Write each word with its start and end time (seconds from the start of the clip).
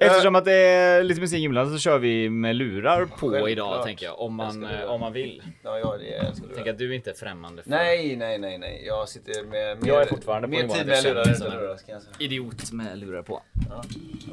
Eftersom 0.00 0.34
att 0.36 0.44
det 0.44 0.52
är 0.52 1.02
lite 1.02 1.20
musik 1.20 1.38
inblandat 1.44 1.72
så 1.74 1.78
kör 1.78 1.98
vi 1.98 2.30
med 2.30 2.56
lurar 2.56 3.04
på 3.04 3.16
Självklart. 3.30 3.48
idag 3.50 3.84
tänker 3.84 4.06
jag. 4.06 4.20
Om 4.20 4.34
man, 4.34 4.60
lurar. 4.60 4.82
eh, 4.82 4.90
om 4.90 5.00
man 5.00 5.12
vill. 5.12 5.42
Ja, 5.62 5.78
ja, 5.78 5.96
det 5.98 6.04
jag 6.08 6.26
älskar 6.26 6.46
Tänk 6.46 6.58
lurar. 6.58 6.72
att 6.72 6.78
du 6.78 6.94
inte 6.94 7.10
är 7.10 7.14
främmande 7.14 7.62
för 7.62 7.70
Nej, 7.70 8.16
nej, 8.16 8.38
nej, 8.38 8.58
nej. 8.58 8.82
Jag 8.86 9.08
sitter 9.08 9.44
med 9.44 9.82
mer, 9.82 9.88
Jag 9.88 10.02
är 10.02 10.06
fortfarande 10.06 10.48
på 10.48 10.54
nivån 10.54 10.76
tid 10.76 10.86
med 10.86 10.96
jag 10.96 11.04
lurar 11.04 11.30
utan 11.32 11.50
lurar, 11.50 11.76
ska 11.76 11.92
jag 11.92 12.02
säga. 12.02 12.14
idiot 12.18 12.72
med 12.72 12.98
lurar 12.98 13.22
på. 13.22 13.42
Ja, 13.70 13.82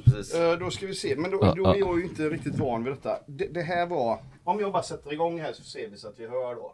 precis. 0.06 0.36
Eh, 0.36 0.58
Då 0.60 0.70
ska 0.72 0.86
vi 0.88 0.96
se, 0.96 1.16
men 1.18 1.32
då, 1.32 1.54
då 1.58 1.68
är 1.74 1.76
jag 1.80 1.98
ju 2.00 2.04
inte 2.04 2.30
riktigt 2.30 2.56
van 2.60 2.84
vid 2.84 2.94
detta. 2.94 3.20
Det, 3.28 3.48
det 3.54 3.62
här 3.62 3.86
var, 3.86 4.20
om 4.44 4.60
jag 4.60 4.72
bara 4.72 4.84
sätter 4.84 5.14
igång 5.14 5.40
här 5.42 5.54
så 5.54 5.64
ser 5.64 5.88
vi 5.88 5.98
så 5.98 6.08
att 6.08 6.20
vi 6.20 6.28
hör 6.28 6.56
då. 6.56 6.74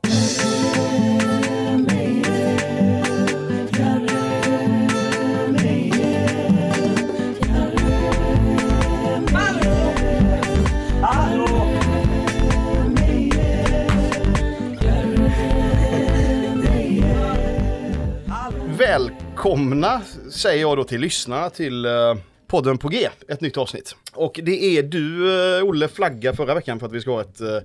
Välkomna 18.91 20.01
säger 20.31 20.61
jag 20.61 20.77
då 20.77 20.83
till 20.83 21.01
lyssnarna 21.01 21.49
till 21.49 21.85
eh, 21.85 22.15
podden 22.47 22.77
på 22.77 22.87
G, 22.87 23.09
ett 23.27 23.41
nytt 23.41 23.57
avsnitt. 23.57 23.95
Och 24.13 24.39
det 24.43 24.77
är 24.77 24.83
du, 24.83 25.33
eh, 25.57 25.63
Olle, 25.63 25.87
flagga 25.87 26.33
förra 26.33 26.53
veckan 26.53 26.79
för 26.79 26.87
att 26.87 26.91
vi 26.91 27.01
ska 27.01 27.11
ha 27.11 27.21
ett 27.21 27.41
eh, 27.41 27.57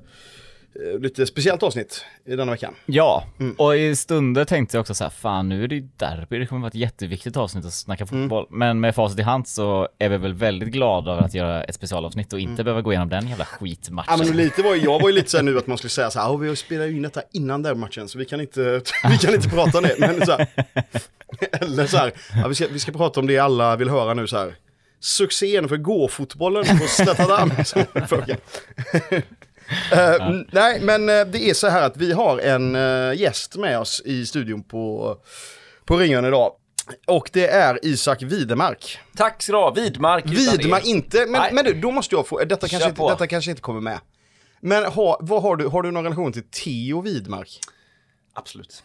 lite 1.00 1.26
speciellt 1.26 1.62
avsnitt 1.62 2.04
i 2.26 2.36
denna 2.36 2.52
veckan. 2.52 2.74
Ja, 2.86 3.24
Mm. 3.40 3.54
och 3.58 3.76
i 3.76 3.96
stunder 3.96 4.44
tänkte 4.44 4.76
jag 4.76 4.80
också 4.80 4.94
så 4.94 5.04
här, 5.04 5.10
fan 5.10 5.48
nu 5.48 5.64
är 5.64 5.68
det 5.68 5.74
ju 5.74 5.88
derby, 5.96 6.38
det 6.38 6.46
kommer 6.46 6.60
vara 6.60 6.68
ett 6.68 6.74
jätteviktigt 6.74 7.36
avsnitt 7.36 7.64
att 7.66 7.72
snacka 7.72 8.04
Mm. 8.10 8.22
fotboll. 8.24 8.46
Men 8.50 8.80
med 8.80 8.94
facit 8.94 9.18
i 9.18 9.22
hand 9.22 9.48
så 9.48 9.88
är 9.98 10.08
vi 10.08 10.16
väl 10.16 10.34
väldigt 10.34 10.68
glada 10.68 11.12
över 11.12 11.22
att 11.22 11.34
göra 11.34 11.64
ett 11.64 11.74
specialavsnitt 11.74 12.32
och 12.32 12.40
inte 12.40 12.64
behöva 12.64 12.82
gå 12.82 12.92
igenom 12.92 13.08
den 13.08 13.28
jävla 13.28 13.44
skitmatchen. 13.44 14.14
Mm. 14.14 14.26
Ja 14.26 14.32
men 14.34 14.44
lite 14.44 14.62
var, 14.62 14.74
jag 14.74 15.00
var 15.00 15.08
ju 15.08 15.14
lite 15.14 15.30
så 15.30 15.36
här 15.36 15.44
nu 15.44 15.58
att 15.58 15.66
man 15.66 15.78
skulle 15.78 15.90
säga 15.90 16.10
så 16.10 16.18
här, 16.18 16.26
"Ja, 16.26 16.36
vi 16.36 16.56
spelar 16.56 16.84
ju 16.86 16.96
in 16.96 17.02
detta 17.02 17.22
innan 17.32 17.62
den 17.62 17.78
matchen 17.80 18.08
så 18.08 18.18
vi 18.18 18.24
kan 18.24 18.40
inte, 18.40 18.60
vi 19.10 19.18
kan 19.18 19.34
inte 19.34 19.48
prata 19.48 19.78
om 19.78 19.84
det. 19.84 19.96
Men 19.98 20.26
så 20.26 20.32
här, 20.32 20.46
eller 21.60 21.86
så 21.86 21.96
här, 21.96 22.12
ja, 22.42 22.48
vi, 22.48 22.54
ska, 22.54 22.66
vi 22.72 22.78
ska 22.78 22.92
prata 22.92 23.20
om 23.20 23.26
det 23.26 23.38
alla 23.38 23.76
vill 23.76 23.88
höra 23.90 24.14
nu 24.14 24.26
så 24.26 24.36
här. 24.38 24.54
Succén 25.00 25.68
för 25.68 25.76
gåfotbollen 25.76 26.64
på 26.78 26.86
Slätta 26.86 27.26
Damm. 27.28 27.50
Eh, 29.92 30.30
Nej, 30.52 30.80
men 30.80 31.08
eh, 31.08 31.24
det 31.26 31.50
är 31.50 31.54
så 31.54 31.68
här 31.68 31.82
att 31.82 31.96
vi 31.96 32.12
har 32.12 32.38
en 32.38 32.74
eh, 32.76 33.20
gäst 33.20 33.56
med 33.56 33.78
oss 33.78 34.02
i 34.04 34.26
studion 34.26 34.62
på, 34.62 35.16
på 35.84 35.96
Ringön 35.96 36.24
idag. 36.24 36.52
Och 37.06 37.30
det 37.32 37.48
är 37.48 37.78
Isak 37.82 38.22
Widemark. 38.22 38.98
Tack 39.16 39.42
ska 39.42 39.52
du 39.52 39.58
ha. 39.58 39.70
Vidmark 39.70 40.26
Widmark 40.26 40.84
E. 40.86 40.88
inte, 40.88 41.26
men, 41.26 41.54
men 41.54 41.64
du, 41.64 41.74
då 41.74 41.90
måste 41.90 42.14
jag 42.14 42.26
få, 42.26 42.44
detta 42.44 42.68
kanske, 42.68 42.88
inte, 42.88 43.02
detta 43.02 43.26
kanske 43.26 43.50
inte 43.50 43.62
kommer 43.62 43.80
med. 43.80 44.00
Men 44.60 44.84
ha, 44.84 45.18
vad 45.20 45.42
har, 45.42 45.56
du, 45.56 45.66
har 45.66 45.82
du 45.82 45.90
någon 45.90 46.04
relation 46.04 46.32
till 46.32 46.42
Theo 46.42 47.00
Widmark? 47.00 47.60
Absolut. 48.32 48.82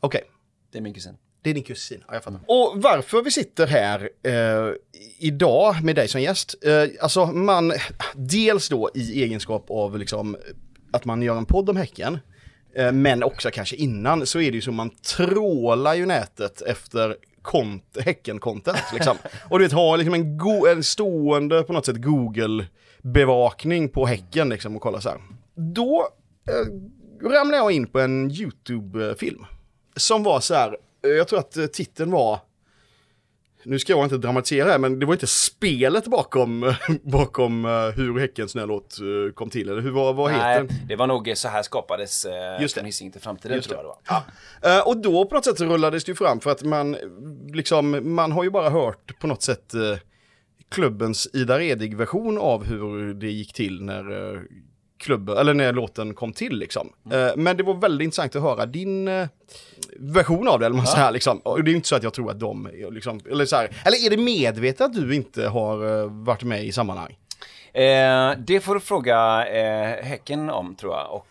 Okej, 0.00 0.22
Det 0.72 0.78
är 0.78 0.82
min 0.82 0.94
kusin. 0.94 1.16
Det 1.42 1.50
är 1.50 1.54
din 1.54 1.62
kusin, 1.62 2.04
ja, 2.08 2.14
jag 2.14 2.24
fattar. 2.24 2.40
Och 2.46 2.72
varför 2.82 3.22
vi 3.22 3.30
sitter 3.30 3.66
här 3.66 4.10
eh, 4.22 4.74
idag 5.18 5.84
med 5.84 5.96
dig 5.96 6.08
som 6.08 6.20
gäst, 6.22 6.54
eh, 6.64 6.84
alltså 7.00 7.26
man, 7.26 7.72
dels 8.14 8.68
då 8.68 8.90
i 8.94 9.22
egenskap 9.22 9.66
av 9.68 9.98
liksom 9.98 10.36
att 10.92 11.04
man 11.04 11.22
gör 11.22 11.36
en 11.36 11.46
podd 11.46 11.70
om 11.70 11.76
Häcken, 11.76 12.18
eh, 12.74 12.92
men 12.92 13.22
också 13.22 13.50
kanske 13.50 13.76
innan 13.76 14.26
så 14.26 14.40
är 14.40 14.50
det 14.50 14.54
ju 14.54 14.60
så 14.60 14.72
man 14.72 14.90
trålar 14.90 15.94
ju 15.94 16.06
nätet 16.06 16.62
efter 16.62 17.16
kont- 17.42 17.98
Häcken-content 18.00 18.92
liksom. 18.94 19.16
Och 19.50 19.58
du 19.58 19.64
vet, 19.64 19.72
ha 19.72 19.96
liksom 19.96 20.14
en, 20.14 20.40
en 20.76 20.82
stående 20.82 21.62
på 21.62 21.72
något 21.72 21.86
sätt 21.86 21.96
Google-bevakning 21.96 23.88
på 23.88 24.06
Häcken 24.06 24.48
liksom 24.48 24.76
och 24.76 24.82
kolla 24.82 25.00
så 25.00 25.08
här. 25.08 25.18
Då 25.54 26.08
eh, 26.48 27.28
ramlade 27.30 27.56
jag 27.56 27.72
in 27.72 27.86
på 27.86 28.00
en 28.00 28.30
YouTube-film. 28.30 29.44
Som 29.96 30.22
var 30.22 30.40
så 30.40 30.54
här, 30.54 30.76
jag 31.02 31.28
tror 31.28 31.38
att 31.38 31.56
eh, 31.56 31.66
titeln 31.66 32.10
var, 32.10 32.40
nu 33.64 33.78
ska 33.78 33.92
jag 33.92 34.04
inte 34.04 34.16
dramatisera 34.16 34.70
här, 34.70 34.78
men 34.78 34.98
det 34.98 35.06
var 35.06 35.12
inte 35.14 35.26
spelet 35.26 36.06
bakom, 36.06 36.74
bakom 37.02 37.64
eh, 37.64 37.70
hur 37.70 38.18
Häckens 38.18 38.54
nya 38.54 38.66
låt 38.66 38.98
eh, 39.00 39.32
kom 39.34 39.50
till, 39.50 39.68
eller 39.68 39.80
hur, 39.80 39.90
vad, 39.90 40.16
vad 40.16 40.32
heter 40.32 40.54
den? 40.54 40.68
det 40.88 40.96
var 40.96 41.06
nog 41.06 41.32
så 41.34 41.48
här 41.48 41.62
skapades 41.62 42.24
eh, 42.24 42.62
Just 42.62 42.74
det. 42.74 42.84
Hisingen 42.84 43.12
till 43.12 43.20
framtiden 43.20 43.56
Just 43.56 43.68
tror 43.68 43.80
jag 43.80 43.94
det 43.94 44.12
var. 44.62 44.78
Eh, 44.78 44.88
och 44.88 44.96
då 44.96 45.24
på 45.24 45.34
något 45.34 45.44
sätt 45.44 45.60
rullades 45.60 46.04
det 46.04 46.10
ju 46.10 46.16
fram 46.16 46.40
för 46.40 46.50
att 46.50 46.62
man, 46.62 46.96
liksom, 47.52 48.14
man 48.14 48.32
har 48.32 48.44
ju 48.44 48.50
bara 48.50 48.70
hört 48.70 49.18
på 49.20 49.26
något 49.26 49.42
sätt 49.42 49.74
eh, 49.74 49.98
klubbens 50.68 51.28
Ida 51.32 51.58
Redig-version 51.58 52.38
av 52.38 52.64
hur 52.64 53.14
det 53.14 53.30
gick 53.30 53.52
till 53.52 53.82
när 53.82 54.34
eh, 54.34 54.40
klubben, 55.02 55.36
eller 55.38 55.54
när 55.54 55.72
låten 55.72 56.14
kom 56.14 56.32
till 56.32 56.58
liksom. 56.58 56.92
Eh, 57.12 57.28
men 57.36 57.56
det 57.56 57.62
var 57.62 57.74
väldigt 57.74 58.04
intressant 58.04 58.36
att 58.36 58.42
höra 58.42 58.66
din 58.66 59.08
eh, 59.08 59.26
version 59.98 60.48
av 60.48 60.60
det, 60.60 60.66
eller 60.66 60.76
man 60.76 60.86
säger 60.86 61.10
liksom. 61.10 61.38
Och 61.38 61.64
det 61.64 61.68
är 61.68 61.70
ju 61.72 61.76
inte 61.76 61.88
så 61.88 61.96
att 61.96 62.02
jag 62.02 62.14
tror 62.14 62.30
att 62.30 62.40
de, 62.40 62.66
är 62.66 62.90
liksom, 62.90 63.20
eller 63.30 63.44
så 63.44 63.56
här, 63.56 63.70
eller 63.84 64.06
är 64.06 64.10
det 64.10 64.16
medvetet 64.16 64.80
att 64.80 64.94
du 64.94 65.14
inte 65.14 65.48
har 65.48 66.00
eh, 66.02 66.06
varit 66.10 66.42
med 66.42 66.64
i 66.64 66.72
sammanhang? 66.72 67.16
Eh, 67.74 68.32
det 68.38 68.60
får 68.60 68.74
du 68.74 68.80
fråga 68.80 69.46
eh, 69.46 70.04
Häcken 70.04 70.50
om 70.50 70.74
tror 70.74 70.94
jag 70.94 71.12
och, 71.12 71.26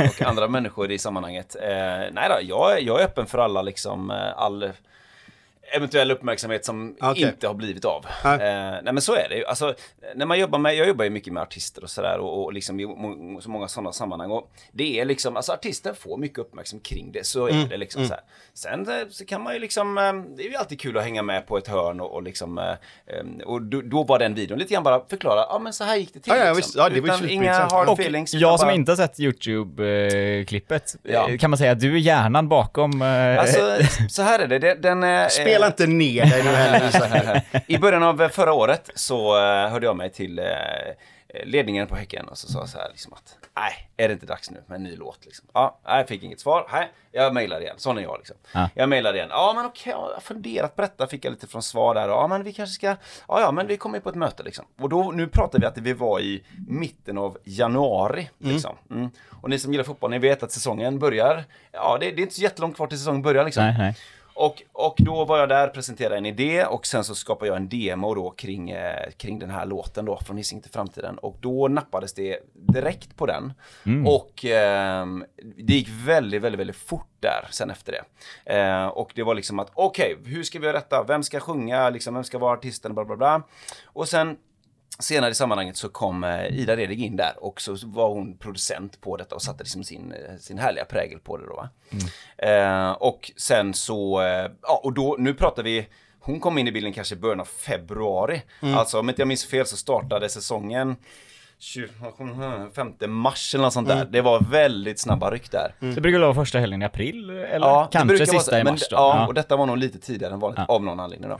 eh, 0.00 0.08
och 0.10 0.22
andra 0.22 0.48
människor 0.56 0.90
i 0.90 0.98
sammanhanget. 0.98 1.56
Eh, 1.62 1.68
nej 2.12 2.28
då, 2.28 2.36
jag, 2.42 2.72
är- 2.78 2.82
jag 2.82 3.00
är 3.00 3.04
öppen 3.04 3.26
för 3.26 3.38
alla 3.38 3.62
liksom, 3.62 4.10
all 4.36 4.70
eventuell 5.76 6.10
uppmärksamhet 6.10 6.64
som 6.64 6.96
Okej. 7.00 7.22
inte 7.22 7.46
har 7.46 7.54
blivit 7.54 7.84
av. 7.84 8.06
Nej. 8.24 8.34
Eh, 8.34 8.70
nej 8.82 8.92
men 8.92 9.00
så 9.00 9.14
är 9.14 9.28
det 9.28 9.36
ju. 9.36 9.44
Alltså, 9.44 9.74
när 10.14 10.26
man 10.26 10.38
jobbar 10.38 10.58
med, 10.58 10.76
jag 10.76 10.88
jobbar 10.88 11.04
ju 11.04 11.10
mycket 11.10 11.32
med 11.32 11.42
artister 11.42 11.82
och 11.82 11.90
sådär 11.90 12.18
och, 12.18 12.44
och 12.44 12.52
liksom 12.52 12.80
i 12.80 12.86
må, 12.86 13.40
så 13.40 13.50
många 13.50 13.68
sådana 13.68 13.92
sammanhang. 13.92 14.30
Och 14.30 14.50
det 14.72 15.00
är 15.00 15.04
liksom, 15.04 15.36
alltså 15.36 15.52
artister 15.52 15.92
får 15.94 16.16
mycket 16.18 16.38
uppmärksamhet 16.38 16.86
kring 16.86 17.12
det, 17.12 17.26
så 17.26 17.46
är 17.46 17.50
Mm, 17.50 17.68
det 17.68 17.76
liksom 17.76 18.06
så 18.06 18.12
här. 18.14 18.22
Sen 18.54 18.88
eh, 18.88 18.94
så 19.10 19.24
kan 19.24 19.42
man 19.42 19.54
ju 19.54 19.58
liksom, 19.60 19.98
eh, 19.98 20.12
det 20.36 20.42
är 20.46 20.48
ju 20.50 20.56
alltid 20.56 20.80
kul 20.80 20.98
att 20.98 21.04
hänga 21.04 21.22
med 21.22 21.46
på 21.46 21.58
ett 21.58 21.68
hörn 21.68 22.00
och, 22.00 22.14
och 22.14 22.22
liksom, 22.22 22.58
eh, 22.58 22.64
och 23.46 23.62
då, 23.62 23.80
då 23.80 24.02
var 24.04 24.18
den 24.18 24.34
videon 24.34 24.58
lite 24.58 24.74
grann 24.74 24.82
bara 24.82 25.00
förklara, 25.10 25.40
ja 25.48 25.58
men 25.58 25.72
så 25.72 25.84
här 25.84 25.96
gick 25.96 26.14
det 26.14 26.20
till. 26.20 26.32
Ja, 26.32 26.38
ja, 26.38 26.44
liksom. 26.44 26.56
visst. 26.56 26.74
Ja, 26.76 26.88
det 26.88 27.00
var 27.00 27.08
ju 27.08 27.14
Utan 27.14 27.28
inga 27.30 27.42
superintressant. 27.42 27.72
hard 27.72 27.88
Och 27.88 28.00
feelings. 28.00 28.34
jag 28.34 28.58
som 28.60 28.66
bara- 28.66 28.74
inte 28.74 28.92
har 28.92 28.96
sett 28.96 29.18
YouTube-klippet, 29.20 30.96
Ja. 31.02 31.28
kan 31.40 31.50
man 31.50 31.58
säga 31.58 31.72
att 31.72 31.80
du 31.80 31.94
är 31.94 31.98
hjärnan 31.98 32.48
bakom... 32.48 33.02
eh, 33.02 33.38
Alltså, 33.40 33.76
så 34.08 34.22
här 34.22 34.38
är 34.38 34.46
det. 34.46 34.58
det 34.58 34.74
den, 34.74 35.02
eh, 35.02 35.28
Spela 35.60 35.66
inte 35.66 35.86
ner 35.86 36.26
dig 36.26 36.44
nu 36.44 36.50
heller. 36.50 37.42
I 37.66 37.78
början 37.78 38.02
av 38.02 38.28
förra 38.28 38.52
året 38.52 38.90
så 38.94 39.36
eh, 39.36 39.70
hörde 39.70 39.86
jag 39.86 39.96
mig 39.96 40.10
till 40.10 40.38
eh, 40.38 40.44
ledningen 41.44 41.86
på 41.86 41.96
Häcken 41.96 42.28
och 42.28 42.38
så 42.38 42.48
sa 42.48 42.58
jag 42.58 42.68
så 42.68 42.78
här 42.78 42.88
liksom 42.90 43.12
att 43.12 43.36
nej, 43.56 43.88
är 43.96 44.08
det 44.08 44.12
inte 44.12 44.26
dags 44.26 44.50
nu 44.50 44.62
med 44.66 44.76
en 44.76 44.82
ny 44.82 44.96
låt 44.96 45.24
liksom? 45.24 45.46
Ja, 45.52 45.78
jag 45.84 46.08
fick 46.08 46.22
inget 46.22 46.40
svar. 46.40 46.68
Nej, 46.72 46.88
jag 47.12 47.34
mejlade 47.34 47.62
igen. 47.62 47.74
Sån 47.78 47.98
är 47.98 48.02
jag 48.02 48.18
liksom. 48.18 48.36
Ja. 48.52 48.68
Jag 48.74 48.88
mejlade 48.88 49.18
igen. 49.18 49.28
Ja, 49.30 49.52
men 49.56 49.66
okej, 49.66 49.90
jag 49.90 49.98
har 49.98 50.20
funderat 50.20 50.76
på 50.76 50.82
detta, 50.82 51.06
fick 51.06 51.24
jag 51.24 51.30
lite 51.30 51.46
från 51.46 51.62
svar 51.62 51.94
där. 51.94 52.08
Ja, 52.08 52.26
men 52.26 52.44
vi 52.44 52.52
kanske 52.52 52.74
ska, 52.74 52.86
ja, 53.28 53.40
ja, 53.40 53.52
men 53.52 53.66
vi 53.66 53.76
kommer 53.76 53.98
ju 53.98 54.02
på 54.02 54.08
ett 54.08 54.14
möte 54.14 54.42
liksom. 54.42 54.64
Och 54.78 54.88
då, 54.88 55.12
nu 55.14 55.26
pratar 55.26 55.58
vi 55.58 55.66
att 55.66 55.78
vi 55.78 55.92
var 55.92 56.20
i 56.20 56.42
mitten 56.68 57.18
av 57.18 57.38
januari 57.44 58.30
liksom. 58.38 58.76
Mm. 58.90 59.10
Och 59.30 59.50
ni 59.50 59.58
som 59.58 59.72
gillar 59.72 59.84
fotboll, 59.84 60.10
ni 60.10 60.18
vet 60.18 60.42
att 60.42 60.52
säsongen 60.52 60.98
börjar, 60.98 61.44
ja, 61.72 61.98
det, 62.00 62.10
det 62.10 62.20
är 62.20 62.22
inte 62.22 62.34
så 62.34 62.42
jättelångt 62.42 62.76
kvar 62.76 62.86
till 62.86 62.98
säsongen 62.98 63.22
börjar 63.22 63.44
liksom. 63.44 63.64
Nej, 63.64 63.74
nej. 63.78 63.96
Och, 64.40 64.62
och 64.72 64.94
då 64.98 65.24
var 65.24 65.38
jag 65.38 65.48
där, 65.48 65.68
presenterade 65.68 66.16
en 66.16 66.26
idé 66.26 66.64
och 66.64 66.86
sen 66.86 67.04
så 67.04 67.14
skapade 67.14 67.48
jag 67.48 67.56
en 67.56 67.68
demo 67.68 68.14
då 68.14 68.30
kring, 68.30 68.70
eh, 68.70 69.10
kring 69.16 69.38
den 69.38 69.50
här 69.50 69.66
låten 69.66 70.04
då, 70.04 70.20
från 70.20 70.36
Hisingen 70.36 70.62
till 70.62 70.72
framtiden. 70.72 71.18
Och 71.18 71.36
då 71.40 71.68
nappades 71.68 72.12
det 72.12 72.38
direkt 72.54 73.16
på 73.16 73.26
den. 73.26 73.52
Och 74.06 74.44
ehm, 74.44 75.24
det 75.56 75.72
gick 75.72 75.88
väldigt, 75.88 76.42
väldigt, 76.42 76.60
väldigt 76.60 76.76
fort 76.76 77.08
där 77.20 77.48
sen 77.50 77.70
efter 77.70 77.92
det. 77.92 78.04
Eh, 78.56 78.86
och 78.86 79.12
det 79.14 79.22
var 79.22 79.34
liksom 79.34 79.58
att, 79.58 79.70
okej, 79.74 80.16
hur 80.24 80.42
ska 80.42 80.58
vi 80.58 80.66
göra 80.66 80.76
detta? 80.76 81.04
Vem 81.08 81.22
ska 81.22 81.40
sjunga? 81.40 81.90
Liksom, 81.90 82.14
vem 82.14 82.24
ska 82.24 82.38
vara 82.38 82.52
artisten? 82.52 82.94
Bla, 82.94 83.04
bla, 83.04 83.16
bla. 83.16 83.42
Och 83.84 84.08
sen 84.08 84.36
Senare 85.00 85.30
i 85.30 85.34
sammanhanget 85.34 85.76
så 85.76 85.88
kom 85.88 86.24
eh, 86.24 86.46
Ida 86.46 86.76
Redig 86.76 87.00
in 87.02 87.16
där 87.16 87.32
och 87.44 87.60
så 87.60 87.76
var 87.84 88.08
hon 88.08 88.36
producent 88.38 89.00
på 89.00 89.16
detta 89.16 89.34
och 89.34 89.42
satte 89.42 89.62
liksom 89.62 89.84
sin, 89.84 90.12
eh, 90.12 90.36
sin 90.38 90.58
härliga 90.58 90.84
prägel 90.84 91.18
på 91.18 91.36
det 91.36 91.46
då. 91.46 91.54
Va? 91.56 91.68
Eh, 92.38 92.90
och 92.90 93.30
sen 93.36 93.74
så, 93.74 94.20
eh, 94.22 94.50
ja 94.62 94.80
och 94.84 94.92
då, 94.92 95.16
nu 95.18 95.34
pratar 95.34 95.62
vi, 95.62 95.86
hon 96.20 96.40
kom 96.40 96.58
in 96.58 96.68
i 96.68 96.72
bilden 96.72 96.92
kanske 96.92 97.14
i 97.14 97.18
början 97.18 97.40
av 97.40 97.44
februari. 97.44 98.42
Alltså 98.60 99.00
om 99.00 99.08
inte 99.08 99.20
jag 99.20 99.28
minns 99.28 99.44
fel 99.46 99.66
så 99.66 99.76
startade 99.76 100.28
säsongen 100.28 100.96
25 101.58 102.94
mars 103.08 103.54
eller 103.54 103.64
något 103.64 103.72
sånt 103.72 103.88
där. 103.88 104.04
Det 104.04 104.20
var 104.20 104.40
väldigt 104.40 104.98
snabba 104.98 105.30
ryck 105.30 105.50
där. 105.50 105.74
Det 105.78 106.00
brukar 106.00 106.18
vara 106.18 106.34
första 106.34 106.58
helgen 106.58 106.82
i 106.82 106.84
april, 106.84 107.30
eller 107.30 107.66
Ja, 107.66 107.88
kanske 107.92 108.16
vara 108.16 108.26
sista 108.26 108.50
så, 108.50 108.58
i 108.58 108.64
mars 108.64 108.88
då. 108.90 108.96
Ja, 108.96 109.26
och 109.26 109.34
detta 109.34 109.56
var 109.56 109.66
nog 109.66 109.78
lite 109.78 109.98
tidigare 109.98 110.32
än 110.34 110.40
vanligt 110.40 110.60
Ja. 110.68 110.74
av 110.74 110.82
någon 110.84 111.00
anledning 111.00 111.30
då. 111.30 111.38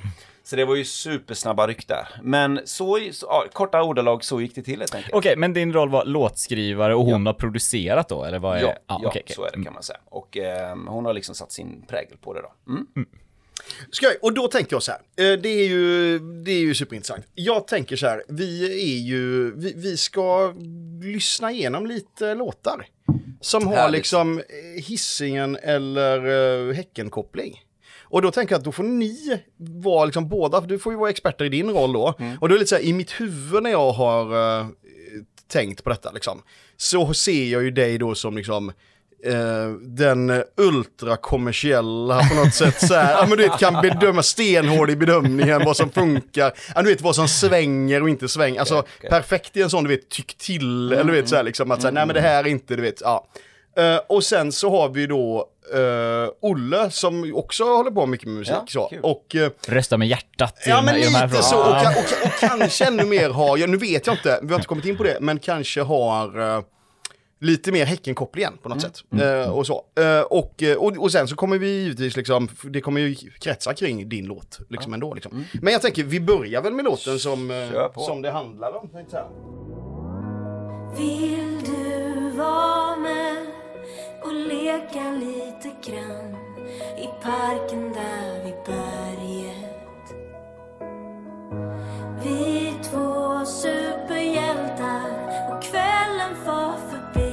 Så 0.51 0.57
det 0.57 0.65
var 0.65 0.75
ju 0.75 0.85
supersnabba 0.85 1.67
ryck 1.67 1.89
där. 1.89 2.09
Men 2.23 2.61
så, 2.65 3.09
så 3.13 3.27
ja, 3.27 3.45
korta 3.53 3.83
ordalag, 3.83 4.25
så 4.25 4.41
gick 4.41 4.55
det 4.55 4.63
till 4.63 4.81
helt 4.81 4.95
enkelt. 4.95 5.15
Okej, 5.15 5.37
men 5.37 5.53
din 5.53 5.73
roll 5.73 5.89
var 5.91 6.05
låtskrivare 6.05 6.95
och 6.95 7.05
hon 7.05 7.27
har 7.27 7.33
producerat 7.33 8.09
då, 8.09 8.25
eller 8.25 8.39
vad 8.39 8.57
är 8.57 8.63
Ja, 8.63 8.75
ja 8.87 9.03
okej, 9.07 9.23
okej. 9.25 9.37
så 9.37 9.45
är 9.45 9.51
det 9.57 9.65
kan 9.65 9.73
man 9.73 9.83
säga. 9.83 9.99
Och 10.05 10.37
eh, 10.37 10.77
hon 10.87 11.05
har 11.05 11.15
liksom 11.15 11.35
satt 11.35 11.53
sin 11.53 11.85
prägel 11.89 12.17
på 12.17 12.35
det 12.35 12.41
då. 12.41 12.73
Mm. 12.73 12.87
Ska 13.91 14.07
jag, 14.07 14.15
och 14.23 14.35
då 14.35 14.49
tänker 14.49 14.75
jag 14.75 14.83
så 14.83 14.93
här, 14.93 15.01
eh, 15.01 15.39
det 15.39 15.49
är 15.49 15.69
ju, 15.69 16.19
det 16.19 16.53
är 16.53 16.61
ju 16.61 16.75
superintressant. 16.75 17.27
Jag 17.35 17.67
tänker 17.67 17.97
så 17.97 18.07
här, 18.07 18.23
vi 18.29 18.65
är 18.95 19.01
ju, 19.01 19.55
vi, 19.57 19.73
vi 19.77 19.97
ska 19.97 20.55
lyssna 21.03 21.53
igenom 21.53 21.87
lite 21.87 22.35
låtar. 22.35 22.87
Som 23.41 23.67
har 23.67 23.75
Härligt. 23.75 23.99
liksom 23.99 24.39
eh, 24.39 24.83
hissingen 24.85 25.57
eller 25.57 26.27
uh, 26.27 26.75
Häckenkoppling. 26.75 27.61
Och 28.11 28.23
då 28.23 28.31
tänker 28.31 28.55
jag 28.55 28.59
att 28.59 28.65
då 28.65 28.73
får 28.73 28.83
ni 28.83 29.43
vara 29.57 30.05
liksom 30.05 30.29
båda, 30.29 30.61
du 30.61 30.79
får 30.79 30.93
ju 30.93 30.99
vara 30.99 31.11
experter 31.11 31.45
i 31.45 31.49
din 31.49 31.71
roll 31.71 31.93
då. 31.93 32.15
Och 32.41 32.49
då 32.49 32.55
är 32.55 32.59
det 32.59 32.59
lite 32.59 32.67
så 32.67 32.75
här, 32.75 32.83
i 32.83 32.93
mitt 32.93 33.21
huvud 33.21 33.63
när 33.63 33.71
jag 33.71 33.93
har 33.93 34.59
eh, 34.61 34.67
tänkt 35.53 35.85
på 35.85 35.91
detta 35.91 36.11
liksom, 36.13 36.43
så 36.77 37.15
ser 37.15 37.45
jag 37.45 37.63
ju 37.63 37.71
dig 37.71 37.99
då 37.99 38.15
som 38.15 38.37
liksom 38.37 38.69
eh, 39.25 39.71
den 39.81 40.43
ultrakommersiella 40.57 42.29
på 42.29 42.35
något 42.35 42.55
sätt 42.55 42.81
så 42.89 42.95
här, 42.95 43.13
ja 43.13 43.27
men 43.29 43.39
du 43.39 43.49
vet 43.49 43.59
kan 43.59 43.83
bedöma 43.83 44.23
stenhård 44.23 44.91
i 44.91 44.97
bedömningen 44.97 45.63
vad 45.65 45.77
som 45.77 45.91
funkar, 45.91 46.53
ja 46.75 46.83
du 46.83 46.89
vet 46.89 47.01
vad 47.01 47.17
som 47.17 47.29
svänger 47.29 48.03
och 48.03 48.09
inte 48.09 48.29
svänger, 48.29 48.61
alltså 48.61 48.79
Okej, 48.79 48.93
okej. 48.99 49.11
perfekt 49.11 49.57
i 49.57 49.63
en 49.63 49.71
sån 49.71 49.85
du 49.85 49.91
vet 49.91 50.09
tyck 50.09 50.39
till, 50.39 50.93
eller 50.93 51.05
du 51.05 51.13
vet 51.21 51.29
så 51.29 51.37
här 51.37 51.43
liksom 51.43 51.71
att 51.71 51.81
så 51.81 51.87
här, 51.87 51.93
nej 51.95 52.07
men 52.07 52.15
det 52.15 52.21
här 52.21 52.45
är 52.45 52.49
inte, 52.49 52.77
du 52.77 52.83
vet, 52.83 53.01
ja. 53.01 53.27
Eh, 53.77 54.01
och 54.09 54.25
sen 54.25 54.53
så 54.53 54.71
har 54.71 54.89
vi 54.89 55.07
då 55.07 55.47
eh, 55.75 56.29
Olle 56.41 56.91
som 56.91 57.33
också 57.35 57.65
håller 57.65 57.91
på 57.91 58.07
mycket 58.07 58.27
med 58.27 58.37
musik 58.37 58.55
Ja, 58.55 58.65
så, 58.69 58.89
kul. 58.89 59.01
och 59.03 59.37
eh, 59.37 59.51
Rösta 59.69 59.97
med 59.97 60.09
hjärtat 60.09 60.55
i 60.67 60.71
Ja 60.71 60.83
men 60.83 60.97
i 60.97 61.05
de 61.05 61.09
här 61.09 61.29
lite 61.29 61.43
så, 61.43 61.57
och, 61.59 61.67
Ja. 61.71 61.91
och, 61.91 62.27
och, 62.27 62.33
kanske 62.41 62.85
ännu 62.85 63.05
mer 63.05 63.31
har, 63.41 63.59
ja, 63.59 63.67
nu 63.67 63.77
vet 63.77 64.07
jag 64.07 64.17
inte, 64.17 64.39
vi 64.43 64.49
har 64.49 64.55
inte 64.55 64.69
kommit 64.69 64.85
in 64.85 64.97
på 64.97 65.03
det, 65.03 65.19
men 65.21 65.39
kanske 65.39 65.83
har 65.83 66.57
eh, 66.57 66.63
lite 67.41 67.73
mer 67.73 67.85
Häckenkopplingen 67.87 68.53
på 68.63 68.69
något 68.69 68.81
sätt. 68.83 68.99
Eh, 69.21 69.51
och 69.51 69.67
så. 69.67 69.85
Eh, 70.01 70.21
och, 70.21 70.63
och, 70.79 70.97
och 70.97 71.13
sen 71.13 71.29
så 71.29 71.37
kommer 71.37 71.59
vi 71.59 71.69
givetvis 71.69 72.17
liksom, 72.17 72.49
det 72.63 72.81
kommer 72.81 73.01
ju 73.01 73.15
kretsa 73.15 73.75
kring 73.75 74.09
din 74.09 74.25
låt 74.27 74.59
liksom 74.69 74.95
ändå 74.95 75.15
liksom. 75.15 75.45
Men 75.63 75.73
jag 75.73 75.83
tänker, 75.83 76.05
vi 76.05 76.21
börjar 76.21 76.63
väl 76.63 76.73
med 76.73 76.85
låten 76.85 77.19
som, 77.19 77.69
som 78.07 78.23
det 78.23 78.31
handlar 78.31 78.77
om. 78.77 78.89
Vill 80.99 81.61
du 81.65 82.31
vara 82.31 82.97
med 82.97 83.60
och 84.23 84.35
leka 84.35 85.11
lite 85.11 85.71
grann 85.91 86.37
i 86.99 87.09
parken 87.23 87.93
där 87.93 88.45
vid 88.45 88.55
berget? 88.67 89.71
Vi 92.25 92.73
två 92.83 93.45
superhjältar 93.45 95.11
och 95.51 95.63
kvällen 95.63 96.37
far 96.45 96.75
förbi. 96.91 97.30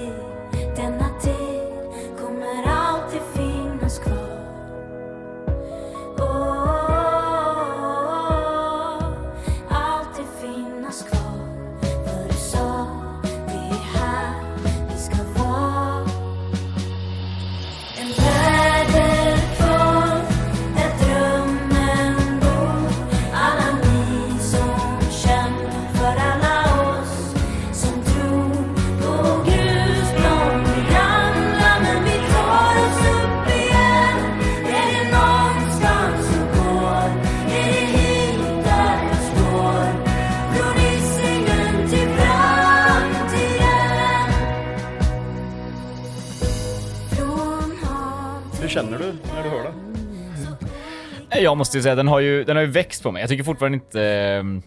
Jag 51.43 51.57
måste 51.57 51.77
ju 51.77 51.83
säga, 51.83 51.95
den 51.95 52.07
har 52.07 52.19
ju, 52.19 52.43
den 52.43 52.55
har 52.55 52.63
ju 52.63 52.71
växt 52.71 53.03
på 53.03 53.11
mig. 53.11 53.19
Jag 53.21 53.29
tycker 53.29 53.43
fortfarande 53.43 53.75
inte... 53.75 54.01
ehm, 54.03 54.61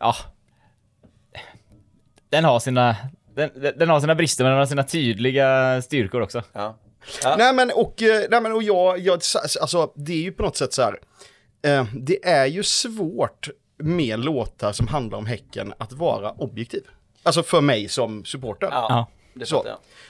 Ja. 0.00 0.14
Den 2.30 2.44
har 2.44 2.60
sina... 2.60 2.96
Den, 3.34 3.50
den 3.76 3.88
har 3.88 4.00
sina 4.00 4.14
brister 4.14 4.44
men 4.44 4.50
den 4.50 4.58
har 4.58 4.66
sina 4.66 4.82
tydliga 4.82 5.82
styrkor 5.82 6.20
också. 6.20 6.42
Ja. 6.52 6.78
Ja. 7.22 7.34
Nej 7.38 7.54
men 7.54 7.70
och, 7.70 8.02
eh, 8.02 8.24
nej, 8.30 8.40
men, 8.40 8.52
och 8.52 8.62
jag, 8.62 8.98
jag, 8.98 9.20
alltså 9.60 9.92
det 9.96 10.12
är 10.12 10.22
ju 10.22 10.32
på 10.32 10.42
något 10.42 10.56
sätt 10.56 10.72
så 10.72 10.82
här, 10.82 10.98
eh, 11.62 11.86
det 11.94 12.28
är 12.28 12.46
ju 12.46 12.62
svårt 12.62 13.48
med 13.78 14.18
låtar 14.18 14.72
som 14.72 14.88
handlar 14.88 15.18
om 15.18 15.26
Häcken 15.26 15.74
att 15.78 15.92
vara 15.92 16.30
objektiv. 16.32 16.82
Alltså 17.22 17.42
för 17.42 17.60
mig 17.60 17.88
som 17.88 18.24
supporter. 18.24 18.68
Ja. 18.70 19.06
Det 19.38 19.46
Så. 19.46 19.66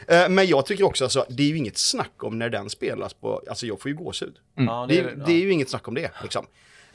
jag. 0.09 0.23
Eh, 0.23 0.29
Men 0.29 0.47
jag 0.47 0.67
tycker 0.67 0.85
också 0.85 1.05
alltså, 1.05 1.27
det 1.29 1.43
är 1.43 1.47
ju 1.47 1.57
inget 1.57 1.79
snack 1.79 2.23
om 2.23 2.39
när 2.39 2.49
den 2.49 2.71
spelas 2.71 3.15
på, 3.15 3.43
alltså 3.49 3.67
jag 3.67 3.81
får 3.81 3.91
ju 3.91 3.97
gåshud. 3.97 4.35
Ja, 4.55 4.87
Det, 4.89 4.99
är- 4.99 5.05
är- 5.05 5.17
det 5.27 5.33
är 5.33 5.41
ju 5.41 5.53
inget 5.53 5.71
snack 5.71 5.89
om 5.89 5.95
det 5.95 6.11
liksom. 6.23 6.47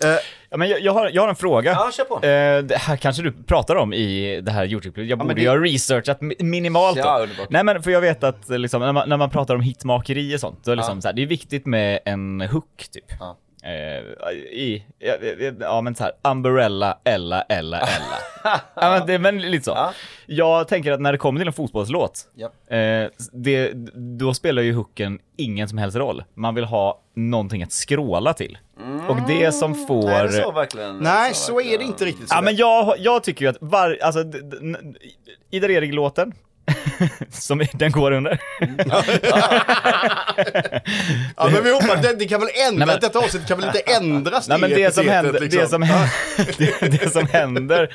Eh, 0.04 0.10
Ja, 0.50 0.58
men 0.58 0.70
jag, 0.70 0.82
jag, 0.82 0.94
har, 0.94 1.10
jag 1.10 1.22
har 1.22 1.30
en 1.30 1.36
fråga. 1.36 1.72
Ja, 1.72 1.92
kör 1.94 2.04
på. 2.04 2.16
Eh, 2.16 2.64
det 2.64 2.78
här 2.78 2.98
kanske 2.98 3.24
du 3.24 3.32
pratar 3.32 3.76
om 3.76 3.94
i 3.94 4.42
det 4.42 4.52
här 4.52 4.66
YouTube-klippet. 4.66 5.06
Jag 5.10 5.18
borde 5.20 5.28
men 5.28 5.38
ju 5.38 5.44
det- 5.44 5.50
ha 5.50 5.58
researchat 5.66 6.20
mi- 6.22 6.44
minimalt. 6.44 6.98
Ja, 6.98 7.20
underbart. 7.24 7.50
Nej 7.50 7.64
men 7.64 7.84
för 7.84 7.92
jag 7.92 8.02
vet 8.02 8.24
att 8.24 8.50
liksom, 8.50 8.82
när, 8.82 8.92
man, 8.92 9.10
när 9.10 9.18
man 9.18 9.30
pratar 9.30 9.56
om 9.56 9.62
hitmakeri 9.62 10.36
och 10.36 10.40
sånt, 10.40 10.64
då 10.64 10.72
är 10.72 10.76
det 10.76 10.80
liksom 10.80 10.98
Ja. 10.98 11.02
så 11.02 11.08
här, 11.08 11.14
det 11.16 11.22
är 11.22 11.26
viktigt 11.26 11.66
med 11.66 12.00
en 12.06 12.42
hook 12.42 12.88
typ. 12.92 13.06
Ja. 13.20 13.38
Eh, 13.66 14.32
i, 14.34 14.86
ja, 15.00 15.14
ja, 15.60 15.82
men 15.82 15.96
så 15.96 16.04
här, 16.04 16.14
umbrella, 16.32 16.98
Ella, 17.04 17.42
Ella, 17.42 17.80
Ella. 17.80 18.18
ja 18.76 18.90
men 19.00 19.08
det 19.08 19.14
är 19.14 19.20
men 19.20 19.42
lite 19.42 19.64
så. 19.66 19.72
Ja. 19.72 19.94
Jag 20.26 20.68
tänker 20.68 20.92
att 20.92 21.02
när 21.02 21.12
det 21.12 21.18
kommer 21.18 21.40
till 21.40 21.48
en 21.48 21.54
fotbollslåt, 21.54 22.28
Ja. 22.36 22.76
eh, 22.78 23.10
det, 23.32 23.72
då 24.20 24.34
spelar 24.34 24.62
ju 24.62 24.74
hooken 24.74 25.20
ingen 25.38 25.70
som 25.70 25.78
helst 25.78 25.98
roll. 25.98 26.24
Man 26.34 26.56
vill 26.56 26.64
ha 26.66 27.00
någonting 27.16 27.64
att 27.64 27.72
skråla 27.72 28.34
till. 28.34 28.58
Och 29.10 29.18
det 29.28 29.52
som 29.52 29.76
får... 29.88 30.04
Mm. 30.04 30.14
Är 30.14 30.24
det 30.24 30.32
så 30.32 30.52
verkligen? 30.52 30.98
nej, 30.98 31.34
så 31.34 31.52
är 31.52 31.56
verkligen? 31.56 31.80
det 31.80 31.86
inte 31.86 32.06
riktigt. 32.06 32.30
Så 32.30 32.36
Ja 32.36 32.42
men 32.42 32.56
jag, 32.56 32.96
jag 33.00 33.24
tycker 33.24 33.46
ju 33.46 33.50
att 33.52 33.58
var, 33.60 33.98
alltså, 34.02 34.24
d- 34.24 34.40
d- 34.44 34.58
n- 34.62 34.96
Ida 35.52 35.68
Erik-låten, 35.68 36.34
som 37.30 37.66
den 37.74 37.92
går 37.92 38.12
under. 38.12 38.40
ja, 41.38 41.50
men 41.52 41.64
vi 41.64 41.72
hoppas, 41.74 42.02
det, 42.02 42.14
det 42.20 42.26
kan 42.26 42.40
väl 42.40 42.50
ändra, 42.68 42.86
Nej, 42.86 42.88
men- 42.88 43.02
detta 43.02 43.20
avsnitt 43.20 43.48
kan 43.48 43.60
väl 43.60 43.68
inte 43.68 43.80
ändras 43.80 44.48
Nej 44.48 44.58
men 44.60 44.70
det 44.70 44.96
som 44.96 45.08
händer, 45.08 45.40
liksom. 45.40 45.60
det 45.60 45.68
som 45.68 45.82
det, 46.58 47.02
det 47.02 47.14
som 47.14 47.28
händer, 47.28 47.90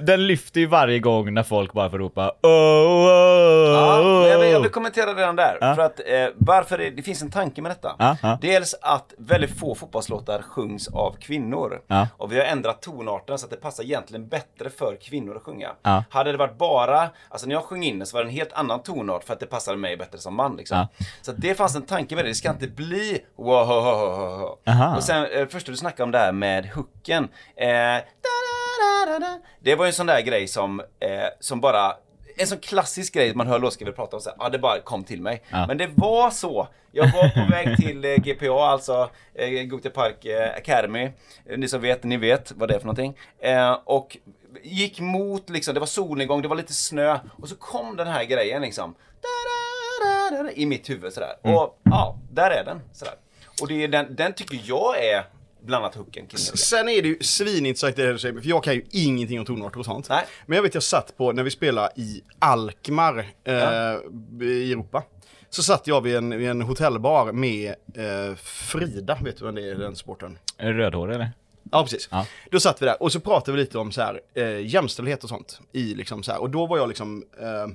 den 0.00 0.26
lyfter 0.26 0.60
ju 0.60 0.66
varje 0.66 0.98
gång 0.98 1.34
när 1.34 1.42
folk 1.42 1.72
bara 1.72 1.90
får 1.90 1.98
ropa 1.98 2.32
oh, 2.42 2.50
oh, 2.50 3.46
Ja, 3.72 4.02
men 4.02 4.30
jag, 4.30 4.38
vill, 4.38 4.48
jag 4.48 4.58
oh. 4.58 4.62
vill 4.62 4.70
kommentera 4.70 5.14
redan 5.14 5.36
där. 5.36 5.58
Ja. 5.60 5.74
För 5.74 5.82
att 5.82 6.00
eh, 6.06 6.26
varför 6.36 6.78
det, 6.78 6.90
det 6.90 7.02
finns 7.02 7.22
en 7.22 7.30
tanke 7.30 7.62
med 7.62 7.70
detta. 7.70 7.96
Ja, 7.98 8.16
ja. 8.22 8.38
Dels 8.40 8.74
att 8.82 9.14
väldigt 9.18 9.58
få 9.58 9.74
fotbollslåtar 9.74 10.42
sjungs 10.42 10.88
av 10.88 11.16
kvinnor. 11.20 11.80
Ja. 11.86 12.08
Och 12.16 12.32
vi 12.32 12.38
har 12.38 12.44
ändrat 12.44 12.82
tonarten 12.82 13.38
så 13.38 13.46
att 13.46 13.50
det 13.50 13.56
passar 13.56 13.84
egentligen 13.84 14.28
bättre 14.28 14.70
för 14.70 14.96
kvinnor 15.00 15.36
att 15.36 15.42
sjunga. 15.42 15.70
Ja. 15.82 16.04
Hade 16.10 16.32
det 16.32 16.38
varit 16.38 16.58
bara, 16.58 17.10
alltså 17.28 17.46
när 17.46 17.54
jag 17.54 17.64
sjöng 17.64 17.84
in 17.84 17.98
det 17.98 18.06
så 18.06 18.16
var 18.16 18.24
det 18.24 18.30
en 18.30 18.34
helt 18.34 18.52
annan 18.52 18.82
tonart 18.82 19.24
för 19.24 19.32
att 19.32 19.40
det 19.40 19.46
passade 19.46 19.76
mig 19.76 19.96
bättre 19.96 20.18
som 20.18 20.34
man 20.34 20.56
liksom. 20.56 20.78
Ja. 20.78 21.06
Så 21.22 21.30
att 21.30 21.36
det 21.40 21.54
fanns 21.54 21.76
en 21.76 21.82
tanke 21.82 22.14
med 22.14 22.24
det, 22.24 22.28
det 22.28 22.34
ska 22.34 22.50
inte 22.50 22.68
bli 22.68 23.18
wow. 23.36 24.58
Och 24.96 25.02
sen 25.02 25.26
eh, 25.26 25.46
först 25.48 25.66
du 25.66 25.76
snackade 25.76 26.02
om 26.02 26.10
det 26.10 26.18
här 26.18 26.32
med 26.32 26.66
hooken. 26.66 27.28
Eh. 27.56 28.02
Det 29.60 29.74
var 29.74 29.84
ju 29.84 29.88
en 29.88 29.92
sån 29.94 30.06
där 30.06 30.20
grej 30.20 30.48
som, 30.48 30.80
eh, 30.80 31.08
som 31.40 31.60
bara 31.60 31.96
en 32.38 32.46
sån 32.46 32.58
klassisk 32.58 33.14
grej 33.14 33.34
man 33.34 33.46
hör 33.46 33.58
låtskrivare 33.58 33.94
prata 33.94 34.16
om 34.16 34.22
så 34.22 34.30
här, 34.30 34.36
ja 34.40 34.48
det 34.48 34.58
bara 34.58 34.80
kom 34.80 35.04
till 35.04 35.22
mig. 35.22 35.42
Ja. 35.48 35.66
Men 35.66 35.78
det 35.78 35.90
var 35.94 36.30
så. 36.30 36.68
Jag 36.92 37.12
var 37.12 37.28
på 37.28 37.50
väg 37.52 37.76
till 37.76 38.04
eh, 38.04 38.14
GPA, 38.16 38.66
alltså 38.66 39.10
eh, 39.34 39.62
Gothia 39.62 39.90
Park 39.90 40.24
eh, 40.24 40.54
Academy. 40.56 41.04
Eh, 41.46 41.58
Ni 41.58 41.68
som 41.68 41.80
vet, 41.80 42.02
ni 42.04 42.16
vet 42.16 42.52
vad 42.52 42.68
det 42.68 42.74
är 42.74 42.78
för 42.78 42.86
någonting. 42.86 43.18
Eh, 43.38 43.72
och 43.84 44.16
gick 44.62 45.00
mot 45.00 45.50
liksom, 45.50 45.74
det 45.74 45.80
var 45.80 45.86
solnedgång, 45.86 46.42
det 46.42 46.48
var 46.48 46.56
lite 46.56 46.72
snö. 46.74 47.18
Och 47.42 47.48
så 47.48 47.56
kom 47.56 47.96
den 47.96 48.06
här 48.06 48.24
grejen 48.24 48.62
liksom. 48.62 48.94
I 50.54 50.66
mitt 50.66 50.90
huvud 50.90 51.12
sådär. 51.12 51.36
Och 51.42 51.78
ja, 51.82 52.18
där 52.32 52.50
är 52.50 52.64
den. 52.64 52.80
Sådär. 52.92 53.14
Och 53.62 53.68
det 53.68 53.84
är 53.84 53.88
den, 53.88 54.14
den 54.16 54.32
tycker 54.32 54.60
jag 54.64 55.04
är 55.04 55.24
bland 55.66 55.84
annat 55.84 55.94
hooken. 55.94 56.28
Sen 56.36 56.88
är 56.88 57.02
det 57.02 57.08
ju 57.08 57.18
svinintressant 57.20 57.96
det 57.96 58.12
du 58.12 58.18
säger, 58.18 58.40
för 58.40 58.48
jag 58.48 58.64
kan 58.64 58.74
ju 58.74 58.84
ingenting 58.90 59.38
om 59.38 59.46
tonarter 59.46 59.78
och 59.78 59.84
sånt. 59.84 60.08
Nej. 60.08 60.24
Men 60.46 60.56
jag 60.56 60.62
vet 60.62 60.74
jag 60.74 60.82
satt 60.82 61.16
på, 61.16 61.32
när 61.32 61.42
vi 61.42 61.50
spelade 61.50 61.90
i 61.96 62.22
Alkmaar 62.38 63.18
eh, 63.44 63.54
i 64.42 64.72
Europa. 64.72 65.02
Så 65.50 65.62
satt 65.62 65.86
jag 65.86 66.00
vid 66.00 66.16
en, 66.16 66.38
vid 66.38 66.48
en 66.48 66.62
hotellbar 66.62 67.32
med 67.32 67.74
eh, 67.94 68.34
Frida, 68.36 69.18
vet 69.22 69.36
du 69.38 69.44
vem 69.44 69.54
det 69.54 69.70
är, 69.70 69.74
den 69.74 69.96
sporten? 69.96 70.38
Är 70.58 70.72
det 70.72 70.78
rödhårig 70.78 71.14
eller? 71.14 71.30
Ja, 71.72 71.82
precis. 71.82 72.08
Ja. 72.10 72.26
Då 72.50 72.60
satt 72.60 72.82
vi 72.82 72.86
där 72.86 73.02
och 73.02 73.12
så 73.12 73.20
pratade 73.20 73.56
vi 73.56 73.62
lite 73.62 73.78
om 73.78 73.92
så 73.92 74.00
här, 74.02 74.20
eh, 74.34 74.66
jämställdhet 74.66 75.22
och 75.22 75.28
sånt. 75.28 75.60
I 75.72 75.94
liksom 75.94 76.22
så 76.22 76.32
här, 76.32 76.40
och 76.40 76.50
då 76.50 76.66
var 76.66 76.78
jag 76.78 76.88
liksom, 76.88 77.24
eh, 77.40 77.74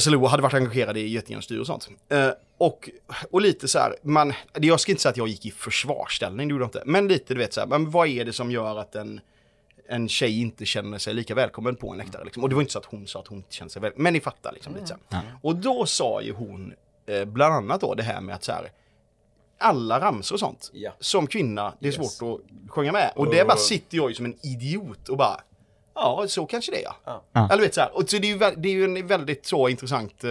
SLO 0.00 0.26
hade 0.26 0.42
varit 0.42 0.54
engagerade 0.54 1.00
i 1.00 1.08
Göttingens 1.08 1.50
och 1.50 1.66
sånt. 1.66 1.88
Eh, 2.08 2.28
och, 2.58 2.90
och 3.30 3.40
lite 3.40 3.68
så 3.68 3.78
här, 3.78 3.96
man, 4.02 4.32
jag 4.52 4.80
ska 4.80 4.92
inte 4.92 5.02
säga 5.02 5.10
att 5.10 5.16
jag 5.16 5.28
gick 5.28 5.46
i 5.46 5.50
försvarsställning, 5.50 6.48
det 6.48 6.52
gjorde 6.52 6.62
jag 6.62 6.68
inte. 6.68 6.82
Men 6.86 7.08
lite, 7.08 7.34
du 7.34 7.40
vet 7.40 7.52
så 7.54 7.60
här, 7.60 7.66
men 7.66 7.90
vad 7.90 8.08
är 8.08 8.24
det 8.24 8.32
som 8.32 8.50
gör 8.50 8.78
att 8.78 8.94
en, 8.94 9.20
en 9.88 10.08
tjej 10.08 10.40
inte 10.40 10.66
känner 10.66 10.98
sig 10.98 11.14
lika 11.14 11.34
välkommen 11.34 11.76
på 11.76 11.90
en 11.92 11.98
läktare? 11.98 12.24
Liksom? 12.24 12.42
Och 12.42 12.48
det 12.48 12.54
var 12.54 12.62
inte 12.62 12.72
så 12.72 12.78
att 12.78 12.84
hon 12.84 13.06
sa 13.06 13.20
att 13.20 13.26
hon 13.26 13.38
inte 13.38 13.54
kände 13.54 13.72
sig 13.72 13.82
välkommen, 13.82 14.02
men 14.02 14.12
ni 14.12 14.20
fattar 14.20 14.52
liksom 14.52 14.74
lite 14.74 14.86
så 14.86 14.94
här. 15.10 15.22
Och 15.42 15.56
då 15.56 15.86
sa 15.86 16.22
ju 16.22 16.32
hon, 16.32 16.74
eh, 17.06 17.24
bland 17.24 17.54
annat 17.54 17.80
då 17.80 17.94
det 17.94 18.02
här 18.02 18.20
med 18.20 18.34
att 18.34 18.44
så 18.44 18.52
här, 18.52 18.70
alla 19.58 20.00
ramsor 20.00 20.36
och 20.36 20.40
sånt, 20.40 20.70
Ja. 20.74 20.92
som 21.00 21.26
kvinna, 21.26 21.74
det 21.80 21.88
är 21.88 21.92
Yes. 22.00 22.16
svårt 22.16 22.40
att 22.40 22.70
sjunga 22.70 22.92
med. 22.92 23.12
Och 23.16 23.30
det 23.30 23.44
bara 23.44 23.56
sitter 23.56 23.96
jag 23.96 24.08
ju 24.10 24.14
som 24.14 24.24
en 24.26 24.46
idiot 24.46 25.08
och 25.08 25.16
bara, 25.16 25.40
ja, 25.94 26.24
så 26.28 26.46
kanske 26.46 26.72
det 26.72 26.78
är 26.78 26.82
ja. 26.84 26.96
Ja. 27.04 27.22
Ja. 27.32 27.48
Eller 27.52 27.62
vet 27.62 27.74
så 27.74 27.80
här, 27.80 27.96
och 27.96 28.10
så 28.10 28.18
det 28.18 28.26
är 28.30 28.32
ju, 28.50 28.56
det 28.56 28.68
är 28.68 28.72
ju 28.72 28.84
en 28.84 29.06
väldigt 29.06 29.46
så 29.46 29.68
intressant 29.68 30.24
eh, 30.24 30.30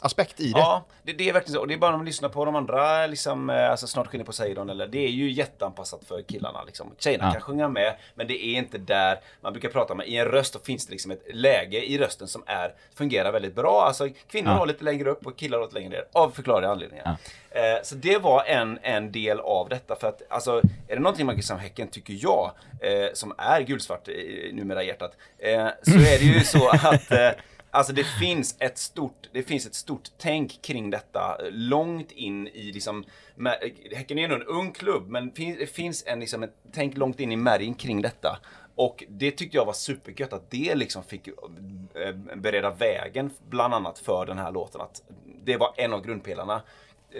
aspekt 0.00 0.40
i 0.40 0.52
det. 0.52 0.58
Ja, 0.58 0.84
det, 1.02 1.12
det 1.12 1.28
är 1.28 1.32
verkligen 1.32 1.54
så. 1.54 1.60
Och 1.60 1.68
det 1.68 1.74
är 1.74 1.78
bara 1.78 1.90
när 1.90 1.98
man 1.98 2.06
lyssnar 2.06 2.28
på 2.28 2.44
de 2.44 2.56
andra, 2.56 3.06
liksom, 3.06 3.50
eh, 3.50 3.70
alltså 3.70 3.86
snart 3.86 4.06
skiner 4.06 4.24
på 4.24 4.32
Seidon, 4.32 4.70
eller 4.70 4.86
det 4.86 4.98
är 4.98 5.08
ju 5.10 5.30
jätteanpassat 5.30 6.00
för 6.08 6.22
killarna. 6.22 6.64
Liksom. 6.64 6.92
Tjejerna 6.98 7.24
Ja. 7.26 7.32
kan 7.32 7.40
sjunga 7.40 7.68
med, 7.68 7.96
men 8.14 8.26
det 8.26 8.44
är 8.44 8.54
inte 8.58 8.78
där 8.78 9.20
man 9.40 9.52
brukar 9.52 9.68
prata 9.68 9.92
om. 9.92 10.02
I 10.02 10.16
en 10.16 10.26
röst 10.26 10.52
då 10.52 10.58
finns 10.58 10.86
det 10.86 10.92
liksom 10.92 11.10
ett 11.10 11.22
läge 11.34 11.84
i 11.90 11.98
rösten 11.98 12.28
som 12.28 12.42
är, 12.46 12.74
fungerar 12.94 13.32
väldigt 13.32 13.54
bra. 13.54 13.82
Alltså 13.86 14.08
kvinnor 14.30 14.50
Ja. 14.52 14.58
har 14.58 14.66
lite 14.66 14.84
längre 14.84 15.10
upp 15.10 15.26
och 15.26 15.36
killar 15.36 15.58
har 15.58 15.64
lite 15.64 15.74
längre 15.78 15.90
ner, 15.90 16.04
av 16.12 16.30
förklarliga 16.30 16.70
anledningar. 16.70 17.16
Eh, 17.50 17.82
så 17.82 17.94
det 17.94 18.18
var 18.18 18.44
en, 18.44 18.78
en 18.82 19.12
del 19.12 19.40
av 19.40 19.68
detta. 19.68 19.96
För 19.96 20.08
att, 20.08 20.22
alltså, 20.28 20.62
är 20.88 20.96
det 20.96 21.00
någonting 21.00 21.26
Marcus 21.26 21.46
Sam 21.46 21.58
Häcken, 21.58 21.88
tycker 21.88 22.16
jag, 22.20 22.50
eh, 22.80 23.12
som 23.12 23.34
är 23.38 23.60
gulsvart 23.60 24.08
i, 24.08 24.50
numera 24.54 24.82
hjärtat, 24.82 25.16
eh, 25.38 25.68
så 25.82 25.94
är 25.94 26.18
det 26.18 26.24
ju 26.24 26.40
så 26.44 26.68
att 26.68 27.10
eh, 27.10 27.30
Alltså 27.70 27.92
det 27.92 28.04
finns 28.04 28.56
ett 28.58 28.78
stort, 28.78 29.28
det 29.32 29.42
finns 29.42 29.66
ett 29.66 29.74
stort 29.74 30.08
tänk 30.18 30.62
kring 30.62 30.90
detta 30.90 31.36
eh, 31.40 31.50
långt 31.50 32.12
in 32.12 32.48
i 32.48 32.72
liksom, 32.72 33.04
med, 33.34 33.72
Häcken 33.92 34.18
är 34.18 34.24
ändå 34.24 34.36
en 34.36 34.42
ung 34.42 34.72
klubb, 34.72 35.08
men 35.08 35.32
det 35.34 35.70
finns 35.70 36.04
en 36.06 36.20
liksom 36.20 36.42
ett 36.42 36.54
tänk 36.72 36.96
långt 36.96 37.20
in 37.20 37.32
i 37.32 37.36
märgen 37.36 37.74
kring 37.74 38.02
detta. 38.02 38.38
Och 38.74 39.04
det 39.08 39.30
tyckte 39.30 39.56
jag 39.56 39.64
var 39.64 39.72
supergött 39.72 40.32
att 40.32 40.50
det 40.50 40.74
liksom 40.74 41.02
fick 41.02 41.28
eh, 41.28 42.14
bereda 42.36 42.70
vägen 42.70 43.30
bland 43.48 43.74
annat 43.74 43.98
för 43.98 44.26
den 44.26 44.38
här 44.38 44.52
låten. 44.52 44.80
Att 44.80 45.02
det 45.44 45.56
var 45.56 45.74
en 45.76 45.92
av 45.92 46.06
grundpelarna 46.06 46.54
eh, 46.54 46.62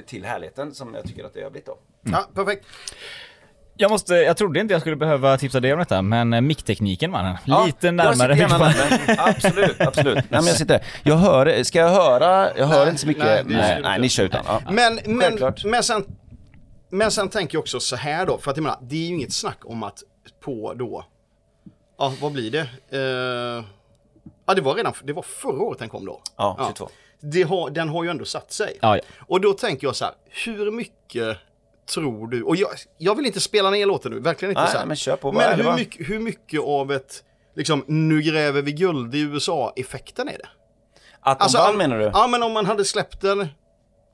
till 0.06 0.24
härligheten 0.24 0.74
som 0.74 0.94
jag 0.94 1.04
tycker 1.04 1.24
att 1.24 1.34
det 1.34 1.42
har 1.42 1.50
blivit 1.50 1.66
då. 1.66 1.78
Ja, 2.02 2.28
perfekt. 2.34 2.66
Jag 3.80 3.90
måste, 3.90 4.14
jag 4.14 4.36
trodde 4.36 4.60
inte 4.60 4.74
jag 4.74 4.80
skulle 4.80 4.96
behöva 4.96 5.38
tipsa 5.38 5.60
dig 5.60 5.72
om 5.72 5.78
detta, 5.78 6.02
men 6.02 6.32
eh, 6.32 6.40
micktekniken 6.40 7.10
mannen. 7.10 7.36
Ja, 7.44 7.66
Lite 7.66 7.86
jag 7.86 7.94
närmare. 7.94 8.14
sitter 8.16 8.34
gärna 8.34 8.58
närmare. 8.58 9.16
Absolut, 9.18 9.80
absolut. 9.86 10.14
Nej, 10.14 10.26
men 10.30 10.46
jag 10.46 10.56
sitter 10.56 10.84
Jag 11.02 11.16
hör, 11.16 11.62
ska 11.62 11.78
jag 11.78 11.88
höra? 11.88 12.56
Jag 12.58 12.66
hör 12.66 12.78
Nej, 12.78 12.88
inte 12.88 13.00
så 13.00 13.06
mycket. 13.06 13.24
nej, 13.24 13.42
Nej, 13.46 13.80
nej, 13.82 14.00
ni 14.00 14.08
kör 14.08 14.24
utan. 14.24 14.44
Ja. 14.46 14.60
Men, 14.70 14.98
men, 15.04 15.38
men, 15.64 15.82
sen, 15.82 16.04
men 16.90 17.10
sen 17.10 17.28
tänker 17.28 17.56
jag 17.56 17.60
också 17.60 17.80
så 17.80 17.96
här 17.96 18.26
då, 18.26 18.38
för 18.38 18.50
att 18.50 18.56
jag 18.56 18.64
menar, 18.64 18.78
det 18.82 18.96
är 18.96 19.08
ju 19.08 19.14
inget 19.14 19.32
snack 19.32 19.58
om 19.64 19.82
att 19.82 20.02
på 20.40 20.74
då, 20.74 21.04
ja 21.98 22.12
vad 22.20 22.32
blir 22.32 22.50
det? 22.50 22.68
Eh, 22.90 23.64
ja 24.46 24.54
det 24.54 24.60
var 24.60 24.74
redan, 24.74 24.92
det 25.04 25.12
var 25.12 25.22
förra 25.22 25.62
året 25.62 25.78
den 25.78 25.88
kom 25.88 26.04
då. 26.06 26.20
Ja, 26.36 26.56
22. 26.68 26.88
Det 26.88 26.92
har, 27.48 27.70
den 27.70 27.88
har 27.88 28.04
ju 28.04 28.10
ändå 28.10 28.24
satt 28.24 28.52
sig. 28.52 28.78
Ja, 28.82 28.96
ja. 28.96 29.02
Och 29.26 29.40
då 29.40 29.52
tänker 29.52 29.86
jag 29.86 29.96
så 29.96 30.04
här, 30.04 30.14
hur 30.44 30.70
mycket 30.70 31.36
tror 31.94 32.28
du, 32.28 32.42
och 32.42 32.56
jag, 32.56 32.70
jag 32.98 33.14
vill 33.14 33.26
inte 33.26 33.40
spela 33.40 33.70
ner 33.70 33.86
låten 33.86 34.12
nu, 34.12 34.20
verkligen 34.20 34.50
inte 34.50 34.62
Nej, 34.62 34.70
så 34.72 34.78
här. 34.78 34.86
men 34.86 34.96
kör 34.96 35.16
på, 35.16 35.32
Men 35.32 35.60
hur 35.60 35.72
mycket, 35.72 36.08
hur 36.08 36.18
mycket 36.18 36.60
av 36.60 36.92
ett, 36.92 37.24
liksom, 37.56 37.84
nu 37.86 38.22
gräver 38.22 38.62
vi 38.62 38.72
guld 38.72 39.14
i 39.14 39.20
USA-effekten 39.20 40.28
är 40.28 40.38
det? 40.38 40.48
Att 41.20 41.38
de 41.38 41.58
vann 41.58 41.76
menar 41.76 41.98
du? 41.98 42.04
Ja, 42.04 42.26
men 42.26 42.42
om 42.42 42.52
man 42.52 42.66
hade 42.66 42.84
släppt 42.84 43.20
den 43.20 43.48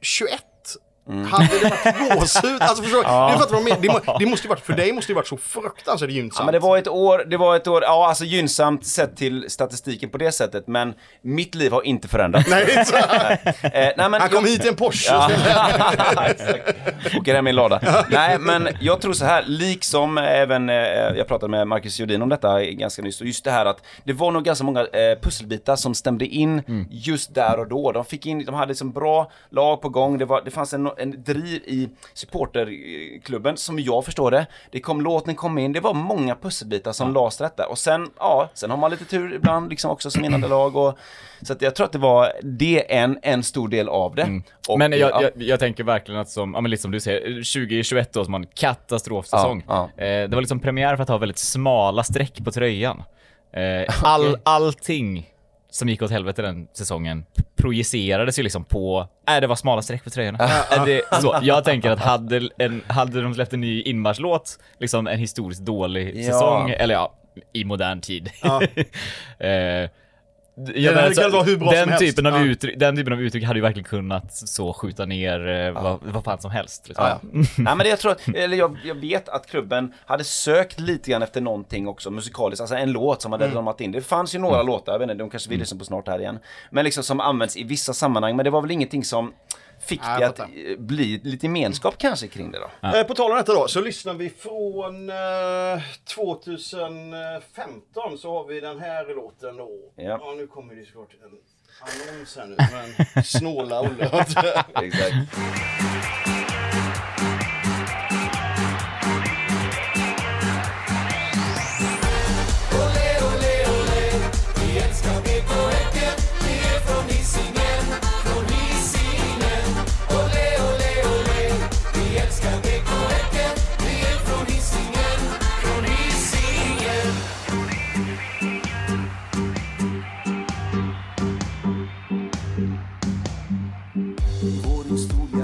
21 0.00 0.44
Mm. 1.08 1.24
Hade 1.26 1.44
det 1.46 1.62
varit 1.64 2.20
gåshud? 2.20 2.62
Alltså 2.62 2.82
förstår 2.82 2.98
du? 2.98 3.02
Det, 3.32 3.38
fattar 3.38 3.52
vad 3.52 3.60
jag 3.60 3.64
menar. 3.64 3.80
det, 3.80 3.88
må, 4.06 4.18
det 4.18 4.26
måste 4.26 4.46
ju 4.46 4.48
varit, 4.48 4.64
för 4.66 4.72
dig 4.72 4.92
måste 4.92 5.12
det 5.12 5.14
varit 5.16 5.26
så 5.28 5.36
fruktansvärt 5.36 6.10
gynnsamt. 6.10 6.38
Ja, 6.38 6.44
men 6.44 6.52
det 6.52 6.58
var 6.58 6.78
ett 6.78 6.88
år, 6.88 7.24
det 7.30 7.36
var 7.36 7.56
ett 7.56 7.66
år, 7.66 7.82
ja 7.82 8.08
alltså 8.08 8.24
gynnsamt 8.24 8.86
sett 8.86 9.16
till 9.16 9.50
statistiken 9.50 10.10
på 10.10 10.18
det 10.18 10.32
sättet, 10.32 10.66
men 10.66 10.94
mitt 11.22 11.54
liv 11.54 11.72
har 11.72 11.82
inte 11.82 12.08
förändrats. 12.08 12.48
Nej, 12.50 12.84
här. 12.92 13.38
Eh, 13.62 13.70
nej, 13.72 13.94
men 13.96 14.14
Han 14.20 14.28
kom 14.30 14.44
jag- 14.44 14.50
hit 14.50 14.64
i 14.64 14.68
en 14.68 14.76
Porsche. 14.76 15.12
Ja. 15.12 15.30
Åker 17.20 17.34
hem 17.34 17.46
i 17.46 17.50
en 17.50 17.56
lada. 17.56 18.04
Nej, 18.10 18.38
men 18.38 18.68
jag 18.80 19.00
tror 19.00 19.12
så 19.12 19.24
här, 19.24 19.44
liksom 19.46 20.18
även, 20.18 20.68
eh, 20.68 20.76
jag 21.16 21.28
pratade 21.28 21.50
med 21.50 21.68
Marcus 21.68 22.00
Jodin 22.00 22.22
om 22.22 22.28
detta 22.28 22.64
ganska 22.64 23.02
nyss, 23.02 23.20
och 23.20 23.26
just 23.26 23.44
det 23.44 23.50
här 23.50 23.66
att 23.66 23.82
det 24.04 24.12
var 24.12 24.30
nog 24.30 24.44
ganska 24.44 24.64
många 24.64 24.80
eh, 24.80 25.18
pusselbitar 25.22 25.76
som 25.76 25.94
stämde 25.94 26.26
in 26.26 26.86
just 26.90 27.34
där 27.34 27.58
och 27.58 27.68
då. 27.68 27.92
De 27.92 28.04
fick 28.04 28.26
in, 28.26 28.44
de 28.44 28.54
hade 28.54 28.68
liksom 28.68 28.92
bra 28.92 29.30
lag 29.50 29.82
på 29.82 29.88
gång, 29.88 30.18
det, 30.18 30.24
var, 30.24 30.42
det 30.44 30.50
fanns 30.50 30.72
en, 30.74 30.90
en 30.98 31.22
driv 31.24 31.62
i 31.66 31.88
supporterklubben 32.14 33.56
som 33.56 33.78
jag 33.78 34.04
förstår 34.04 34.30
det. 34.30 34.46
Det 34.70 34.80
kom, 34.80 35.00
låten 35.00 35.34
kom 35.34 35.58
in, 35.58 35.72
det 35.72 35.80
var 35.80 35.94
många 35.94 36.34
pusselbitar 36.36 36.92
som 36.92 37.14
lades 37.14 37.36
till 37.36 37.44
detta. 37.44 37.66
Och 37.66 37.78
sen, 37.78 38.10
ja, 38.18 38.50
sen 38.54 38.70
har 38.70 38.76
man 38.76 38.90
lite 38.90 39.04
tur 39.04 39.34
ibland 39.34 39.70
liksom 39.70 39.90
också 39.90 40.10
som 40.10 40.22
vinnande 40.22 40.48
lag 40.48 40.76
och 40.76 40.98
så 41.42 41.52
att 41.52 41.62
jag 41.62 41.74
tror 41.74 41.84
att 41.86 41.92
det 41.92 41.98
var 41.98 42.32
det 42.42 42.94
en, 42.94 43.18
en 43.22 43.42
stor 43.42 43.68
del 43.68 43.88
av 43.88 44.14
det. 44.14 44.40
Och, 44.68 44.78
men 44.78 44.92
jag, 44.92 45.10
ja. 45.10 45.22
jag, 45.22 45.32
jag 45.36 45.60
tänker 45.60 45.84
verkligen 45.84 46.20
att 46.20 46.30
som, 46.30 46.54
ja 46.54 46.60
men 46.60 46.70
lite 46.70 46.82
som 46.82 46.90
du 46.90 47.00
säger, 47.00 47.20
2021 47.20 48.12
då 48.12 48.24
som 48.24 48.32
var 48.32 48.40
en 48.40 48.46
katastrofsäsong. 48.54 49.64
Ja, 49.68 49.90
Eh, 49.96 50.28
det 50.28 50.34
var 50.34 50.40
liksom 50.40 50.60
premiär 50.60 50.96
för 50.96 51.02
att 51.02 51.08
ha 51.08 51.18
väldigt 51.18 51.38
smala 51.38 52.04
streck 52.04 52.44
på 52.44 52.52
tröjan. 52.52 53.02
Eh, 53.52 53.94
all, 54.04 54.38
allting 54.42 55.30
som 55.74 55.88
gick 55.88 56.02
åt 56.02 56.10
helvete 56.10 56.42
den 56.42 56.68
säsongen 56.72 57.24
projicerades 57.56 58.38
ju 58.38 58.42
liksom 58.42 58.64
på, 58.64 59.08
äh, 59.28 59.40
det 59.40 59.46
var 59.46 59.56
smala 59.56 59.82
streck 59.82 60.04
på 60.04 60.10
tröjorna. 60.10 60.38
Äh, 60.44 60.84
det, 60.86 61.02
så, 61.20 61.38
jag 61.42 61.64
tänker 61.64 61.90
att 61.90 61.98
hade, 62.00 62.48
en, 62.58 62.82
hade 62.86 63.22
de 63.22 63.34
släppt 63.34 63.52
en 63.52 63.60
ny 63.60 63.82
inmarschlåt, 63.82 64.58
liksom 64.78 65.06
en 65.06 65.18
historiskt 65.18 65.60
dålig 65.60 66.16
Ja. 66.16 66.32
säsong, 66.32 66.70
eller 66.70 66.94
ja, 66.94 67.12
i 67.52 67.64
modern 67.64 68.00
tid. 68.00 68.30
Ja. 68.42 68.62
eh, 69.46 69.90
Det 70.56 70.72
men 70.94 70.96
hade 71.02 71.14
kunnat 71.14 71.32
vara 71.32 71.42
hur 71.42 71.56
bra 71.56 71.70
den 71.70 71.80
som 71.82 71.88
helst. 71.90 72.06
typen 72.06 72.26
av 72.26 72.32
Ja. 72.32 72.44
uttryck, 72.44 72.78
den 72.78 72.96
typen 72.96 73.12
av 73.12 73.20
uttryck 73.22 73.44
hade 73.44 73.58
ju 73.58 73.62
verkligen 73.62 73.84
kunnat 73.84 74.32
så 74.34 74.72
skjuta 74.72 75.04
ner 75.04 75.48
eh, 75.48 75.72
vad, 75.82 75.98
vad 76.02 76.24
fan 76.24 76.40
som 76.40 76.50
helst. 76.50 76.88
Liksom. 76.88 77.04
Ja, 77.06 77.18
Nej 77.32 77.44
men 77.56 77.78
det 77.78 77.88
jag 77.88 77.98
tror, 77.98 78.14
eller 78.34 78.56
jag, 78.56 78.76
jag 78.84 78.94
vet 78.94 79.28
att 79.28 79.46
klubben 79.46 79.92
hade 80.06 80.24
sökt 80.24 80.80
lite 80.80 81.10
grann 81.10 81.22
efter 81.22 81.40
någonting 81.40 81.88
också 81.88 82.10
musikaliskt, 82.10 82.60
alltså 82.60 82.76
en 82.76 82.92
låt 82.92 83.22
som 83.22 83.32
hade 83.32 83.48
ramat 83.48 83.80
in. 83.80 83.92
Det 83.92 84.00
fanns 84.00 84.34
ju 84.34 84.38
några 84.38 84.62
låtar, 84.62 84.92
jag 84.92 84.98
vet 84.98 85.10
inte, 85.10 85.22
de 85.22 85.30
kanske 85.30 85.50
vill 85.50 85.58
lyssna 85.58 85.78
på 85.78 85.84
snart 85.84 86.08
här 86.08 86.18
igen. 86.18 86.38
Men 86.70 86.84
liksom 86.84 87.02
som 87.04 87.20
används 87.20 87.56
i 87.56 87.64
vissa 87.64 87.92
sammanhang, 87.94 88.36
men 88.36 88.44
det 88.44 88.50
var 88.50 88.60
väl 88.62 88.70
ingenting 88.70 89.04
som 89.04 89.32
fick 89.84 90.00
Nej, 90.02 90.20
det 90.20 90.26
att 90.26 90.36
fattar. 90.36 90.76
bli 90.76 91.20
lite 91.24 91.46
gemenskap 91.46 91.98
kanske 91.98 92.28
kring 92.28 92.50
det 92.50 92.58
då. 92.58 92.70
Eh, 92.88 93.02
På 93.06 93.14
tal 93.14 93.30
om 93.30 93.36
detta 93.36 93.54
då, 93.54 93.68
så 93.68 93.80
lyssnar 93.80 94.14
vi 94.14 94.30
från 94.30 95.10
eh, 95.10 95.82
2015 96.14 98.18
så 98.18 98.32
har 98.38 98.44
vi 98.46 98.60
den 98.60 98.80
här 98.80 99.14
låten 99.14 99.56
då. 99.56 99.70
Ja. 99.96 100.34
nu 100.36 100.46
kommer 100.46 100.74
det 100.74 100.84
såklart 100.86 101.10
en 101.24 101.38
annons 101.80 102.36
här 102.36 102.46
nu, 102.46 102.56
men 103.14 103.24
snåla 103.24 103.80
Olle. 103.80 104.04
Exakt. 104.82 105.14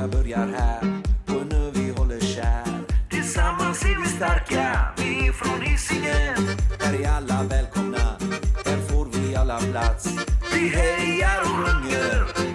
Historia 0.01 0.23
börjar 0.23 0.47
här 0.59 1.03
på 1.27 1.33
en 1.33 1.53
ö 1.53 1.71
vi 1.75 1.91
håller 1.97 2.21
kär. 2.21 2.65
Tillsammans 3.11 3.83
är 3.85 4.01
vi 4.03 4.09
starka, 4.09 4.95
vi 4.97 5.29
är 5.29 5.33
från 5.33 5.61
Hisingen. 5.61 6.59
Här 6.81 7.01
är 7.01 7.09
alla 7.09 7.43
välkomna, 7.43 8.17
här 8.65 8.79
får 8.89 9.07
vi 9.13 9.37
alla 9.37 9.59
plats. 9.59 10.09
Vi 10.55 10.69
hejar 10.69 11.41
och 11.41 11.49
sjunger, 11.49 12.50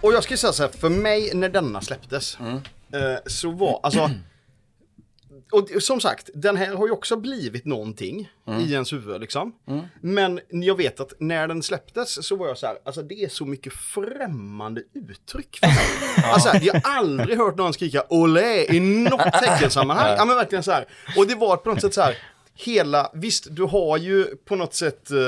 Och 0.00 0.12
jag 0.12 0.22
ska 0.24 0.36
säga 0.36 0.52
så 0.52 0.62
här, 0.62 0.70
för 0.70 0.88
mig 0.88 1.30
när 1.34 1.48
denna 1.48 1.80
släpptes, 1.80 2.38
Mm. 2.40 2.56
eh, 2.92 3.18
så 3.26 3.50
var, 3.50 3.80
alltså, 3.82 4.10
och 5.52 5.82
som 5.82 6.00
sagt, 6.00 6.30
den 6.34 6.56
här 6.56 6.74
har 6.74 6.86
ju 6.86 6.92
också 6.92 7.16
blivit 7.16 7.64
någonting 7.64 8.32
i 8.60 8.72
ens 8.72 8.92
huvud 8.92 9.20
liksom. 9.20 9.52
Men 10.00 10.40
jag 10.48 10.76
vet 10.76 11.00
att 11.00 11.12
när 11.18 11.48
den 11.48 11.62
släpptes 11.62 12.26
så 12.26 12.36
var 12.36 12.48
jag 12.48 12.58
så 12.58 12.66
här, 12.66 12.78
alltså 12.84 13.02
det 13.02 13.14
är 13.24 13.28
så 13.28 13.44
mycket 13.46 13.72
främmande 13.72 14.82
uttryck 14.94 15.58
för 15.60 15.66
mig. 15.66 16.24
Alltså 16.32 16.56
jag 16.62 16.74
har 16.74 16.82
aldrig 16.98 17.38
hört 17.38 17.56
någon 17.56 17.72
skrika 17.72 18.04
olé 18.08 18.64
i 18.76 18.80
något 18.80 19.32
teckensammanhang. 19.42 20.14
Ja 20.18 20.24
men 20.24 20.36
verkligen 20.36 20.62
så 20.64 20.72
här. 20.72 20.86
Och 21.16 21.26
det 21.26 21.34
var 21.34 21.56
på 21.56 21.70
något 21.70 21.80
sätt 21.80 21.94
så 21.94 22.00
här, 22.02 22.18
hela, 22.54 23.10
visst 23.14 23.46
du 23.50 23.62
har 23.62 23.96
ju 23.98 24.24
på 24.24 24.56
något 24.56 24.74
sätt 24.74 25.10
eh, 25.10 25.18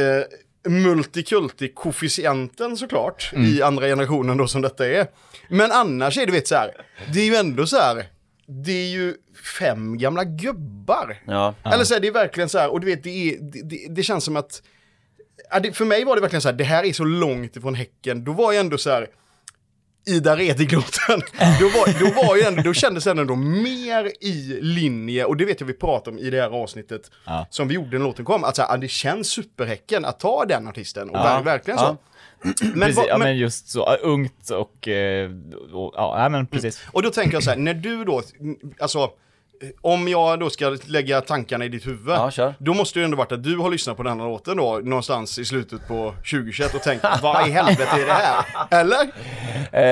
eh, 0.00 0.24
multikulti-koefficienten 0.68 2.76
såklart 2.76 3.32
i 3.36 3.62
andra 3.62 3.86
generationen 3.86 4.36
då 4.36 4.46
som 4.46 4.62
detta 4.62 4.86
är. 4.86 5.06
Men 5.48 5.72
annars 5.72 6.18
är 6.18 6.26
det 6.26 6.32
vet 6.32 6.48
så 6.48 6.54
här, 6.54 6.70
det 7.12 7.20
är 7.20 7.24
ju 7.24 7.34
ändå 7.34 7.66
så 7.66 7.76
här, 7.76 8.04
det 8.46 8.72
är 8.72 8.88
ju 8.88 9.14
fem 9.58 9.98
gamla 9.98 10.24
gubbar. 10.24 11.22
Ja. 11.26 11.54
Eller 11.64 11.84
så 11.84 11.94
här, 11.94 12.00
det 12.00 12.08
är 12.08 12.12
verkligen 12.12 12.48
så 12.48 12.58
här, 12.58 12.72
och 12.72 12.80
du 12.80 12.86
vet 12.86 13.02
det, 13.02 13.10
är, 13.10 13.38
det, 13.40 13.62
det, 13.62 13.94
det 13.94 14.02
känns 14.02 14.24
som 14.24 14.36
att, 14.36 14.62
för 15.72 15.84
mig 15.84 16.04
var 16.04 16.14
det 16.14 16.20
verkligen 16.20 16.42
så 16.42 16.48
här, 16.48 16.56
det 16.56 16.64
här 16.64 16.84
är 16.84 16.92
så 16.92 17.04
långt 17.04 17.56
ifrån 17.56 17.74
Häcken, 17.74 18.24
då 18.24 18.32
var 18.32 18.52
jag 18.52 18.60
ändå 18.60 18.78
så 18.78 18.90
här, 18.90 19.08
Ida 20.06 20.36
Redigloten, 20.36 21.20
då, 21.60 21.68
var, 21.68 22.00
då, 22.00 22.22
var 22.26 22.46
ändå, 22.48 22.62
då 22.62 22.74
kändes 22.74 23.04
det 23.04 23.10
ändå 23.10 23.36
mer 23.36 24.12
i 24.20 24.58
linje, 24.62 25.24
och 25.24 25.36
det 25.36 25.44
vet 25.44 25.60
jag 25.60 25.66
vi 25.66 25.72
pratade 25.72 26.16
om 26.16 26.22
i 26.22 26.30
det 26.30 26.40
här 26.40 26.50
avsnittet 26.62 27.10
Ja. 27.26 27.46
som 27.50 27.68
vi 27.68 27.74
gjorde 27.74 27.98
när 27.98 28.04
låten 28.04 28.24
kom, 28.24 28.44
att 28.44 28.56
så 28.56 28.62
här, 28.62 28.78
det 28.78 28.88
känns 28.88 29.28
superhäcken 29.30 30.04
att 30.04 30.20
ta 30.20 30.44
den 30.44 30.68
artisten, 30.68 31.10
och 31.10 31.16
Ja. 31.16 31.22
ver- 31.22 31.44
verkligen 31.44 31.78
så. 31.78 31.84
Ja. 31.84 31.96
Men, 32.42 32.80
precis, 32.80 32.96
vad- 32.96 33.06
ja, 33.08 33.18
men- 33.18 33.28
men 33.28 33.36
just 33.38 33.68
så 33.68 33.94
ungt 33.96 34.50
och, 34.50 34.88
eh, 34.88 35.30
och 35.72 35.92
ja, 35.96 36.22
ja, 36.22 36.28
men 36.28 36.46
precis. 36.46 36.80
Och 36.92 37.02
då 37.02 37.10
tänker 37.10 37.32
jag 37.36 37.42
så 37.42 37.50
här, 37.50 37.56
när 37.56 37.74
du 37.74 38.04
då, 38.04 38.22
alltså, 38.78 39.10
om 39.80 40.08
jag 40.08 40.40
då 40.40 40.50
ska 40.50 40.76
lägga 40.86 41.20
tankarna 41.20 41.64
i 41.64 41.68
ditt 41.68 41.86
huvud, 41.86 42.14
Ja, 42.36 42.54
då 42.58 42.74
måste 42.74 42.98
det 42.98 43.04
ändå 43.04 43.16
varit 43.16 43.32
att 43.32 43.42
du 43.42 43.56
har 43.56 43.70
lyssnat 43.70 43.96
på 43.96 44.02
den 44.02 44.20
här 44.20 44.26
låten 44.28 44.56
då, 44.56 44.80
någonstans 44.84 45.38
i 45.38 45.44
slutet 45.44 45.88
på 45.88 46.14
2021 46.30 46.74
och 46.74 46.82
tänkt, 46.82 47.04
vad 47.22 47.48
i 47.48 47.50
helvete 47.50 47.88
är 47.92 48.06
det 48.06 48.12
här? 48.12 48.44
Eller? 48.80 49.10
Eh, 49.72 49.82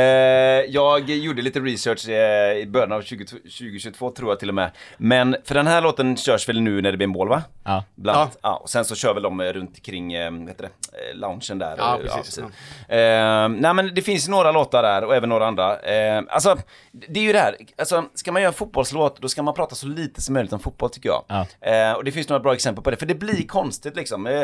jag 0.69 1.11
gjorde 1.11 1.43
lite 1.43 1.61
research 1.61 2.09
eh, 2.09 2.59
i 2.59 2.67
början 2.67 2.93
av 2.93 3.03
20, 3.03 3.25
2022 3.25 4.11
tror 4.11 4.31
jag 4.31 4.39
till 4.39 4.49
och 4.49 4.55
med. 4.55 4.71
Men 4.97 5.37
för 5.45 5.55
den 5.55 5.67
här 5.67 5.81
låten 5.81 6.17
körs 6.17 6.49
väl 6.49 6.61
nu 6.61 6.83
när 6.83 6.91
det 6.91 6.97
blir 6.97 7.07
mål 7.07 7.29
va? 7.29 7.43
Ja. 7.65 7.85
Bland 7.95 8.19
annat. 8.19 8.39
Ja. 8.43 8.57
och 8.57 8.71
sen 8.71 8.85
så 8.85 8.95
kör 8.95 9.15
väl 9.15 9.23
de 9.23 9.41
eh, 9.41 9.53
runt 9.53 9.83
kring, 9.83 10.13
eh, 10.13 10.31
vad 10.31 10.49
heter 10.49 10.63
det, 10.93 11.11
eh, 11.11 11.17
loungen 11.17 11.59
där. 11.59 11.75
Ja, 11.79 11.99
Eh, 11.99 12.17
precis. 12.17 12.39
Eh, 12.39 13.49
nej 13.49 13.75
men 13.75 13.95
det 13.95 14.03
finns 14.03 14.29
några 14.29 14.53
låtar 14.53 14.83
där 14.83 15.05
och 15.05 15.15
även 15.17 15.29
några 15.29 15.47
andra. 15.47 15.79
Eh, 15.81 16.23
alltså, 16.29 16.57
det 16.93 17.21
är 17.21 17.25
ju 17.25 17.33
det 17.33 17.39
här, 17.39 17.57
alltså 17.79 18.05
ska 18.15 18.33
man 18.33 18.43
göra 18.43 18.49
en 18.49 18.55
fotbollslåt 18.55 19.21
då 19.21 19.29
ska 19.29 19.43
man 19.43 19.55
prata 19.59 19.75
så 19.75 19.87
lite 19.87 20.23
som 20.23 20.35
möjligt 20.35 20.53
om 20.53 20.61
fotboll 20.61 20.91
tycker 20.91 21.09
jag. 21.09 21.25
Ja. 21.29 21.47
Eh, 21.71 21.93
och 21.93 22.05
det 22.05 22.13
finns 22.13 22.29
några 22.29 22.41
bra 22.41 22.55
exempel 22.55 22.85
på 22.85 22.91
det, 22.91 22.97
för 22.97 23.07
det 23.07 23.15
blir 23.15 23.47
konstigt 23.47 23.97
liksom. 23.97 24.27
Eh, 24.27 24.43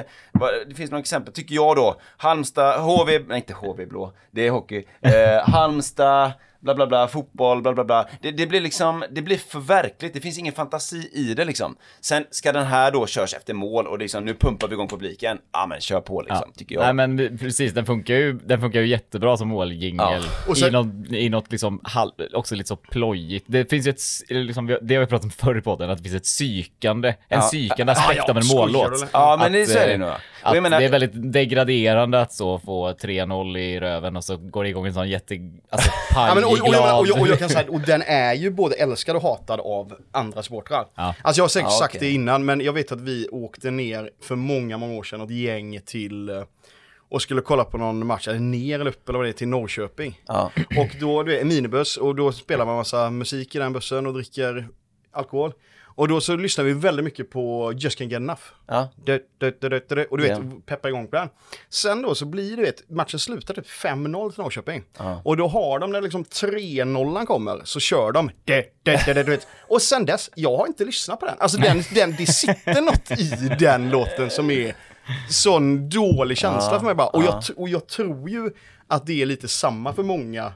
det 0.69 0.75
finns 0.75 0.91
några 0.91 1.01
exempel, 1.01 1.35
tycker 1.35 1.55
jag 1.55 1.77
då. 1.77 1.97
Halmstad, 2.17 2.81
HV, 2.81 3.19
nej 3.29 3.37
inte 3.37 3.55
HV 3.55 3.87
blå, 3.87 4.13
det 4.31 4.47
är 4.47 4.51
hockey. 4.51 4.85
Eh, 5.01 5.49
Halmstad, 5.49 6.33
bla 6.65 6.75
bla 6.75 6.87
bla, 6.87 7.09
fotboll, 7.09 7.63
bla 7.63 7.73
bla 7.73 7.85
bla. 7.85 8.09
Det, 8.21 8.31
det 8.31 8.47
blir 8.47 8.61
liksom, 8.61 9.05
det 9.11 9.23
blir 9.23 9.37
för 9.37 9.59
verkligt, 9.61 10.15
det 10.15 10.21
finns 10.21 10.39
ingen 10.39 10.53
fantasi 10.53 11.11
i 11.13 11.35
det 11.35 11.45
liksom. 11.45 11.77
Sen 12.01 12.25
ska 12.31 12.53
den 12.53 12.67
här 12.67 12.91
då 12.91 13.07
körs 13.07 13.35
efter 13.35 13.55
mål 13.55 13.87
och 13.87 13.99
det 13.99 14.03
är 14.03 14.05
liksom, 14.05 14.25
nu 14.25 14.35
pumpar 14.35 14.69
vi 14.69 14.75
igång 14.75 14.89
publiken. 14.89 15.39
Ja 15.53 15.67
men 15.67 15.81
kör 15.81 16.01
på 16.01 16.23
liksom, 16.23 16.53
tycker 16.57 16.75
jag. 16.75 16.97
Nej 16.97 17.07
men 17.09 17.39
precis, 17.39 17.73
den 17.73 17.87
funkar 17.87 18.15
ju, 18.15 18.33
den 18.33 18.61
funkar 18.61 18.81
ju 18.81 18.87
jättebra 18.87 19.37
som 19.37 19.49
måljingel. 19.49 19.95
Ja. 20.01 20.21
Och 20.49 20.59
sen- 20.59 20.69
I, 20.69 20.73
något, 20.73 21.13
I 21.13 21.29
något 21.29 21.53
liksom, 21.53 21.81
halv, 21.85 22.11
också 22.33 22.55
lite 22.55 22.69
så 22.69 22.77
plojigt. 22.77 23.45
Det 23.49 23.71
finns 23.71 23.87
ju 23.87 23.91
ett, 23.91 24.01
liksom, 24.29 24.67
det 24.83 24.95
har 24.95 25.01
vi 25.01 25.07
pratat 25.07 25.25
om 25.25 25.31
förr 25.31 25.59
i 25.59 25.63
podden, 25.63 25.91
att 25.91 25.99
det 25.99 26.03
finns 26.05 26.17
ett 26.17 26.23
psykande, 26.25 27.09
en 27.09 27.15
Ja. 27.29 27.41
psykande 27.41 27.93
aspekt 27.93 28.23
ja, 28.27 28.31
av 28.31 28.39
en 28.39 28.47
mållåt. 28.47 29.09
Ja, 29.13 29.37
men 29.41 29.53
det- 29.53 29.63
Att, 29.63 29.69
så 29.69 29.79
är 29.79 29.87
det 29.87 29.93
eh, 29.93 29.99
nog, 29.99 30.09
ja. 30.09 30.17
Att 30.43 30.63
menar- 30.63 30.79
det 30.81 30.85
är 30.85 30.91
väldigt 30.91 31.33
degraderande 31.33 32.21
att 32.21 32.33
så 32.33 32.59
få 32.59 32.93
3-0 32.93 33.57
i 33.59 33.81
röven 33.81 34.17
och 34.17 34.25
så 34.25 34.37
går 34.37 34.63
det 34.65 34.71
igång 34.71 34.87
en 34.87 34.95
sån 34.95 35.09
jätte, 35.09 35.35
alltså 35.71 35.91
Ja, 36.15 36.33
men, 36.35 36.45
och, 36.63 36.75
jag, 36.75 37.01
och, 37.01 37.07
jag, 37.07 37.21
och 37.21 37.29
jag 37.29 37.39
kan 37.39 37.49
säga, 37.49 37.71
och 37.71 37.81
den 37.81 38.03
är 38.03 38.35
ju 38.35 38.51
både 38.51 38.75
älskad 38.75 39.17
och 39.17 39.23
hatad 39.23 39.61
av 39.61 39.95
andra 40.13 40.43
supportrar. 40.43 40.87
Ja. 40.95 41.15
Alltså 41.23 41.39
jag 41.41 41.45
har 41.45 41.49
säkert 41.49 41.71
Ja, 41.71 41.79
sagt 41.79 41.95
okej. 41.97 42.09
det 42.09 42.15
innan, 42.15 42.45
men 42.45 42.61
jag 42.61 42.73
vet 42.73 42.93
att 42.93 43.01
vi 43.01 43.29
åkte 43.33 43.71
ner 43.71 44.11
för 44.23 44.37
många, 44.37 44.79
många 44.79 44.95
år 44.95 45.03
sedan, 45.03 45.21
ett 45.21 45.31
gäng 45.31 45.81
till 45.87 46.29
eh, 46.29 46.43
och 47.09 47.23
skulle 47.23 47.41
kolla 47.41 47.65
på 47.65 47.79
någon 47.79 48.07
match, 48.07 48.29
eller 48.29 48.39
ner 48.39 48.81
eller 48.81 48.91
upp 48.91 49.09
eller 49.09 49.19
vad 49.19 49.27
det 49.27 49.31
är, 49.31 49.33
till 49.33 49.49
Norrköping. 49.49 50.21
Ja. 50.27 50.51
Och 50.79 50.89
då, 51.01 51.23
det 51.23 51.37
är 51.37 51.41
en 51.41 51.49
minibuss 51.49 51.97
och 51.97 52.15
då 52.15 52.33
spelar 52.33 52.67
man 52.67 52.77
massa 52.77 53.11
musik 53.11 53.55
i 53.55 53.59
den 53.59 53.73
bussen 53.73 54.07
och 54.07 54.15
dricker 54.15 54.69
alkohol. 55.13 55.53
Och 55.97 56.09
då 56.09 56.21
så 56.21 56.37
lyssnar 56.37 56.65
vi 56.65 56.73
väldigt 56.73 57.05
mycket 57.05 57.31
på 57.31 57.73
Just 57.77 57.99
Can't 58.01 58.09
Get 58.09 58.17
Enough. 58.17 58.41
Ja. 58.67 58.89
Du, 59.05 59.27
du, 59.39 59.59
du. 59.61 60.05
Och 60.05 60.19
du 60.19 60.25
vet, 60.25 60.67
peppar 60.67 60.89
igång 60.89 61.07
på 61.07 61.17
den. 61.17 61.29
Sen 61.69 62.03
då 62.03 62.15
så 62.15 62.25
blir 62.27 62.57
det, 62.57 62.63
vet, 62.63 62.91
matchen 62.91 63.19
slutar 63.21 63.55
typ 63.55 63.67
5-0 63.67 64.31
till 64.33 64.43
Norrköping. 64.43 64.83
Ja. 64.99 65.21
Och 65.25 65.37
då 65.37 65.47
har 65.49 65.79
de, 65.79 65.93
när 65.93 66.01
liksom 66.01 66.25
3-0 66.25 67.27
kommer, 67.27 67.61
så 67.65 67.81
kör 67.81 68.13
de. 68.13 68.31
Du, 68.45 68.63
du, 68.83 68.97
du, 69.07 69.15
du, 69.15 69.23
vet. 69.23 69.47
Och 69.69 69.83
sen 69.83 70.05
dess, 70.07 70.31
jag 70.35 70.57
har 70.57 70.67
inte 70.67 70.85
lyssnat 70.85 71.21
på 71.21 71.27
den. 71.27 71.35
Alltså 71.39 71.59
den, 71.59 71.83
den, 71.95 72.15
det 72.19 72.27
sitter 72.27 72.81
något 72.81 73.11
i 73.11 73.57
den 73.59 73.91
låten 73.91 74.31
som 74.31 74.51
är 74.51 74.75
sån 75.31 75.89
dålig 75.89 76.39
känsla 76.39 76.73
Ja. 76.73 76.79
för 76.79 76.87
mig 76.87 76.95
bara. 76.95 77.07
Och, 77.09 77.23
Ja. 77.25 77.43
jag, 77.49 77.59
och 77.59 77.69
jag 77.69 77.87
tror 77.87 78.31
ju 78.31 78.51
att 78.89 79.07
det 79.07 79.23
är 79.23 79.27
lite 79.27 79.49
samma 79.49 79.93
för 79.93 80.03
många. 80.03 80.53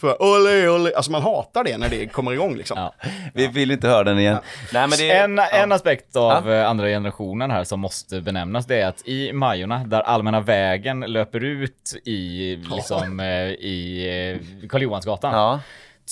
För 0.00 0.22
ole, 0.22 0.68
ole, 0.68 0.92
alltså 0.96 1.10
man 1.10 1.22
hatar 1.22 1.64
det 1.64 1.78
när 1.78 1.88
det 1.88 2.06
kommer 2.06 2.32
igång 2.32 2.56
liksom. 2.56 2.78
Ja. 2.78 2.94
Vi 3.34 3.46
vill 3.46 3.70
inte 3.70 3.88
höra 3.88 4.04
den 4.04 4.18
igen. 4.18 4.38
Nej 4.72 4.88
men 4.88 4.98
det 4.98 5.10
är... 5.10 5.24
En, 5.24 5.38
en 5.38 5.72
aspekt 5.72 6.16
av 6.16 6.48
Ja. 6.50 6.54
eh, 6.54 6.70
andra 6.70 6.86
generationen 6.86 7.50
här 7.50 7.64
som 7.64 7.80
måste 7.80 8.20
benämnas 8.20 8.66
det 8.66 8.80
är 8.80 8.86
att 8.86 9.08
i 9.08 9.32
Majorna, 9.32 9.84
där 9.86 10.00
allmänna 10.00 10.40
vägen 10.40 11.00
löper 11.00 11.44
ut 11.44 11.94
i, 12.04 12.56
liksom, 12.56 13.20
eh, 13.20 13.26
i 13.50 14.40
eh, 14.62 14.68
Karl 14.68 14.82
Johansgatan, 14.82 15.34
Ja. 15.34 15.60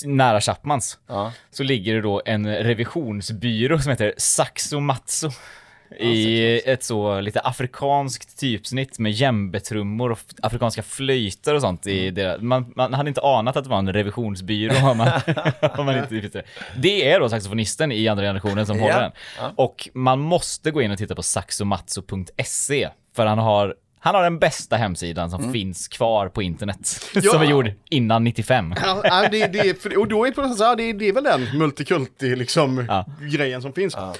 nära 0.04 0.40
Chapmans, 0.40 0.98
Ja. 1.08 1.32
så 1.50 1.62
ligger 1.62 1.94
det 1.94 2.00
då 2.00 2.22
en 2.24 2.56
revisionsbyrå 2.56 3.78
som 3.78 3.90
heter 3.90 4.14
Saxo 4.16 4.80
Matso. 4.80 5.30
I 6.00 6.60
ett 6.70 6.84
så 6.84 7.20
lite 7.20 7.40
afrikanskt 7.40 8.40
typsnitt 8.40 8.98
med 8.98 9.12
djembetrummor 9.12 10.10
och 10.12 10.18
afrikanska 10.42 10.82
flöjter 10.82 11.54
och 11.54 11.60
sånt. 11.60 11.86
I 11.86 12.10
det. 12.10 12.38
Man, 12.40 12.72
man 12.76 12.94
hade 12.94 13.08
inte 13.08 13.20
anat 13.20 13.56
att 13.56 13.64
det 13.64 13.70
var 13.70 13.78
en 13.78 13.92
revisionsbyrå 13.92 14.90
om 14.90 14.96
man, 14.98 15.08
om 15.78 15.86
man 15.86 15.98
inte 15.98 16.14
visste 16.14 16.38
det. 16.38 16.44
Det 16.76 17.10
är 17.10 17.20
då 17.20 17.28
saxofonisten 17.28 17.92
i 17.92 18.08
andra 18.08 18.24
generationen 18.24 18.66
som 18.66 18.76
Ja. 18.76 18.82
håller 18.82 19.00
den. 19.00 19.12
Ja. 19.38 19.52
Och 19.56 19.88
man 19.94 20.18
måste 20.18 20.70
gå 20.70 20.82
in 20.82 20.90
och 20.90 20.98
titta 20.98 21.14
på 21.14 21.22
saxomatso.se 21.22 22.88
för 23.16 23.26
han 23.26 23.38
har 23.38 23.74
han 24.06 24.14
har 24.14 24.22
den 24.22 24.38
bästa 24.38 24.76
hemsidan 24.76 25.30
som 25.30 25.52
finns 25.52 25.88
kvar 25.88 26.28
på 26.28 26.42
internet. 26.42 27.00
Ja. 27.14 27.32
Som 27.32 27.42
är 27.42 27.46
gjord 27.46 27.70
innan 27.90 28.24
95. 28.24 28.74
Ja, 28.82 29.00
ja, 29.04 29.28
det, 29.30 29.46
det, 29.46 29.82
för, 29.82 29.98
och 29.98 30.08
då 30.08 30.24
är 30.24 30.28
det, 30.28 30.34
på 30.34 30.40
något 30.40 30.50
sätt 30.50 30.58
så 30.58 30.74
det, 30.74 30.92
det 30.92 31.08
är 31.08 31.12
väl 31.12 31.24
den 31.24 31.58
multikulti 31.58 32.36
liksom 32.36 32.84
Ja. 32.88 33.06
grejen 33.32 33.62
som 33.62 33.72
finns. 33.72 33.94
Eh, 33.94 34.12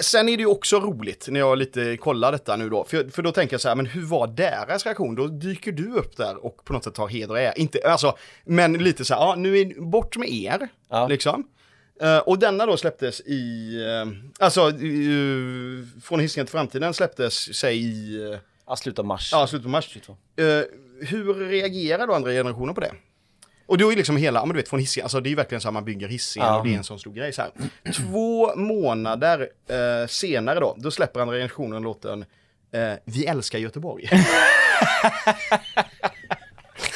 sen 0.00 0.28
är 0.28 0.36
det 0.36 0.40
ju 0.40 0.46
också 0.48 0.80
roligt 0.80 1.26
när 1.30 1.40
jag 1.40 1.58
lite 1.58 1.96
kollar 1.96 2.32
detta 2.32 2.56
nu 2.56 2.68
då, 2.68 2.84
för, 2.84 3.10
för 3.10 3.22
då 3.22 3.32
tänker 3.32 3.54
jag 3.54 3.60
så 3.60 3.68
här, 3.68 3.76
men 3.76 3.86
hur 3.86 4.02
var 4.06 4.26
deras 4.26 4.86
reaktion? 4.86 5.14
Då 5.14 5.26
dyker 5.26 5.72
du 5.72 5.92
upp 5.92 6.16
där 6.16 6.44
och 6.46 6.64
på 6.64 6.72
något 6.72 6.84
sätt 6.84 6.94
tar 6.94 7.08
heder 7.08 7.30
och 7.34 7.40
ära. 7.40 7.52
Inte, 7.52 7.78
alltså, 7.84 8.16
men 8.44 8.72
lite 8.72 9.04
så 9.04 9.14
här, 9.14 9.20
ja 9.20 9.34
nu 9.34 9.58
är 9.58 9.80
bort 9.80 10.16
med 10.16 10.28
er, 10.28 10.68
Ja. 10.90 11.08
liksom. 11.08 11.44
Eh, 12.00 12.18
och 12.18 12.38
denna 12.38 12.66
då 12.66 12.76
släpptes 12.76 13.20
i, 13.20 13.76
uh, 14.06 14.12
alltså 14.38 14.68
uh, 14.70 15.84
Från 16.02 16.20
Hisingen 16.20 16.46
till 16.46 16.52
framtiden 16.52 16.94
släpptes, 16.94 17.54
säg 17.56 17.76
i, 17.78 18.18
uh, 18.18 18.38
Ja, 18.72 18.76
slutet 18.76 18.98
av 18.98 19.04
mars. 19.04 19.28
ja, 19.32 19.46
slutet 19.46 19.64
på 19.64 19.70
mars. 19.70 19.88
22. 19.88 20.12
Eh, 20.36 20.46
hur 21.08 21.34
reagerar 21.48 22.06
då 22.06 22.14
andra 22.14 22.30
generationer 22.30 22.72
på 22.72 22.80
det? 22.80 22.92
Och 23.66 23.78
då 23.78 23.92
är 23.92 23.96
liksom 23.96 24.16
hela, 24.16 24.40
ja 24.40 24.44
men 24.46 24.54
du 24.56 24.60
vet 24.60 24.68
från 24.68 24.80
Hisingen, 24.80 25.04
alltså 25.04 25.20
det 25.20 25.28
är 25.28 25.30
ju 25.30 25.36
verkligen 25.36 25.60
så 25.60 25.68
här 25.68 25.72
man 25.72 25.84
bygger 25.84 26.08
Hisingen 26.08 26.48
Ja. 26.48 26.58
och 26.58 26.64
det 26.66 26.72
är 26.74 26.76
en 26.76 26.84
sån 26.84 26.98
stor 26.98 27.12
grej 27.12 27.32
så 27.32 27.42
här. 27.42 27.50
Två 27.92 28.56
månader 28.56 29.48
eh, 29.68 30.06
senare 30.08 30.60
då, 30.60 30.74
då 30.78 30.90
släpper 30.90 31.20
andra 31.20 31.34
generationen 31.34 31.82
låten 31.82 32.24
eh, 32.72 32.92
Vi 33.04 33.26
älskar 33.26 33.58
Göteborg. 33.58 34.08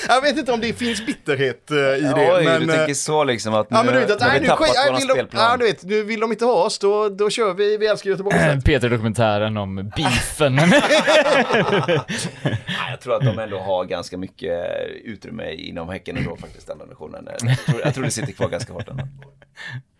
jag 0.09 0.23
vet 0.23 0.39
inte 0.39 0.53
om 0.53 0.61
det 0.61 0.73
finns 0.73 1.07
bitterhet 1.07 1.71
eh, 1.71 1.77
i 1.77 2.01
det, 2.01 2.37
Oj, 2.37 2.45
men... 2.45 2.61
du 2.61 2.73
eh, 2.73 2.77
tänker 2.77 2.95
så 2.95 3.25
liksom 3.25 3.55
att 3.55 3.71
nu, 3.71 3.77
Ja 3.77 3.83
men 3.83 3.95
du 3.95 4.01
vet 4.01 4.11
att, 4.11 4.21
nu 4.21 4.25
har 4.25 4.33
nej 4.33 4.41
vi 4.41 4.47
nu 4.47 4.49
tappat 4.49 4.69
nej, 4.75 4.99
vill 4.99 5.09
de, 5.09 5.39
ja, 5.39 5.57
du 5.57 5.65
vet, 5.65 5.85
nu 5.85 6.03
vill 6.03 6.21
de 6.21 6.33
inte 6.33 6.45
ha 6.45 6.65
oss, 6.65 6.79
då, 6.79 7.09
då 7.09 7.31
kör 7.31 7.55
vi 7.55 7.77
Vi 7.77 7.87
älskar 7.87 8.11
Göteborg. 8.11 8.61
Peter-dokumentären 8.65 9.57
om 9.57 9.93
beefen. 9.97 10.55
Nej, 10.57 10.83
jag 12.91 13.01
tror 13.01 13.15
att 13.15 13.25
de 13.25 13.39
ändå 13.39 13.59
har 13.59 13.85
ganska 13.85 14.19
mycket 14.19 14.67
utrymme 15.05 15.53
inom 15.53 15.89
Häcken 15.89 16.17
ändå 16.17 16.37
faktiskt, 16.37 16.67
den 16.67 16.79
nationen. 16.89 17.29
Jag 17.41 17.59
tror, 17.67 17.81
jag 17.85 17.95
tror 17.95 18.05
det 18.05 18.11
sitter 18.11 18.33
kvar 18.33 18.49
ganska 18.49 18.73
hårt 18.73 18.89
ändå. 18.89 19.03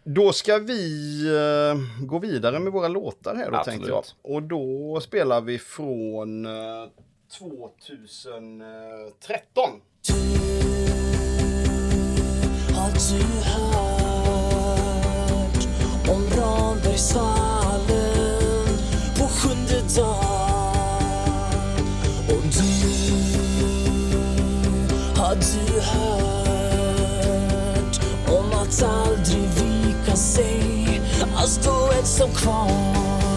Då 0.09 0.33
ska 0.33 0.59
vi 0.59 1.23
eh, 1.27 1.75
gå 2.07 2.19
vidare 2.19 2.59
med 2.59 2.73
våra 2.73 2.89
låtar 2.89 3.35
här 3.35 3.51
då 3.51 3.57
Absolut. 3.57 3.79
tänkte 3.79 3.91
jag. 3.91 4.05
Och 4.35 4.43
då 4.43 5.01
spelar 5.01 5.41
vi 5.41 5.59
från 5.59 6.47
eh, 6.47 6.53
2013 7.39 9.71
att 12.87 13.09
du 13.09 13.23
hört 13.51 15.63
om 16.09 16.23
Rambergsvallen 16.37 18.79
på 19.19 19.29
sjunde 19.29 19.83
dagen. 19.97 21.87
Och 22.29 22.43
du, 22.43 22.73
har 25.21 25.35
du 25.35 25.81
hört 25.81 28.01
om 28.29 28.53
att 28.53 28.83
aldrig 28.83 29.49
vika 29.49 30.17
sig? 30.17 31.01
Att 31.37 31.49
stå 31.49 31.93
ensam 31.99 32.31
kvar. 32.31 33.36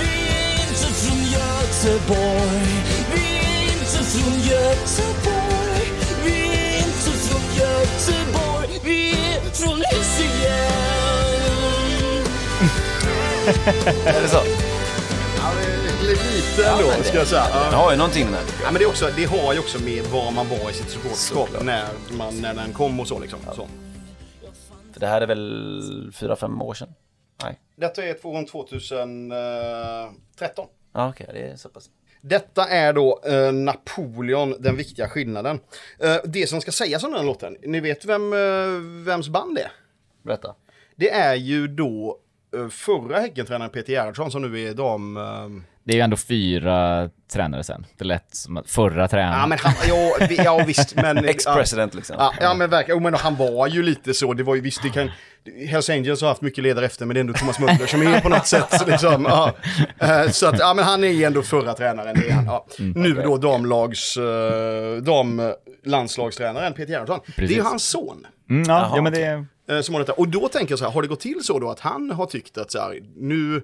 Vi 0.00 0.12
är 0.28 0.60
inte 0.60 0.88
från 0.94 1.18
Göteborg 1.22 2.72
Vi 3.14 3.24
är 3.38 3.62
inte 3.62 4.04
från 4.04 4.40
Göteborg 4.40 5.86
Vi 6.24 6.36
är 6.54 6.76
inte 6.78 7.10
från 7.10 7.44
Göteborg 7.56 8.80
Vi 8.84 9.10
är 9.10 9.40
från 9.52 9.78
Hisingen 9.90 10.70
Är 14.06 14.22
det 14.22 14.28
så? 14.28 14.42
Ja, 15.36 15.52
lite 16.02 16.68
ändå, 16.68 16.92
ska 17.04 17.18
jag 17.18 17.26
säga. 17.26 17.42
Den 17.42 17.52
Ja. 17.72 17.78
har 17.78 17.90
ju 17.90 17.96
någonting 17.96 18.24
den 18.24 18.34
här. 18.34 18.42
Ja, 18.62 18.70
men 18.70 18.74
det, 18.74 18.84
är 18.84 18.88
också, 18.88 19.10
det 19.16 19.24
har 19.24 19.52
ju 19.52 19.58
också 19.58 19.78
med 19.78 20.04
var 20.04 20.30
man 20.30 20.48
var 20.48 20.70
i 20.70 20.74
sitt 20.74 20.90
supporterskap 20.90 21.48
när, 21.62 21.84
man, 22.10 22.34
när 22.40 22.54
den 22.54 22.72
kom 22.72 23.00
och 23.00 23.08
så 23.08 23.18
liksom. 23.18 23.38
Så. 23.56 23.68
För 25.00 25.06
det 25.06 25.12
här 25.12 25.20
är 25.20 25.26
väl 25.26 26.10
fyra 26.14 26.36
fem 26.36 26.62
år 26.62 26.74
sedan? 26.74 26.94
Nej. 27.42 27.60
Detta 27.76 28.04
är 28.04 28.14
från 28.14 28.46
2013. 28.46 30.66
Ja, 30.92 31.08
okej, 31.08 31.26
det 31.32 31.42
är 31.42 31.56
så 31.56 31.68
pass. 31.68 31.90
Detta 32.20 32.68
är 32.68 32.92
då 32.92 33.20
eh, 33.24 33.52
Napoleon, 33.52 34.56
den 34.58 34.76
viktiga 34.76 35.08
skillnaden. 35.08 35.60
Eh, 35.98 36.16
det 36.24 36.46
som 36.46 36.60
ska 36.60 36.72
sägas 36.72 37.04
om 37.04 37.12
den 37.12 37.26
låten, 37.26 37.56
ni 37.62 37.80
vet 37.80 38.04
vem, 38.04 38.32
eh, 38.32 38.38
vems 39.06 39.28
band 39.28 39.54
det 39.54 39.62
är? 39.62 39.72
Berätta. 40.22 40.54
Det 40.96 41.10
är 41.10 41.34
ju 41.34 41.68
då 41.68 42.18
eh, 42.56 42.68
förra 42.68 43.20
Häckentränaren 43.20 43.70
Peter 43.70 43.92
Gerhardsson 43.92 44.30
som 44.30 44.42
nu 44.42 44.60
är 44.60 44.74
dam... 44.74 45.18
Det 45.84 45.92
är 45.92 45.96
ju 45.96 46.02
ändå 46.02 46.16
fyra 46.16 47.08
tränare 47.32 47.64
sen. 47.64 47.86
Det 47.98 48.04
lät 48.04 48.34
som 48.34 48.56
att 48.56 48.70
förra 48.70 49.08
tränaren. 49.08 49.40
ja, 49.40 49.46
men 49.46 49.58
han, 49.58 49.72
ja, 49.88 50.26
vi- 50.28 50.36
ja 50.44 50.64
visst, 50.66 50.94
men... 50.96 51.24
Ex-president 51.24 51.94
liksom. 51.94 52.16
Ja, 52.18 52.34
ja 52.40 52.54
men 52.54 52.70
verkligen. 52.70 52.98
Oh, 52.98 53.02
men 53.02 53.14
han 53.14 53.36
var 53.36 53.66
ju 53.66 53.82
lite 53.82 54.14
så. 54.14 54.34
Det 54.34 54.42
var 54.42 54.54
ju 54.54 54.60
visst, 54.60 54.82
det 54.82 54.88
kan... 54.90 55.10
Hells 55.68 55.90
Angels 55.90 56.20
har 56.20 56.28
haft 56.28 56.40
mycket 56.42 56.64
ledare 56.64 56.86
efter, 56.86 57.06
men 57.06 57.14
det 57.14 57.18
är 57.18 57.20
ändå 57.20 57.32
Thomas 57.32 57.58
Möller 57.58 57.86
som 57.86 58.02
är 58.02 58.20
på 58.20 58.28
något 58.28 58.46
sätt. 58.46 58.86
Liksom, 58.86 59.24
ja. 59.28 59.52
Eh, 59.98 60.28
Så 60.30 60.46
att, 60.46 60.58
ja 60.58 60.74
men 60.74 60.84
han 60.84 61.04
är 61.04 61.08
ju 61.08 61.24
ändå 61.24 61.42
förra 61.42 61.74
tränaren. 61.74 62.16
Det 62.20 62.28
är 62.28 62.32
han, 62.32 62.44
ja. 62.46 62.66
Nu 62.78 63.14
då 63.14 63.36
damlags... 63.36 64.16
eh, 64.16 65.02
Damlandslagstränaren 65.84 66.72
Peter 66.72 66.92
Gerhardsson. 66.92 67.20
Det 67.36 67.44
är 67.44 67.48
ju 67.48 67.62
hans 67.62 67.84
son. 67.88 68.26
Mm, 68.50 68.62
ja, 68.68 68.78
Jaha, 68.80 68.92
ja, 68.96 69.02
men 69.02 69.12
det... 69.12 69.44
eh, 69.74 69.80
Som 69.80 69.94
har 69.94 70.00
detta. 70.00 70.12
Och 70.12 70.28
då 70.28 70.48
tänker 70.48 70.72
jag 70.72 70.78
så 70.78 70.84
här, 70.84 70.92
har 70.92 71.02
det 71.02 71.08
gått 71.08 71.20
till 71.20 71.40
så 71.44 71.58
då 71.58 71.70
att 71.70 71.80
han 71.80 72.10
har 72.10 72.26
tyckt 72.26 72.58
att 72.58 72.70
så 72.72 72.78
här, 72.78 73.00
nu... 73.16 73.62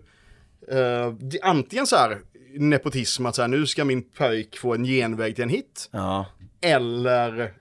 det, 1.18 1.40
antingen 1.42 1.86
så 1.86 1.96
här, 1.96 2.18
nepotism, 2.58 3.26
att 3.26 3.34
så 3.34 3.42
här, 3.42 3.48
nu 3.48 3.66
ska 3.66 3.84
min 3.84 4.02
pojk 4.02 4.58
få 4.58 4.74
en 4.74 4.84
genväg 4.84 5.34
till 5.34 5.44
en 5.44 5.50
hit. 5.50 5.88
Ja. 5.92 6.26
Eller 6.60 7.52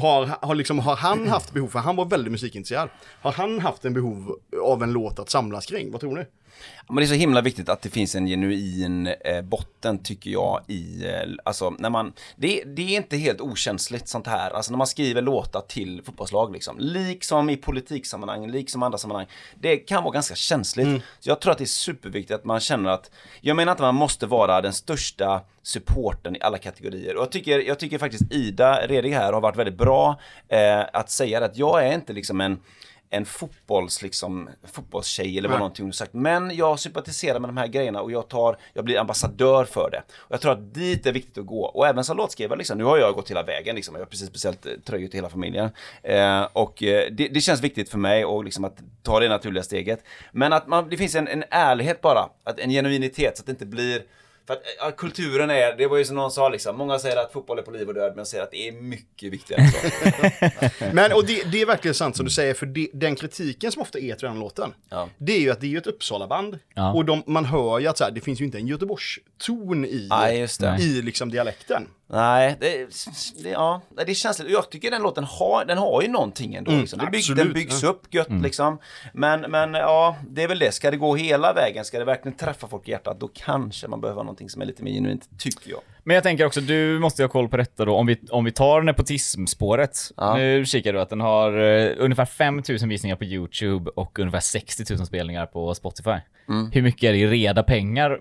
har, 0.00 0.46
har, 0.46 0.54
liksom, 0.54 0.78
har 0.78 0.96
han 0.96 1.28
haft 1.28 1.52
behov, 1.52 1.68
för 1.68 1.78
han 1.78 1.96
var 1.96 2.04
väldigt 2.04 2.32
musikintresserad, 2.32 2.88
har 3.22 3.32
han 3.32 3.60
haft 3.60 3.84
en 3.84 3.94
behov 3.94 4.36
av 4.62 4.82
en 4.82 4.92
låt 4.92 5.18
att 5.18 5.30
samlas 5.30 5.66
kring? 5.66 5.90
Vad 5.90 6.00
tror 6.00 6.14
ni? 6.16 6.24
Men 6.88 6.96
det 6.96 7.02
är 7.02 7.06
så 7.06 7.14
himla 7.14 7.40
viktigt 7.40 7.68
att 7.68 7.82
det 7.82 7.90
finns 7.90 8.14
en 8.14 8.26
genuin 8.26 9.06
eh, 9.06 9.42
botten 9.42 9.98
tycker 9.98 10.30
jag 10.30 10.60
i, 10.66 11.06
eh, 11.06 11.30
alltså 11.44 11.70
när 11.70 11.90
man, 11.90 12.12
det, 12.36 12.64
det 12.64 12.82
är 12.82 12.96
inte 12.96 13.16
helt 13.16 13.40
okänsligt 13.40 14.08
sånt 14.08 14.26
här, 14.26 14.50
alltså 14.50 14.72
när 14.72 14.78
man 14.78 14.86
skriver 14.86 15.22
låtar 15.22 15.60
till 15.60 16.02
fotbollslag 16.04 16.52
liksom, 16.52 16.76
liksom 16.78 17.50
i 17.50 17.56
politiksammanhang, 17.56 18.50
liksom 18.50 18.82
andra 18.82 18.98
sammanhang, 18.98 19.26
det 19.60 19.76
kan 19.76 20.02
vara 20.02 20.12
ganska 20.12 20.34
känsligt. 20.34 21.02
Så 21.20 21.30
jag 21.30 21.40
tror 21.40 21.52
att 21.52 21.58
det 21.58 21.64
är 21.64 21.66
superviktigt 21.66 22.34
att 22.34 22.44
man 22.44 22.60
känner 22.60 22.90
att, 22.90 23.10
jag 23.40 23.56
menar 23.56 23.72
inte 23.72 23.82
att 23.82 23.88
man 23.88 23.94
måste 23.94 24.26
vara 24.26 24.60
den 24.60 24.72
största 24.72 25.40
supporten 25.62 26.36
i 26.36 26.40
alla 26.40 26.58
kategorier. 26.58 27.16
Och 27.16 27.22
jag 27.22 27.32
tycker, 27.32 27.58
jag 27.58 27.78
tycker 27.78 27.98
faktiskt 27.98 28.32
Ida 28.32 28.86
Redig 28.86 29.12
här 29.12 29.32
har 29.32 29.40
varit 29.40 29.56
väldigt 29.56 29.78
bra 29.78 30.20
eh, 30.48 30.80
att 30.92 31.10
säga 31.10 31.40
det, 31.40 31.46
att 31.46 31.56
jag 31.56 31.86
är 31.86 31.94
inte 31.94 32.12
liksom 32.12 32.40
en 32.40 32.60
en 33.10 33.24
fotbolls, 33.24 34.02
liksom, 34.02 34.48
fotbollstjej 34.72 35.38
eller 35.38 35.48
vad 35.48 35.56
Nej. 35.56 35.58
någonting 35.58 35.86
du 35.86 35.92
sagt. 35.92 36.12
Men 36.12 36.56
jag 36.56 36.78
sympatiserar 36.78 37.40
med 37.40 37.48
de 37.48 37.56
här 37.56 37.66
grejerna 37.66 38.00
och 38.00 38.12
jag 38.12 38.28
tar, 38.28 38.56
jag 38.72 38.84
blir 38.84 38.98
ambassadör 38.98 39.64
för 39.64 39.90
det. 39.90 40.02
Och 40.16 40.32
jag 40.32 40.40
tror 40.40 40.52
att 40.52 40.74
dit 40.74 41.06
är 41.06 41.12
viktigt 41.12 41.38
att 41.38 41.46
gå. 41.46 41.64
Och 41.64 41.86
även 41.86 42.04
som 42.04 42.16
låtskrivare 42.16 42.58
liksom, 42.58 42.78
nu 42.78 42.84
har 42.84 42.98
jag 42.98 43.14
gått 43.14 43.30
hela 43.30 43.42
vägen 43.42 43.76
liksom, 43.76 43.94
jag 43.94 44.00
har 44.00 44.06
precis 44.06 44.32
beställt 44.32 44.66
eh, 44.66 44.72
tröjor 44.84 45.08
till 45.08 45.18
hela 45.18 45.30
familjen. 45.30 45.70
Eh, 46.02 46.42
och 46.52 46.82
eh, 46.82 47.10
det, 47.10 47.28
det 47.28 47.40
känns 47.40 47.60
viktigt 47.60 47.90
för 47.90 47.98
mig 47.98 48.24
och 48.24 48.44
liksom 48.44 48.64
att 48.64 48.78
ta 49.02 49.20
det 49.20 49.28
naturliga 49.28 49.62
steget. 49.62 50.04
Men 50.32 50.52
att 50.52 50.66
man, 50.66 50.88
det 50.88 50.96
finns 50.96 51.14
en, 51.14 51.28
en 51.28 51.44
ärlighet 51.50 52.00
bara, 52.00 52.28
att, 52.44 52.58
en 52.58 52.70
genuinitet 52.70 53.36
så 53.36 53.42
att 53.42 53.46
det 53.46 53.52
inte 53.52 53.66
blir 53.66 54.02
för 54.46 54.54
att 54.54 54.62
ja, 54.78 54.90
kulturen 54.90 55.50
är, 55.50 55.76
det 55.76 55.86
var 55.86 55.96
ju 55.98 56.04
som 56.04 56.16
någon 56.16 56.30
sa 56.30 56.48
liksom, 56.48 56.76
många 56.76 56.98
säger 56.98 57.16
att 57.16 57.32
fotboll 57.32 57.58
är 57.58 57.62
på 57.62 57.70
liv 57.70 57.88
och 57.88 57.94
död, 57.94 58.08
men 58.12 58.18
jag 58.18 58.26
säger 58.26 58.44
att 58.44 58.50
det 58.50 58.68
är 58.68 58.72
mycket 58.72 59.32
viktigare. 59.32 59.62
än 59.62 59.70
så. 59.70 60.84
Men 60.92 61.12
och 61.12 61.26
det, 61.26 61.52
det 61.52 61.60
är 61.60 61.66
verkligen 61.66 61.94
sant 61.94 62.16
som 62.16 62.24
du 62.24 62.30
säger, 62.30 62.54
för 62.54 62.66
det, 62.66 62.88
den 62.92 63.16
kritiken 63.16 63.72
som 63.72 63.82
ofta 63.82 63.98
är 63.98 64.14
till 64.14 64.28
den 64.28 64.38
låten, 64.38 64.74
Ja. 64.88 65.08
det 65.18 65.32
är 65.32 65.40
ju 65.40 65.50
att 65.50 65.60
det 65.60 65.74
är 65.74 65.78
ett 65.78 65.86
Uppsala-band. 65.86 66.58
Ja. 66.74 66.92
Och 66.92 67.04
de, 67.04 67.22
man 67.26 67.44
hör 67.44 67.78
ju 67.78 67.86
att 67.86 67.98
så 67.98 68.04
här, 68.04 68.10
det 68.10 68.20
finns 68.20 68.40
ju 68.40 68.44
inte 68.44 68.58
en 68.58 68.66
Göteborgs-ton 68.66 69.84
i, 69.84 70.06
Nej, 70.10 70.38
just 70.40 70.60
det. 70.60 70.76
i 70.80 71.02
liksom 71.02 71.30
dialekten. 71.30 71.86
Nej, 72.12 72.56
det, 72.60 72.88
det, 73.42 73.48
ja, 73.48 73.80
det 73.96 74.10
är 74.12 74.14
känsligt. 74.14 74.50
Jag 74.50 74.70
tycker 74.70 74.90
den 74.90 75.02
låten 75.02 75.24
har, 75.24 75.64
den 75.64 75.78
har 75.78 76.02
ju 76.02 76.08
någonting 76.08 76.54
ändå. 76.54 76.70
Mm, 76.70 76.80
liksom. 76.80 76.98
det 76.98 77.10
bygg, 77.10 77.36
den 77.36 77.52
byggs 77.52 77.84
upp 77.84 78.14
gött 78.14 78.42
liksom. 78.42 78.78
Men, 79.12 79.40
men 79.40 79.74
ja, 79.74 80.16
det 80.28 80.42
är 80.42 80.48
väl 80.48 80.58
det. 80.58 80.72
Ska 80.72 80.90
det 80.90 80.96
gå 80.96 81.14
hela 81.16 81.52
vägen, 81.52 81.84
ska 81.84 81.98
det 81.98 82.04
verkligen 82.04 82.38
träffa 82.38 82.68
folk 82.68 82.88
i 82.88 82.90
hjärtat, 82.90 83.20
då 83.20 83.28
kanske 83.34 83.88
man 83.88 84.00
behöver 84.00 84.22
någonting 84.22 84.50
som 84.50 84.62
är 84.62 84.66
lite 84.66 84.82
mer 84.82 84.92
genuint, 84.92 85.28
tycker 85.38 85.70
jag. 85.70 85.80
Men 86.04 86.14
jag 86.14 86.22
tänker 86.22 86.46
också, 86.46 86.60
du 86.60 86.98
måste 86.98 87.22
ju 87.22 87.26
ha 87.26 87.32
koll 87.32 87.48
på 87.48 87.56
detta 87.56 87.84
då, 87.84 87.96
om 87.96 88.06
vi, 88.06 88.20
om 88.30 88.44
vi 88.44 88.52
tar 88.52 88.82
nepotismspåret. 88.82 89.98
Ja. 90.16 90.36
Nu 90.36 90.64
kikar 90.66 90.92
du 90.92 91.00
att 91.00 91.10
den 91.10 91.20
har 91.20 91.58
eh, 91.58 91.92
ungefär 91.98 92.24
5000 92.24 92.88
visningar 92.88 93.16
på 93.16 93.24
YouTube 93.24 93.90
och 93.90 94.18
ungefär 94.18 94.40
60 94.40 94.94
000 94.94 95.06
spelningar 95.06 95.46
på 95.46 95.74
Spotify. 95.74 96.16
Hur 96.72 96.82
mycket 96.82 97.02
är 97.02 97.12
det 97.12 97.18
i 97.18 97.26
reda 97.26 97.62
pengar 97.62 98.20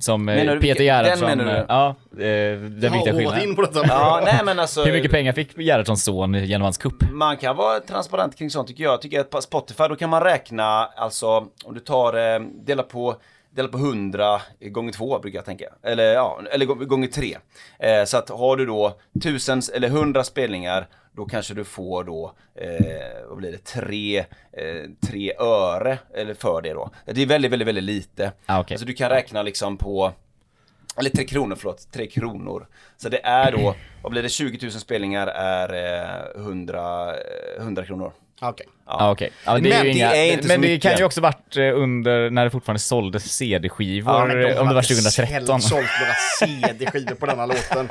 som 0.00 0.28
eh, 0.28 0.34
Menar 0.34 0.54
du 0.54 0.60
Peter 0.60 0.78
vilken- 0.80 0.86
den 0.96 1.04
Gerhardsson... 1.04 1.28
menar 1.28 1.44
du? 1.44 1.50
eh, 1.58 1.64
Ja, 1.68 1.88
eh, 2.12 2.60
den 2.60 2.80
Jag 2.82 2.90
viktiga 2.90 3.14
skillnaden. 3.14 3.42
in 3.42 3.54
på 3.56 3.62
detta. 3.62 3.86
Ja, 3.88 4.20
nej 4.24 4.40
men 4.44 4.58
alltså. 4.58 4.84
Hur 4.84 4.92
mycket 4.92 5.10
pengar 5.10 5.32
fick 5.32 5.58
Gerhardssons 5.58 6.04
son 6.04 6.34
genom 6.34 6.62
hans 6.64 6.78
kupp? 6.78 7.10
Man 7.12 7.36
kan 7.36 7.56
vara 7.56 7.80
transparent 7.80 8.36
kring 8.38 8.50
sånt 8.50 8.68
tycker 8.68 8.84
jag. 8.84 8.92
Jag 8.92 9.02
tycker 9.02 9.20
att 9.20 9.30
på 9.30 9.40
Spotify, 9.40 9.84
då 9.88 9.96
kan 9.96 10.10
man 10.10 10.22
räkna, 10.22 10.84
alltså 10.84 11.26
om 11.64 11.74
du 11.74 11.80
tar, 11.80 12.34
eh, 12.34 12.40
dela 12.66 12.82
på 12.82 13.16
Dela 13.50 13.68
på 13.68 13.78
100 13.78 14.40
gånger 14.60 14.92
2 14.92 15.18
brukar 15.18 15.38
jag 15.38 15.44
tänka. 15.44 15.64
Eller 15.82 16.04
ja, 16.14 16.40
eller 16.52 16.66
gå- 16.66 16.74
gånger 16.74 17.08
3. 17.08 17.36
Eh, 17.78 18.04
så 18.04 18.16
att 18.16 18.30
har 18.30 18.56
du 18.56 18.66
då 18.66 18.96
1000 19.22 19.62
eller 19.74 19.88
100 19.88 20.24
spelningar, 20.24 20.86
då 21.12 21.24
kanske 21.24 21.54
du 21.54 21.64
får 21.64 22.04
då, 22.04 22.32
eh, 22.54 23.28
vad 23.28 23.38
blir 23.38 23.52
det, 23.52 23.58
3, 23.64 24.18
eh, 24.18 24.24
3 25.08 25.32
öre 25.38 25.98
eller 26.14 26.34
för 26.34 26.62
det 26.62 26.72
då. 26.72 26.90
Det 27.06 27.22
är 27.22 27.26
väldigt, 27.26 27.52
väldigt, 27.52 27.68
väldigt 27.68 27.84
lite. 27.84 28.32
Ah, 28.46 28.60
okej. 28.60 28.74
Alltså 28.74 28.86
du 28.86 28.92
kan 28.94 29.10
räkna 29.10 29.42
liksom 29.42 29.76
på 29.76 30.12
eller 30.98 31.10
3 31.10 31.24
kronor, 31.24 31.56
förlåt. 31.58 31.92
3 31.92 32.06
kronor. 32.06 32.66
Så 32.96 33.08
det 33.08 33.20
är 33.24 33.52
då, 33.52 33.74
vad 34.02 34.12
blir 34.12 34.22
det, 34.22 34.28
20 34.28 34.58
000 34.62 34.70
spelningar 34.72 35.26
är 35.26 35.74
eh, 36.36 36.42
100, 36.42 37.10
eh, 37.10 37.62
100 37.62 37.84
kronor. 37.84 38.12
Okej. 38.40 38.66
Ja, 38.86 39.10
okej. 39.10 39.30
Ja, 39.46 39.52
det 39.58 39.58
är 39.58 39.62
Men 39.76 39.84
det 39.84 39.90
inga, 39.90 40.14
är 40.14 40.32
inte 40.32 40.48
men 40.48 40.60
det 40.60 40.68
mycket. 40.68 40.90
kan 40.90 40.98
ju 40.98 41.04
också 41.04 41.20
varit 41.20 41.56
eh, 41.56 41.62
under 41.62 42.30
när 42.30 42.44
det 42.44 42.50
fortfarande 42.50 42.80
såldes 42.80 43.24
CD-skivor, 43.32 44.12
Ja, 44.14 44.22
om 44.22 44.28
det 44.28 44.54
var 44.54 44.64
hade 44.64 44.82
2013. 44.82 45.60
sålt 45.62 45.86
några 46.00 46.14
CD-skivor 46.38 47.14
på 47.14 47.26
denna 47.26 47.46
låten. 47.52 47.88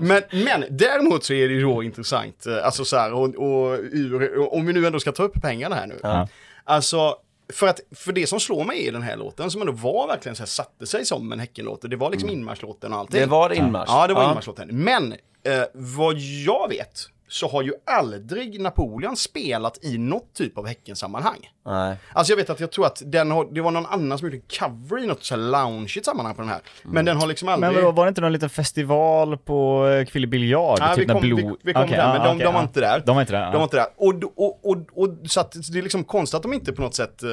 Men, 0.00 0.22
men 0.30 0.64
däremot 0.70 1.24
så 1.24 1.32
är 1.32 1.48
det 1.48 1.54
ju 1.54 1.62
då 1.62 1.82
intressant, 1.82 2.46
eh, 2.46 2.64
alltså 2.64 2.84
så 2.84 2.96
här, 2.96 3.12
och, 3.12 3.34
och 3.34 3.78
ur, 3.92 4.38
och 4.38 4.56
om 4.56 4.66
vi 4.66 4.72
nu 4.72 4.86
ändå 4.86 5.00
ska 5.00 5.12
ta 5.12 5.22
upp 5.22 5.42
pengarna 5.42 5.74
här 5.74 5.86
nu. 5.86 5.98
Ja. 6.02 6.28
Alltså, 6.64 7.16
för, 7.52 7.68
att, 7.68 7.80
för 7.94 8.12
det 8.12 8.26
som 8.26 8.40
slår 8.40 8.64
mig 8.64 8.78
i 8.78 8.90
den 8.90 9.02
här 9.02 9.16
låten, 9.16 9.50
som 9.50 9.60
ändå 9.60 9.72
var 9.72 10.06
verkligen 10.06 10.36
så 10.36 10.42
här, 10.42 10.46
satte 10.46 10.86
sig 10.86 11.04
som 11.04 11.32
en 11.32 11.40
Häckenlåt, 11.40 11.90
det 11.90 11.96
var 11.96 12.10
liksom 12.10 12.30
inmarschlåten 12.30 12.92
och 12.92 12.98
allting. 12.98 13.20
Det 13.20 13.26
var 13.26 13.50
inmarsch. 13.50 13.88
Ja, 13.88 14.06
det 14.06 14.14
var 14.14 14.28
inmarschlåten. 14.28 14.68
Men, 14.70 15.12
eh, 15.42 15.62
vad 15.72 16.18
jag 16.18 16.68
vet, 16.68 17.08
så 17.28 17.48
har 17.48 17.62
ju 17.62 17.72
aldrig 17.86 18.60
Napoleon 18.60 19.16
spelat 19.16 19.84
i 19.84 19.98
något 19.98 20.34
typ 20.34 20.58
av 20.58 20.66
Häckensammanhang. 20.66 21.50
Nej. 21.66 21.96
Alltså 22.12 22.32
jag 22.32 22.36
vet 22.36 22.50
att 22.50 22.60
jag 22.60 22.72
tror 22.72 22.86
att 22.86 23.02
den 23.06 23.30
har, 23.30 23.48
det 23.54 23.60
var 23.60 23.70
någon 23.70 23.86
annan 23.86 24.18
som 24.18 24.28
gjorde 24.30 24.42
cover 24.58 25.04
i 25.04 25.06
något 25.06 25.24
så 25.24 25.34
här 25.34 25.42
loungeigt 25.42 26.04
sammanhang 26.04 26.34
på 26.34 26.40
den 26.40 26.50
här. 26.50 26.60
Men 26.82 27.04
den 27.04 27.16
har 27.16 27.26
liksom 27.26 27.48
aldrig... 27.48 27.72
Men 27.72 27.94
var 27.94 28.04
det 28.04 28.08
inte 28.08 28.20
någon 28.20 28.32
liten 28.32 28.50
festival 28.50 29.38
på 29.38 29.88
eh, 29.88 30.04
kvinnlig 30.04 30.30
biljard? 30.30 30.78
Ja, 30.80 30.94
typ 30.94 31.04
vi 31.10 31.12
kom, 31.12 31.22
vi, 31.22 31.32
Blue- 31.32 31.56
vi 31.62 31.72
kom 31.72 31.82
Okej, 31.82 31.96
där, 31.96 32.12
men 32.12 32.22
de, 32.22 32.28
okej, 32.28 32.44
de 32.44 32.54
var 32.54 32.62
inte 32.62 32.80
där. 32.80 33.02
De 33.06 33.16
var 33.16 33.22
inte 33.22 33.32
där. 33.32 33.52
De 33.52 33.56
var 33.56 33.62
inte 33.62 33.76
där. 33.76 33.86
Och, 33.96 34.14
och, 34.36 34.64
och, 34.64 34.70
och, 34.70 35.02
och, 35.02 35.30
så 35.30 35.40
att 35.40 35.52
det 35.72 35.78
är 35.78 35.82
liksom 35.82 36.04
konstigt 36.04 36.36
att 36.36 36.42
de 36.42 36.52
inte 36.52 36.72
på 36.72 36.82
något 36.82 36.94
sätt 36.94 37.22
eh, 37.22 37.28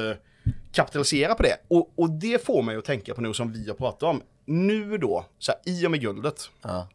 kapitaliserar 0.72 1.34
på 1.34 1.42
det. 1.42 1.56
Och, 1.68 1.92
och 1.96 2.10
det 2.10 2.44
får 2.44 2.62
mig 2.62 2.76
att 2.76 2.84
tänka 2.84 3.14
på 3.14 3.20
nu 3.20 3.34
som 3.34 3.52
vi 3.52 3.68
har 3.68 3.74
pratat 3.74 4.02
om. 4.02 4.22
Nu 4.44 4.98
då, 4.98 5.24
så 5.38 5.52
här, 5.52 5.72
i 5.72 5.86
och 5.86 5.90
med 5.90 6.00
guldet. 6.00 6.50
Ja. 6.62 6.88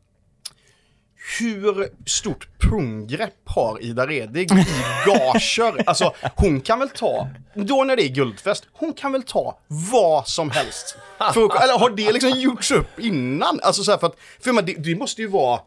Hur 1.39 1.89
stort 2.05 2.47
punggrepp 2.59 3.33
har 3.45 3.83
Ida 3.83 4.07
Redig 4.07 4.51
i 4.51 4.65
gager? 5.05 5.83
Alltså 5.89 6.13
hon 6.35 6.61
kan 6.61 6.79
väl 6.79 6.89
ta, 6.89 7.27
då 7.53 7.83
när 7.83 7.95
det 7.95 8.03
är 8.03 8.09
guldfest, 8.09 8.67
hon 8.73 8.93
kan 8.93 9.11
väl 9.11 9.23
ta 9.23 9.59
vad 9.67 10.27
som 10.27 10.51
helst. 10.51 10.97
För, 11.33 11.63
eller 11.63 11.79
har 11.79 11.89
det 11.89 12.11
liksom 12.11 12.29
gjorts 12.39 12.71
upp 12.71 12.99
innan? 12.99 13.59
Alltså 13.63 13.83
så 13.83 13.91
här 13.91 13.97
för 13.97 14.07
att, 14.07 14.15
för 14.43 14.51
man, 14.51 14.65
det, 14.65 14.73
det 14.73 14.95
måste 14.95 15.21
ju 15.21 15.27
vara, 15.27 15.59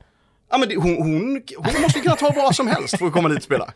ja 0.51 0.59
men 0.59 0.69
det, 0.69 0.77
hon, 0.77 0.97
hon, 0.97 1.43
hon 1.57 1.83
måste 1.83 1.99
ju 1.99 2.03
kunna 2.03 2.17
ta 2.17 2.33
vad 2.37 2.57
som 2.57 2.67
helst 2.69 2.99
för 2.99 3.07
att 3.07 3.13
komma 3.13 3.29
dit 3.29 3.39
och 3.39 3.45
spela. 3.45 3.73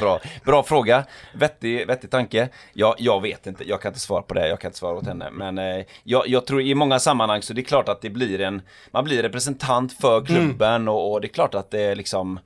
Bra, 0.00 0.20
bra 0.44 0.62
fråga. 0.62 1.04
Vettig, 1.34 1.86
vettig 1.86 2.10
tanke. 2.10 2.48
Jag, 2.72 2.94
jag 2.98 3.22
vet 3.22 3.46
inte, 3.46 3.68
jag 3.68 3.80
kan 3.80 3.90
inte 3.90 4.00
svara 4.00 4.22
på 4.22 4.34
det, 4.34 4.48
jag 4.48 4.60
kan 4.60 4.68
inte 4.68 4.78
svara 4.78 4.96
åt 4.96 5.06
henne. 5.06 5.30
Men 5.30 5.58
eh, 5.58 5.84
jag, 6.04 6.28
jag 6.28 6.46
tror 6.46 6.60
i 6.60 6.74
många 6.74 6.98
sammanhang 6.98 7.42
så 7.42 7.52
det 7.52 7.60
är 7.60 7.64
klart 7.64 7.88
att 7.88 8.00
det 8.00 8.10
blir 8.10 8.40
en, 8.40 8.62
man 8.90 9.04
blir 9.04 9.22
representant 9.22 9.92
för 9.92 10.24
klubben 10.24 10.88
och, 10.88 11.12
och 11.12 11.20
det 11.20 11.26
är 11.26 11.32
klart 11.32 11.54
att 11.54 11.70
det 11.70 11.80
är 11.80 11.94
liksom, 11.96 12.40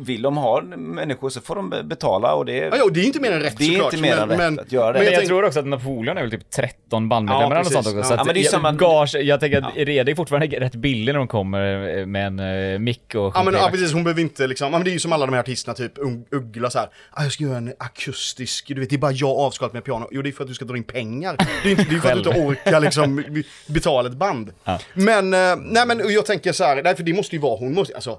vill 0.00 0.22
de 0.22 0.36
ha 0.36 0.60
människor 0.76 1.30
så 1.30 1.40
får 1.40 1.56
de 1.56 1.70
be- 1.70 1.82
betala 1.82 2.34
och 2.34 2.44
det 2.46 2.52
Ja, 2.56 2.76
ja, 2.76 2.88
det 2.92 3.00
är 3.00 3.04
inte 3.04 3.20
mer 3.20 3.32
än 3.32 3.40
rätt 3.40 3.54
Det 3.58 3.64
är 3.64 3.68
såklart. 3.72 3.92
inte 3.92 4.02
mer 4.02 4.16
än 4.16 4.28
rätt 4.56 4.58
att 4.66 4.72
göra 4.72 4.86
det. 4.92 4.98
Men 4.98 5.04
jag, 5.04 5.12
jag 5.12 5.18
tänk- 5.18 5.28
tror 5.28 5.44
också 5.44 5.58
att 5.60 5.66
Napoleon 5.66 6.16
är 6.18 6.22
väl 6.22 6.30
typ 6.30 6.50
13 6.50 7.08
bandmedlemmar 7.08 7.56
Ja, 7.56 7.60
eller 7.60 7.70
sånt 7.70 7.86
också. 7.86 8.02
Så 8.02 8.12
Ja. 8.12 8.14
att 8.14 8.18
Ja, 8.20 8.24
men 8.24 8.34
det 8.34 8.38
är 8.38 8.42
ju 8.42 8.44
jag- 8.44 8.50
samma- 8.52 8.72
gage, 8.72 9.14
jag 9.14 9.40
tänker 9.40 9.62
att 9.62 9.76
Redig 9.76 10.16
fortfarande 10.16 10.56
är 10.56 10.60
rätt 10.60 10.74
billig 10.74 11.12
när 11.12 11.18
de 11.18 11.28
kommer 11.28 12.06
med 12.06 12.26
en 12.26 12.40
uh, 12.40 12.78
mick 12.78 13.14
och 13.14 13.32
Ja 13.36 13.42
men 13.44 13.54
ja, 13.54 13.68
precis, 13.72 13.92
hon 13.92 14.04
behöver 14.04 14.20
inte 14.20 14.46
liksom, 14.46 14.64
ja, 14.72 14.78
men 14.78 14.84
det 14.84 14.90
är 14.90 14.92
ju 14.92 14.98
som 14.98 15.12
alla 15.12 15.26
de 15.26 15.32
här 15.32 15.40
artisterna 15.40 15.74
typ 15.74 15.92
Uggla 16.30 16.70
så 16.70 16.78
här. 16.78 16.88
Ah, 17.10 17.22
jag 17.22 17.32
ska 17.32 17.44
göra 17.44 17.56
en 17.56 17.72
akustisk, 17.78 18.68
du 18.68 18.80
vet 18.80 18.90
det 18.90 18.96
är 18.96 18.98
bara 18.98 19.12
jag 19.12 19.30
avskalat 19.38 19.72
med 19.72 19.84
piano. 19.84 20.08
Jo 20.10 20.22
det 20.22 20.28
är 20.28 20.32
för 20.32 20.42
att 20.44 20.48
du 20.48 20.54
ska 20.54 20.64
dra 20.64 20.76
in 20.76 20.84
pengar. 20.84 21.36
Det 21.62 21.68
är 21.68 21.70
inte 21.70 21.84
det 21.90 21.96
är 21.96 22.00
för 22.00 22.08
att 22.08 22.24
du 22.24 22.30
inte 22.30 22.40
orkar 22.40 22.80
liksom 22.80 23.24
betala 23.66 24.08
ett 24.08 24.14
band. 24.16 24.52
Ja. 24.64 24.78
Men, 24.94 25.34
eh, 25.34 25.56
nej 25.62 25.86
men 25.86 26.00
och 26.00 26.12
jag 26.12 26.26
tänker 26.26 26.52
så 26.52 26.64
här, 26.64 26.82
nej 26.82 26.96
för 26.96 27.02
det 27.02 27.12
måste 27.12 27.36
ju 27.36 27.42
vara, 27.42 27.56
hon 27.58 27.74
måste, 27.74 27.94
alltså. 27.94 28.18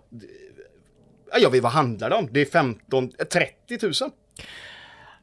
Ja, 1.32 1.38
jag 1.42 1.50
vet 1.50 1.63
vad 1.63 1.72
handlar 1.72 2.10
det 2.10 2.15
om? 2.15 2.28
Det 2.32 2.42
är 2.42 2.46
15, 2.46 3.12
eh, 3.20 3.26
30 3.26 3.86
000? 4.04 4.12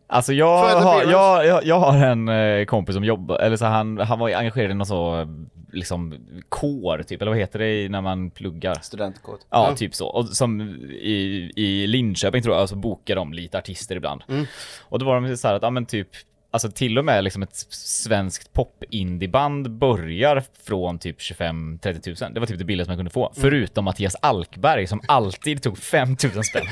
Alltså 0.09 0.33
jag 0.33 0.81
har, 0.81 1.05
jag, 1.05 1.47
jag, 1.47 1.65
jag 1.65 1.79
har 1.81 1.97
en 2.07 2.29
eh, 2.29 2.65
kompis 2.65 2.95
som 2.95 3.05
jobbar, 3.05 3.39
eller 3.39 3.57
så 3.57 3.65
han, 3.65 3.99
han 3.99 4.19
var 4.19 4.31
engagerad 4.31 4.71
i 4.71 4.75
någon 4.75 4.87
så, 4.87 5.27
liksom, 5.73 6.15
kår 6.49 7.03
typ, 7.03 7.23
eller 7.23 7.31
vad 7.31 7.41
heter 7.41 7.59
det 7.59 7.89
när 7.89 8.01
man 8.01 8.31
pluggar? 8.31 8.75
studentkod. 8.83 9.39
Ja, 9.51 9.69
Ja. 9.71 9.77
typ 9.77 9.95
så. 9.95 10.07
Och 10.07 10.29
som 10.29 10.61
i, 10.91 11.53
i 11.57 11.87
Linköping 11.87 12.43
tror 12.43 12.57
jag, 12.57 12.69
så 12.69 12.77
bokar 12.77 13.17
de 13.17 13.33
lite 13.33 13.59
artister 13.59 13.97
ibland. 13.97 14.23
Mm. 14.29 14.47
Och 14.83 14.99
då 14.99 15.07
var 15.07 15.21
de 15.21 15.37
så 15.37 15.49
här 15.49 15.55
att, 15.55 15.63
ja 15.63 15.71
men 15.71 15.87
typ, 15.87 16.09
alltså 16.51 16.71
till 16.71 16.99
och 16.99 17.05
med 17.05 17.25
liksom 17.25 17.43
ett 17.43 17.57
svenskt 17.71 18.53
pop-indieband 18.53 19.71
börjar 19.71 20.43
från 20.67 20.99
typ 20.99 21.19
25-30 21.19 22.23
000. 22.25 22.35
Det 22.35 22.41
var 22.41 22.47
typ 22.47 22.59
det 22.59 22.65
billigaste 22.65 22.91
man 22.91 22.99
kunde 22.99 23.11
få. 23.11 23.27
Mm. 23.27 23.41
Förutom 23.41 23.85
Mattias 23.85 24.17
Alkberg 24.23 24.87
som 24.87 25.01
alltid 25.09 25.63
tog 25.63 25.79
5 25.79 26.09
000 26.35 26.45
spänn. 26.45 26.67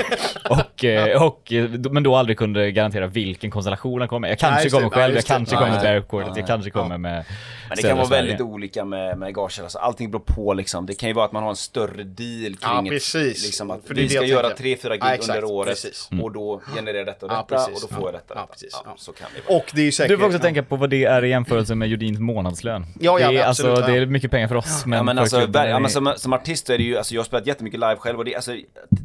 och, 0.50 0.84
eh, 0.84 1.22
och, 1.22 1.52
eh, 1.52 1.70
men 1.70 2.02
då 2.02 2.16
aldrig 2.16 2.38
kunde 2.38 2.70
garantera 2.70 3.06
vilken 3.06 3.50
konstellation 3.50 4.00
han 4.00 4.08
kom 4.08 4.20
med. 4.22 4.30
Jag 4.30 4.38
kanske 4.38 4.70
kommer 4.70 4.90
själv, 4.90 5.14
jag 5.14 5.24
kanske 5.24 5.56
kommer 5.56 5.68
med 5.70 5.78
det. 5.78 5.82
Bearcordet, 5.82 6.37
jag 6.37 6.46
kanske 6.46 6.70
kommer 6.70 6.98
med 6.98 7.24
Men 7.68 7.76
det 7.76 7.82
kan 7.82 7.96
vara 7.96 8.08
väldigt 8.08 8.40
olika 8.40 8.84
med, 8.84 9.18
med 9.18 9.34
gager, 9.34 9.62
alltså 9.62 9.78
allting 9.78 10.10
beror 10.10 10.24
på 10.24 10.54
liksom. 10.54 10.87
Det 10.87 10.94
kan 10.94 11.08
ju 11.08 11.12
vara 11.12 11.24
att 11.26 11.32
man 11.32 11.42
har 11.42 11.50
en 11.50 11.56
större 11.56 12.04
deal 12.04 12.56
kring 12.56 12.56
Ja, 12.60 12.82
ett, 12.84 12.88
precis. 12.90 13.44
liksom 13.44 13.70
att 13.70 13.87
För 13.87 13.94
det 13.94 14.00
är 14.00 14.02
vi 14.02 14.08
ska 14.08 14.24
göra 14.24 14.50
tre, 14.50 14.76
fyra 14.76 14.96
gig 14.96 15.20
under 15.20 15.44
året 15.44 15.68
Precis. 15.68 16.08
och 16.22 16.32
då 16.32 16.60
genererar 16.64 17.04
detta 17.04 17.26
och 17.26 17.32
detta 17.48 17.64
och 17.66 17.80
då 17.80 17.88
får 17.88 18.04
jag 18.04 18.14
detta. 18.14 18.34
Ja, 18.34 18.40
detta. 18.40 18.52
precis. 18.52 18.70
Ja, 18.72 18.80
Ja. 18.84 18.94
Så 18.96 19.12
kan 19.12 19.28
det 19.34 19.48
vara. 19.48 19.58
Och 19.64 19.72
det 19.74 19.83
är 19.83 19.90
säkert... 19.90 20.09
Du 20.11 20.18
får 20.18 20.24
också 20.24 20.38
ja. 20.38 20.42
tänka 20.42 20.62
på 20.62 20.77
vad 20.77 20.90
det 20.90 21.05
är 21.05 21.24
i 21.24 21.29
jämförelse 21.29 21.74
med 21.74 21.88
Judins 21.88 22.18
månadslön. 22.18 22.87
Ja, 23.00 23.20
ja, 23.20 23.31
det, 23.31 23.38
är, 23.38 23.48
absolut, 23.48 23.70
alltså, 23.70 23.90
ja. 23.90 23.96
det 23.96 24.03
är 24.03 24.07
mycket 24.07 24.31
pengar 24.31 24.48
för 24.48 24.55
oss, 24.55 24.87
men, 24.87 24.96
ja, 24.96 25.03
men 25.03 25.16
för 25.16 25.20
alltså, 25.22 25.38
klubben 25.38 25.62
är 25.62 25.68
ja, 25.68 25.79
men 25.79 25.90
som, 25.90 26.14
som 26.16 26.33
artist 26.33 26.70
är 26.70 26.79
det 26.79 26.85
ju, 26.85 26.96
alltså 26.98 27.14
jag 27.14 27.20
har 27.20 27.24
spelat 27.24 27.46
jättemycket 27.46 27.81
live 27.81 27.96
själv 27.96 28.18
och 28.18 28.24
det, 28.24 28.35
alltså, 28.35 28.57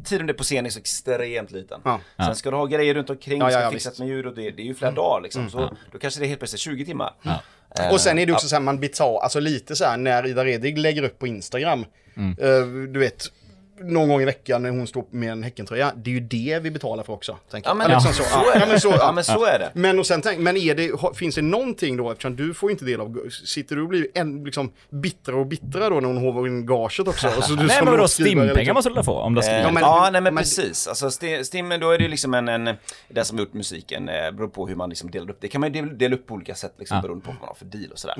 tiden 0.04 0.26
det 0.26 0.32
är 0.32 0.34
på 0.34 0.42
scen 0.44 0.66
är 0.66 0.70
så 0.70 0.78
extremt 0.78 1.50
liten. 1.50 1.80
Ja. 1.84 2.00
Sen 2.16 2.34
ska 2.34 2.50
du 2.50 2.56
ha 2.56 2.66
grejer 2.66 2.94
runt 2.94 3.10
omkring, 3.10 3.40
Ja, 3.40 3.46
du 3.46 3.52
ska 3.52 3.60
ja, 3.60 3.70
visst. 3.70 3.98
Mm. 3.98 4.08
med 4.08 4.16
ljud 4.16 4.26
och 4.26 4.34
det, 4.34 4.50
det 4.50 4.62
är 4.62 4.66
ju 4.66 4.74
flera 4.74 4.92
dagar 4.92 5.22
liksom. 5.22 5.50
Så 5.50 5.70
då 5.92 5.98
kanske 5.98 6.20
det 6.20 6.26
är 6.26 6.28
helt 6.28 6.40
plötsligt 6.40 6.60
20 6.60 6.84
timmar. 6.84 7.12
Eh, 7.78 7.92
Och 7.92 8.00
sen 8.00 8.18
är 8.18 8.26
det 8.26 8.32
också 8.32 8.48
så 8.48 8.54
här, 8.54 8.62
man 8.62 8.80
betalar, 8.80 9.20
alltså 9.20 9.40
lite 9.40 9.76
så 9.76 9.84
här 9.84 9.96
när 9.96 10.26
Ida 10.26 10.44
Redig 10.44 10.78
lägger 10.78 11.02
upp 11.02 11.18
på 11.18 11.26
Instagram, 11.26 11.84
Mm. 12.16 12.36
eh, 12.40 12.92
du 12.92 13.00
vet, 13.00 13.32
någon 13.80 14.08
gång 14.08 14.22
i 14.22 14.24
veckan 14.24 14.62
när 14.62 14.70
hon 14.70 14.86
står 14.86 15.04
med 15.10 15.32
en 15.32 15.42
Häckentröja, 15.42 15.92
det 15.96 16.10
är 16.10 16.14
ju 16.14 16.20
det 16.20 16.58
vi 16.62 16.70
betalar 16.70 17.02
för 17.04 17.12
också. 17.12 17.36
Tänker 17.50 17.68
Ja 17.70 17.74
men, 17.74 17.90
Ja, 17.90 18.00
så, 18.00 18.08
är 18.08 18.54
det. 18.54 18.60
ja, 18.60 18.66
men 18.68 18.80
så, 18.80 18.88
ja 18.88 18.96
ja. 18.98 19.12
men 19.12 19.24
så 19.24 19.44
är 19.44 19.58
det. 19.58 19.70
Men, 19.74 19.98
och 19.98 20.06
sen 20.06 20.22
tänk, 20.22 20.38
men 20.38 20.56
är 20.56 20.74
det, 20.74 20.90
finns 21.18 21.34
det 21.34 21.42
någonting 21.42 21.96
då, 21.96 22.10
eftersom 22.10 22.36
du 22.36 22.54
får 22.54 22.70
inte 22.70 22.84
del 22.84 23.00
av, 23.00 23.28
sitter 23.44 23.76
du 23.76 23.82
och 23.82 23.88
blir 23.88 24.06
en, 24.14 24.44
liksom 24.44 24.72
bittrare 24.90 25.36
och 25.36 25.46
bittrare 25.46 25.88
då 25.88 26.00
när 26.00 26.08
hon 26.08 26.16
hovar 26.16 26.46
in 26.46 26.66
gaget 26.66 27.08
också? 27.08 27.26
Alltså, 27.40 27.52
du 27.54 27.66
Nej 27.66 27.80
men 27.84 27.92
vadå, 27.92 28.08
stimpengar 28.08 28.54
liksom. 28.54 28.74
måste 28.74 28.90
du 28.90 28.94
väl 28.94 29.04
få 29.04 29.12
om 29.14 29.36
har 29.36 29.42
Eh? 29.42 29.60
Ja, 29.60 29.70
men- 29.70 29.82
ja, 29.82 30.08
nej 30.12 30.20
men, 30.20 30.34
men- 30.34 30.42
precis. 30.42 30.86
Alltså 30.88 31.06
Sti- 31.08 31.42
Stim, 31.42 31.68
då 31.80 31.90
är 31.90 31.98
det 31.98 32.08
liksom 32.08 32.34
en, 32.34 32.48
en, 32.48 32.70
den 33.08 33.24
som 33.24 33.38
har 33.38 33.44
gjort 33.44 33.54
musiken, 33.54 34.08
eh, 34.08 34.30
beror 34.30 34.48
på 34.48 34.66
hur 34.66 34.74
man 34.76 34.88
liksom 34.88 35.10
delar 35.10 35.30
upp. 35.30 35.38
Det 35.40 35.48
kan 35.48 35.60
man 35.60 35.72
ju 35.74 35.82
del- 35.82 35.98
dela 35.98 36.14
upp 36.14 36.26
på 36.26 36.34
olika 36.34 36.54
sätt 36.54 36.74
liksom, 36.78 36.96
Ja. 36.96 37.02
beroende 37.02 37.24
på 37.24 37.30
vad 37.30 37.40
man 37.40 37.48
har 37.48 37.54
för 37.54 37.64
deal 37.64 37.92
och 37.92 37.98
sådär. 37.98 38.16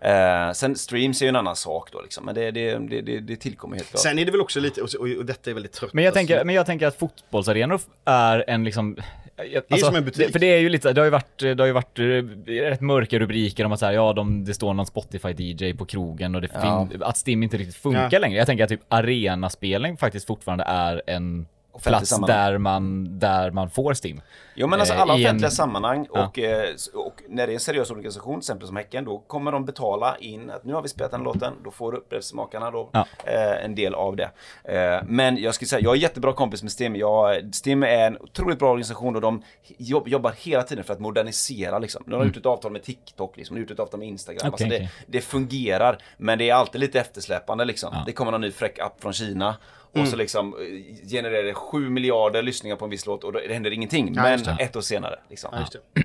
Mm. 0.00 0.48
Eh, 0.48 0.52
sen 0.52 0.76
streams 0.76 1.20
är 1.22 1.26
ju 1.26 1.28
en 1.28 1.36
annan 1.36 1.56
sak 1.56 1.88
då 1.92 2.00
liksom, 2.02 2.24
men 2.24 2.34
det, 2.34 2.50
det, 2.50 2.78
det, 2.78 3.00
det, 3.00 3.20
det 3.20 3.36
tillkommer 3.36 3.76
helt 3.76 3.88
klart. 3.90 4.00
Sen 4.02 4.18
är 4.18 4.24
det 4.24 4.30
väl 4.30 4.40
också 4.40 4.60
lite, 4.60 4.82
och, 5.18 5.24
detta 5.26 5.50
är 5.50 5.54
väldigt 5.54 5.72
trött. 5.72 5.92
Men 5.92 6.04
jag, 6.04 6.10
alltså. 6.10 6.18
tänker, 6.18 6.44
men 6.44 6.54
jag 6.54 6.66
tänker 6.66 6.86
att 6.86 6.98
fotbollsarenor 6.98 7.80
är 8.04 8.44
en 8.50 8.64
liksom... 8.64 8.96
Det 9.36 9.72
är 9.72 9.76
som 9.76 9.96
en 9.96 10.04
butik. 10.04 10.32
För 10.32 10.38
det 10.38 10.46
är 10.46 10.58
ju 10.58 10.68
lite, 10.68 10.92
det 10.92 11.00
har 11.00 11.04
ju 11.04 11.10
varit, 11.10 11.38
det 11.38 11.58
har 11.60 11.66
ju 11.66 11.72
varit 11.72 11.98
eh, 11.98 12.04
rätt 12.52 12.80
mörka 12.80 13.18
rubriker 13.18 13.64
om 13.64 13.72
att 13.72 13.78
så 13.80 13.86
här, 13.86 13.92
ja, 13.92 14.12
de, 14.12 14.44
det 14.44 14.54
står 14.54 14.74
någon 14.74 14.86
Spotify-DJ 14.86 15.76
på 15.76 15.84
krogen 15.84 16.34
och 16.34 16.40
det 16.40 16.48
Ja. 16.54 16.88
fin, 16.90 17.02
att 17.02 17.16
Stim 17.16 17.42
inte 17.42 17.56
riktigt 17.56 17.76
funkar 17.76 18.08
Ja. 18.12 18.18
längre. 18.18 18.38
Jag 18.38 18.46
tänker 18.46 18.64
att 18.64 18.70
typ 18.70 18.80
arenaspelning 18.88 19.96
faktiskt 19.96 20.26
fortfarande 20.26 20.64
är 20.64 21.02
en 21.06 21.46
plats 21.82 22.08
sammanhang. 22.10 22.36
där 22.52 22.58
man, 22.58 23.18
där 23.18 23.50
man 23.50 23.70
får 23.70 23.94
Stim. 23.94 24.20
Jo 24.54 24.66
men 24.66 24.80
alltså 24.80 24.94
Eh, 24.94 25.00
alla 25.00 25.14
i 25.16 25.20
en- 25.24 25.26
offentliga 25.26 25.50
sammanhang 25.50 26.06
Ja. 26.14 26.26
och, 26.26 26.38
eh, 26.38 26.74
s- 26.74 26.86
och 26.86 27.22
när 27.28 27.46
det 27.46 27.52
är 27.52 27.54
en 27.54 27.60
seriös 27.60 27.90
organisation, 27.90 28.34
till 28.34 28.38
exempel 28.38 28.66
som 28.68 28.76
Häcken, 28.76 29.04
då 29.04 29.18
kommer 29.18 29.52
de 29.52 29.64
betala 29.64 30.16
in 30.20 30.50
att 30.50 30.64
nu 30.64 30.74
har 30.74 30.82
vi 30.82 30.88
spelat 30.88 31.10
den 31.10 31.22
låten, 31.22 31.52
då 31.64 31.70
får 31.70 31.94
upphovsmakarna 31.94 32.70
då 32.70 32.90
Ja. 32.92 33.06
eh, 33.24 33.64
en 33.64 33.74
del 33.74 33.94
av 33.94 34.16
det. 34.16 34.30
Eh, 34.64 35.02
men 35.06 35.36
jag 35.36 35.54
skulle 35.54 35.68
säga, 35.68 35.80
jag 35.82 35.92
är 35.96 35.98
jättebra 36.00 36.32
kompis 36.32 36.62
med 36.62 36.72
Stim. 36.72 36.96
Jag, 36.96 37.54
Stim 37.54 37.82
är 37.82 38.06
en 38.06 38.18
otroligt 38.20 38.58
bra 38.58 38.68
organisation 38.70 39.14
och 39.16 39.22
de 39.22 39.42
jobb, 39.78 40.08
jobbar 40.08 40.34
hela 40.38 40.62
tiden 40.62 40.84
för 40.84 40.92
att 40.92 41.00
modernisera 41.00 41.78
liksom. 41.78 42.02
De 42.06 42.14
har 42.14 42.24
gjort 42.24 42.36
ett 42.36 42.46
avtal 42.46 42.72
med 42.72 42.82
TikTok, 42.82 43.36
liksom, 43.36 43.54
de 43.56 43.60
har 43.60 43.62
gjort 43.64 43.70
ett 43.70 43.80
avtal 43.80 44.00
med 44.00 44.08
Instagram. 44.08 44.40
Mm. 44.42 44.54
Okej, 44.54 44.64
alltså 44.66 44.78
det, 44.78 44.84
okej. 44.86 45.04
det 45.06 45.20
fungerar, 45.20 45.98
men 46.16 46.38
det 46.38 46.50
är 46.50 46.54
alltid 46.54 46.80
lite 46.80 47.00
eftersläpande 47.00 47.64
liksom. 47.64 47.90
Ja. 47.92 48.02
Det 48.06 48.12
kommer 48.12 48.32
någon 48.32 48.40
ny 48.40 48.50
fräck 48.50 48.78
app 48.78 49.00
från 49.02 49.12
Kina. 49.12 49.56
Och 49.94 50.08
så 50.08 50.16
liksom 50.16 50.54
eh, 50.54 51.08
genererar 51.08 51.42
det 51.42 51.54
7 51.54 51.90
miljarder 51.90 52.42
lyssningar 52.42 52.76
på 52.76 52.84
en 52.84 52.90
viss 52.90 53.06
låt 53.06 53.24
och 53.24 53.32
då, 53.32 53.40
det 53.48 53.54
händer 53.54 53.70
ingenting. 53.70 54.12
Ja, 54.14 54.22
men 54.22 54.40
ett 54.58 54.76
år 54.76 54.80
senare. 54.80 55.18
Liksom. 55.30 55.50
Ja. 55.52 55.66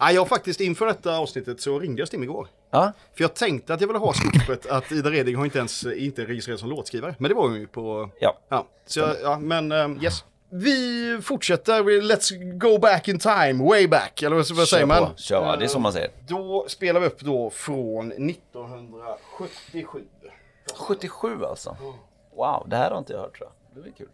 Ja, 0.00 0.12
jag 0.12 0.28
faktiskt 0.28 0.60
inför 0.60 0.86
detta 0.86 1.16
avsnittet 1.16 1.60
så 1.60 1.78
ringde 1.78 2.00
jag 2.00 2.08
Stim 2.08 2.22
igår. 2.22 2.48
Ja. 2.70 2.92
För 3.14 3.24
jag 3.24 3.34
tänkte 3.34 3.74
att 3.74 3.80
jag 3.80 3.88
ville 3.88 3.98
ha 3.98 4.12
skopet 4.12 4.66
att 4.66 4.92
Ida 4.92 5.10
Redig 5.10 5.36
har 5.36 5.44
inte 5.44 5.58
ens 5.58 5.86
inte 5.86 6.24
registrerats 6.24 6.60
som 6.60 6.70
låtskrivare. 6.70 7.14
Men 7.18 7.28
det 7.28 7.34
var 7.34 7.42
hon 7.48 7.60
ju 7.60 7.66
på... 7.66 8.10
Ja. 8.20 8.38
Ja, 8.48 8.66
så 8.86 9.00
jag, 9.00 9.16
ja 9.22 9.38
men 9.38 9.72
um, 9.72 10.02
yes. 10.02 10.24
Vi 10.54 11.18
fortsätter, 11.22 11.82
let's 11.82 12.58
go 12.58 12.78
back 12.78 13.08
in 13.08 13.18
time, 13.18 13.64
way 13.68 13.88
back, 13.88 14.22
eller 14.22 14.36
vad, 14.36 14.46
säger 14.46 14.66
Kör 14.66 14.86
man? 14.86 15.06
på, 15.06 15.12
kör. 15.16 15.56
Det 15.56 15.64
är 15.64 15.68
som 15.68 15.82
man 15.82 15.92
säger. 15.92 16.10
Då 16.28 16.64
spelar 16.68 17.00
vi 17.00 17.06
upp 17.06 17.20
då 17.20 17.50
från 17.50 18.12
1977. 18.12 20.00
77 20.74 21.44
alltså. 21.44 21.76
Wow, 22.36 22.66
det 22.68 22.76
här 22.76 22.90
har 22.90 22.98
inte 22.98 23.12
jag 23.12 23.20
hört 23.20 23.36
tror 23.38 23.50
jag. 23.50 23.76
Det 23.76 23.82
blir 23.82 23.92
kul. 23.92 24.08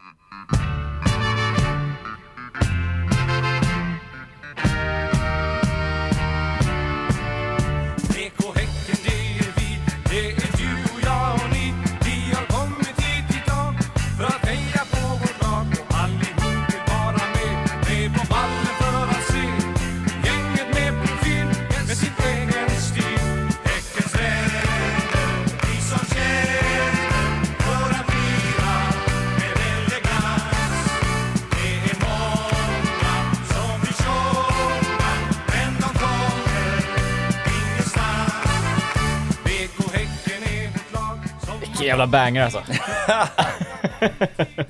Jävla 41.88 42.06
banger 42.06 42.44
alltså. 42.44 42.58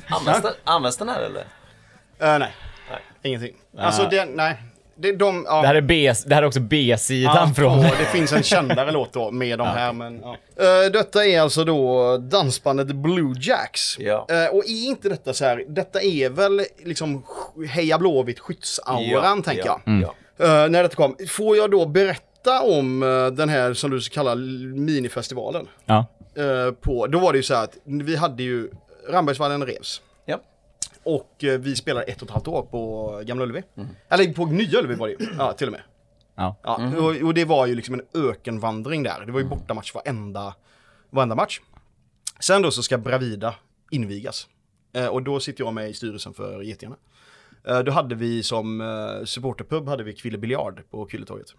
Används 0.08 0.42
den, 0.42 0.52
används 0.64 0.96
den 0.96 1.08
här 1.08 1.20
eller? 1.20 1.44
Eh, 2.20 2.38
nej. 2.38 2.52
ingenting. 3.22 3.54
Alltså 3.78 4.08
det, 4.10 4.24
nej. 4.24 4.56
Det, 5.00 5.12
de, 5.12 5.44
ja. 5.48 5.60
Det 5.60 5.66
här 5.66 5.74
är, 5.74 5.80
B, 5.80 6.12
det 6.26 6.34
här 6.34 6.42
är 6.42 6.46
också 6.46 6.60
B-sidan 6.60 7.48
Ja, 7.48 7.54
från... 7.54 7.82
det 7.82 8.04
finns 8.12 8.32
en 8.32 8.42
kändare 8.42 8.90
låt 8.90 9.12
då 9.12 9.30
med 9.30 9.58
de 9.58 9.66
här 9.76 9.92
men 9.92 10.20
ja. 10.22 10.36
Eh, 10.64 10.90
Detta 10.92 11.26
är 11.26 11.40
alltså 11.40 11.64
då 11.64 12.16
dansbandet 12.16 12.86
Blue 12.86 13.34
Jacks. 13.40 13.98
Ja. 13.98 14.26
Eh, 14.30 14.46
och 14.56 14.64
är 14.64 14.86
inte 14.86 15.08
detta 15.08 15.32
så 15.32 15.44
här, 15.44 15.64
detta 15.68 16.00
är 16.02 16.30
väl 16.30 16.62
liksom 16.84 17.24
Heja 17.68 17.98
Blåvitt 17.98 18.40
skyddsauran 18.40 19.42
tänker 19.42 19.66
jag. 19.66 19.80
Ja. 19.84 20.14
Eh, 20.44 20.68
när 20.70 20.82
detta 20.82 20.94
kom. 20.94 21.16
Får 21.28 21.56
jag 21.56 21.70
då 21.70 21.86
berätta 21.86 22.60
om 22.62 23.00
den 23.36 23.48
här 23.48 23.74
som 23.74 23.90
du 23.90 24.00
kallar 24.00 24.36
minifestivalen? 24.74 25.68
Ja. 25.84 26.06
Eh, 26.38 26.72
på, 26.72 27.06
då 27.06 27.18
var 27.18 27.32
det 27.32 27.36
ju 27.36 27.42
så 27.42 27.54
här 27.54 27.64
att 27.64 27.78
vi 27.84 28.16
hade 28.16 28.42
ju 28.42 28.70
Rambergsvallen 29.08 29.66
revs. 29.66 30.02
Ja. 30.24 30.40
Och 31.02 31.44
eh, 31.44 31.58
vi 31.60 31.76
spelade 31.76 32.06
ett 32.06 32.22
och 32.22 32.28
ett 32.28 32.32
halvt 32.32 32.48
år 32.48 32.62
på 32.62 33.22
Gamla 33.24 33.44
Ullevi. 33.44 33.62
Eller 34.08 34.32
på 34.32 34.46
Nya 34.46 34.78
Ullevi 34.78 34.94
var 34.94 35.08
det 35.08 35.12
ju. 35.12 35.28
Ja, 35.38 35.52
till 35.52 35.66
och 35.66 35.72
med. 35.72 35.82
Ja. 36.34 36.56
Ja, 36.62 36.92
och, 36.96 37.26
och 37.26 37.34
det 37.34 37.44
var 37.44 37.66
ju 37.66 37.74
liksom 37.74 37.94
en 37.94 38.02
ökenvandring 38.14 39.02
där. 39.02 39.26
Det 39.26 39.32
var 39.32 39.40
ju 39.40 39.46
bortamatch 39.46 39.94
varenda, 39.94 40.54
varenda 41.10 41.34
match. 41.34 41.60
Sen 42.40 42.62
då 42.62 42.70
så 42.70 42.82
ska 42.82 42.98
Bravida 42.98 43.54
invigas. 43.90 44.48
Eh, 44.92 45.06
och 45.06 45.22
då 45.22 45.40
sitter 45.40 45.64
jag 45.64 45.74
med 45.74 45.90
i 45.90 45.94
styrelsen 45.94 46.34
för 46.34 46.62
Getingarna. 46.62 46.96
Eh, 47.66 47.78
då 47.78 47.92
hade 47.92 48.14
vi 48.14 48.42
som 48.42 48.80
eh, 48.80 49.24
supporterpub 49.24 49.88
hade 49.88 50.04
vi 50.04 50.12
Kville 50.12 50.38
Biljard 50.38 50.82
på 50.90 51.06
Kvilletorget. 51.06 51.54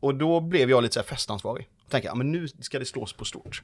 Och 0.00 0.14
då 0.14 0.40
blev 0.40 0.70
jag 0.70 0.82
lite 0.82 0.94
så 0.94 1.00
här 1.00 1.06
festansvarig. 1.06 1.68
Tänkte, 1.92 2.08
ja 2.08 2.14
men 2.14 2.32
nu 2.32 2.48
ska 2.48 2.78
det 2.78 2.84
slås 2.84 3.12
på 3.12 3.24
stort. 3.24 3.62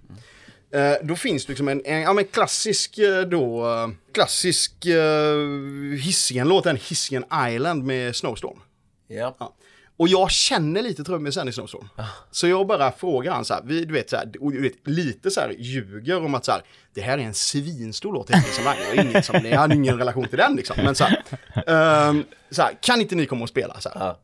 Eh, 0.72 0.92
då 1.02 1.16
finns 1.16 1.46
det 1.46 1.50
liksom 1.50 1.68
en, 1.68 1.82
en 1.84 2.00
ja, 2.00 2.12
men 2.12 2.24
klassisk 2.24 2.98
eh, 2.98 3.20
då, 3.20 3.66
eh, 3.66 3.88
klassisk 4.12 4.86
uh, 4.86 5.96
Hisingen, 5.96 6.48
låten 6.48 6.76
Hisingen 6.76 7.24
Island 7.48 7.84
med 7.84 8.16
Snowstorm. 8.16 8.58
Ja. 9.06 9.36
Ja. 9.40 9.54
Och 9.96 10.08
jag 10.08 10.30
känner 10.30 10.82
lite 10.82 11.04
trummisen 11.04 11.48
i 11.48 11.52
Snowstorm. 11.52 11.88
Så 12.30 12.48
jag 12.48 12.66
bara 12.66 12.92
frågar 12.92 13.32
han 13.32 13.44
så 13.44 13.54
här, 13.54 13.62
vi, 13.64 13.84
du 13.84 13.94
vet, 13.94 14.10
så 14.10 14.16
här, 14.16 14.26
du 14.26 14.62
vet, 14.62 14.86
lite 14.86 15.30
så 15.30 15.40
här 15.40 15.54
ljuger 15.58 16.24
om 16.24 16.34
att 16.34 16.44
så 16.44 16.52
här, 16.52 16.62
det 16.94 17.00
här 17.00 17.18
är 17.18 17.22
en 17.22 17.34
svinstor 17.34 18.12
låt, 18.12 18.28
som 18.28 18.66
och 18.66 19.04
ingen 19.04 19.22
som, 19.22 19.46
jag 19.46 19.58
har 19.58 19.74
ingen 19.74 19.98
relation 19.98 20.28
till 20.28 20.38
den 20.38 20.56
liksom. 20.56 20.76
Men 20.84 20.94
så 20.94 21.04
här, 21.04 21.22
ehm, 22.08 22.24
så 22.50 22.62
här, 22.62 22.78
kan 22.82 23.00
inte 23.00 23.14
ni 23.14 23.26
komma 23.26 23.42
och 23.42 23.48
spela? 23.48 23.80
Så 23.80 23.88
här. 23.88 24.06
Ja 24.06 24.20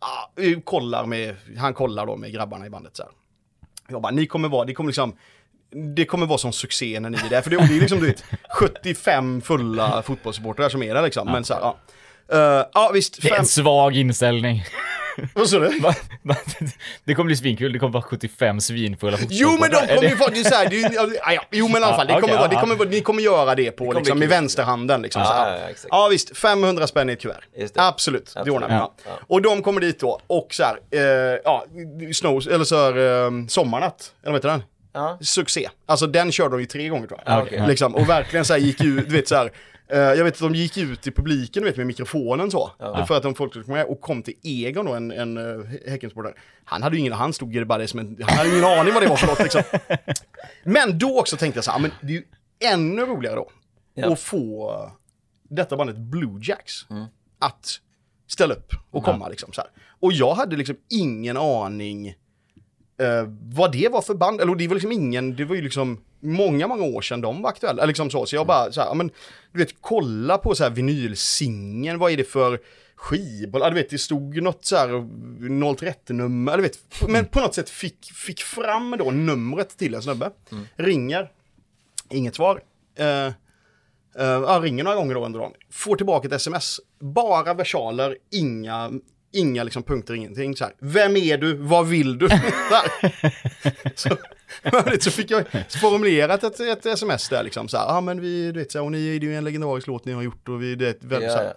ah, 0.00 0.30
kollar 0.64 1.06
med, 1.06 1.36
han 1.58 1.74
kollar 1.74 2.06
då 2.06 2.16
med 2.16 2.32
grabbarna 2.32 2.66
i 2.66 2.70
bandet 2.70 2.96
så 2.96 3.02
här. 3.02 3.12
Jag 3.88 4.02
bara, 4.02 4.12
ni 4.12 4.26
kommer 4.26 4.48
vara, 4.48 4.64
det 4.64 4.74
kommer 4.74 4.88
liksom, 4.88 5.16
det 5.96 6.04
kommer 6.04 6.26
vara 6.26 6.38
som 6.38 6.52
succé 6.52 7.00
när 7.00 7.10
ni 7.10 7.18
är 7.18 7.30
där. 7.30 7.42
För 7.42 7.50
det, 7.50 7.56
det 7.56 7.76
är 7.76 7.80
liksom, 7.80 8.00
du 8.00 8.06
vet, 8.06 8.24
75 8.58 9.40
fulla 9.40 10.02
fotbollssupportrar 10.02 10.68
som 10.68 10.82
är 10.82 10.94
där 10.94 11.02
liksom. 11.02 11.26
Men 11.32 11.44
så 11.44 11.54
här, 11.54 11.60
ja. 11.60 11.76
Eh, 12.32 12.64
ja 12.74 12.90
visst, 12.94 13.22
Det 13.22 13.28
är 13.28 13.30
fem, 13.30 13.40
en 13.40 13.46
svag 13.46 13.96
inställning. 13.96 14.64
vad 15.34 15.48
sa 15.48 15.58
du? 15.58 15.80
Det 17.04 17.14
kommer 17.14 17.26
bli 17.26 17.36
svinkul, 17.36 17.72
det 17.72 17.78
kommer 17.78 17.92
vara 17.92 18.02
75 18.02 18.60
svinfulla 18.60 19.18
Jo 19.30 19.56
men 19.60 19.70
de 19.70 19.76
kommer 19.86 20.10
ju 20.10 20.16
faktiskt 20.16 20.50
såhär, 20.50 20.68
det 20.70 20.76
är 20.82 20.90
ju- 20.90 20.94
ja, 21.16 21.32
ja, 21.32 21.42
jo 21.50 21.68
men 21.68 21.82
i 21.82 21.84
alla 21.84 21.96
fall, 21.96 22.06
det 22.06 22.12
kommer 22.12 22.24
okej, 22.26 22.36
vara, 22.36 22.48
det 22.48 22.56
kommer, 22.56 22.74
vara- 22.74 22.88
ni 22.88 23.00
kommer 23.00 23.22
göra 23.22 23.54
det 23.54 23.70
på 23.70 23.92
liksom 23.92 24.20
kul. 24.20 24.28
vänsterhanden 24.28 25.02
liksom. 25.02 25.22
Här. 25.22 25.50
ja, 25.60 25.68
exakt. 25.68 25.86
ja 25.90 26.08
visst, 26.10 26.36
500 26.36 26.86
spänn 26.86 27.10
i 27.10 27.12
ett 27.12 27.20
kuvert. 27.20 27.40
Just 27.56 27.74
det. 27.74 27.82
Absolut, 27.82 28.24
det 28.34 28.40
Absolut. 28.40 28.54
ordnar 28.54 28.68
vi. 28.68 28.74
Ja. 28.74 28.92
Ja. 29.06 29.10
Och 29.26 29.42
de 29.42 29.62
kommer 29.62 29.80
dit 29.80 30.00
då 30.00 30.20
och 30.26 30.48
så 30.54 30.62
här, 30.62 30.76
eh, 30.90 31.40
ja, 31.44 31.64
Snows, 32.14 32.46
eller 32.46 32.64
så 32.64 32.76
här, 32.76 33.24
eh, 33.26 33.30
Sommarnatt, 33.48 34.12
eller 34.22 34.32
vad 34.32 34.38
heter 34.38 34.48
den? 34.48 34.62
Ja. 34.92 35.18
Succé. 35.20 35.68
Alltså 35.86 36.06
den 36.06 36.32
körde 36.32 36.54
de 36.56 36.60
ju 36.60 36.66
tre 36.66 36.88
gånger 36.88 37.06
tror 37.06 37.20
jag. 37.26 37.38
Ja, 37.38 37.42
okej. 37.42 37.64
Liksom, 37.68 37.94
och 37.94 38.08
verkligen 38.08 38.44
så 38.44 38.52
här 38.52 38.60
gick 38.60 38.80
ut, 38.80 39.08
du 39.08 39.16
vet 39.16 39.28
så 39.28 39.34
här, 39.36 39.44
eh, 39.44 39.50
jag 39.96 40.24
vet 40.24 40.34
att 40.34 40.40
de 40.40 40.54
gick 40.54 40.76
ut 40.76 41.06
i 41.06 41.10
publiken 41.10 41.64
vet, 41.64 41.76
med 41.76 41.86
mikrofonen 41.86 42.50
så. 42.50 42.70
För 43.08 43.16
att 43.16 43.22
de 43.22 43.34
folk 43.34 43.52
komma 43.52 43.66
med 43.66 43.86
och 43.86 44.00
kom 44.00 44.22
till 44.22 44.34
Egon 44.42 44.86
då, 44.86 44.94
en, 44.94 45.10
en 45.10 45.36
uh, 45.36 45.66
Häckensportare. 45.86 46.34
Han 46.64 46.82
hade 46.82 46.96
ju 46.96 47.00
ingen, 47.00 47.12
han 47.12 47.32
stod 47.32 47.54
ju 47.54 47.64
bara 47.64 47.86
som 47.86 48.00
en, 48.00 48.18
han 48.22 48.36
hade 48.36 48.50
ingen 48.50 48.64
aning 48.64 48.94
vad 48.94 49.02
det 49.02 49.08
var 49.08 49.16
för 49.16 49.26
något 49.26 49.42
liksom. 49.42 49.62
Men 50.64 50.98
då 50.98 51.20
också 51.20 51.36
tänkte 51.36 51.58
jag 51.58 51.64
så 51.64 51.70
här, 51.70 51.78
men 51.78 51.90
det 52.00 52.06
är 52.06 52.16
ju 52.16 52.24
ännu 52.72 53.02
roligare 53.02 53.36
då. 53.36 53.50
Ja. 53.94 54.12
Att 54.12 54.20
få 54.20 54.70
eh, 54.70 54.92
detta 55.48 55.76
bandet 55.76 55.96
Blue 55.96 56.40
Jacks 56.42 56.86
att 57.38 57.80
ställa 58.26 58.54
upp 58.54 58.72
och 58.90 59.04
komma 59.04 59.28
liksom 59.28 59.52
så 59.52 59.60
här. 59.60 59.70
Och 60.00 60.12
jag 60.12 60.34
hade 60.34 60.56
liksom 60.56 60.76
ingen 60.88 61.36
aning 61.36 62.08
eh, 63.00 63.24
vad 63.42 63.72
det 63.72 63.88
var 63.88 64.02
för 64.02 64.14
band, 64.14 64.40
eller 64.40 64.54
det 64.54 64.68
var 64.68 64.74
liksom 64.74 64.92
ingen, 64.92 65.36
det 65.36 65.44
var 65.44 65.56
ju 65.56 65.62
liksom 65.62 66.00
många, 66.20 66.66
många 66.66 66.82
år 66.84 67.02
sedan 67.02 67.20
de 67.20 67.42
var 67.42 67.50
aktuella, 67.50 67.84
liksom 67.84 68.10
så, 68.10 68.26
så 68.26 68.36
jag 68.36 68.46
bara 68.46 68.72
så 68.72 68.80
här, 68.80 68.88
ja 68.88 68.94
men, 68.94 69.10
du 69.52 69.58
vet, 69.58 69.74
kolla 69.80 70.38
på 70.38 70.54
så 70.54 70.62
här 70.62 70.70
vinylsingeln, 70.70 71.98
vad 71.98 72.12
är 72.12 72.16
det 72.16 72.24
för 72.24 72.60
skivbolag, 72.94 73.66
ja, 73.66 73.70
du 73.70 73.76
vet, 73.76 73.90
det 73.90 73.98
stod 73.98 74.42
något 74.42 74.64
så 74.64 74.76
här 74.76 74.88
030-nummer, 74.88 76.56
du 76.56 76.62
vet, 76.62 76.78
men 77.08 77.24
på 77.24 77.40
något 77.40 77.54
sätt 77.54 77.70
fick, 77.70 78.12
fick 78.14 78.40
fram 78.40 78.94
då 78.98 79.10
numret 79.10 79.78
till 79.78 79.94
en 79.94 80.02
snubbe, 80.02 80.30
ringer, 80.76 81.30
inget 82.10 82.34
svar, 82.34 82.62
eh, 82.98 83.32
Uh, 84.18 84.24
ja, 84.24 84.60
ringer 84.62 84.84
några 84.84 84.96
gånger 84.96 85.14
då 85.14 85.24
under 85.24 85.40
dagen. 85.40 85.52
Får 85.70 85.96
tillbaka 85.96 86.28
ett 86.28 86.34
sms. 86.34 86.80
Bara 87.00 87.54
versaler, 87.54 88.16
inga, 88.30 88.90
inga 89.32 89.64
liksom 89.64 89.82
punkter, 89.82 90.14
ingenting. 90.14 90.56
Så 90.56 90.64
här. 90.64 90.74
Vem 90.78 91.16
är 91.16 91.38
du? 91.38 91.54
Vad 91.54 91.88
vill 91.88 92.18
du? 92.18 92.28
Där. 92.28 92.42
så, 94.70 95.00
så 95.00 95.10
fick 95.10 95.30
jag 95.30 95.44
formulerat 95.80 96.44
ett, 96.44 96.60
ett 96.60 96.86
sms 96.86 97.28
där 97.28 97.42
liksom. 97.42 97.68
Så 97.68 97.76
här, 97.76 97.86
ja 97.86 98.00
men 98.00 98.20
vi, 98.20 98.52
du 98.52 98.60
vet, 98.60 98.72
så 98.72 98.78
här, 98.78 98.84
och 98.84 98.92
ni 98.92 99.16
är 99.16 99.20
ju 99.20 99.36
en 99.36 99.44
legendarisk 99.44 99.86
låt 99.86 100.04
ni 100.04 100.12
har 100.12 100.22
gjort 100.22 100.48
och 100.48 100.62
vi, 100.62 100.74
det, 100.74 101.04
väl, 101.04 101.22
Ja, 101.22 101.30
så 101.30 101.36
här. 101.36 101.54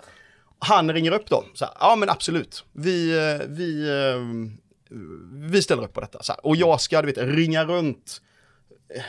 Han 0.60 0.93
ringer 0.93 1.12
upp 1.12 1.29
då. 1.29 1.43
Så 1.53 1.65
här, 1.65 1.73
ja 1.79 1.95
men 1.95 2.10
absolut. 2.10 2.63
Vi, 2.73 3.12
vi, 3.47 3.89
eh, 3.89 4.21
vi 5.34 5.62
ställer 5.62 5.84
upp 5.84 5.93
på 5.93 6.01
detta. 6.01 6.23
Så 6.23 6.32
här. 6.32 6.45
Och 6.45 6.56
jag 6.56 6.82
ska, 6.82 7.01
du 7.01 7.08
vet, 7.08 7.17
ringa 7.17 7.65
runt 7.65 8.21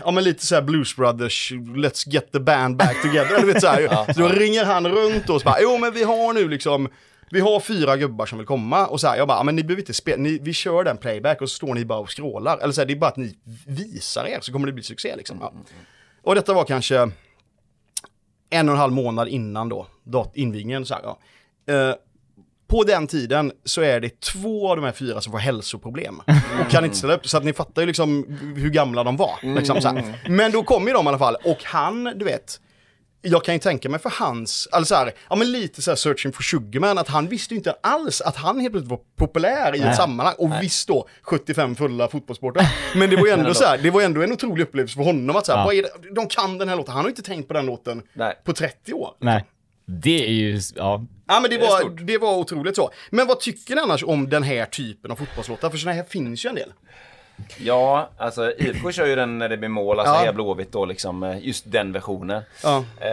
Ja 0.04 0.10
men 0.10 0.24
lite 0.24 0.46
såhär 0.46 0.62
Blues 0.62 0.96
Brothers, 0.96 1.52
let's 1.52 2.08
get 2.08 2.32
the 2.32 2.40
band 2.40 2.76
back 2.76 3.02
together. 3.02 3.40
Du 3.40 3.46
vet, 3.46 3.60
så 3.60 3.66
här. 3.66 4.12
så 4.12 4.20
då 4.20 4.28
ringer 4.28 4.64
han 4.64 4.88
runt 4.88 5.30
och 5.30 5.40
så 5.40 5.44
bara, 5.44 5.60
jo 5.60 5.78
men 5.78 5.92
vi 5.92 6.02
har 6.02 6.32
nu 6.32 6.48
liksom, 6.48 6.88
vi 7.34 7.40
har 7.40 7.60
fyra 7.60 7.96
gubbar 7.96 8.26
som 8.26 8.38
vill 8.38 8.46
komma. 8.46 8.86
Och 8.86 9.00
så 9.00 9.06
här, 9.08 9.16
jag 9.16 9.28
bara, 9.28 9.38
"Ja, 9.38 9.42
men 9.42 9.56
ni 9.56 9.62
behöver 9.64 9.82
inte 9.82 9.94
spela, 9.94 10.22
ni, 10.22 10.38
vi 10.42 10.52
kör 10.52 10.84
den 10.84 10.96
playback 10.96 11.42
och 11.42 11.50
så 11.50 11.54
står 11.56 11.74
ni 11.74 11.84
bara 11.84 11.98
och 11.98 12.16
scrollar. 12.16 12.58
Eller 12.58 12.72
så 12.72 12.80
här, 12.80 12.86
det 12.86 12.92
är 12.94 12.96
bara 12.98 13.10
att 13.10 13.16
ni 13.16 13.36
visar 13.66 14.24
er 14.24 14.38
så 14.40 14.52
kommer 14.52 14.66
det 14.66 14.72
bli 14.72 14.82
succé 14.82 15.16
liksom. 15.16 15.38
Ja. 15.40 15.52
Och 16.22 16.34
detta 16.34 16.54
var 16.54 16.64
kanske 16.64 17.10
en 18.50 18.68
och 18.68 18.74
en 18.74 18.80
halv 18.80 18.92
månad 18.92 19.28
innan 19.28 19.68
då, 19.68 19.86
invigningen. 20.34 20.86
Så 20.86 20.94
här, 20.94 21.02
ja. 21.02 21.18
Eh, 21.74 21.94
på 22.66 22.84
den 22.84 23.06
tiden 23.06 23.52
så 23.64 23.80
är 23.82 24.00
det 24.00 24.20
två 24.20 24.70
av 24.70 24.76
de 24.76 24.84
här 24.84 24.92
fyra 24.92 25.20
som 25.20 25.32
får 25.32 25.38
hälsoproblem 25.38 26.20
och 26.64 26.70
kan 26.70 26.84
inte 26.84 26.96
ställa 26.96 27.14
upp. 27.14 27.26
Så 27.28 27.36
att 27.36 27.44
ni 27.44 27.52
fattar 27.52 27.82
ju 27.82 27.86
liksom 27.86 28.24
hur 28.56 28.70
gamla 28.70 29.04
de 29.04 29.16
var. 29.16 29.38
Liksom, 29.42 29.76
här. 29.84 30.28
Men 30.28 30.52
då 30.52 30.62
kommer 30.62 30.86
ju 30.86 30.92
de 30.92 31.06
i 31.06 31.08
alla 31.08 31.18
fall 31.18 31.36
och 31.44 31.58
han, 31.64 32.04
du 32.04 32.24
vet, 32.24 32.60
jag 33.26 33.44
kan 33.44 33.54
ju 33.54 33.60
tänka 33.60 33.88
mig 33.88 34.00
för 34.00 34.10
hans, 34.10 34.68
alltså 34.72 34.94
så 34.94 34.98
här, 35.00 35.12
ja 35.30 35.37
men 35.37 35.52
lite 35.52 35.82
så 35.82 35.90
här 35.90 35.96
searching 35.96 36.32
for 36.32 36.42
sugarman, 36.42 36.98
att 36.98 37.08
han 37.08 37.28
visste 37.28 37.54
ju 37.54 37.58
inte 37.58 37.74
alls 37.82 38.20
att 38.20 38.37
han 38.37 38.60
helt 38.60 38.72
plötsligt 38.72 38.90
var 38.90 39.00
populär 39.16 39.74
i 39.74 39.78
ett 39.78 39.84
Nej. 39.84 39.96
sammanhang 39.96 40.34
och 40.38 40.52
visst 40.62 40.88
då 40.88 41.08
75 41.22 41.76
fulla 41.76 42.08
fotbollssportare. 42.08 42.66
Men 42.96 43.10
det 43.10 43.16
var 43.16 43.26
ju 43.26 43.32
ändå 43.32 43.54
så 43.54 43.64
här, 43.64 43.78
det 43.78 43.90
var 43.90 44.02
ändå 44.02 44.22
en 44.22 44.32
otrolig 44.32 44.62
upplevelse 44.62 44.96
för 44.96 45.02
honom 45.02 45.37
att 45.37 45.46
så 45.46 45.52
här, 45.52 45.58
Ja. 45.58 45.64
vad 45.64 45.74
är 45.74 45.82
det, 45.82 46.14
de 46.14 46.28
kan 46.28 46.58
den 46.58 46.68
här 46.68 46.76
låten, 46.76 46.92
han 46.94 47.00
har 47.04 47.08
ju 47.08 47.12
inte 47.12 47.22
tänkt 47.22 47.48
på 47.48 47.54
den 47.54 47.66
låten 47.66 48.02
Nej. 48.12 48.34
på 48.44 48.52
30 48.52 48.92
år. 48.92 49.10
Nej. 49.20 49.44
Det 49.87 50.24
är 50.26 50.32
ju, 50.32 50.60
ja. 50.74 51.04
Ja 51.26 51.40
men 51.40 51.50
det 51.50 51.56
Det 51.56 51.66
var, 51.66 51.78
stort. 51.80 51.98
det 52.06 52.18
var 52.18 52.37
otroligt 52.37 52.76
så. 52.76 52.90
Men 53.10 53.26
vad 53.26 53.40
tycker 53.40 53.74
ni 53.74 53.80
annars 53.80 54.04
om 54.04 54.28
den 54.28 54.42
här 54.42 54.64
typen 54.66 55.10
av 55.10 55.16
fotbollslåtar? 55.16 55.70
För 55.70 55.78
sådana 55.78 55.96
här 55.96 56.04
finns 56.04 56.44
ju 56.44 56.48
en 56.48 56.54
del. 56.54 56.72
Ja, 57.58 58.10
alltså 58.18 58.52
IFK 58.58 58.92
kör 58.92 59.06
ju 59.06 59.14
den 59.16 59.38
när 59.38 59.48
det 59.48 59.56
blir 59.56 59.68
mål, 59.68 59.98
alltså 59.98 60.14
Ja. 60.14 60.18
Heja 60.18 60.32
Blåvitt 60.32 60.72
då 60.72 60.84
liksom, 60.84 61.22
eh, 61.22 61.38
just 61.46 61.72
den 61.72 61.92
versionen. 61.92 62.42
Ja. 62.62 62.84
Eh, 63.00 63.10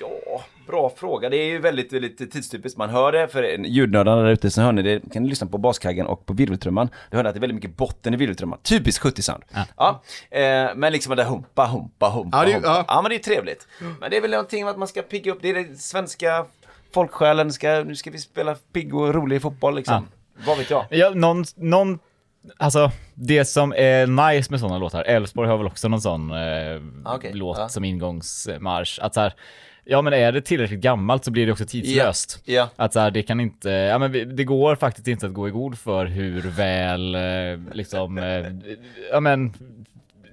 ja, 0.00 0.42
bra 0.66 0.92
fråga. 0.96 1.28
Det 1.30 1.36
är 1.36 1.44
ju 1.46 1.58
väldigt, 1.58 1.92
väldigt 1.92 2.32
tidstypiskt. 2.32 2.78
Man 2.78 2.90
hör 2.90 3.12
det, 3.12 3.28
för 3.28 3.42
ljudnördarna 3.66 4.22
där 4.22 4.30
ute 4.30 4.50
så 4.50 4.60
hör 4.62 4.72
ni 4.72 4.82
det, 4.82 5.00
kan 5.12 5.22
ni 5.22 5.28
lyssna 5.28 5.46
på 5.46 5.58
baskaggen 5.58 6.06
och 6.06 6.26
på 6.26 6.32
virveltrumman. 6.32 6.88
Du 7.10 7.16
hör 7.16 7.24
att 7.24 7.34
det 7.34 7.38
är 7.38 7.40
väldigt 7.40 7.54
mycket 7.54 7.76
botten 7.76 8.14
i 8.14 8.16
virveltrumman. 8.16 8.58
Typiskt 8.62 9.04
70-sound. 9.04 9.42
Ja. 9.76 10.02
Eh, 10.30 10.40
men 10.74 10.92
liksom 10.92 11.16
det 11.16 11.24
humpa, 11.24 11.66
humpa, 11.66 12.08
humpa, 12.08 12.38
Ja, 12.38 12.44
det 12.44 12.50
är- 12.50 12.54
humpa. 12.54 12.68
ja. 12.68 12.84
Ja. 12.88 13.02
men 13.02 13.10
det 13.10 13.16
är 13.16 13.18
trevligt. 13.18 13.66
Men 14.00 14.10
det 14.10 14.16
är 14.16 14.20
väl 14.20 14.30
någonting 14.30 14.64
med 14.64 14.70
att 14.70 14.78
man 14.78 14.88
ska 14.88 15.02
pigga 15.02 15.32
upp, 15.32 15.38
det 15.42 15.48
är 15.50 15.54
det 15.54 15.80
svenska 15.80 16.44
folksjälen, 16.94 17.52
ska, 17.52 17.68
nu 17.86 17.96
ska 17.96 18.10
vi 18.10 18.18
spela 18.18 18.54
pigg 18.72 18.94
och 18.94 19.14
rolig 19.14 19.42
fotboll 19.42 19.76
liksom. 19.76 20.08
Vad 20.46 20.58
vet 20.58 20.70
jag? 20.70 20.84
ja 20.90 21.10
någon, 21.10 21.44
någon, 21.56 21.98
alltså 22.56 22.90
det 23.14 23.44
som 23.44 23.72
är 23.76 24.06
nice 24.06 24.50
med 24.50 24.60
sådana 24.60 24.78
låtar, 24.78 25.02
Elfsborg 25.04 25.48
har 25.48 25.58
väl 25.58 25.66
också 25.66 25.88
någon 25.88 26.00
sån 26.00 26.30
eh, 26.30 26.80
Okej, 27.04 27.30
låt 27.34 27.58
ja. 27.58 27.68
som 27.68 27.84
ingångsmarsch. 27.84 28.98
Att 29.02 29.14
så 29.14 29.20
här, 29.20 29.34
ja 29.84 30.02
men 30.02 30.12
är 30.12 30.32
det 30.32 30.40
tillräckligt 30.40 30.80
gammalt 30.80 31.24
så 31.24 31.30
blir 31.30 31.46
det 31.46 31.52
också 31.52 31.66
tidslöst. 31.66 32.40
Ja. 32.44 32.68
Att 32.76 32.92
så 32.92 33.00
här, 33.00 33.10
det 33.10 33.22
kan 33.22 33.40
inte, 33.40 33.70
ja 33.70 33.98
men 33.98 34.36
det 34.36 34.44
går 34.44 34.76
faktiskt 34.76 35.08
inte 35.08 35.26
att 35.26 35.32
gå 35.34 35.48
i 35.48 35.50
god 35.50 35.78
för 35.78 36.06
hur 36.06 36.40
väl 36.42 37.14
eh, 37.14 37.74
liksom, 37.74 38.18
eh, 38.18 38.46
ja 39.12 39.20
men 39.20 39.52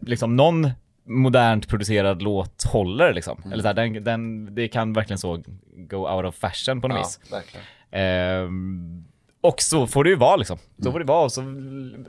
liksom 0.02 0.36
någon 0.36 0.70
modernt 1.06 1.68
producerad 1.68 2.22
låt 2.22 2.64
håller 2.64 3.14
liksom. 3.14 3.44
Eller 3.52 3.62
så 3.62 3.68
här, 3.68 3.74
den, 3.74 4.04
den, 4.04 4.56
det 4.56 4.68
kan 4.68 4.94
verkligen 4.94 5.18
så 5.18 5.44
go 5.76 5.98
out 5.98 6.26
of 6.26 6.36
fashion 6.36 6.82
på 6.82 6.88
något 6.88 6.98
Ja, 6.98 7.04
vis. 7.04 7.32
verkligen. 7.32 7.66
Ehm, 7.92 9.04
och 9.42 9.62
så 9.62 9.88
får 9.88 10.04
det 10.04 10.10
ju 10.10 10.16
vara 10.16 10.36
liksom. 10.36 10.58
Så 10.84 10.92
får 10.92 11.00
det 11.00 11.06
vara 11.06 11.24
och 11.24 11.32
så, 11.32 11.44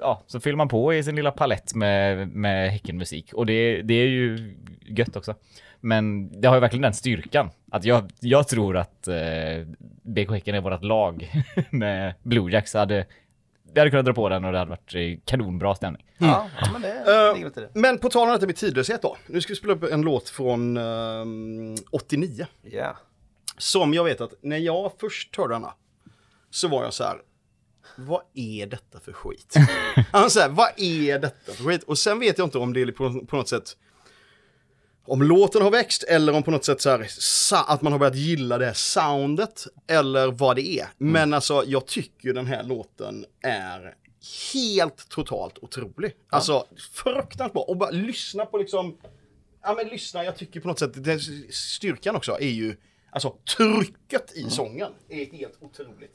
ja, 0.01 0.22
så 0.26 0.41
fyller 0.41 0.57
man 0.57 0.68
på 0.68 0.95
i 0.95 1.03
sin 1.03 1.16
lilla 1.16 1.31
palett 1.31 1.74
med, 1.74 2.28
med 2.28 2.70
Häckenmusik. 2.70 3.33
Och 3.33 3.47
det, 3.47 3.83
det 3.83 3.95
är 3.95 4.07
ju 4.07 4.57
gött 4.87 5.16
också. 5.16 5.35
Men 5.81 6.31
det 6.41 6.49
har 6.49 6.55
ju 6.57 6.61
verkligen 6.61 6.83
den 6.83 6.95
styrkan. 6.95 7.51
Att 7.70 7.85
jag, 7.85 8.11
jag 8.20 8.49
tror 8.49 8.76
att 8.76 9.09
eh, 9.09 9.16
BK 10.03 10.31
Häcken 10.31 10.55
är 10.55 10.61
vårt 10.61 10.85
lag 10.85 11.45
med 11.70 12.14
Blue 12.22 12.53
Jacks. 12.53 12.74
Hade, 12.74 13.07
vi 13.72 13.81
hade 13.81 13.91
kunnat 13.91 14.07
dra 14.07 14.12
på 14.12 14.28
den 14.28 14.45
och 14.45 14.53
det 14.53 14.59
hade 14.59 14.70
varit 14.70 14.95
eh, 14.95 15.18
kanonbra 15.24 15.74
stämning. 15.74 16.05
Ja, 16.18 16.49
ja, 16.61 16.68
men 16.72 16.83
det 16.83 17.61
det. 17.61 17.70
Men 17.74 17.99
på 17.99 18.09
tal 18.09 18.28
om 18.28 18.35
detta 18.35 18.47
med 18.47 18.57
tidlöshet 18.57 19.03
då. 19.03 19.16
Nu 19.26 19.41
ska 19.41 19.53
vi 19.53 19.57
spela 19.57 19.72
upp 19.72 19.83
en 19.83 20.03
låt 20.03 20.28
från 20.28 20.76
ehm, 20.76 21.74
89. 21.91 22.47
Ja. 22.62 22.97
Som 23.59 23.95
jag 23.95 24.05
vet 24.05 24.20
att 24.20 24.35
när 24.43 24.57
jag 24.59 24.93
först 25.01 25.37
hörde 25.37 25.55
denna 25.55 25.72
så 26.51 26.68
var 26.68 26.84
jag 26.84 26.94
så 26.94 27.05
här. 27.05 27.22
Vad 27.96 28.22
är 28.34 28.66
detta 28.66 29.01
för 29.01 29.12
skit? 29.12 29.55
Han 30.12 30.30
säger, 30.30 30.48
vad 30.48 30.70
är 30.76 31.18
detta 31.18 31.53
för 31.53 31.64
skit? 31.64 31.82
Och 31.82 31.98
sen 31.98 32.18
vet 32.18 32.38
jag 32.38 32.46
inte 32.46 32.59
om 32.59 32.72
det 32.72 32.80
är 32.82 32.92
på, 32.92 33.26
på 33.26 33.36
något 33.36 33.48
sätt 33.48 33.76
om 35.11 35.22
låten 35.22 35.62
har 35.62 35.70
växt 35.70 36.03
eller 36.03 36.32
om 36.32 36.42
på 36.42 36.51
något 36.51 36.64
sätt 36.64 36.80
så 36.80 36.90
här, 36.90 37.07
att 37.66 37.82
man 37.82 37.92
har 37.92 37.98
börjat 37.98 38.16
gilla 38.16 38.59
det 38.59 38.66
här 38.66 38.72
soundet 38.72 39.66
eller 39.86 40.28
vad 40.28 40.57
det 40.57 40.78
är. 40.78 40.88
Men 40.98 41.34
alltså 41.34 41.64
jag 41.66 41.86
tycker 41.86 42.32
den 42.32 42.46
här 42.46 42.62
låten 42.62 43.24
är 43.42 43.94
helt 44.53 45.09
totalt 45.09 45.59
otrolig. 45.59 46.16
Alltså 46.28 46.66
fruktansvärt 46.92 47.53
bra. 47.53 47.62
Och 47.62 47.76
bara 47.76 47.90
lyssna 47.90 48.46
på 48.46 48.59
liksom, 48.59 48.98
ja 49.62 49.74
men 49.74 49.88
lyssna, 49.88 50.24
jag 50.24 50.36
tycker 50.36 50.61
på 50.61 50.68
något 50.68 50.78
sätt, 50.78 51.05
den 51.05 51.20
styrkan 51.51 52.16
också 52.16 52.32
är 52.40 52.51
ju, 52.51 52.76
alltså 53.11 53.36
trycket 53.57 54.32
i 54.36 54.51
sången 54.51 54.92
är 55.09 55.32
helt 55.32 55.59
otroligt. 55.61 56.14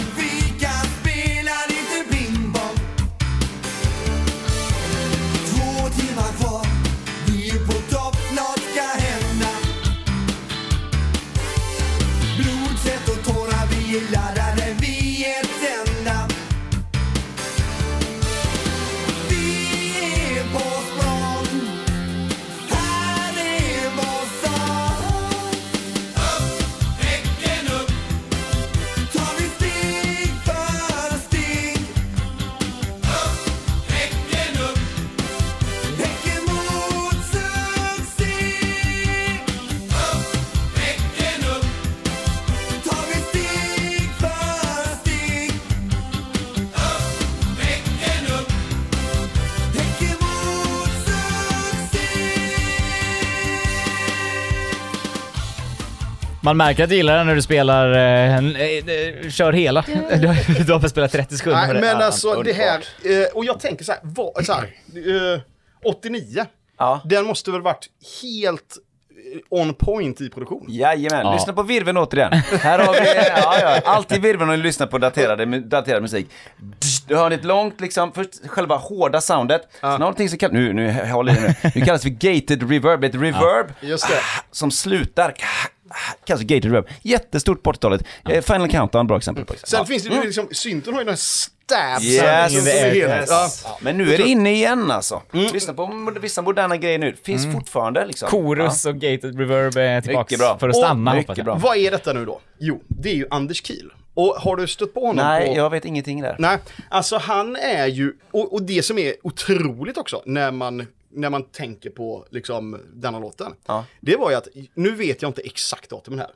Man 56.51 56.57
märker 56.57 56.83
att 56.83 56.89
du 56.89 56.95
gillar 56.95 57.17
den 57.17 57.27
när 57.27 57.35
du 57.35 57.41
spelar, 57.41 57.91
eh, 57.91 58.35
en- 58.37 58.55
eh, 58.55 58.61
eh, 59.23 59.29
kör 59.29 59.53
hela. 59.53 59.81
Du 60.21 60.27
har, 60.27 60.63
du 60.65 60.71
har 60.73 60.79
bara 60.79 60.89
spelat 60.89 61.11
30 61.11 61.37
sekunder. 61.37 61.59
Nej, 61.59 61.67
med 61.67 61.75
det. 61.75 61.81
men 61.81 61.99
Ja, 61.99 62.05
alltså 62.05 62.41
det 62.43 62.53
här, 62.53 62.79
underbart. 63.03 63.29
eh, 63.31 63.37
och 63.37 63.45
jag 63.45 63.59
tänker 63.59 63.85
så 63.85 63.91
här, 63.91 64.01
vad, 64.03 64.45
så 64.45 64.53
här 64.53 64.63
eh, 65.33 65.41
89, 65.83 66.45
Ja. 66.77 67.01
den 67.05 67.25
måste 67.25 67.51
väl 67.51 67.61
varit 67.61 67.85
helt 68.23 68.77
eh, 69.33 69.39
on 69.49 69.73
point 69.73 70.21
i 70.21 70.29
produktion. 70.29 70.65
Jajamän, 70.69 71.25
Ja. 71.25 71.33
lyssna 71.33 71.53
på 71.53 71.63
virveln 71.63 71.97
återigen. 71.97 72.33
Här 72.61 72.79
har 72.79 72.93
vi, 72.93 72.99
ja, 73.41 73.57
ja, 73.61 73.81
alltid 73.85 74.21
virveln 74.21 74.49
och 74.49 74.57
lyssna 74.57 74.87
på 74.87 74.97
daterade, 74.97 75.59
daterad 75.59 76.01
musik. 76.01 76.27
Du 77.07 77.15
hör 77.15 77.31
ett 77.31 77.43
långt, 77.45 77.81
liksom, 77.81 78.11
först 78.13 78.47
själva 78.47 78.75
hårda 78.77 79.21
soundet, 79.21 79.61
sen 79.79 79.89
har 79.89 79.97
du 79.97 79.99
någonting 79.99 80.29
som 80.29 80.37
kallas, 80.37 80.53
nu, 80.53 80.73
nu, 80.73 80.91
håll 81.11 81.29
i 81.29 81.33
dig 81.33 81.55
nu, 81.63 81.71
nu 81.75 81.85
kallas 81.85 82.01
för 82.01 82.09
gated 82.09 82.69
reverb, 82.71 83.03
ett 83.03 83.15
reverb 83.15 83.65
Just 83.81 84.07
det. 84.09 84.19
som 84.51 84.71
slutar, 84.71 85.33
för 86.27 86.37
gated 86.43 86.63
reverb. 86.65 86.87
Jättestort 87.01 87.63
på 87.63 87.71
80-talet. 87.71 88.03
Eh, 88.29 88.41
Final 88.41 88.69
Countdown, 88.69 89.07
bra 89.07 89.17
exempel 89.17 89.45
på. 89.45 89.53
Sen 89.63 89.85
finns 89.85 90.03
det 90.03 90.15
ju 90.15 90.21
liksom, 90.23 90.47
synten 90.51 90.93
har 90.93 91.01
ju 91.01 91.05
den 91.05 91.11
här 91.11 91.17
stabsen 91.19 92.07
Yes. 92.11 92.53
som 92.63 92.67
är 92.71 92.83
helt, 92.83 92.95
Yes. 92.95 93.29
ja. 93.29 93.49
Ja, 93.63 93.77
men 93.81 93.97
nu 93.97 94.13
är 94.13 94.17
det 94.17 94.27
inne 94.27 94.51
igen 94.53 94.91
alltså. 94.91 95.21
Lyssna 95.31 95.73
på 95.73 96.11
vissa 96.21 96.41
moderna 96.41 96.77
grejer 96.77 96.99
nu. 96.99 97.15
Finns 97.23 97.53
fortfarande 97.53 98.05
liksom. 98.05 98.29
Chorus 98.29 98.85
och 98.85 98.95
gated 98.95 99.39
reverb 99.39 99.77
är 99.77 100.01
tillbaks 100.01 100.31
Mycket 100.31 100.39
bra. 100.39 100.57
för 100.59 100.69
att 100.69 100.75
Och 100.75 100.81
stanna 100.83 101.13
mycket 101.13 101.27
hoppas 101.27 101.37
jag. 101.37 101.45
bra. 101.45 101.55
Vad 101.55 101.77
är 101.77 101.91
detta 101.91 102.13
nu 102.13 102.25
då? 102.25 102.39
Jo, 102.59 102.81
det 102.87 103.09
är 103.09 103.15
ju 103.15 103.25
Anders 103.31 103.63
Kiel. 103.65 103.91
Och 104.13 104.35
har 104.39 104.55
du 104.55 104.67
stött 104.67 104.93
på 104.93 104.99
honom 104.99 105.25
Nej, 105.25 105.47
på... 105.47 105.55
jag 105.57 105.69
vet 105.69 105.85
ingenting 105.85 106.21
där. 106.21 106.35
Nej, 106.39 106.57
alltså 106.89 107.17
han 107.17 107.55
är 107.55 107.87
ju, 107.87 108.13
och, 108.31 108.53
och 108.53 108.61
det 108.63 108.85
som 108.85 108.97
är 108.97 109.13
otroligt 109.23 109.97
också 109.97 110.21
när 110.25 110.51
man, 110.51 110.87
när 111.13 111.29
man 111.29 111.43
tänker 111.43 111.89
på 111.89 112.25
liksom 112.29 112.81
denna 112.93 113.19
låten. 113.19 113.53
Ja. 113.67 113.85
Det 113.99 114.15
var 114.15 114.29
ju 114.31 114.35
att, 114.37 114.47
nu 114.73 114.91
vet 114.91 115.21
jag 115.21 115.29
inte 115.29 115.41
exakt 115.41 115.89
datumen 115.89 116.19
här. 116.19 116.29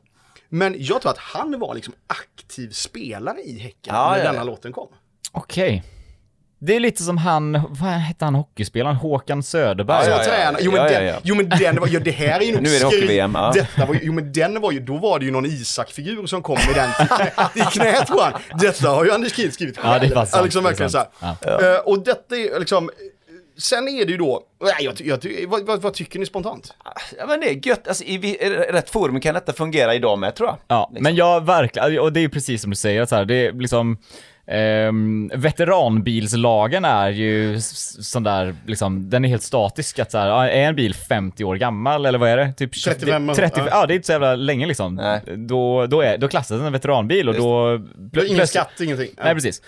Men 0.50 0.76
jag 0.78 1.02
tror 1.02 1.12
att 1.12 1.18
han 1.18 1.60
var 1.60 1.76
liksom 1.76 1.94
aktiv 2.08 2.70
spelare 2.70 3.42
i 3.42 3.60
Häcken 3.60 3.96
Ja, 3.96 4.10
när 4.12 4.18
ja, 4.18 4.24
denna 4.24 4.38
ja. 4.38 4.44
låten 4.44 4.72
kom. 4.72 4.88
Okej. 5.32 5.84
Det 6.60 6.76
är 6.76 6.80
lite 6.80 7.04
som 7.04 7.18
han, 7.18 7.62
vad 7.70 7.90
hette 7.90 8.26
han 8.26 8.36
hockeyspelaren? 8.36 8.96
Håkan 8.96 9.44
Söderberg? 9.44 10.04
Så 10.06 10.10
Ja, 10.10 10.18
ja, 10.18 10.24
ja. 10.24 10.30
tränar, 10.30 10.60
jo 10.64 10.72
men, 10.72 10.80
Ja, 10.82 10.92
ja, 10.92 11.00
den, 11.00 11.08
ja. 11.08 11.20
jo 11.24 11.36
men 11.36 11.50
den 11.50 11.80
var, 11.80 11.88
jo 11.88 12.00
det 12.00 12.12
här 12.12 12.40
är 12.40 12.44
ju 12.46 12.52
nog 12.54 12.64
Nu 12.64 12.70
är 12.76 12.80
det 12.80 12.86
hockey-VM, 12.86 13.32
ja. 13.36 13.52
Detta 13.54 13.86
var 13.86 13.98
jo 14.02 14.14
men 14.14 14.34
den 14.34 14.62
var 14.62 14.72
ju, 14.72 14.80
då 14.80 14.98
var 14.98 15.20
det 15.20 15.26
ju 15.26 15.32
någon 15.32 15.46
Isak-figur 15.46 16.26
som 16.26 16.42
kom 16.42 16.58
med 16.68 16.76
den 16.76 16.90
i 17.56 17.66
knät 17.72 18.08
på 18.08 18.22
han. 18.22 18.34
Detta 18.60 18.90
har 18.90 19.06
ju 19.06 19.12
Anders 19.12 19.36
Kiel 19.36 19.52
skrivit 19.52 19.78
själv. 19.78 19.94
Ja, 19.94 20.00
det 20.00 20.22
är 20.22 20.26
sant. 20.26 20.44
liksom 20.46 20.64
Det 20.64 20.68
är 20.68 20.72
verkligen 20.72 20.90
så 20.92 20.98
här. 20.98 21.08
sant. 21.20 21.40
Eh, 21.64 21.78
och 21.94 22.04
detta 22.04 22.36
är 22.38 22.60
liksom, 22.60 22.90
sen 23.58 23.88
är 23.88 24.06
det 24.06 24.12
ju 24.12 24.18
då, 24.18 24.44
nej, 24.64 24.74
jag, 24.80 24.94
jag, 25.04 25.22
ty- 25.22 25.46
vad, 25.46 25.66
vad, 25.66 25.82
vad 25.82 25.94
tycker 25.94 26.20
ni 26.20 26.26
spontant? 26.26 26.74
Ja 27.18 27.26
men 27.28 27.40
det 27.40 27.50
är 27.50 27.68
gött, 27.68 27.88
alltså 27.88 28.04
i 28.04 28.14
i 28.14 28.50
rätt 28.50 28.90
forum 28.90 29.20
kan 29.20 29.34
detta 29.34 29.54
fungera 29.54 29.96
idag 29.96 30.20
med 30.20 30.36
tror 30.36 30.50
jag. 30.50 30.58
Ja, 30.68 30.90
Liksom. 30.90 31.04
men 31.04 31.16
jag 31.16 31.46
verkligen, 31.46 32.00
och 32.00 32.14
det 32.14 32.20
är 32.20 32.22
ju 32.22 32.30
precis 32.30 32.62
som 32.62 32.70
du 32.70 32.76
säger, 32.76 33.02
att 33.02 33.10
så 33.10 33.16
här, 33.16 33.26
det 33.26 33.36
är 33.48 33.52
liksom 33.52 33.98
ehm, 34.48 35.32
veteranbilslagen 35.36 36.86
är 36.86 37.10
ju 37.10 37.60
sån 38.02 38.24
där, 38.24 38.56
liksom, 38.68 39.10
den 39.10 39.26
är 39.26 39.30
helt 39.30 39.44
statisk. 39.44 40.00
Att 40.00 40.12
så 40.12 40.18
här, 40.18 40.48
är 40.48 40.68
en 40.68 40.76
bil 40.76 40.94
50 40.94 41.44
år 41.44 41.56
gammal 41.56 42.06
eller 42.06 42.20
vad 42.20 42.30
är 42.30 42.38
det? 42.38 42.54
Typ 42.54 42.84
35, 42.84 43.34
30, 43.36 43.60
ja. 43.60 43.68
ja. 43.72 43.86
det 43.86 43.94
är 43.94 43.96
inte 43.96 44.06
så 44.06 44.12
jävla 44.12 44.36
länge 44.36 44.66
liksom. 44.66 44.96
Nej. 44.96 45.22
Då, 45.38 45.88
då, 45.88 46.02
är, 46.02 46.18
då 46.18 46.28
klassas 46.28 46.58
den 46.58 46.66
en 46.68 46.74
veteranbil 46.74 47.30
och 47.30 47.36
Just 47.36 47.46
då... 48.14 48.26
Ingen 48.26 48.48
skatt, 48.48 48.82
ingenting. 48.82 49.10
Nej, 49.24 49.34
precis. 49.34 49.62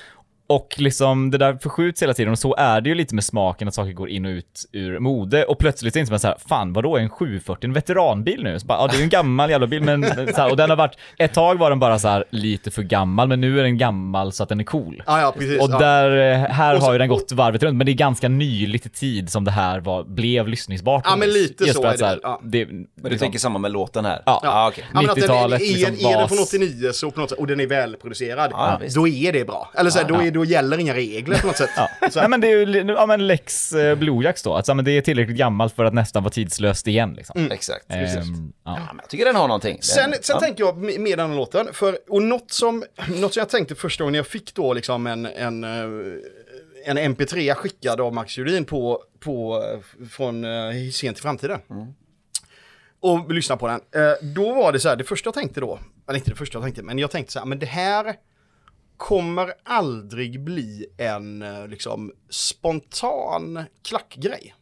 Och 0.50 0.76
liksom 0.78 1.32
det 1.32 1.38
där 1.38 1.58
förskjuts 1.62 2.02
hela 2.04 2.14
tiden 2.14 2.32
och 2.32 2.39
så 2.39 2.56
är 2.56 2.82
det 2.82 2.89
ju 2.89 2.95
lite 2.95 3.16
med 3.16 3.24
smaken 3.24 3.68
att 3.68 3.74
saker 3.74 3.91
går 3.91 4.10
in 4.10 4.26
och 4.26 4.30
ut 4.30 4.66
ur 4.72 5.00
mode 5.00 5.45
och 5.45 5.58
plötsligt 5.60 5.93
så 5.93 6.00
inser 6.00 6.14
man 6.14 6.20
så 6.20 6.28
här, 6.28 6.38
fan 6.50 6.74
vadå 6.74 6.98
är 6.98 7.02
en 7.02 7.10
740 7.10 7.66
en 7.68 7.74
veteranbil 7.74 8.43
nu? 8.43 8.60
Så 8.60 8.66
bara, 8.66 8.78
ja 8.80 8.88
det 8.88 8.93
är 8.95 8.98
ju 8.98 9.04
en 9.04 9.10
gammal 9.10 9.50
jävla 9.50 9.68
bil 9.68 9.84
men 9.84 10.04
så 10.36 10.41
här, 10.41 10.52
och 10.52 10.58
den 10.58 10.70
har 10.70 10.78
varit, 10.78 10.98
ett 11.18 11.34
tag 11.34 11.58
var 11.60 11.70
den 11.70 11.80
bara 11.80 12.00
så 12.00 12.08
här 12.08 12.24
lite 12.30 12.72
för 12.72 12.84
gammal 12.84 13.28
men 13.28 13.41
nu 13.41 13.60
är 13.60 13.64
den 13.64 13.78
gammal 13.78 14.32
så 14.32 14.43
att 14.43 14.50
den 14.50 14.60
är 14.60 14.64
cool. 14.64 15.04
Ja, 15.08 15.22
ja, 15.22 15.34
precis. 15.38 15.62
Och 15.62 15.70
där, 15.70 16.32
eh, 16.34 16.50
här 16.50 16.76
Och 16.76 16.80
så- 16.82 16.86
har 16.88 16.93
ju 16.93 17.00
den 17.00 17.10
gått 17.10 17.32
varvet 17.32 17.64
runt 17.64 17.78
men 17.78 17.86
det 17.86 17.91
är 17.91 17.93
ganska 17.93 18.28
nyligt 18.30 18.86
i 18.86 18.89
tid 18.89 19.30
som 19.30 19.43
det 19.43 19.52
här 19.52 19.80
var, 19.80 20.04
blev 20.04 20.48
lyssningsbart. 20.48 21.04
Ja, 21.06 21.16
men 21.16 21.30
lite 21.30 21.64
Just 21.64 21.76
så 21.76 21.82
för 21.82 21.89
är 21.89 21.93
att 21.93 22.00
det 22.00 22.06
här, 22.06 22.12
väl, 22.14 22.20
ja. 22.24 22.39
det, 22.43 22.66
Men 22.66 22.78
du 22.95 23.10
liksom- 23.10 23.20
tänker 23.26 23.39
samma 23.39 23.60
med 23.60 23.72
låten 23.72 24.06
här? 24.06 24.22
Ja. 24.26 24.39
ja 24.43 24.72
men 24.93 25.10
att 25.10 25.16
den 25.16 25.24
är, 25.24 25.28
90-talet, 25.28 25.62
är, 25.62 25.66
liksom 25.66 26.10
är 26.12 26.18
den 26.18 26.28
från 26.28 26.39
89 26.39 26.91
så 26.93 27.12
på 27.12 27.20
något 27.20 27.30
sätt, 27.30 27.39
och 27.39 27.48
den 27.48 27.60
är 27.60 27.68
välproducerad, 27.68 28.52
Ja, 28.52 28.80
då 28.95 29.08
är 29.08 29.34
det 29.34 29.45
bra. 29.48 29.72
Eller 29.76 29.89
så 29.89 30.00
här, 30.00 30.06
då, 30.08 30.16
är, 30.22 30.37
då 30.38 30.46
gäller 30.46 30.78
inga 30.78 30.94
regler 30.94 31.40
på 31.40 31.48
något 31.48 31.58
sätt. 31.58 31.70
Ja. 31.76 32.10
Så, 32.12 32.20
Nej, 32.20 32.30
men 32.30 32.42
det 32.42 32.48
är 32.48 32.66
ju 32.68 32.82
ja, 32.88 33.06
men 33.06 33.28
Lex 33.28 33.74
eh, 33.74 33.96
Bluejax 33.96 34.44
då. 34.44 34.54
Alltså, 34.54 34.74
men 34.74 34.86
det 34.86 34.92
är 34.92 35.02
tillräckligt 35.02 35.38
gammalt 35.38 35.76
för 35.76 35.86
att 35.86 35.94
nästan 35.94 36.24
vara 36.24 36.32
tidslöst 36.32 36.88
igen. 36.88 37.14
Liksom. 37.14 37.52
Exakt. 37.52 37.86
Ehm, 37.90 38.54
ja. 38.64 38.78
Ja, 38.78 38.88
men 38.88 38.98
jag 38.98 39.10
tycker 39.10 39.26
den 39.26 39.36
har 39.36 39.48
någonting. 39.48 39.74
Den, 39.76 39.84
Sen, 39.84 40.14
sen 40.22 40.34
ja. 40.34 40.40
tänker 40.40 40.64
jag 40.64 40.78
med 40.78 41.18
den 41.18 41.30
här 41.30 41.38
låten, 41.38 41.74
för, 41.74 41.98
och 42.10 42.22
något 42.22 42.52
som, 42.52 42.84
något 43.08 43.34
som 43.34 43.42
jag 43.42 43.50
tänkte 43.50 43.76
första 43.76 44.04
gången 44.04 44.16
jag 44.16 44.28
fick 44.28 44.54
då 44.54 44.74
liksom 44.74 45.08
en, 45.08 45.26
en, 45.26 45.64
eh, 45.64 45.70
en 46.86 46.98
MP3 46.98 47.54
skickad 47.54 48.02
av 48.02 48.14
Max 48.14 48.38
Judin 48.38 48.66
på, 48.66 49.04
på, 49.20 49.64
eh, 49.74 50.08
från 50.10 50.46
uh, 50.46 50.92
Sent 50.92 51.18
till 51.18 51.24
framtiden. 51.24 51.60
Och 53.00 53.34
lyssna 53.34 53.58
på 53.58 53.68
den. 53.68 53.82
Eh, 53.96 54.14
då 54.22 54.54
var 54.54 54.72
det 54.72 54.80
så 54.80 54.90
här, 54.90 54.96
det 54.96 55.04
första 55.04 55.28
jag 55.28 55.34
tänkte 55.34 55.60
då, 55.60 55.80
eller 56.08 56.18
inte 56.18 56.30
det 56.30 56.36
första 56.36 56.58
jag 56.58 56.64
tänkte, 56.64 56.84
men 56.84 57.00
jag 57.00 57.12
tänkte 57.12 57.34
så 57.34 57.40
här, 57.40 57.46
men 57.46 57.60
det 57.60 57.66
här 57.66 58.16
kommer 58.98 59.54
aldrig 59.64 60.39
bli 60.43 60.86
en 60.98 61.41
eh, 61.41 61.68
liksom 61.68 62.12
spontan 62.30 63.64
klackgrej. 63.84 64.56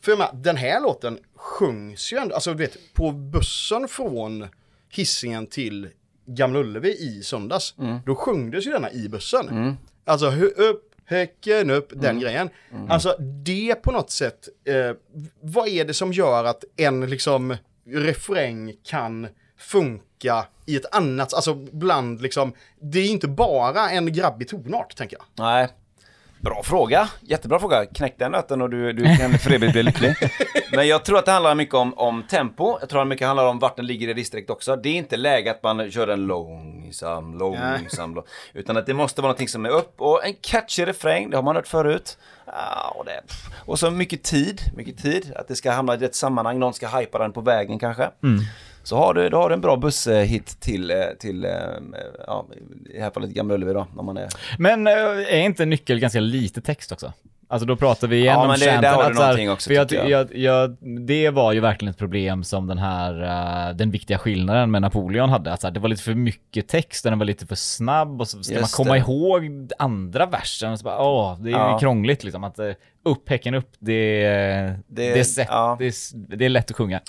För 0.00 0.12
jag 0.12 0.18
menar, 0.18 0.32
den 0.34 0.56
här 0.56 0.80
låten 0.80 1.18
sjungs 1.36 2.12
ju 2.12 2.16
ändå, 2.16 2.34
alltså 2.34 2.50
du 2.50 2.56
vet, 2.58 2.76
på 2.94 3.10
bussen 3.12 3.88
från 3.88 4.46
Hisingen 4.88 5.46
till 5.46 5.88
Gamla 6.26 6.58
Ullevi 6.58 6.90
i 6.90 7.22
söndags, 7.22 7.74
då 8.06 8.14
sjungdes 8.14 8.66
ju 8.66 8.70
denna 8.70 8.90
i 8.92 9.08
bussen. 9.08 9.76
Alltså 10.04 10.28
hö- 10.30 10.46
upp, 10.56 10.94
häcken 11.04 11.70
upp, 11.70 11.92
den 11.94 12.20
grejen. 12.20 12.50
Alltså 12.88 13.16
det 13.44 13.74
på 13.74 13.92
något 13.92 14.10
sätt, 14.10 14.48
eh, 14.64 14.96
vad 15.40 15.68
är 15.68 15.84
det 15.84 15.94
som 15.94 16.12
gör 16.12 16.44
att 16.44 16.64
en 16.76 17.10
liksom 17.10 17.56
refräng 17.86 18.74
kan 18.84 19.28
funka 19.56 20.46
i 20.70 20.76
ett 20.76 20.94
annat, 20.94 21.34
alltså 21.34 21.54
bland 21.54 22.22
liksom, 22.22 22.52
det 22.80 22.98
är 22.98 23.10
inte 23.10 23.28
bara 23.28 23.90
en 23.90 24.12
grabbig 24.12 24.48
tonart 24.48 24.96
tänker 24.96 25.16
jag. 25.16 25.46
Nej. 25.46 25.68
Bra 26.40 26.62
fråga, 26.62 27.08
jättebra 27.20 27.58
fråga. 27.58 27.86
Knäck 27.86 28.14
den 28.18 28.32
nöten 28.32 28.62
och 28.62 28.70
du, 28.70 28.92
du 28.92 29.16
kan 29.16 29.38
för 29.38 29.50
evigt 29.50 29.72
bli 29.72 29.82
lycklig. 29.82 30.14
Men 30.72 30.88
jag 30.88 31.04
tror 31.04 31.18
att 31.18 31.24
det 31.24 31.32
handlar 31.32 31.54
mycket 31.54 31.74
om, 31.74 31.94
om 31.94 32.22
tempo. 32.22 32.76
Jag 32.80 32.88
tror 32.88 33.00
att 33.00 33.06
det 33.06 33.08
mycket 33.08 33.26
handlar 33.26 33.46
om 33.46 33.58
vart 33.58 33.76
den 33.76 33.86
ligger 33.86 34.08
i 34.08 34.14
distrikt 34.14 34.50
också. 34.50 34.76
Det 34.76 34.88
är 34.88 34.94
inte 34.94 35.16
läge 35.16 35.50
att 35.50 35.62
man 35.62 35.90
kör 35.90 36.08
en 36.08 36.26
långsam, 36.26 37.38
långsam, 37.38 38.14
lång, 38.14 38.24
utan 38.52 38.76
att 38.76 38.86
det 38.86 38.94
måste 38.94 39.22
vara 39.22 39.28
någonting 39.28 39.48
som 39.48 39.66
är 39.66 39.70
upp 39.70 40.00
och 40.00 40.26
en 40.26 40.34
catchy 40.40 40.84
refräng, 40.84 41.30
det 41.30 41.36
har 41.36 41.42
man 41.42 41.56
hört 41.56 41.68
förut. 41.68 42.18
Ja, 42.46 42.94
och, 42.96 43.04
det, 43.04 43.20
och 43.66 43.78
så 43.78 43.90
mycket 43.90 44.22
tid, 44.22 44.62
mycket 44.76 45.02
tid, 45.02 45.32
att 45.36 45.48
det 45.48 45.56
ska 45.56 45.70
hamna 45.70 45.94
i 45.94 45.96
rätt 45.96 46.14
sammanhang, 46.14 46.58
någon 46.58 46.74
ska 46.74 46.88
hypa 46.88 47.18
den 47.18 47.32
på 47.32 47.40
vägen 47.40 47.78
kanske. 47.78 48.10
Så 48.90 48.96
har 48.96 49.14
du, 49.14 49.28
då 49.28 49.36
har 49.36 49.48
du 49.48 49.54
en 49.54 49.60
bra 49.60 49.76
busshit 49.76 50.60
till, 50.60 50.90
eh, 50.90 50.96
till 51.20 51.44
eh, 51.44 51.50
ja, 52.26 52.46
i 52.86 52.92
det 52.96 53.02
här 53.02 53.10
fallet 53.10 53.30
Gamla 53.30 53.54
Ullevi 53.54 53.72
då, 53.72 53.86
när 53.96 54.02
man 54.02 54.16
är 54.16 54.28
Men 54.58 54.86
eh, 54.86 54.92
är 54.94 55.38
inte 55.40 55.64
nyckel 55.64 55.98
ganska 55.98 56.20
lite 56.20 56.60
text 56.60 56.92
också? 56.92 57.12
Alltså 57.48 57.66
då 57.66 57.76
pratar 57.76 58.08
vi 58.08 58.16
igen 58.16 58.26
Ja, 58.34 58.40
om 58.42 58.48
men 58.48 58.58
det- 58.58 58.64
chanten, 58.66 58.82
där 58.82 58.90
har 58.92 59.10
du 59.10 59.14
här- 59.16 59.22
någonting 59.22 59.50
också, 59.50 59.68
för 59.68 59.74
jag, 59.74 59.88
tycker 59.88 60.08
jag. 60.08 60.34
Jag, 60.36 60.76
det 61.06 61.30
var 61.30 61.52
ju 61.52 61.60
verkligen 61.60 61.90
ett 61.90 61.98
problem 61.98 62.44
som 62.44 62.66
den 62.66 62.78
här, 62.78 63.22
eh, 63.70 63.76
den 63.76 63.90
viktiga 63.90 64.18
skillnaden 64.18 64.70
med 64.70 64.82
Napoleon 64.82 65.28
hade. 65.28 65.52
Att 65.52 65.62
här, 65.62 65.70
det 65.70 65.80
var 65.80 65.88
lite 65.88 66.02
för 66.02 66.14
mycket 66.14 66.68
text, 66.68 67.04
den 67.04 67.18
var 67.18 67.26
lite 67.26 67.46
för 67.46 67.54
snabb 67.54 68.20
och 68.20 68.28
så 68.28 68.42
ska 68.42 68.54
man 68.54 68.60
Just 68.60 68.74
komma 68.76 68.92
det. 68.92 68.98
ihåg 68.98 69.68
andra 69.78 70.26
versen. 70.26 70.72
Och 70.72 70.78
så 70.78 70.84
bara, 70.84 71.02
åh, 71.02 71.38
det 71.40 71.50
är 71.50 71.52
Ja. 71.52 71.78
krångligt 71.78 72.24
liksom. 72.24 72.44
Att 72.44 72.58
upp, 73.04 73.28
häcken 73.28 73.54
upp, 73.54 73.70
det, 73.78 74.22
det, 74.22 75.12
Det- 75.12 75.18
är 75.20 75.24
sätt, 75.24 75.48
ja. 75.50 75.76
det, 75.78 75.86
är, 75.86 75.92
det 76.36 76.44
är 76.44 76.48
lätt 76.48 76.70
att 76.70 76.76
sjunga. 76.76 77.00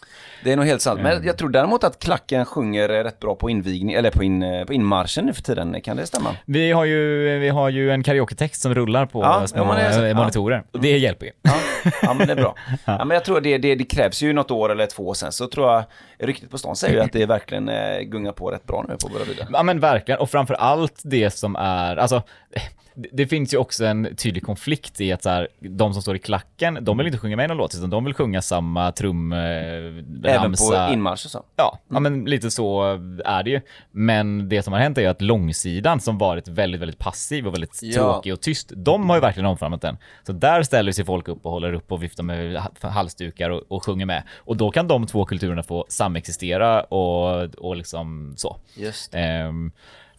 Det 0.43 0.51
är 0.51 0.55
nog 0.55 0.65
helt 0.65 0.81
sant, 0.81 0.99
Mm. 0.99 1.17
men 1.17 1.27
jag 1.27 1.37
tror 1.37 1.49
däremot 1.49 1.83
att 1.83 1.99
klacken 1.99 2.45
sjunger 2.45 2.89
rätt 2.89 3.19
bra 3.19 3.35
på 3.35 3.49
invigning, 3.49 3.93
eller 3.95 4.11
på, 4.11 4.23
in, 4.23 4.65
på 4.67 4.73
inmarschen 4.73 5.25
nu 5.25 5.33
för 5.33 5.41
tiden, 5.41 5.81
kan 5.81 5.97
det 5.97 6.05
stämma? 6.05 6.35
Vi 6.45 6.71
har 6.71 6.85
ju, 6.85 7.23
vi 7.39 7.49
har 7.49 7.69
ju 7.69 7.91
en 7.91 8.03
karaoke-text 8.03 8.61
som 8.61 8.73
rullar 8.75 9.05
på 9.05 9.21
Ja, 9.21 9.47
små 9.47 9.75
ja, 9.79 10.05
Ja. 10.07 10.13
monitorer. 10.13 10.63
Och 10.71 10.79
det 10.81 10.97
hjälper 10.97 11.25
ju. 11.25 11.31
Ja, 11.41 11.53
ja 12.01 12.13
men 12.13 12.27
det 12.27 12.33
är 12.33 12.37
bra. 12.37 12.55
Ja, 12.85 13.05
men 13.05 13.15
jag 13.15 13.25
tror 13.25 13.41
det, 13.41 13.57
det, 13.57 13.75
det 13.75 13.83
krävs 13.83 14.21
ju 14.21 14.33
något 14.33 14.51
år 14.51 14.71
eller 14.71 14.85
två 14.85 15.13
sen, 15.13 15.31
så 15.31 15.47
tror 15.47 15.71
jag, 15.71 15.83
ryktet 16.19 16.49
på 16.49 16.57
stan 16.57 16.75
säger 16.75 16.93
ju 16.95 17.01
att 17.01 17.13
det 17.13 17.25
verkligen 17.25 17.69
eh, 17.69 17.99
gungar 18.01 18.31
på 18.31 18.51
rätt 18.51 18.67
bra 18.67 18.85
nu 18.89 18.95
på 19.03 19.07
våra 19.13 19.23
vidare. 19.23 19.47
Ja 19.53 19.63
men 19.63 19.79
verkligen, 19.79 20.19
och 20.21 20.29
framför 20.29 20.53
allt 20.53 21.01
det 21.03 21.29
som 21.31 21.55
är, 21.55 21.97
alltså 21.97 22.23
det, 22.95 23.09
det 23.11 23.27
finns 23.27 23.53
ju 23.53 23.57
också 23.57 23.85
en 23.85 24.15
tydlig 24.15 24.43
konflikt 24.43 25.01
i 25.01 25.11
att 25.11 25.23
så 25.23 25.29
här, 25.29 25.47
de 25.59 25.93
som 25.93 26.01
står 26.01 26.15
i 26.15 26.19
klacken, 26.19 26.77
de 26.81 26.97
vill 26.97 27.07
inte 27.07 27.19
sjunga 27.19 27.35
med 27.35 27.45
i 27.45 27.47
någon 27.47 27.57
låt, 27.57 27.75
utan 27.75 27.89
de 27.89 28.05
vill 28.05 28.13
sjunga 28.13 28.41
samma 28.41 28.91
trum, 28.91 29.31
eh, 29.33 29.39
Även 30.23 30.53
på 30.53 30.89
inmarsch 30.93 31.25
och 31.25 31.31
så. 31.31 31.43
Ja, 31.55 31.79
ja, 31.89 31.99
men 31.99 32.25
lite 32.25 32.51
så 32.51 32.83
är 33.25 33.43
det 33.43 33.49
ju. 33.49 33.61
Men 33.91 34.49
det 34.49 34.63
som 34.63 34.73
har 34.73 34.79
hänt 34.79 34.97
är 34.97 35.01
ju 35.01 35.07
att 35.07 35.21
långsidan 35.21 35.99
som 35.99 36.17
varit 36.17 36.47
väldigt, 36.47 36.81
väldigt 36.81 36.99
passiv 36.99 37.47
och 37.47 37.53
väldigt 37.53 37.79
Ja. 37.83 37.93
tråkig 37.93 38.33
och 38.33 38.41
tyst, 38.41 38.71
de 38.75 39.09
har 39.09 39.17
ju 39.17 39.21
verkligen 39.21 39.45
omfamnat 39.45 39.81
den. 39.81 39.97
Så 40.23 40.31
där 40.31 40.63
ställer 40.63 40.91
sig 40.91 41.05
folk 41.05 41.27
upp 41.27 41.45
och 41.45 41.51
håller 41.51 41.73
upp 41.73 41.91
och 41.91 42.03
viftar 42.03 42.23
med 42.23 42.61
ha- 42.81 42.89
halsdukar 42.89 43.49
och, 43.49 43.61
och 43.67 43.85
sjunger 43.85 44.05
med. 44.05 44.23
Och 44.37 44.57
då 44.57 44.71
kan 44.71 44.87
de 44.87 45.07
två 45.07 45.25
kulturerna 45.25 45.63
få 45.63 45.85
samexistera 45.89 46.83
och, 46.83 47.55
och 47.55 47.75
liksom 47.75 48.33
så. 48.37 48.57
Just 48.75 49.15
Ehm, 49.15 49.71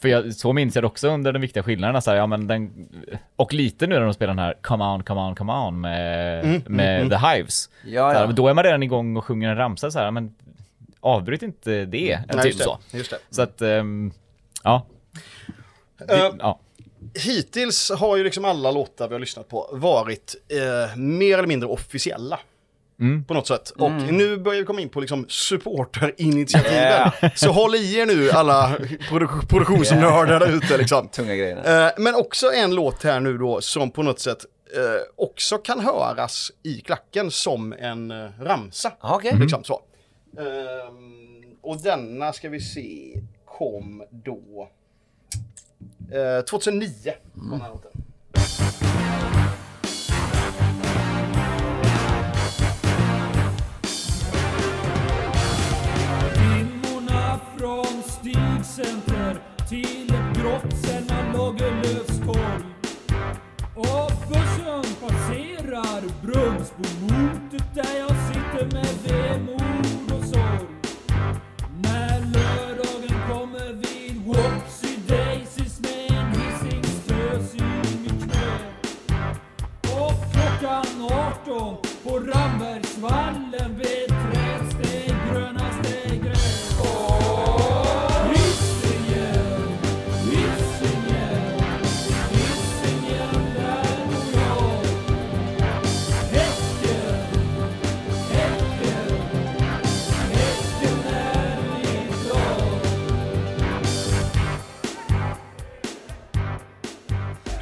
för 0.03 0.09
jag, 0.09 0.35
så 0.35 0.53
minns 0.53 0.75
jag 0.75 0.85
det 0.85 0.87
också 0.87 1.09
under 1.09 1.33
den 1.33 1.43
viktiga 1.43 1.63
skillnaderna, 1.63 2.01
så 2.01 2.11
här, 2.11 2.19
ja, 2.19 2.27
men 2.27 2.47
den, 2.47 2.89
och 3.37 3.53
lite 3.53 3.87
nu 3.87 3.95
när 3.95 4.05
de 4.05 4.15
spelar 4.15 4.35
den 4.35 4.45
här 4.45 4.55
Come 4.63 4.85
on, 4.85 5.03
come 5.03 5.21
on, 5.21 5.35
come 5.35 5.53
on 5.53 5.81
med, 5.81 6.71
med 6.71 7.11
The 7.11 7.17
Hives. 7.17 7.71
Ja, 7.85 8.13
Så 8.13 8.19
här, 8.19 8.25
ja. 8.27 8.33
då 8.33 8.49
är 8.49 8.55
man 8.55 8.65
redan 8.65 8.83
igång 8.83 9.17
och 9.17 9.25
sjunger 9.25 9.49
en 9.51 9.57
ramsa 9.57 9.91
så 9.91 9.99
här, 9.99 10.11
men 10.11 10.35
avbryt 11.01 11.43
inte 11.43 11.85
det. 11.85 12.21
Nej, 12.29 12.37
typ 12.37 12.45
just 12.45 12.59
det. 12.59 12.65
så. 12.65 12.79
Just 12.93 13.11
det. 13.11 13.19
Så 13.31 13.43
att, 13.43 13.63
ehm, 13.63 14.13
ja. 14.63 14.87
Det, 15.99 16.15
Eh, 16.15 16.31
ja. 16.39 16.59
Hittills 17.15 17.91
har 17.91 18.17
ju 18.17 18.25
liksom 18.25 18.45
alla 18.45 18.71
låtar 18.71 19.09
vi 19.09 19.15
har 19.15 19.21
lyssnat 19.21 19.49
på 19.49 19.69
varit 19.73 20.35
eh, 20.49 20.97
mer 20.97 21.39
eller 21.39 21.49
mindre 21.49 21.69
officiella. 21.69 22.41
Mm. 23.03 23.25
På 23.25 23.35
något 23.35 23.47
sätt. 23.47 23.71
Och 23.71 23.91
nu 23.93 24.37
börjar 24.37 24.61
vi 24.61 24.67
komma 24.67 24.81
in 24.81 24.89
på 24.89 25.01
liksom 25.01 25.27
supporterinitiativen. 25.29 27.11
Så 27.35 27.53
håll 27.53 27.75
i 27.75 27.99
er 27.99 28.07
nu 28.07 28.31
alla 28.31 28.77
produ- 29.11 29.47
produktionsnördar 29.47 30.41
där 30.41 30.51
ute 30.57 30.77
liksom. 30.79 31.09
Tunga 31.09 31.35
grejerna. 31.37 31.87
Eh, 31.87 31.93
men 31.99 32.15
också 32.15 32.53
en 32.53 32.75
låt 32.75 33.03
här 33.03 33.21
nu 33.21 33.39
då 33.39 33.61
som 33.61 33.91
på 33.91 34.03
något 34.03 34.21
sätt 34.21 34.39
eh, 34.77 34.81
också 35.17 35.59
kan 35.59 35.81
höras 35.81 36.53
i 36.63 36.81
klacken 36.81 37.31
som 37.31 37.73
en 37.73 38.11
eh, 38.11 38.29
ramsa. 38.41 38.93
Okej. 39.01 39.37
Liksom 39.41 39.65
så. 39.65 39.81
Ehm, 40.39 41.57
och 41.63 41.83
denna 41.83 42.33
ska 42.33 42.49
vi 42.49 42.61
se 42.61 43.21
kom 43.45 44.03
då 44.11 44.69
eh, 46.13 46.45
2009. 46.45 46.89
Kom 47.35 47.51
den 47.51 47.61
här 47.61 47.69
låten. 47.69 47.91
Från 57.63 58.03
Stigcenter 58.03 59.37
till 59.69 60.15
ett 60.15 60.39
grått 60.39 60.77
Selma 60.77 61.33
Lagerlöfstorg. 61.33 62.65
Och 63.75 64.13
bussen 64.29 64.95
passerar 65.01 66.03
Brunnsbomotet 66.23 67.75
där 67.75 67.99
jag 67.99 68.11
sitter 68.11 68.77
med 68.77 68.89
vemod 69.07 70.13
och 70.13 70.25
sorg. 70.25 70.69
När 71.83 72.21
lördagen 72.21 73.29
kommer 73.29 73.73
vid 73.73 74.23
Whoopsie 74.27 74.99
Daisies 75.09 75.81
med 75.81 76.19
en 76.19 76.41
Hisingstösing 76.41 78.05
i 78.05 78.23
knä. 78.23 78.59
Och 79.83 80.33
klockan 80.33 81.11
18 81.47 81.82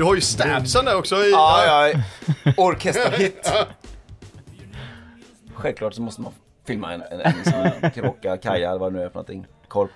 Du 0.01 0.05
har 0.05 0.15
ju 0.15 0.21
stabsen 0.21 0.85
där 0.85 0.97
också. 0.97 1.17
I, 1.17 1.31
Ja, 1.31 1.89
ja, 1.95 2.03
orkesterhit. 2.57 3.53
Självklart 5.55 5.95
så 5.95 6.03
måste 6.03 6.21
man 6.21 6.33
filma 6.67 6.93
en, 6.93 7.03
en, 7.03 7.21
en 7.21 7.45
som 7.45 7.91
krocka, 7.91 8.37
kaja 8.37 8.71
eller 8.71 8.79
vad 8.79 8.93
det 8.93 8.99
nu 8.99 9.05
är 9.05 9.09
för 9.09 9.15
någonting. 9.15 9.47
Korp. 9.69 9.91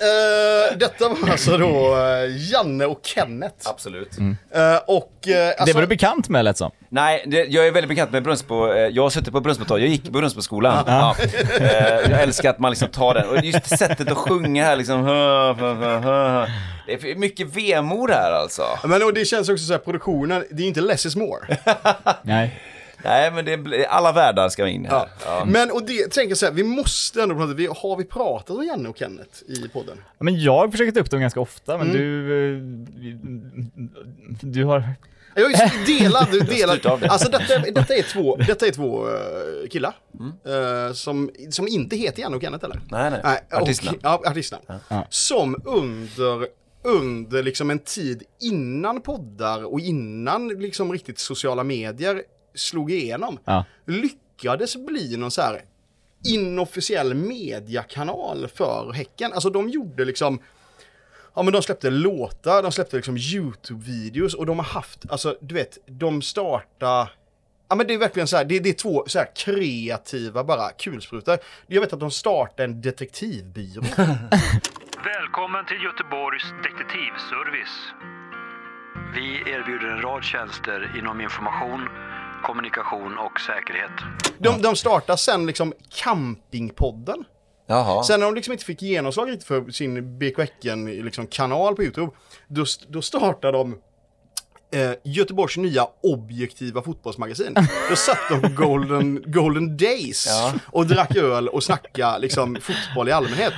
Eh, 0.00 0.76
detta 0.78 1.08
var 1.08 1.30
alltså 1.30 1.56
då 1.56 1.96
eh, 1.96 2.52
Janne 2.52 2.84
och 2.86 3.00
Kenneth. 3.02 3.68
Absolut. 3.68 4.18
Eh, 4.18 4.76
och 4.86 5.28
eh, 5.28 5.48
alltså, 5.48 5.64
det 5.64 5.72
var 5.72 5.80
du 5.80 5.86
bekant 5.86 6.28
med 6.28 6.44
lät 6.44 6.56
som. 6.58 6.70
Nej, 6.88 7.24
det, 7.26 7.44
jag 7.44 7.66
är 7.66 7.70
väldigt 7.72 7.88
bekant 7.88 8.12
med 8.12 8.22
Brunnsbo. 8.22 8.72
eh, 8.72 8.78
Jag 8.86 9.02
har 9.02 9.10
suttit 9.10 9.32
på 9.32 9.40
Brunnsbo 9.40 9.78
jag 9.78 9.88
gick 9.88 10.04
på 10.04 10.10
Brunnsboskolan. 10.10 10.84
Ja. 10.86 11.16
Eh, 11.60 12.10
Jag 12.10 12.22
älskar 12.22 12.50
att 12.50 12.58
man 12.58 12.70
liksom 12.70 12.88
tar 12.88 13.14
den. 13.14 13.28
Och 13.28 13.44
just 13.44 13.78
sättet 13.78 14.10
att 14.10 14.16
sjunga 14.18 14.64
här 14.64 14.76
liksom. 14.76 15.04
Det 16.86 16.92
är 16.92 17.14
mycket 17.16 17.56
vemod 17.56 18.10
här 18.10 18.32
alltså. 18.32 18.62
Men 18.84 19.02
och 19.02 19.14
det 19.14 19.24
känns 19.24 19.48
också 19.48 19.64
så 19.64 19.72
här, 19.72 19.78
produktionen, 19.80 20.44
det 20.50 20.56
är 20.56 20.62
ju 20.62 20.68
inte 20.68 20.80
less 20.80 21.06
is 21.06 21.16
more. 21.16 21.58
Nej. 22.22 22.60
Nej, 23.04 23.30
men 23.32 23.44
det 23.44 23.56
blir, 23.56 23.84
alla 23.84 24.12
världar 24.12 24.48
ska 24.48 24.68
in 24.68 24.84
här. 24.84 25.08
Ja. 25.24 25.44
Men 25.46 25.70
och 25.70 25.82
det 25.86 26.10
tänker 26.12 26.28
jag 26.30 26.38
så 26.38 26.46
här, 26.46 26.52
vi 26.52 26.64
måste 26.64 27.22
ändå 27.22 27.34
prata, 27.34 27.54
vi, 27.54 27.66
har 27.66 27.96
vi 27.96 28.04
pratat 28.04 28.56
om 28.56 28.66
Janne 28.66 28.88
och 28.88 28.98
Kenneth 28.98 29.38
i 29.48 29.68
podden? 29.72 29.98
Men 30.18 30.40
jag 30.42 30.70
försöker 30.72 30.92
ta 30.92 31.00
upp 31.00 31.10
dem 31.10 31.20
ganska 31.20 31.40
ofta, 31.40 31.78
men 31.78 31.90
Mm. 31.90 31.96
du... 32.02 32.56
eh, 32.56 32.62
Du 34.40 34.64
har... 34.64 34.84
Jag 35.34 35.50
delat. 35.86 36.86
av 36.86 37.00
det. 37.00 37.08
Alltså 37.08 37.30
detta, 37.30 37.58
detta 37.58 37.94
är 37.94 38.02
två, 38.02 38.36
detta 38.46 38.66
är 38.66 38.70
två 38.70 39.08
eh, 39.08 39.68
killar. 39.70 39.94
eh, 40.46 40.92
som, 40.92 41.30
som 41.50 41.68
inte 41.68 41.96
heter 41.96 42.22
Janne 42.22 42.36
och 42.36 42.42
Kenneth 42.42 42.64
eller? 42.64 42.80
Nej, 42.90 43.10
nej. 43.10 43.20
Nej, 43.24 43.38
och- 43.52 43.62
Artistnamn. 43.62 43.98
Ja, 44.02 44.22
artistnamn. 44.26 44.64
Som 45.08 45.56
under, 45.64 46.46
under 46.84 47.42
liksom 47.42 47.70
en 47.70 47.78
tid 47.78 48.22
innan 48.40 49.00
poddar 49.00 49.64
och 49.72 49.80
innan 49.80 50.48
liksom 50.48 50.92
riktigt 50.92 51.18
sociala 51.18 51.64
medier 51.64 52.22
slog 52.54 52.92
igenom. 52.92 53.38
Ja. 53.44 53.64
Lyckades 53.86 54.76
bli 54.76 55.16
någon 55.16 55.30
så 55.30 55.42
här 55.42 55.62
inofficiell 56.24 57.14
mediakanal 57.14 58.48
för 58.54 58.92
Häcken. 58.92 59.32
Alltså 59.32 59.50
de 59.50 59.68
gjorde 59.68 60.04
liksom 60.04 60.40
Ja 61.34 61.42
men 61.42 61.52
de 61.52 61.62
släppte 61.62 61.90
låtar, 61.90 62.62
de 62.62 62.72
släppte 62.72 62.96
liksom 62.96 63.16
YouTube-videos 63.16 64.34
och 64.34 64.46
de 64.46 64.58
har 64.58 64.66
haft, 64.66 65.10
alltså 65.10 65.36
du 65.40 65.54
vet, 65.54 65.78
de 65.86 66.22
starta 66.22 67.08
Ja 67.68 67.76
men 67.76 67.86
det 67.86 67.94
är 67.94 67.98
verkligen 67.98 68.26
så 68.26 68.36
här, 68.36 68.44
det, 68.44 68.58
det 68.58 68.68
är 68.68 68.74
två 68.74 69.04
så 69.06 69.18
här 69.18 69.28
kreativa 69.36 70.44
bara 70.44 70.70
kulsprutar. 70.70 71.38
Jag 71.66 71.80
vet 71.80 71.92
att 71.92 72.00
de 72.00 72.10
startade 72.10 72.64
en 72.64 72.80
detektivbyrå. 72.80 73.82
Välkommen 75.04 75.66
till 75.66 75.82
Göteborgs 75.82 76.44
detektivservice. 76.62 77.76
Vi 79.14 79.50
erbjuder 79.50 79.86
en 79.86 80.02
rad 80.02 80.24
tjänster 80.24 80.98
inom 80.98 81.20
information, 81.20 81.88
kommunikation 82.42 83.18
och 83.18 83.40
säkerhet. 83.40 83.90
De, 84.38 84.62
de 84.62 84.76
startade 84.76 85.18
sen 85.18 85.46
liksom 85.46 85.72
Campingpodden. 85.90 87.24
Jaha. 87.66 88.02
Sen 88.02 88.20
när 88.20 88.26
de 88.26 88.34
liksom 88.34 88.52
inte 88.52 88.64
fick 88.64 88.82
genomslag 88.82 89.28
riktigt 89.30 89.46
för 89.46 89.70
sin 89.70 90.18
BK 90.18 90.38
Häcken 90.38 90.84
liksom 90.86 91.26
kanal 91.26 91.76
på 91.76 91.82
YouTube, 91.82 92.12
då, 92.48 92.64
då 92.88 93.02
startade 93.02 93.58
de 93.58 93.78
eh, 94.74 94.90
Göteborgs 95.04 95.56
nya 95.56 95.86
objektiva 96.02 96.82
fotbollsmagasin. 96.82 97.54
Då 97.90 97.96
satt 97.96 98.18
de 98.30 98.40
på 98.42 98.48
Golden, 98.48 99.22
Golden 99.26 99.76
Days 99.76 100.26
Ja. 100.28 100.52
och 100.66 100.86
drack 100.86 101.16
öl 101.16 101.48
och 101.48 101.62
snackade 101.62 102.18
liksom 102.18 102.56
fotboll 102.60 103.08
i 103.08 103.12
allmänhet. 103.12 103.52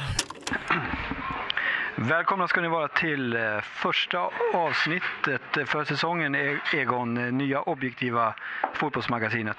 Välkomna 2.09 2.49
ska 2.49 2.61
ni 2.61 2.69
vara 2.69 2.89
till 2.89 3.37
eh, 3.37 3.41
första 3.63 4.19
avsnittet 4.55 5.43
för 5.69 5.85
säsongen 5.85 6.35
E- 6.35 6.59
Egon, 6.75 7.17
eh, 7.27 7.33
nya 7.33 7.61
objektiva 7.63 8.35
fotbollsmagasinet 8.75 9.57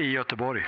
i 0.00 0.10
Göteborg. 0.10 0.62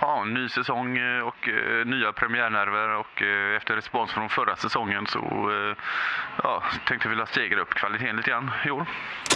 Ja, 0.00 0.24
ny 0.24 0.48
säsong 0.48 0.98
eh, 0.98 1.20
och 1.26 1.48
nya 1.86 2.12
premiärnerver 2.12 2.96
och 2.96 3.22
efter 3.56 3.74
respons 3.76 4.10
från 4.10 4.28
förra 4.28 4.56
säsongen 4.56 5.06
så 5.06 5.20
ja, 6.42 6.62
tänkte 6.88 7.08
vi 7.08 7.10
vilja 7.10 7.26
stegra 7.26 7.60
upp 7.60 7.70
kvaliteten 7.74 8.16
lite 8.16 8.30
grann 8.30 8.50
i 8.66 8.70
år. 8.70 8.80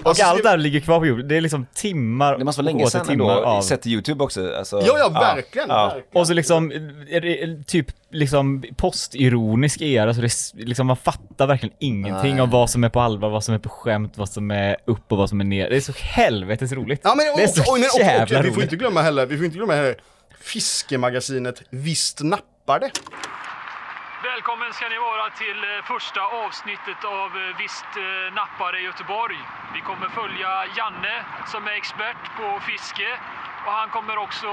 Och 0.02 0.08
Alltså, 0.08 0.24
allt 0.24 0.42
det- 0.42 0.48
där 0.50 0.56
ligger 0.56 0.80
kvar 0.80 0.98
på 1.00 1.06
jorden. 1.06 1.28
Det 1.28 1.36
är 1.36 1.40
liksom 1.40 1.66
timmar 1.74 2.38
Det 2.38 2.44
måste 2.44 2.62
vara 2.62 2.72
länge 2.72 2.86
sedan 2.86 3.06
ändå, 3.10 3.30
av... 3.30 3.62
sett 3.62 3.86
YouTube 3.86 4.24
också. 4.24 4.54
Alltså, 4.56 4.76
Ja, 4.80 4.94
ja, 4.98 5.08
verkligen. 5.08 5.68
Ja. 5.68 5.84
verkligen. 5.86 6.06
Och 6.12 6.26
så 6.26 6.34
liksom, 6.34 6.70
är 7.10 7.20
det 7.20 7.64
typ 7.66 7.86
liksom 8.12 8.64
postironisk 8.76 9.80
era, 9.80 10.14
så 10.14 10.20
det 10.20 10.52
liksom, 10.54 10.86
man 10.86 10.96
fattar 10.96 11.46
verkligen 11.46 11.74
ingenting 11.78 12.34
Nej. 12.34 12.42
om 12.42 12.50
vad 12.50 12.70
som 12.70 12.84
är 12.84 12.88
på 12.88 13.00
allvar, 13.00 13.30
vad 13.30 13.44
som 13.44 13.54
är 13.54 13.58
på 13.58 13.68
skämt, 13.68 14.12
vad 14.16 14.28
som 14.28 14.50
är 14.50 14.76
upp 14.84 15.12
och 15.12 15.18
vad 15.18 15.28
som 15.28 15.40
är 15.40 15.44
ner. 15.44 15.70
Det 15.70 15.76
är 15.76 15.80
så 15.80 15.92
helvetes 15.96 16.72
roligt. 16.72 17.00
Ja 17.04 17.14
men, 17.16 17.32
och, 17.32 17.38
det 17.38 17.42
är 17.42 17.46
så 17.46 17.72
och, 17.72 17.78
men, 17.78 17.88
och, 17.94 18.00
jävla 18.00 18.38
och, 18.38 18.44
vi 18.44 18.48
får 18.48 18.56
roligt. 18.56 18.72
inte 18.72 18.76
glömma 18.76 19.02
heller, 19.02 19.26
vi 19.26 19.36
får 19.36 19.44
inte 19.44 19.56
glömma 19.56 19.72
heller 19.72 19.94
fiskemagasinet 20.40 21.62
Visst 21.70 22.22
nappar 22.22 22.80
det. 22.80 22.90
Välkommen 24.30 24.72
ska 24.72 24.84
ni 24.88 24.98
vara 25.10 25.26
till 25.42 25.60
eh, 25.70 25.84
första 25.92 26.22
avsnittet 26.44 27.00
av 27.20 27.28
eh, 27.42 27.58
Visst 27.62 27.92
eh, 28.04 28.34
nappare 28.38 28.78
Göteborg. 28.88 29.40
Vi 29.74 29.80
kommer 29.88 30.08
följa 30.20 30.50
Janne 30.76 31.16
som 31.52 31.62
är 31.70 31.74
expert 31.82 32.22
på 32.38 32.46
fiske 32.70 33.08
och 33.66 33.72
han 33.80 33.88
kommer 33.90 34.16
också 34.26 34.50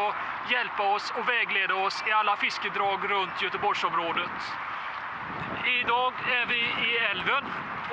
hjälpa 0.51 0.83
oss 0.95 1.05
och 1.17 1.25
vägleda 1.29 1.75
oss 1.75 2.03
i 2.09 2.11
alla 2.11 2.35
fiskedrag 2.37 2.99
runt 3.13 3.41
Göteborgsområdet. 3.41 4.35
Idag 5.81 6.13
är 6.37 6.45
vi 6.53 6.61
i 6.89 6.91
älven 7.11 7.43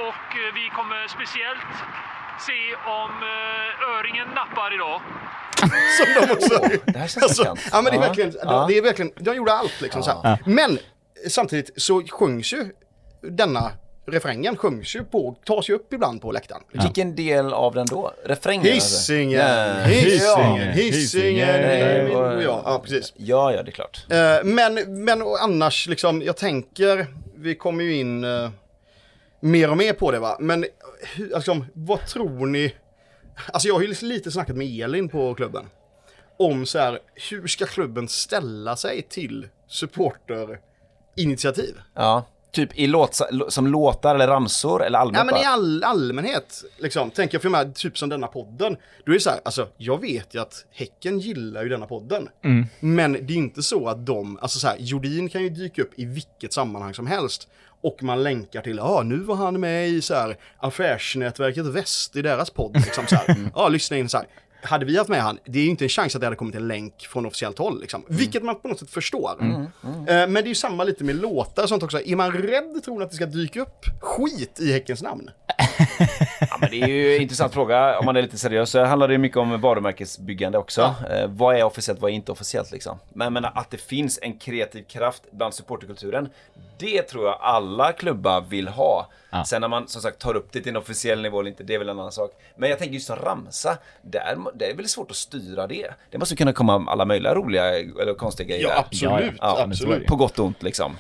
och 0.09 0.27
eh, 0.43 0.55
vi 0.55 0.65
kommer 0.79 1.09
speciellt 1.09 1.75
se 2.47 2.59
om 3.01 3.11
eh, 3.23 3.91
öringen 3.97 4.29
nappar 4.29 4.75
idag. 4.75 5.01
Som 5.99 6.09
de 6.27 6.33
också... 6.33 6.55
Det 6.93 6.99
här 6.99 7.09
känns 7.09 7.39
bekant. 7.39 7.69
ja 7.73 7.83
men 7.83 7.93
det 7.93 7.99
är 7.99 8.01
verkligen, 8.09 8.33
Ja. 8.43 8.65
det 8.69 8.79
är 8.79 8.83
verkligen, 8.83 9.11
de 9.17 9.35
gjorde 9.35 9.53
allt 9.53 9.81
liksom 9.81 10.03
så 10.03 10.23
här. 10.23 10.39
Men 10.47 10.79
samtidigt 11.29 11.83
så 11.83 12.03
sjungs 12.11 12.53
ju 12.53 12.71
denna 13.23 13.71
refrängen 14.07 14.57
sjungs 14.57 14.97
ju 14.97 15.05
på, 15.05 15.37
tas 15.45 15.69
ju 15.71 15.75
upp 15.75 15.93
ibland 15.93 16.23
på 16.23 16.33
läktaren. 16.33 16.63
Liksom. 16.73 16.89
Vilken 16.89 17.17
del 17.17 17.53
av 17.53 17.75
den 17.75 17.87
då? 17.87 18.13
Refrängen? 18.25 18.65
Hisingen, 18.67 19.41
alltså? 19.41 19.89
Hisingen, 19.89 20.67
Ja. 20.67 20.73
Hisingen, 20.73 22.11
och 22.17 22.43
jag. 22.43 22.63
Ja, 22.65 22.81
precis. 22.85 23.13
Ja, 23.17 23.53
ja, 23.53 23.63
det 23.63 23.71
är 23.71 23.73
klart. 23.73 24.07
Eh, 24.11 24.37
Men, 24.45 25.05
men 25.05 25.23
annars 25.41 25.89
liksom, 25.89 26.23
jag 26.23 26.37
tänker, 26.37 27.07
vi 27.37 27.55
kommer 27.55 27.85
ju 27.85 27.97
in 27.97 28.25
eh, 28.25 28.51
mer 29.41 29.71
och 29.71 29.77
mer 29.77 29.93
på 29.93 30.11
det 30.11 30.19
va, 30.19 30.37
men 30.41 30.65
alltså, 31.35 31.67
vad 31.73 32.07
tror 32.07 32.47
ni, 32.47 32.75
alltså 33.53 33.69
jag 33.69 33.75
har 33.75 33.83
ju 33.83 33.95
lite 34.03 34.31
snackat 34.31 34.57
med 34.57 34.81
Elin 34.85 35.09
på 35.09 35.35
klubben, 35.35 35.67
om 36.39 36.67
så 36.67 36.79
här, 36.79 36.99
hur 37.31 37.47
ska 37.47 37.67
klubben 37.67 38.09
ställa 38.09 38.77
sig 38.77 39.03
till 39.03 39.49
supporterinitiativ? 39.69 41.75
Ja. 41.95 42.25
Typ 42.57 42.79
i 42.79 42.87
låt, 42.87 43.21
som 43.49 43.67
låtar 43.67 44.15
eller 44.15 44.29
ramsor 44.29 44.85
eller 44.85 44.99
allmänt 44.99 45.17
Ja 45.17 45.25
men 45.25 45.43
i 45.43 45.45
all, 45.45 45.85
allmänhet, 45.85 46.65
liksom, 46.79 47.11
tänker 47.11 47.35
jag 47.35 47.43
för 47.43 47.49
mig, 47.49 47.75
typ 47.75 47.99
som 47.99 48.09
denna 48.09 48.27
podden. 48.27 48.77
Då 49.05 49.13
är 49.13 49.15
det 49.15 49.21
så 49.21 49.31
här, 49.31 49.41
alltså 49.45 49.69
jag 49.77 50.01
vet 50.01 50.35
ju 50.35 50.41
att 50.41 50.65
Häcken 50.73 51.19
gillar 51.19 51.63
ju 51.63 51.69
denna 51.69 51.87
podden. 51.87 52.29
Men 52.81 53.13
det 53.13 53.33
är 53.33 53.37
inte 53.37 53.63
så 53.63 53.89
att 53.89 54.07
de, 54.07 54.39
alltså 54.43 54.59
så 54.59 54.67
här, 54.67 54.77
Jordin 54.79 55.29
kan 55.29 55.43
ju 55.43 55.49
dyka 55.49 55.83
upp 55.83 55.93
i 55.97 56.05
vilket 56.05 56.53
sammanhang 56.53 56.95
som 56.95 57.07
helst. 57.07 57.49
Och 57.81 58.03
man 58.03 58.23
länkar 58.23 58.63
till, 58.63 58.77
ja 58.77 58.83
ah, 58.83 59.03
nu 59.03 59.17
var 59.17 59.37
han 59.37 59.61
med 59.61 59.89
i 59.89 60.03
så 60.03 60.15
här 60.15 60.37
affärsnätverket 60.59 61.67
Väst 61.67 62.17
i 62.17 62.23
deras 62.23 62.51
podd. 62.51 62.77
Liksom, 62.77 63.07
så 63.07 63.17
här. 63.17 63.37
Ja, 63.55 63.69
lyssna 63.69 63.97
in 63.97 64.09
så 64.09 64.17
här. 64.17 64.27
Hade 64.63 64.85
vi 64.87 64.99
haft 64.99 65.11
med 65.11 65.23
han, 65.23 65.39
det 65.45 65.59
är 65.59 65.63
ju 65.63 65.71
inte 65.71 65.85
en 65.85 65.89
chans 65.89 66.15
att 66.15 66.21
det 66.21 66.27
hade 66.27 66.37
kommit 66.37 66.55
en 66.55 66.69
länk 66.69 67.07
från 67.11 67.27
officiellt 67.27 67.59
håll. 67.59 67.81
Liksom. 67.81 68.03
Vilket 68.09 68.43
man 68.45 68.61
på 68.61 68.69
något 68.69 68.79
sätt 68.79 68.91
förstår. 68.91 69.37
Eh, 69.41 69.67
Men 70.07 70.35
det 70.35 70.41
är 70.41 70.47
ju 70.47 70.55
samma 70.55 70.85
lite 70.85 71.05
med 71.05 71.17
låtar 71.17 71.63
och 71.63 71.69
sånt 71.69 71.83
också. 71.83 72.01
Är 72.05 72.17
man 72.17 72.33
rädd 72.33 72.83
tror 72.85 72.99
ni 72.99 73.05
att 73.05 73.11
det 73.11 73.17
ska 73.17 73.27
dyka 73.27 73.61
upp 73.61 73.85
skit 74.01 74.61
i 74.61 74.73
Häckens 74.73 75.03
namn? 75.03 75.31
Ja, 76.57 76.61
men 76.61 76.71
det 76.71 76.83
är 76.83 76.89
ju 76.89 77.17
en 77.17 77.23
intressant 77.23 77.53
fråga 77.55 77.99
om 77.99 78.05
man 78.05 78.17
är 78.17 78.23
lite 78.23 78.39
seriös. 78.39 78.71
Så 78.71 78.85
handlar 78.85 79.09
det 79.09 79.15
ju 79.15 79.19
mycket 79.19 79.39
om 79.39 79.61
varumärkesbyggande 79.61 80.59
också. 80.59 80.95
Eh, 81.11 81.27
vad 81.29 81.57
är 81.57 81.63
officiellt, 81.63 82.01
vad 82.01 82.11
är 82.11 82.15
inte 82.15 82.33
officiellt 82.33 82.73
liksom? 82.73 82.99
Men 83.13 83.25
jag 83.25 83.33
menar 83.33 83.53
att 83.55 83.71
det 83.71 83.77
finns 83.77 84.19
en 84.23 84.39
kreativ 84.39 84.83
kraft 84.83 85.23
bland 85.31 85.55
supporterkulturen. 85.55 86.29
Det 86.79 87.03
tror 87.03 87.27
jag 87.27 87.39
alla 87.41 87.93
klubbar 87.93 88.41
vill 88.41 88.69
ha. 88.69 89.09
Ja. 89.31 89.45
Sen 89.45 89.61
när 89.61 89.69
man 89.69 89.89
som 89.89 90.03
sagt 90.03 90.19
tar 90.19 90.37
upp 90.37 90.49
det 90.53 90.61
till 90.61 90.71
en 90.71 90.77
officiell 90.77 91.23
nivå 91.23 91.41
eller 91.41 91.51
inte, 91.51 91.63
det 91.63 91.75
är 91.75 91.79
väl 91.79 91.89
en 91.89 91.99
annan 91.99 92.13
sak. 92.13 92.31
Men 92.57 92.71
jag 92.71 92.79
tänker 92.79 92.95
just 92.95 93.07
som 93.07 93.17
ramsa, 93.17 93.79
där, 94.03 94.39
det 94.55 94.71
är 94.71 94.75
väl 94.75 94.89
svårt 94.89 95.11
att 95.11 95.17
styra 95.17 95.67
det. 95.67 95.91
Det 96.11 96.19
måste 96.19 96.37
kunna 96.37 96.53
komma 96.53 96.85
alla 96.89 97.05
möjliga 97.05 97.35
roliga 97.35 97.79
eller 97.79 98.15
konstiga 98.15 98.49
grejer. 98.49 98.63
Ja, 98.63 98.69
där. 98.69 98.79
absolut. 98.81 99.39
Ja, 99.41 99.57
det 99.57 99.63
absolut. 99.63 100.07
På 100.07 100.17
gott 100.17 100.39
och 100.39 100.47
ont 100.47 100.63
liksom. 100.63 100.97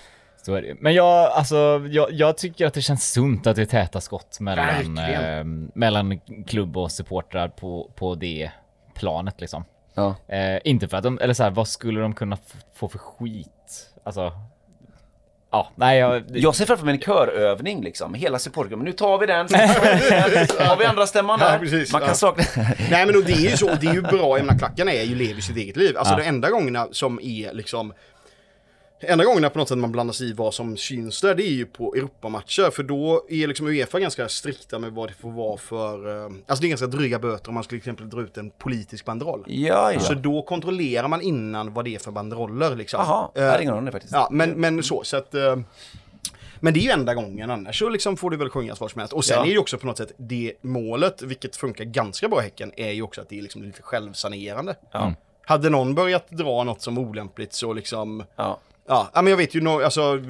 Så 0.47 0.55
är 0.55 0.62
det. 0.62 0.76
Men 0.80 0.94
jag, 0.94 1.30
alltså, 1.32 1.86
jag, 1.90 2.12
jag 2.12 2.36
tycker 2.38 2.66
att 2.66 2.74
det 2.74 2.82
känns 2.82 3.12
sunt 3.12 3.47
att 3.47 3.57
det 3.57 3.62
är 3.62 3.66
täta 3.66 4.01
skott 4.01 4.40
mellan, 4.40 4.99
eh, 4.99 5.44
mellan 5.74 6.20
klubb 6.47 6.76
och 6.76 6.92
supportrar 6.92 7.49
på, 7.49 7.90
på 7.94 8.14
det 8.14 8.51
planet 8.94 9.40
liksom. 9.40 9.64
Ja. 9.94 10.14
Eh, 10.28 10.59
inte 10.64 10.88
för 10.88 10.97
att 10.97 11.03
de, 11.03 11.18
eller 11.18 11.34
så 11.34 11.42
här, 11.42 11.51
vad 11.51 11.68
skulle 11.68 12.01
de 12.01 12.14
kunna 12.14 12.38
få 12.74 12.88
för 12.88 12.99
skit? 12.99 13.49
Alltså, 14.05 14.32
ja, 15.51 15.68
nej 15.74 15.99
jag... 15.99 16.22
Jag 16.28 16.55
ser 16.55 16.64
framför 16.66 16.84
mig 16.84 16.94
en 16.94 17.01
körövning 17.01 17.82
liksom, 17.82 18.14
hela 18.14 18.38
supportergruppen. 18.38 18.84
Nu 18.84 18.92
tar 18.92 19.18
vi 19.18 19.26
den, 19.26 19.49
så 20.49 20.64
har 20.64 20.76
vi 20.78 20.84
andra 20.84 21.07
stämman 21.07 21.38
där. 21.38 21.53
Ja, 21.53 21.59
precis. 21.59 21.92
Man 21.92 22.01
kan 22.01 22.09
Ja. 22.09 22.14
sakna... 22.14 22.44
Nej 22.90 23.07
men 23.07 23.16
och 23.16 23.24
det 23.24 23.32
är 23.32 23.51
ju 23.51 23.57
så, 23.57 23.70
och 23.70 23.78
det 23.80 23.86
är 23.86 23.94
ju 23.94 24.03
bra, 24.03 24.38
jag 24.38 24.47
menar 24.47 24.59
klacken 24.59 24.88
är 24.88 25.03
ju 25.03 25.14
lever 25.14 25.40
sitt 25.40 25.57
eget 25.57 25.76
liv. 25.76 25.97
Alltså 25.99 26.14
Ja. 26.14 26.18
de 26.18 26.24
enda 26.28 26.51
gångerna 26.51 26.88
som 26.92 27.20
är 27.22 27.53
liksom 27.53 27.92
Enda 29.01 29.24
gången 29.24 29.51
på 29.51 29.59
något 29.59 29.68
sätt 29.68 29.78
man 29.78 29.92
blandar 29.92 30.12
sig 30.12 30.30
i 30.30 30.32
vad 30.32 30.55
som 30.55 30.76
syns 30.76 31.20
där, 31.20 31.34
det 31.34 31.42
är 31.42 31.51
ju 31.53 31.66
på 31.66 31.94
Europamatcher. 31.94 32.70
För 32.70 32.82
då 32.82 33.26
är 33.28 33.47
liksom 33.47 33.66
Uefa 33.66 34.01
ganska 34.01 34.28
strikta 34.28 34.78
med 34.78 34.92
vad 34.92 35.09
det 35.09 35.14
får 35.14 35.30
vara 35.30 35.57
för... 35.57 36.24
eh, 36.26 36.30
Alltså 36.47 36.61
det 36.62 36.66
är 36.66 36.68
ganska 36.68 36.86
dryga 36.86 37.18
böter 37.18 37.49
om 37.49 37.55
man 37.55 37.64
skulle 37.64 37.80
till 37.80 37.90
exempel 37.90 38.11
dra 38.11 38.20
ut 38.20 38.36
en 38.36 38.51
politisk 38.51 39.05
banderoll. 39.05 39.44
Ja, 39.47 39.92
ja. 39.92 40.01
Så 40.01 40.14
då 40.14 40.42
kontrollerar 40.42 41.09
man 41.09 41.20
innan 41.22 41.74
vad 41.74 41.84
det 41.84 41.94
är 41.94 41.99
för 41.99 42.11
banderoller 42.11 42.76
liksom. 42.76 43.01
Jaha, 43.01 43.30
Eh, 43.34 43.44
hade 43.51 43.62
ingen 43.62 43.74
aning 43.74 43.84
det 43.84 43.92
faktiskt. 43.92 44.14
Ja, 44.14 44.28
men, 44.32 44.51
men 44.51 44.82
så, 44.82 45.05
så 45.05 45.16
att... 45.16 45.34
eh, 45.34 45.57
Men 46.61 46.74
det 46.74 46.80
är 46.80 46.82
ju 46.84 46.90
enda 46.90 47.14
gången, 47.14 47.51
annars 47.51 47.78
så 47.78 47.88
liksom 47.88 48.16
får 48.16 48.30
det 48.30 48.36
väl 48.36 48.51
sjungas 48.51 48.80
vad 48.80 48.90
som 48.90 48.99
helst. 48.99 49.12
Och 49.14 49.24
sen 49.24 49.34
Ja. 49.36 49.40
är 49.42 49.47
det 49.47 49.53
ju 49.53 49.59
också 49.59 49.78
på 49.78 49.86
något 49.86 49.99
sätt 49.99 50.12
det 50.16 50.53
målet, 50.61 51.22
vilket 51.22 51.57
funkar 51.57 51.84
ganska 51.84 52.28
bra 52.28 52.40
i 52.40 52.44
Häcken, 52.44 52.72
är 52.76 52.90
ju 52.90 53.03
också 53.03 53.20
att 53.20 53.28
det 53.28 53.38
är 53.38 53.42
liksom 53.42 53.62
lite 53.62 53.82
självsanerande. 53.82 54.76
Ja. 54.92 55.14
Hade 55.49 55.70
någon 55.70 55.94
börjat 55.94 56.30
dra 56.30 56.64
något 56.64 56.82
som 56.82 56.99
olämpligt 56.99 57.53
så 57.53 57.72
liksom... 57.72 58.24
Ja. 58.36 58.59
Ja, 58.89 59.11
men 59.14 59.26
jag 59.26 59.37
vet 59.37 59.55
ju, 59.55 59.61
nog, 59.61 59.82
alltså, 59.82 60.20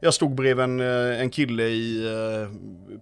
jag 0.00 0.14
stod 0.14 0.34
bredvid 0.34 0.64
en, 0.64 0.80
eh, 0.80 1.20
en 1.20 1.30
kille 1.30 1.62
i, 1.62 2.06
eh, 2.06 2.48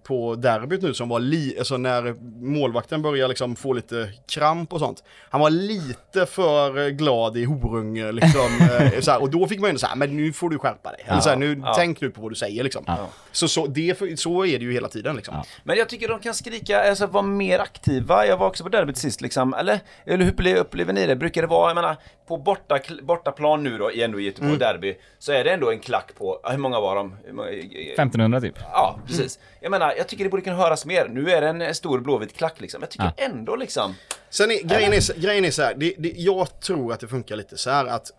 på 0.03 0.35
derbyt 0.35 0.81
nu 0.81 0.93
som 0.93 1.09
var 1.09 1.19
li, 1.19 1.55
alltså 1.59 1.77
när 1.77 2.15
målvakten 2.45 3.01
började 3.01 3.27
liksom 3.27 3.55
få 3.55 3.73
lite 3.73 4.09
kramp 4.31 4.73
och 4.73 4.79
sånt. 4.79 5.03
Han 5.29 5.41
var 5.41 5.49
lite 5.49 6.25
för 6.25 6.77
eh, 6.85 6.87
glad 6.89 7.37
i 7.37 7.43
horunge 7.43 8.11
liksom. 8.11 8.49
så 9.01 9.11
här, 9.11 9.21
och 9.21 9.29
då 9.29 9.47
fick 9.47 9.59
man 9.59 9.67
ju 9.67 9.69
ändå 9.69 9.79
säga, 9.79 9.95
men 9.95 10.17
nu 10.17 10.33
får 10.33 10.49
du 10.49 10.59
skärpa 10.59 10.91
dig. 10.91 11.01
Eller 11.05 11.21
så 11.21 11.29
här, 11.29 11.35
nu, 11.35 11.61
Ja. 11.63 11.73
Tänk 11.77 12.01
nu 12.01 12.09
på 12.09 12.21
vad 12.21 12.31
du 12.31 12.35
säger 12.35 12.63
liksom. 12.63 12.85
Så, 13.31 13.47
så, 13.47 13.67
det, 13.67 14.19
så 14.19 14.45
är 14.45 14.59
det 14.59 14.65
ju 14.65 14.73
hela 14.73 14.87
tiden 14.87 15.15
liksom. 15.15 15.43
Men 15.63 15.77
jag 15.77 15.89
tycker 15.89 16.07
de 16.07 16.19
kan 16.19 16.33
skrika, 16.33 16.89
alltså 16.89 17.05
vara 17.07 17.23
mer 17.23 17.59
aktiva. 17.59 18.25
Jag 18.25 18.37
var 18.37 18.47
också 18.47 18.63
på 18.63 18.69
derbyt 18.69 18.97
sist 18.97 19.21
liksom, 19.21 19.53
eller, 19.53 19.79
eller 20.05 20.25
hur 20.25 20.57
upplever, 20.57 20.93
ni 20.93 21.07
det? 21.07 21.15
Brukar 21.15 21.41
det 21.41 21.47
vara, 21.47 21.69
jag 21.69 21.75
menar, 21.75 21.95
på 22.27 22.37
borta, 22.37 22.79
bortaplan 23.03 23.63
nu 23.63 23.77
då, 23.77 23.91
ändå 23.95 24.19
i 24.19 24.23
Göteborg 24.23 24.49
Mm. 24.49 24.59
derby, 24.59 24.95
så 25.19 25.31
är 25.31 25.43
det 25.43 25.51
ändå 25.51 25.71
en 25.71 25.79
klack 25.79 26.11
på, 26.17 26.39
ja, 26.43 26.49
hur 26.49 26.57
många 26.57 26.79
var 26.79 26.88
de? 26.95 27.15
Hur 27.25 27.33
många- 27.33 27.49
1500 27.49 28.41
typ. 28.41 28.55
Ja, 28.71 28.99
precis. 29.07 29.39
Jag 29.61 29.71
menar, 29.71 29.93
jag 29.97 30.07
tycker 30.07 30.23
det 30.23 30.29
borde 30.29 30.43
kunna 30.43 30.55
höras 30.55 30.85
mer. 30.85 31.07
Nu 31.07 31.29
är 31.31 31.41
det 31.41 31.65
en 31.65 31.75
stor 31.75 31.99
blåvit 31.99 32.33
klack 32.37 32.61
liksom. 32.61 32.81
Jag 32.81 32.89
tycker 32.91 33.11
Ja. 33.17 33.23
ändå 33.25 33.55
liksom, 33.55 33.93
Sen 34.29 34.51
är, 34.51 34.63
grejen, 34.63 34.93
är, 34.93 34.99
så- 35.01 35.13
grejen 35.17 35.45
är 35.45 35.51
så 35.51 35.61
här, 35.61 35.73
det, 35.77 35.93
det, 35.97 36.13
jag 36.17 36.59
tror 36.59 36.93
att 36.93 36.99
det 36.99 37.07
funkar 37.07 37.35
lite 37.35 37.57
så 37.57 37.69
här 37.69 37.85
att 37.85 38.11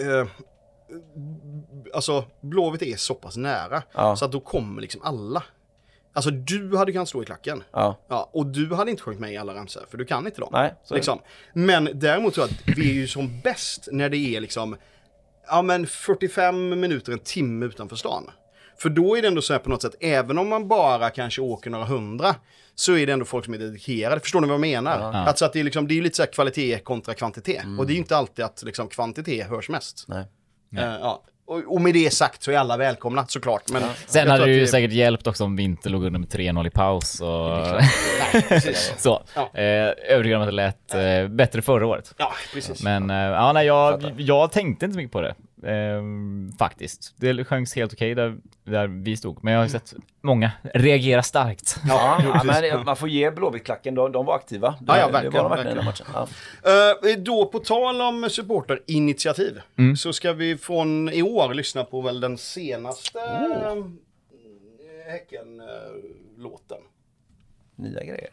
eh, 0.00 0.26
Alltså 1.94 2.24
Blåvitt 2.40 2.82
är 2.82 2.96
så 2.96 3.14
pass 3.14 3.36
nära 3.36 3.82
Ja. 3.94 4.16
så 4.16 4.24
att 4.24 4.32
då 4.32 4.40
kommer 4.40 4.82
liksom 4.82 5.02
alla. 5.04 5.42
Alltså 6.14 6.30
du 6.30 6.76
hade 6.76 6.92
kunnat 6.92 7.08
stå 7.08 7.22
i 7.22 7.26
klacken. 7.26 7.62
ja. 7.72 7.96
Ja, 8.08 8.30
och 8.32 8.46
du 8.46 8.74
hade 8.74 8.90
inte 8.90 9.02
sjungit 9.02 9.20
med 9.20 9.32
i 9.32 9.36
alla 9.36 9.54
ramsor, 9.54 9.82
för 9.90 9.98
du 9.98 10.04
kan 10.04 10.26
inte 10.26 10.40
dem. 10.40 10.48
Nej, 10.52 10.74
så 10.84 10.94
liksom. 10.94 11.18
Men 11.52 11.88
däremot 11.94 12.34
så 12.34 12.42
att 12.42 12.50
vi 12.76 12.90
är 12.90 12.94
ju 12.94 13.06
som 13.06 13.40
bäst 13.40 13.88
när 13.92 14.08
det 14.08 14.16
är 14.16 14.40
liksom, 14.40 14.76
ja 15.46 15.62
men 15.62 15.86
45 15.86 16.80
minuter, 16.80 17.12
en 17.12 17.18
timme 17.18 17.66
utanför 17.66 17.96
stan. 17.96 18.30
För 18.78 18.88
då 18.88 19.16
är 19.16 19.22
det 19.22 19.28
ändå 19.28 19.42
så 19.42 19.52
här 19.52 19.60
på 19.60 19.70
något 19.70 19.82
sätt, 19.82 19.94
även 20.00 20.38
om 20.38 20.48
man 20.48 20.68
bara 20.68 21.10
kanske 21.10 21.40
åker 21.40 21.70
några 21.70 21.84
hundra, 21.84 22.34
så 22.74 22.96
är 22.96 23.06
det 23.06 23.12
ändå 23.12 23.24
folk 23.24 23.44
som 23.44 23.54
är 23.54 23.58
dedikerade. 23.58 24.20
Förstår 24.20 24.40
ni 24.40 24.46
vad 24.46 24.54
jag 24.54 24.60
menar? 24.60 24.98
Alltså 25.26 25.44
att 25.44 25.52
det 25.52 25.60
är, 25.60 25.64
liksom, 25.64 25.88
det 25.88 25.98
är 25.98 26.02
lite 26.02 26.16
så 26.16 26.22
här 26.22 26.32
kvalitet 26.32 26.78
kontra 26.78 27.14
kvantitet. 27.14 27.64
Och 27.78 27.86
det 27.86 27.92
är 27.92 27.94
ju 27.94 28.00
inte 28.00 28.16
alltid 28.16 28.44
att 28.44 28.62
liksom, 28.62 28.88
kvantitet 28.88 29.48
hörs 29.48 29.68
mest. 29.68 30.04
Nej. 30.08 30.24
Eh, 30.76 30.98
ja. 31.00 31.24
Och, 31.46 31.80
med 31.80 31.94
det 31.94 32.12
sagt 32.12 32.42
så 32.42 32.50
är 32.50 32.58
alla 32.58 32.76
välkomna 32.76 33.26
såklart. 33.26 33.62
Men 33.72 33.82
Sen 34.06 34.24
jag 34.24 34.32
hade 34.32 34.44
det 34.44 34.52
ju 34.52 34.66
säkert 34.66 34.92
hjälpt 34.92 35.26
också 35.26 35.44
om 35.44 35.56
Vinter 35.56 35.90
låg 35.90 36.04
under 36.04 36.20
med 36.20 36.28
3-0 36.28 36.66
i 36.66 36.70
paus 36.70 37.20
och 37.20 37.58
så. 38.98 39.22
Ja. 39.34 39.50
Eh, 39.54 39.92
övertygad 40.08 40.36
om 40.36 40.42
att 40.42 40.48
det 40.48 40.52
lät 40.52 40.94
eh, 40.94 41.28
bättre 41.28 41.62
förra 41.62 41.86
året. 41.86 42.14
Ja, 42.16 42.32
precis. 42.54 42.82
Men 42.82 43.10
eh, 43.10 43.16
ja, 43.16 43.52
nej, 43.52 43.66
jag, 43.66 44.14
jag 44.16 44.52
tänkte 44.52 44.84
inte 44.84 44.94
så 44.94 44.98
mycket 44.98 45.12
på 45.12 45.20
det. 45.20 45.34
Eh, 45.64 46.02
faktiskt. 46.58 47.14
Det 47.16 47.44
sjöngs 47.44 47.74
helt 47.76 47.92
okej 47.92 48.14
där, 48.14 48.36
där 48.64 48.86
vi 48.86 49.16
stod. 49.16 49.44
Men 49.44 49.52
jag 49.54 49.60
har 49.60 49.68
sett 49.68 49.94
många 50.20 50.50
reagera 50.74 51.22
starkt. 51.22 51.76
Ja, 51.88 52.20
ja, 52.24 52.42
men 52.44 52.62
det- 52.62 52.82
man 52.84 52.96
får 52.96 53.08
ge 53.08 53.30
Blåvitt-klacken, 53.30 53.94
de, 53.94 54.12
de 54.12 54.26
var 54.26 54.34
aktiva. 54.36 54.74
Ja, 54.86 54.98
ja, 54.98 55.06
Det- 55.06 55.12
verkligen, 55.12 55.32
Det 55.32 55.38
var 55.42 55.48
de 55.50 55.56
verkligen 55.56 55.76
den 55.76 55.84
matchen. 55.84 56.06
Ja. 56.14 56.28
Eh, 57.10 57.18
då 57.18 57.46
på 57.46 57.58
tal 57.58 58.00
om 58.00 58.30
supporterinitiativ 58.30 59.60
så 59.98 60.12
ska 60.12 60.32
vi 60.32 60.56
från 60.56 61.08
i 61.08 61.22
år 61.22 61.54
lyssna 61.54 61.84
på 61.84 62.00
väl 62.00 62.20
den 62.20 62.38
senaste 62.38 63.18
uh, 63.18 63.86
Häcken-låten. 65.12 66.78
Nya 67.76 68.00
grejer. 68.04 68.30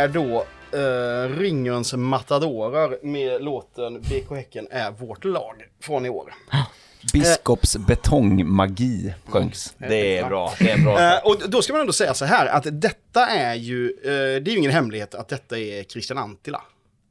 Är 0.00 0.08
då 0.08 0.44
uh, 0.78 1.38
Ringens 1.38 1.94
Matadorer 1.94 2.98
med 3.02 3.42
låten 3.44 4.00
BK 4.00 4.30
Häcken 4.36 4.68
är 4.70 4.90
vårt 4.90 5.24
lag 5.24 5.54
från 5.82 6.06
i 6.06 6.08
år. 6.08 6.34
Biskops 7.12 7.76
betongmagi 7.76 9.14
sjöngs. 9.28 9.74
Det 9.78 10.18
är 10.18 10.28
bra. 10.28 10.52
Det 10.58 10.70
är 10.70 10.78
bra. 10.78 11.00
Eh, 11.00 11.26
och 11.26 11.50
då 11.50 11.62
ska 11.62 11.72
man 11.72 11.80
ändå 11.80 11.92
säga 11.92 12.14
så 12.14 12.24
här 12.24 12.46
att 12.46 12.66
detta 12.72 13.26
är 13.26 13.54
ju, 13.54 13.90
eh, 14.04 14.10
det 14.42 14.50
är 14.50 14.50
ju 14.50 14.58
ingen 14.58 14.70
hemlighet 14.70 15.14
att 15.14 15.28
detta 15.28 15.58
är 15.58 15.82
Christian 15.84 16.18
Antila. 16.18 16.62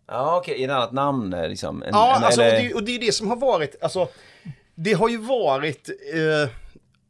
Ja, 0.07 0.37
okej, 0.37 0.55
i 0.61 0.63
ett 0.63 0.71
annat 0.71 0.91
namn 0.91 1.33
eh, 1.33 1.49
liksom. 1.49 1.83
En, 1.83 1.89
Ja, 1.93 2.15
en, 2.17 2.23
alltså, 2.23 2.41
och, 2.41 2.47
eller- 2.47 2.61
det, 2.69 2.73
och 2.73 2.83
det 2.83 2.95
är 2.95 2.99
det 2.99 3.11
som 3.11 3.27
har 3.27 3.35
varit, 3.35 3.75
alltså, 3.83 4.07
det 4.75 4.93
har 4.93 5.09
ju 5.09 5.17
varit, 5.17 5.89
eh, 6.13 6.49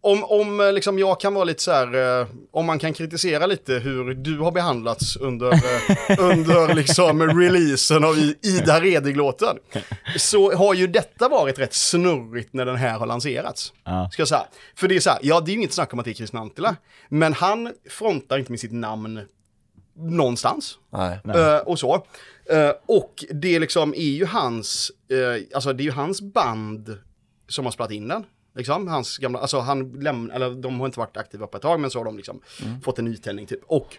om, 0.01 0.23
om 0.23 0.59
eh, 0.59 0.73
liksom 0.73 0.99
jag 0.99 1.19
kan 1.19 1.33
vara 1.33 1.43
lite 1.43 1.63
så 1.63 1.71
här, 1.71 2.19
eh, 2.21 2.27
om 2.51 2.65
man 2.65 2.79
kan 2.79 2.93
kritisera 2.93 3.45
lite 3.45 3.73
hur 3.73 4.13
du 4.13 4.39
har 4.39 4.51
behandlats 4.51 5.15
under, 5.15 5.53
eh, 5.53 6.19
under 6.19 6.75
liksom 6.75 7.39
releasen 7.39 8.03
av 8.03 8.17
Ida 8.41 8.79
Redig-låten, 8.79 9.57
så 10.17 10.55
har 10.55 10.73
ju 10.73 10.87
detta 10.87 11.29
varit 11.29 11.59
rätt 11.59 11.73
snurrigt 11.73 12.53
när 12.53 12.65
den 12.65 12.75
här 12.75 12.99
har 12.99 13.05
lanserats. 13.05 13.73
Ja. 13.83 14.09
Ska 14.11 14.21
jag 14.21 14.27
säga. 14.27 14.45
För 14.75 14.87
det 14.87 14.95
är 14.95 14.99
så 14.99 15.09
här, 15.09 15.19
ja 15.21 15.39
det 15.39 15.51
är 15.51 15.53
ju 15.53 15.57
inget 15.57 15.73
snack 15.73 15.93
om 15.93 15.99
att 15.99 16.05
det 16.05 16.11
är 16.11 16.15
Christian 16.15 16.41
Antila, 16.41 16.75
men 17.09 17.33
han 17.33 17.73
frontar 17.89 18.37
inte 18.37 18.51
med 18.51 18.59
sitt 18.59 18.73
namn 18.73 19.21
någonstans. 19.95 20.77
Nej. 20.89 21.19
Eh, 21.35 21.57
och 21.57 21.79
så. 21.79 22.05
Eh, 22.49 22.71
och 22.85 23.25
det 23.31 23.59
liksom 23.59 23.93
är 23.93 24.11
ju 24.11 24.25
hans, 24.25 24.91
eh, 25.11 25.55
alltså 25.55 25.73
det 25.73 25.83
är 25.83 25.85
ju 25.85 25.91
hans 25.91 26.21
band 26.21 26.97
som 27.47 27.65
har 27.65 27.71
spelat 27.71 27.91
in 27.91 28.07
den. 28.07 28.25
Liksom, 28.55 28.87
hans 28.87 29.17
gamla, 29.17 29.39
alltså 29.39 29.59
han 29.59 29.91
lämnar, 29.91 30.35
eller 30.35 30.49
de 30.49 30.79
har 30.79 30.85
inte 30.85 30.99
varit 30.99 31.17
aktiva 31.17 31.47
på 31.47 31.57
ett 31.57 31.63
tag 31.63 31.79
men 31.79 31.89
så 31.89 31.99
har 31.99 32.05
de 32.05 32.17
liksom 32.17 32.41
fått 32.83 32.99
en 32.99 33.05
nytändning 33.05 33.45
typ. 33.45 33.63
Och, 33.63 33.97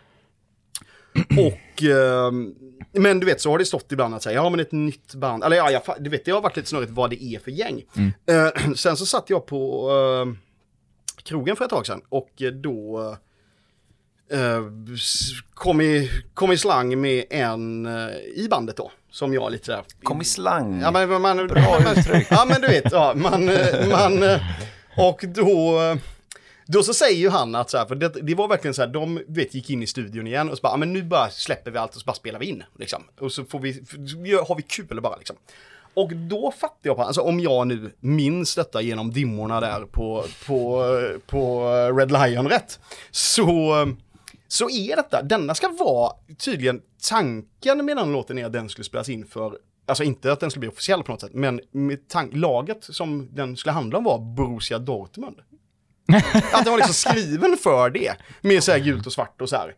och, 1.38 1.82
ehm, 1.82 2.54
men 2.92 3.20
du 3.20 3.26
vet 3.26 3.40
så 3.40 3.50
har 3.50 3.58
det 3.58 3.64
stått 3.64 3.92
ibland 3.92 4.14
att 4.14 4.22
säga, 4.22 4.34
ja 4.34 4.50
men 4.50 4.60
ett 4.60 4.72
nytt 4.72 5.14
band, 5.14 5.44
eller 5.44 5.56
ja, 5.56 5.70
jag, 5.70 5.82
du 5.98 6.10
vet 6.10 6.24
det 6.24 6.30
har 6.30 6.40
varit 6.40 6.56
lite 6.56 6.68
snurrigt 6.68 6.92
vad 6.92 7.10
det 7.10 7.24
är 7.24 7.38
för 7.38 7.50
gäng. 7.50 7.82
Eh, 8.26 8.72
sen 8.76 8.96
så 8.96 9.06
satt 9.06 9.30
jag 9.30 9.46
på 9.46 9.90
eh, 9.90 10.32
krogen 11.22 11.56
för 11.56 11.64
ett 11.64 11.70
tag 11.70 11.86
sedan 11.86 12.02
och 12.08 12.42
då 12.62 13.00
eh, 14.30 14.62
kom, 15.54 15.80
i, 15.80 16.10
kom 16.34 16.52
i 16.52 16.58
slang 16.58 17.00
med 17.00 17.24
en 17.30 17.86
eh, 17.86 18.16
i 18.34 18.46
bandet 18.50 18.76
då. 18.76 18.90
Som 19.10 19.34
jag 19.34 19.52
lite 19.52 19.64
sådär. 19.64 19.82
Kom 20.02 20.20
i 20.20 20.24
slang. 20.24 20.80
Ja 20.80 20.90
men 20.90 21.22
man... 21.22 21.46
Bra 21.46 21.78
uttryck. 21.96 22.26
Ja 22.30 22.44
men 22.48 22.60
du 22.60 22.66
vet, 22.66 22.92
ja, 22.92 23.12
man, 23.16 23.50
man... 23.90 24.22
Och 24.96 25.24
då... 25.28 25.78
Då 26.66 26.82
så 26.82 26.94
säger 26.94 27.18
ju 27.18 27.28
han 27.28 27.54
att 27.54 27.70
så 27.70 27.78
här, 27.78 27.86
för 27.86 27.94
det, 27.94 28.08
det 28.08 28.34
var 28.34 28.48
verkligen 28.48 28.74
så 28.74 28.82
här, 28.82 28.88
de 28.88 29.22
vet, 29.28 29.54
gick 29.54 29.70
in 29.70 29.82
i 29.82 29.86
studion 29.86 30.26
igen 30.26 30.50
och 30.50 30.56
så 30.56 30.60
bara, 30.60 30.72
ja, 30.72 30.76
men 30.76 30.92
nu 30.92 31.02
bara 31.02 31.30
släpper 31.30 31.70
vi 31.70 31.78
allt 31.78 31.94
och 31.94 32.00
så 32.00 32.04
bara 32.04 32.14
spelar 32.14 32.38
vi 32.38 32.46
in. 32.46 32.62
Liksom. 32.78 33.02
Och 33.20 33.32
så 33.32 33.44
får 33.44 33.58
vi, 33.58 33.72
har 34.48 34.54
vi 34.54 34.62
kul 34.62 35.00
bara 35.00 35.16
liksom. 35.16 35.36
Och 35.94 36.12
då 36.12 36.52
fattar 36.60 36.78
jag 36.82 36.96
på, 36.96 37.02
alltså 37.02 37.20
om 37.20 37.40
jag 37.40 37.66
nu 37.66 37.90
minns 38.00 38.54
detta 38.54 38.82
genom 38.82 39.12
dimmorna 39.12 39.60
där 39.60 39.80
på, 39.80 40.24
på, 40.46 40.84
på 41.26 41.64
Red 41.98 42.12
Lion 42.12 42.48
rätt, 42.48 42.80
så, 43.10 43.74
så 44.52 44.70
är 44.70 44.96
detta, 44.96 45.22
denna 45.22 45.54
ska 45.54 45.68
vara 45.68 46.12
tydligen 46.38 46.82
tanken 47.08 47.84
med 47.84 47.96
den 47.96 48.12
låten 48.12 48.38
är 48.38 48.44
att 48.44 48.52
den 48.52 48.68
skulle 48.68 48.84
spelas 48.84 49.08
in 49.08 49.26
för 49.26 49.58
Alltså 49.86 50.04
inte 50.04 50.32
att 50.32 50.40
den 50.40 50.50
skulle 50.50 50.60
bli 50.60 50.68
officiell 50.68 51.02
på 51.02 51.12
något 51.12 51.20
sätt, 51.20 51.34
men 51.34 51.60
laget 52.32 52.84
som 52.84 53.28
den 53.34 53.56
skulle 53.56 53.72
handla 53.72 53.98
om 53.98 54.04
var 54.04 54.18
Borussia 54.18 54.78
Dortmund. 54.78 55.36
Att 56.52 56.64
den 56.64 56.70
var 56.70 56.78
liksom 56.78 56.94
skriven 56.94 57.56
för 57.56 57.90
det. 57.90 58.16
Med 58.40 58.62
så 58.62 58.72
här 58.72 58.78
gult 58.78 59.06
och 59.06 59.12
svart 59.12 59.40
och 59.40 59.48
så 59.48 59.56
här. 59.56 59.74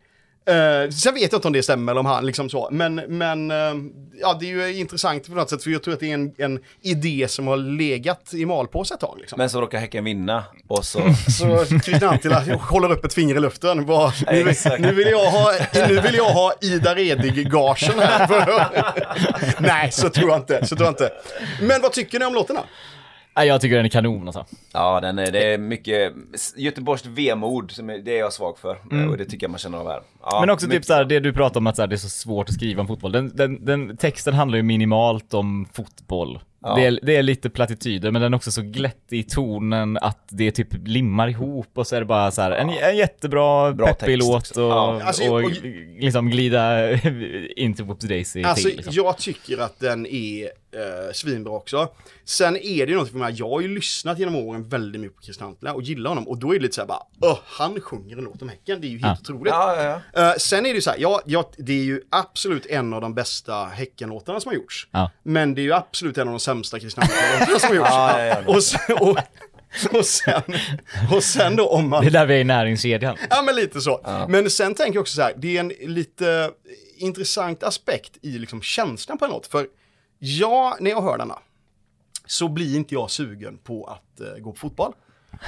Uh, 0.49 0.89
sen 0.89 1.13
vet 1.13 1.31
jag 1.31 1.37
inte 1.37 1.47
om 1.47 1.53
det 1.53 1.63
stämmer 1.63 1.91
eller 1.91 1.99
om 1.99 2.05
han 2.05 2.25
liksom 2.25 2.49
så. 2.49 2.69
Men, 2.71 2.95
men 2.95 3.51
eh, 3.51 3.73
ja, 4.21 4.37
det 4.39 4.45
är 4.51 4.67
ju 4.67 4.77
intressant 4.79 5.27
på 5.27 5.33
något 5.33 5.49
sätt. 5.49 5.63
För 5.63 5.69
jag 5.69 5.83
tror 5.83 5.93
att 5.93 5.99
det 5.99 6.09
är 6.09 6.13
en, 6.13 6.33
en 6.37 6.59
idé 6.81 7.27
som 7.29 7.47
har 7.47 7.57
legat 7.57 8.33
i 8.33 8.45
malpåse 8.45 8.93
ett 8.93 8.99
tag. 8.99 9.17
Liksom. 9.19 9.37
Men 9.37 9.49
så 9.49 9.61
råkar 9.61 9.79
Häcken 9.79 10.03
vinna 10.03 10.43
och 10.67 10.85
så... 10.85 10.99
Så 11.39 11.65
Christian 11.65 12.03
Antila 12.13 12.43
håller 12.55 12.91
upp 12.91 13.05
ett 13.05 13.13
finger 13.13 13.35
i 13.35 13.39
luften. 13.39 13.85
Bara, 13.85 14.13
nu, 14.31 14.49
Exakt. 14.49 14.79
nu, 14.79 14.93
vill 14.93 15.07
jag 15.07 15.31
ha, 15.31 15.53
nu 15.87 15.99
vill 15.99 16.15
jag 16.15 16.29
ha 16.29 16.53
Ida 16.61 16.95
Redig-gagen 16.95 17.99
här. 17.99 18.27
För- 18.27 19.61
Nej, 19.61 19.91
så 19.91 20.09
tror 20.09 20.29
jag 20.29 20.39
inte. 20.39 20.65
Så 20.65 20.75
tror 20.75 20.85
jag 20.85 20.91
inte. 20.91 21.11
Men 21.61 21.81
vad 21.81 21.91
tycker 21.91 22.19
ni 22.19 22.25
om? 22.25 22.45
Nej, 22.49 22.63
jag 23.35 23.61
tycker 23.61 23.75
den 23.75 23.85
är 23.85 23.89
kanon 23.89 24.27
alltså. 24.27 24.45
Ja, 24.73 24.99
den 25.01 25.19
är, 25.19 25.31
det 25.31 25.53
är 25.53 25.57
mycket 25.57 26.13
Göteborgs 26.55 27.05
vemod, 27.05 27.71
som 27.71 27.89
är, 27.89 27.97
det 27.97 28.11
är 28.15 28.19
jag 28.19 28.33
svag 28.33 28.57
för. 28.57 28.77
Mm. 28.91 29.09
Och 29.09 29.17
det 29.17 29.25
tycker 29.25 29.43
jag 29.43 29.51
man 29.51 29.59
känner 29.59 29.77
av 29.77 29.87
här. 29.87 30.01
Ja, 30.21 30.37
Men 30.39 30.49
också 30.49 30.67
mycket- 30.67 30.81
typ 30.81 30.85
såhär, 30.85 31.05
det 31.05 31.19
du 31.19 31.33
pratar 31.33 31.59
om 31.59 31.67
att 31.67 31.75
såhär, 31.75 31.87
det 31.87 31.95
är 31.95 31.97
så 31.97 32.09
svårt 32.09 32.49
att 32.49 32.55
skriva 32.55 32.81
om 32.81 32.87
fotboll. 32.87 33.11
Den, 33.11 33.35
den, 33.35 33.65
den 33.65 33.97
texten 33.97 34.33
handlar 34.33 34.57
ju 34.57 34.63
minimalt 34.63 35.33
om 35.33 35.67
fotboll. 35.73 36.39
Ja. 36.63 36.75
Det, 36.75 36.85
är, 36.85 36.99
det 37.03 37.15
är 37.15 37.23
lite 37.23 37.49
plattityder, 37.49 38.11
men 38.11 38.21
den 38.21 38.33
är 38.33 38.37
också 38.37 38.51
så 38.51 38.61
glättig 38.61 39.19
i 39.19 39.23
tonen 39.23 39.97
att 39.97 40.25
det 40.29 40.51
typ 40.51 40.67
limmar 40.87 41.27
ihop 41.27 41.67
och 41.73 41.87
så 41.87 41.95
är 41.95 41.99
det 41.99 42.05
bara 42.05 42.31
så 42.31 42.41
här, 42.41 42.51
en, 42.51 42.69
en 42.69 42.97
jättebra 42.97 43.71
Bra 43.73 43.87
peppig 43.87 44.17
låt 44.17 44.49
och, 44.51 44.63
Ja. 44.63 45.01
Alltså, 45.03 45.23
och, 45.23 45.43
och- 45.43 45.51
liksom 45.99 46.29
glida 46.29 46.91
into 47.55 47.83
Whoops 47.83 48.05
Daisy 48.05 48.43
Alltså, 48.43 48.67
till. 48.67 48.77
Liksom. 48.77 48.93
jag 48.95 49.17
tycker 49.17 49.57
att 49.57 49.79
den 49.79 50.05
är 50.05 50.43
eh, 50.45 51.11
svinbra 51.13 51.53
också. 51.53 51.87
Sen 52.25 52.55
är 52.57 52.85
det 52.85 52.91
ju 52.91 52.97
något 52.97 53.09
för 53.11 53.17
mig, 53.17 53.33
jag 53.37 53.49
har 53.49 53.61
ju 53.61 53.67
lyssnat 53.75 54.19
genom 54.19 54.35
åren 54.35 54.69
väldigt 54.69 55.01
mycket 55.01 55.17
på 55.17 55.23
Christian 55.23 55.47
Antila 55.49 55.73
och 55.73 55.81
gillar 55.83 56.09
honom. 56.09 56.27
Och 56.27 56.37
då 56.37 56.49
är 56.51 56.55
det 56.55 56.61
lite 56.61 56.75
så 56.75 56.81
här 56.81 56.87
bara, 56.87 57.31
öh, 57.31 57.37
han 57.45 57.79
sjunger 57.81 58.17
en 58.17 58.23
låt 58.23 58.41
om 58.41 58.49
Häcken, 58.49 58.81
det 58.81 58.87
är 58.87 58.89
ju 58.89 58.99
helt 58.99 59.21
otroligt. 59.21 59.53
Ja, 59.53 59.75
ja, 59.83 60.01
ja. 60.13 60.29
Eh, 60.31 60.35
sen 60.37 60.65
är 60.65 60.69
det 60.69 60.75
ju 60.75 60.81
så 60.81 60.89
här, 60.89 60.97
ja, 60.99 61.21
ja, 61.25 61.49
det 61.57 61.73
är 61.73 61.83
ju 61.83 62.01
absolut 62.09 62.65
en 62.65 62.93
av 62.93 63.01
de 63.01 63.13
bästa 63.13 63.65
Häcken-låtarna 63.65 64.39
som 64.39 64.49
har 64.49 64.55
gjorts. 64.55 64.87
Ja. 64.91 65.11
Men 65.23 65.55
det 65.55 65.61
är 65.61 65.63
ju 65.63 65.73
absolut 65.73 66.17
en 66.17 66.27
av 66.27 66.33
de 66.33 66.39
sämsta 66.53 66.79
Christian 66.79 67.07
som 67.59 67.75
gjorts. 67.75 67.89
Ja, 67.91 68.19
ja, 68.19 68.25
ja. 68.25 68.55
Och, 68.55 68.63
sen, 68.63 68.97
och, 68.99 69.17
och, 69.91 70.05
sen, 70.05 70.41
och 71.11 71.23
sen 71.23 71.55
då 71.55 71.69
om 71.69 71.89
man... 71.89 72.01
Det 72.01 72.09
är 72.09 72.11
där 72.11 72.25
vi 72.25 72.35
är 72.35 72.39
i 72.39 72.43
näringskedjan. 72.43 73.17
Ja, 73.29 73.41
men 73.41 73.55
lite 73.55 73.81
så. 73.81 74.25
Men 74.29 74.49
sen 74.49 74.75
tänker 74.75 74.93
jag 74.93 75.01
också 75.01 75.15
så 75.15 75.21
här, 75.21 75.33
det 75.37 75.57
är 75.57 75.59
en 75.59 75.67
lite 75.67 76.51
intressant 76.97 77.63
aspekt 77.63 78.17
i 78.21 78.37
liksom 78.37 78.61
känslan 78.61 79.17
på 79.17 79.25
en 79.25 79.31
låt. 79.31 79.47
För 79.47 79.67
ja, 80.19 80.77
när 80.79 80.91
jag 80.91 81.01
hör 81.01 81.17
denna 81.17 81.39
så 82.25 82.47
blir 82.47 82.77
inte 82.77 82.93
jag 82.93 83.11
sugen 83.11 83.57
på 83.57 83.85
att 83.85 84.21
eh, 84.21 84.43
gå 84.43 84.51
på 84.51 84.57
fotboll. 84.57 84.93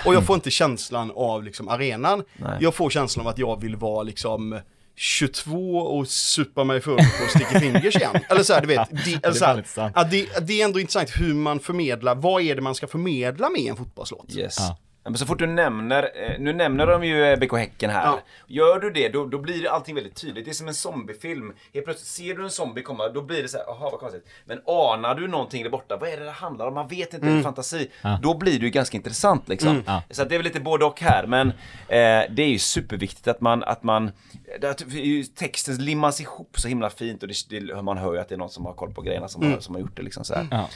Och 0.06 0.14
jag 0.14 0.26
får 0.26 0.36
inte 0.36 0.51
känslan 0.51 1.12
av 1.16 1.43
liksom 1.43 1.70
arenan. 1.70 2.24
Jag 2.60 2.76
får 2.76 2.89
känslan 2.89 3.26
av 3.26 3.32
att 3.32 3.38
jag 3.38 3.62
vill 3.62 3.76
vara 3.76 4.03
liksom 4.03 4.60
22 4.96 5.78
och 5.78 6.08
supa 6.08 6.64
mig 6.64 6.82
full 6.82 6.98
på 6.98 7.30
Sticky 7.30 7.60
Fingers 7.60 7.96
igen. 7.96 8.16
Eller 8.30 8.43
så 8.43 8.54
här, 8.54 8.62
du 8.62 8.68
vet. 8.68 8.89
Det, 8.91 9.14
eller 9.14 9.28
är 9.28 9.64
så 9.66 9.82
här, 9.82 10.10
det, 10.12 10.48
det 10.48 10.62
är 10.62 10.66
ändå 10.66 10.80
intressant 10.80 11.10
hur 11.10 11.34
man 11.34 11.60
förmedlar, 11.60 12.16
vad 12.16 12.41
är 12.41 12.56
det 12.56 12.62
man 12.62 12.76
ska 12.76 12.88
förmedla 12.88 13.50
med 13.50 13.62
en 13.62 13.76
fotbollslåt? 13.76 14.36
Yes. 14.36 14.56
Ja. 14.60 14.78
Ja, 15.06 15.12
Men 15.12 15.18
så 15.18 15.26
fort 15.26 15.39
du 15.39 15.47
nämner, 15.47 16.10
eh, 16.16 16.39
nu 16.39 16.53
nämner 16.53 16.88
de 16.88 17.03
ju 17.03 17.26
eh, 17.26 17.39
BK 17.39 17.58
Häcken 17.58 17.89
här. 17.89 18.06
Ja. 18.06 18.20
Gör 18.47 18.80
du 18.80 18.91
det, 18.91 19.10
då, 19.10 19.26
då 19.26 19.38
blir 19.38 19.68
allting 19.68 19.95
väldigt 19.95 20.16
tydligt. 20.16 20.45
Det 20.45 20.51
är 20.51 20.53
som 20.53 20.68
en 20.68 20.74
zombiefilm. 20.74 21.53
Helt 21.74 21.86
plötsligt 21.86 22.08
ser 22.08 22.36
du 22.36 22.43
en 22.43 22.49
zombie 22.49 22.82
komma, 22.82 23.10
då 23.10 23.22
blir 23.22 23.41
det 23.41 23.47
så 23.47 23.58
här, 23.58 23.66
jaha 23.68 23.89
vad 23.91 23.99
konstigt. 23.99 24.28
Men 24.45 24.62
anar 24.66 25.16
du 25.16 25.28
någonting 25.28 25.64
där 25.64 25.70
borta, 25.70 25.97
vad 25.97 26.10
är 26.10 26.18
det 26.18 26.24
det 26.24 26.32
handlar 26.32 26.68
om? 26.68 26.74
Man 26.74 26.88
vet 26.88 27.14
inte, 27.14 27.28
mm. 27.28 27.43
fantasi. 27.43 27.89
Då 28.22 28.38
blir 28.38 28.60
det 28.60 28.66
ju 28.66 28.70
ganska 28.70 28.97
intressant 28.97 29.49
liksom. 29.49 29.84
Ja. 29.86 30.03
Så 30.10 30.22
att 30.22 30.30
det 30.30 30.36
är 30.36 30.39
väl 30.39 30.45
lite 30.45 30.60
både 30.60 30.86
och 30.86 31.01
här, 31.01 31.28
men 31.28 31.47
eh, 31.47 32.24
det 32.30 32.43
är 32.43 32.49
ju 32.49 32.60
superviktigt 32.60 33.28
att 33.28 33.41
man, 33.41 33.64
att 33.64 33.84
man, 33.84 34.12
det, 34.62 34.70
att 34.70 34.84
texten 35.36 35.76
limmas 35.76 36.22
ihop 36.22 36.60
så 36.60 36.68
himla 36.68 36.89
fint 36.89 37.24
och 37.24 37.30
det, 37.30 37.49
det, 37.49 37.82
man 37.82 37.97
hör 37.97 38.14
ju 38.14 38.20
att 38.20 38.30
det 38.30 38.36
är 38.36 38.39
någon 38.39 38.49
som 38.49 38.66
har 38.66 38.74
koll 38.74 38.93
på 38.93 39.01
grejerna 39.01 39.28
som, 39.28 39.51
har, 39.51 39.60
som 39.60 39.76
har 39.76 39.82
gjort 39.82 39.97
det 39.97 40.03
liksom 40.03 40.24
så 40.24 40.34
här. 40.34 40.68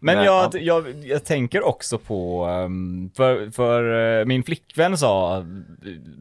Men 0.00 0.24
jag, 0.24 0.54
ja. 0.54 0.58
jag, 0.60 1.04
jag 1.04 1.24
tänker 1.24 1.66
också 1.66 1.98
på, 1.98 2.44
ehm, 2.44 3.10
för, 3.16 3.50
för 3.50 4.18
eh, 4.20 4.24
min 4.24 4.42
flickvän 4.42 4.98
sa 4.98 5.36
eh, 5.38 5.44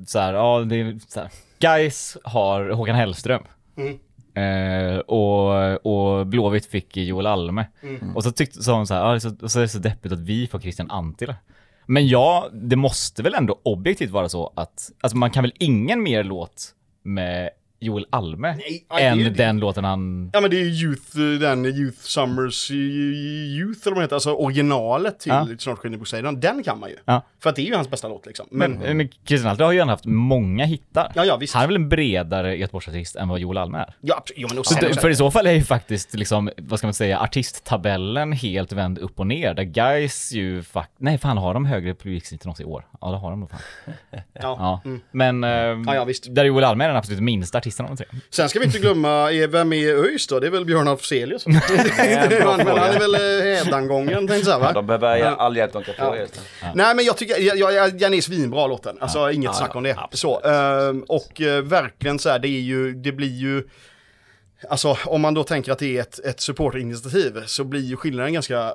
så 0.05 0.19
här, 0.19 0.33
ja 0.33 0.59
det 0.59 0.75
är 0.75 0.99
så 1.07 1.19
här, 1.19 1.29
Guys 1.59 2.17
har 2.23 2.69
Håkan 2.69 2.95
Hellström. 2.95 3.43
Eh, 4.35 4.97
och, 4.97 5.85
och 5.85 6.27
Blåvitt 6.27 6.65
fick 6.65 6.97
Joel 6.97 7.25
Alme. 7.25 7.67
Och 8.15 8.23
så 8.23 8.31
tyckte, 8.31 8.63
sa 8.63 8.75
hon 8.75 8.87
så 8.87 8.93
här, 8.93 9.13
ja, 9.13 9.19
så, 9.19 9.49
så 9.49 9.59
är 9.59 9.61
det 9.61 9.69
så 9.69 9.79
deppigt 9.79 10.13
att 10.13 10.19
vi 10.19 10.47
får 10.47 10.59
Christian 10.59 10.91
Antila. 10.91 11.35
Men 11.85 12.07
ja, 12.07 12.49
det 12.53 12.75
måste 12.75 13.23
väl 13.23 13.33
ändå 13.33 13.61
objektivt 13.63 14.11
vara 14.11 14.29
så 14.29 14.53
att, 14.55 14.91
alltså 15.01 15.17
man 15.17 15.31
kan 15.31 15.43
väl 15.43 15.53
ingen 15.59 16.03
mer 16.03 16.23
låt 16.23 16.73
med 17.03 17.49
Joel 17.79 18.05
Alme 18.09 18.55
Nej, 18.55 18.85
ja, 18.89 18.99
än 18.99 19.17
det. 19.17 19.29
den 19.29 19.59
låten 19.59 19.83
han... 19.83 20.29
Ja 20.33 20.41
men 20.41 20.49
det 20.51 20.57
är 20.57 20.63
ju 20.65 20.87
Youth, 20.87 21.17
den 21.41 21.65
Youth 21.65 21.97
Summers 21.99 22.71
eh, 22.71 22.75
Youth 22.77 23.79
eller 23.87 23.95
vad 23.95 24.01
det 24.01 24.05
heter, 24.05 24.15
alltså 24.15 24.33
originalet 24.33 25.19
till 25.19 25.31
Ja. 25.31 25.47
Snart 25.59 25.77
skiner 25.79 25.97
Poseidon, 25.97 26.39
den 26.39 26.63
kan 26.63 26.79
man 26.79 26.89
ju. 26.89 26.95
Ja. 27.05 27.21
För 27.43 27.49
att 27.49 27.55
det 27.55 27.61
är 27.61 27.65
ju 27.65 27.75
hans 27.75 27.89
bästa 27.89 28.07
låt 28.07 28.25
liksom. 28.25 28.47
Men, 28.51 28.71
Men, 28.71 28.97
men 28.97 29.09
Christian 29.27 29.49
Antila 29.51 29.65
har 29.67 29.73
ju 29.73 29.79
ändå 29.79 29.93
haft 29.93 30.05
många 30.05 30.65
hittar. 30.65 31.11
Ja, 31.15 31.25
ja, 31.25 31.37
visst. 31.37 31.53
Han 31.53 31.63
är 31.63 31.67
väl 31.67 31.75
en 31.75 31.89
bredare 31.89 32.55
Göteborgsartist 32.57 33.15
än 33.15 33.27
vad 33.29 33.39
Joel 33.39 33.57
Alme 33.57 33.77
är. 33.77 33.93
ja, 34.01 34.15
absolut. 34.17 34.41
ja 34.41 34.47
men 34.49 34.59
och 34.59 34.65
Så 34.65 34.75
för 35.01 35.09
i 35.09 35.15
så 35.15 35.31
fall 35.31 35.47
är 35.47 35.51
ju 35.51 35.63
faktiskt 35.63 36.13
liksom, 36.13 36.49
vad 36.57 36.79
ska 36.79 36.87
man 36.87 36.93
säga, 36.93 37.19
artisttabellen 37.19 38.31
helt 38.31 38.71
vänd 38.71 38.97
upp 38.97 39.19
och 39.19 39.27
ner. 39.27 39.53
Där 39.53 39.63
guys 39.63 40.31
ju 40.31 40.63
fakt... 40.63 40.91
Nej, 40.97 41.17
fan 41.17 41.37
har 41.37 41.53
de 41.53 41.65
högre 41.65 41.93
publiksnitt 41.95 42.45
än 42.45 42.51
oss 42.51 42.59
i 42.61 42.65
år? 42.65 42.85
Ja, 43.01 43.11
det 43.11 43.17
har 43.17 43.29
de 43.31 43.39
nog 43.39 43.49
fan. 43.49 43.59
ja. 44.11 44.21
Ja. 44.33 44.81
Men, 45.11 45.43
eh, 45.43 45.49
Ja, 45.49 45.95
ja, 45.95 46.03
visst. 46.05 46.35
där 46.35 46.41
är 46.43 46.47
Joel 46.47 46.63
Alme 46.63 46.83
är 46.83 46.87
den 46.87 46.97
absolut 46.97 47.19
minsta 47.19 47.61
artisten 47.65 47.85
av 47.85 47.95
de 47.95 47.97
tre. 47.97 48.07
sen 48.29 48.49
ska 48.49 48.59
vi 48.59 48.65
inte 48.65 48.79
glömma, 48.79 49.31
eh, 49.31 49.47
vem 49.47 49.73
är 49.73 49.87
ÖIS 49.87 50.27
då? 50.27 50.39
Det 50.39 50.47
är 50.47 50.51
väl 50.51 50.65
Björn 50.65 50.87
Afzelius? 50.87 51.45
han 51.45 51.55
är 51.55 52.99
väl 52.99 53.15
eh, 53.15 53.63
hädangången, 53.65 54.27
tänkte 54.27 54.49
jag 54.49 54.59
Ja, 54.59 54.63
va? 54.63 54.71
de 54.73 54.87
behöver 54.87 55.17
Ja. 55.17 55.35
all 55.35 55.57
hjälp 55.57 55.73
de 55.73 55.83
kan 55.83 55.95
få. 55.95 56.15
Ja. 56.61 56.71
Nej 56.75 56.95
men 56.95 57.05
jag 57.05 57.17
tycker, 57.17 57.39
jag, 57.41 57.57
jag, 57.57 57.73
jag, 57.73 57.97
den 57.99 58.13
är 58.13 58.21
svinbra 58.21 58.67
låten. 58.67 58.97
Alltså 59.01 59.31
inget 59.31 59.45
Ja, 59.45 59.53
snack 59.53 59.71
ja, 59.73 59.77
om 59.77 59.83
det. 59.83 59.95
absolut. 59.97 60.43
Så, 60.43 60.49
ehm, 60.49 61.03
och 61.07 61.41
eh, 61.41 61.61
verkligen 61.63 62.19
så 62.19 62.29
här, 62.29 62.39
det 62.39 62.47
är 62.47 62.61
ju, 62.61 62.93
det 62.93 63.11
blir 63.11 63.35
ju, 63.37 63.63
alltså 64.69 64.97
om 65.05 65.21
man 65.21 65.33
då 65.33 65.43
tänker 65.43 65.71
att 65.71 65.79
det 65.79 65.97
är 65.97 66.01
ett, 66.01 66.19
ett 66.19 66.39
supporterinitiativ 66.41 67.43
så 67.45 67.63
blir 67.63 67.81
ju 67.81 67.95
skillnaden 67.95 68.33
ganska 68.33 68.73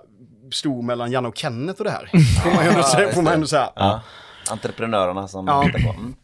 stor 0.52 0.82
mellan 0.82 1.12
Janne 1.12 1.28
och 1.28 1.36
Kenneth 1.36 1.78
och 1.80 1.84
det 1.84 1.90
här. 1.90 2.10
Får 2.42 3.22
man 3.22 3.28
ju 3.28 3.32
ändå 3.34 3.46
säga. 3.46 3.70
Ja. 3.76 4.02
Entreprenörerna 4.50 5.28
som 5.28 5.46
Ja. 5.46 5.62
hittar 5.62 5.78
på. 5.78 5.90
Mm. 5.90 6.14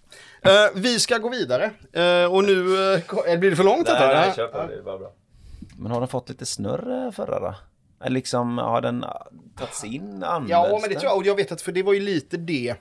Eh, 0.46 0.70
vi 0.74 1.00
ska 1.00 1.18
gå 1.18 1.28
vidare. 1.28 1.70
Eh, 1.92 2.32
och 2.32 2.44
nu, 2.44 2.54
uh, 2.54 3.38
blir 3.38 3.50
det 3.50 3.56
för 3.56 3.64
långt 3.64 3.86
detta? 3.86 4.06
Nej, 4.06 4.16
nej, 4.16 4.32
kör 4.36 4.46
på. 4.46 4.66
Det 4.66 4.74
är 4.74 4.82
bara 4.82 4.98
bra. 4.98 5.12
Men 5.78 5.92
har 5.92 6.00
den 6.00 6.08
fått 6.08 6.28
lite 6.28 6.46
snurr 6.46 7.10
förra 7.10 7.40
då? 7.40 7.54
Eller 8.00 8.14
liksom, 8.14 8.58
har 8.58 8.80
den 8.80 9.04
ah, 9.04 9.28
tagits 9.58 9.84
in? 9.84 10.22
Används 10.22 10.50
Ja, 10.50 10.78
men 10.80 10.90
det 10.90 11.00
tror 11.00 11.04
jag. 11.04 11.16
Och 11.16 11.26
jag 11.26 11.36
vet 11.36 11.52
att, 11.52 11.62
för 11.62 11.72
det 11.72 11.82
var 11.82 11.92
ju 11.92 12.00
lite 12.00 12.36
det. 12.36 12.74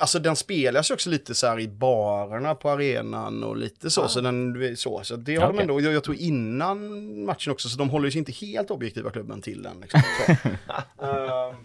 Alltså 0.00 0.18
den 0.18 0.36
spelas 0.36 0.90
ju 0.90 0.94
också 0.94 1.10
lite 1.10 1.34
så 1.34 1.46
här 1.46 1.60
i 1.60 1.68
barerna 1.68 2.54
på 2.54 2.70
arenan 2.70 3.44
och 3.44 3.56
lite 3.56 3.90
så. 3.90 4.08
Så, 4.08 4.20
den, 4.20 4.76
så, 4.76 5.00
så 5.04 5.16
det 5.16 5.36
har 5.36 5.42
de 5.42 5.48
Okej. 5.48 5.62
ändå, 5.62 5.80
jag, 5.80 5.92
jag 5.92 6.04
tror 6.04 6.16
innan 6.16 7.24
matchen 7.24 7.52
också, 7.52 7.68
så 7.68 7.78
de 7.78 7.90
håller 7.90 8.10
sig 8.10 8.18
inte 8.18 8.32
helt 8.32 8.70
objektiva 8.70 9.10
klubben 9.10 9.42
till 9.42 9.62
den. 9.62 9.80
Liksom, 9.80 10.00
så. 10.26 10.32
Ehm, 11.06 11.56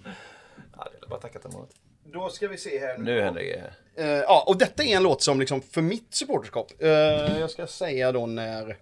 Ja, 0.78 0.88
det 0.92 1.06
är 1.06 1.10
bara 1.10 1.16
att 1.16 1.22
tacka 1.22 1.40
ta 1.40 1.50
emot. 1.50 1.70
Då 2.14 2.30
ska 2.30 2.48
vi 2.48 2.58
se 2.58 2.80
här. 2.80 2.98
Nu 2.98 3.22
händer 3.22 3.42
det 3.42 3.48
grejer. 3.48 3.72
Eh, 3.98 4.08
ja, 4.08 4.44
och 4.48 4.58
detta 4.58 4.84
är 4.84 4.98
en 4.98 5.04
låt 5.04 5.22
som 5.22 5.40
liksom 5.40 5.62
för 5.62 5.82
mitt 5.82 6.08
supporterskap, 6.10 6.72
eh, 6.80 6.90
jag 7.40 7.50
ska 7.50 7.68
säga 7.68 8.12
då 8.12 8.26
när, 8.26 8.70
eh, 8.70 8.76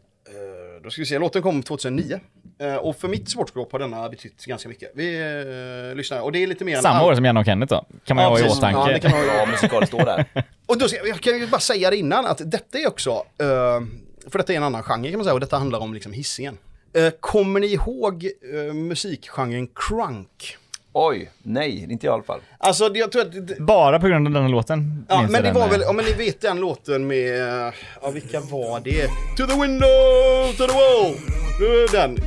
då 0.84 0.90
ska 0.90 1.02
vi 1.02 1.06
se, 1.06 1.20
låten 1.20 1.42
kom 1.42 1.64
2009. 1.64 2.20
Eh, 2.60 2.76
och 2.76 2.96
för 2.96 3.08
mitt 3.08 3.30
sportskåp 3.30 3.72
har 3.72 3.80
denna 3.80 4.10
betytt 4.10 4.46
ganska 4.46 4.70
mycket. 4.70 4.92
Vi 4.96 5.16
eh, 5.92 5.96
lyssnar, 5.98 6.22
och 6.22 6.32
det 6.32 6.44
är 6.44 6.48
lite 6.48 6.66
mer 6.66 6.76
än 6.76 6.82
Samma 6.82 7.00
all- 7.00 7.10
år 7.12 7.16
som 7.16 7.26
Janne 7.26 7.40
och 7.40 7.46
Kenneth 7.46 7.74
då, 7.74 7.86
kan 8.06 8.16
man 8.16 8.24
Ja, 8.24 8.30
ju 8.30 8.34
ha 8.34 8.40
i 8.40 8.44
precis. 8.44 8.58
åtanke. 8.60 8.80
Ja, 8.80 8.88
det 8.94 9.00
kan 9.00 9.12
man 9.12 9.20
ha. 9.20 9.36
Ja, 9.36 9.46
musikaliskt 9.46 9.88
står 9.96 10.06
där. 10.06 10.26
Och 10.66 10.78
då, 10.78 10.88
ska- 10.88 11.08
jag 11.08 11.22
kan 11.22 11.40
ju 11.40 11.48
bara 11.48 11.60
säga 11.62 11.90
det 11.90 11.98
innan 11.98 12.26
att 12.26 12.52
detta 12.52 12.78
är 12.78 12.88
också, 12.88 13.10
eh, 13.40 13.82
för 14.30 14.38
detta 14.38 14.54
är 14.54 14.58
en 14.58 14.64
annan 14.64 14.84
genre 14.84 15.10
kan 15.10 15.18
man 15.18 15.24
säga, 15.24 15.34
och 15.34 15.40
detta 15.40 15.58
handlar 15.58 15.80
om 15.80 15.94
liksom 15.94 16.14
hissingen. 16.14 16.58
Kommer 17.20 17.60
ni 17.60 17.68
ihåg 17.68 18.30
uh, 18.54 18.74
musikgenren 18.74 19.68
crunk? 19.76 20.58
Oj, 20.98 21.32
nej, 21.44 21.88
inte 21.90 22.06
jag 22.06 22.14
i 22.14 22.16
alla 22.16 22.24
fall. 22.24 22.40
Alltså 22.58 22.92
jag 22.94 23.12
tror 23.12 23.22
att... 23.22 23.48
Det, 23.48 23.60
Bara 23.60 24.00
på 24.00 24.08
grund 24.08 24.28
av 24.28 24.34
den 24.34 24.44
här 24.44 24.50
låten. 24.50 25.06
ja 25.10 25.18
minns 25.20 25.32
men 25.32 25.44
jag 25.46 25.54
det 25.54 25.60
den, 25.60 25.62
var 25.62 25.70
väl, 25.70 25.82
ja 25.82 25.94
men 25.94 26.06
ni 26.06 26.12
vet 26.14 26.42
den 26.42 26.60
låten 26.60 27.08
med, 27.08 27.42
eh, 27.68 27.74
ja 28.02 28.10
vilka 28.14 28.40
var 28.40 28.80
det? 28.80 29.08
To 29.38 29.48
the 29.48 29.62
window, 29.62 30.54
to 30.58 30.64
the 30.68 30.74
wall! 30.74 31.45
Den. 31.92 32.18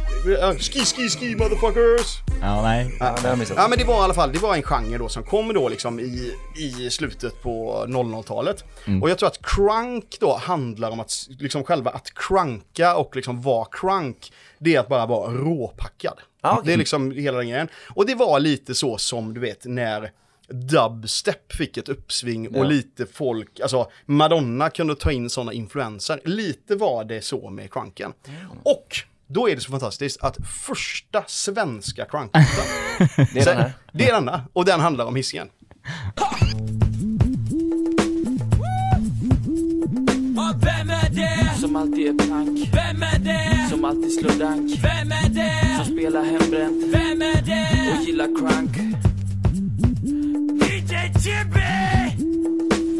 Ski, 0.58 0.80
ski, 0.84 1.08
ski 1.08 1.36
motherfuckers! 1.36 2.16
Ja, 2.40 2.62
nej. 2.62 2.96
Ja, 3.00 3.14
det 3.16 3.20
har 3.22 3.28
jag 3.28 3.38
missat. 3.38 3.56
Ja 3.56 3.68
men 3.68 3.78
det 3.78 3.84
var 3.84 3.94
i 3.94 4.04
alla 4.04 4.14
fall, 4.14 4.32
det 4.32 4.38
var 4.38 4.54
en 4.56 4.62
genre 4.62 4.98
då 4.98 5.08
som 5.08 5.22
kom 5.22 5.54
då 5.54 5.68
liksom 5.68 6.00
i, 6.00 6.32
i 6.56 6.90
slutet 6.90 7.42
på 7.42 7.84
00-talet. 7.88 8.64
Och 9.02 9.10
jag 9.10 9.18
tror 9.18 9.26
att 9.26 9.42
crunk 9.42 10.16
då 10.20 10.36
handlar 10.36 10.90
om 10.90 11.00
att 11.00 11.12
liksom 11.28 11.64
själva 11.64 11.90
att 11.90 12.14
crunka 12.14 12.96
och 12.96 13.16
liksom 13.16 13.42
vara 13.42 13.66
crunk, 13.70 14.32
det 14.58 14.74
är 14.74 14.80
att 14.80 14.88
bara 14.88 15.06
vara 15.06 15.30
råpackad. 15.32 16.18
Ah, 16.40 16.52
okej. 16.52 16.62
Det 16.66 16.72
är 16.72 16.76
liksom 16.76 17.10
hela 17.10 17.38
den 17.38 17.48
grejen. 17.48 17.68
Och 17.94 18.06
det 18.06 18.14
var 18.14 18.40
lite 18.40 18.74
så 18.74 18.98
som 18.98 19.34
du 19.34 19.40
vet 19.40 19.64
när 19.64 20.10
dubstep 20.48 21.52
fick 21.52 21.76
ett 21.76 21.88
uppsving 21.88 22.48
och 22.48 22.56
Ja. 22.64 22.68
lite 22.68 23.06
folk, 23.06 23.60
alltså 23.60 23.90
Madonna 24.06 24.70
kunde 24.70 24.94
ta 24.94 25.12
in 25.12 25.30
sådana 25.30 25.52
influenser. 25.52 26.20
Lite 26.24 26.76
var 26.76 27.04
det 27.04 27.20
så 27.24 27.50
med 27.50 27.72
crunken. 27.72 28.12
Och 28.62 28.86
då 29.28 29.48
är 29.48 29.54
det 29.54 29.60
så 29.60 29.70
fantastiskt 29.70 30.22
att 30.22 30.36
första 30.66 31.24
svenska 31.26 32.04
crunklåten 32.04 32.46
Det 33.34 33.40
är 33.40 33.44
den 33.44 33.56
här. 33.58 33.72
det 33.92 34.08
är 34.08 34.12
denna, 34.14 34.42
och 34.52 34.64
den 34.64 34.80
handlar 34.80 35.04
om 35.04 35.16
hissingen. 35.16 35.48
Vem 40.64 40.90
är 40.90 41.10
det? 41.10 41.60
Som 41.60 41.76
alltid 41.76 42.06
är 42.22 42.28
pank. 42.28 42.58
Vem 42.74 43.02
är 43.02 43.18
det? 43.18 43.68
Som 43.70 43.84
alltid 43.84 44.12
slår 44.12 44.38
dank. 44.38 44.70
Vem 44.82 45.12
är 45.12 45.28
det? 45.28 45.84
Som 45.84 45.94
spelar 45.94 46.24
hembränt. 46.24 46.84
Vem 46.94 47.22
är 47.22 47.42
det? 47.42 47.96
Och 47.98 48.04
gillar 48.04 48.26
crunk. 48.26 48.76
DJ 50.62 50.94
Chibi! 51.22 52.24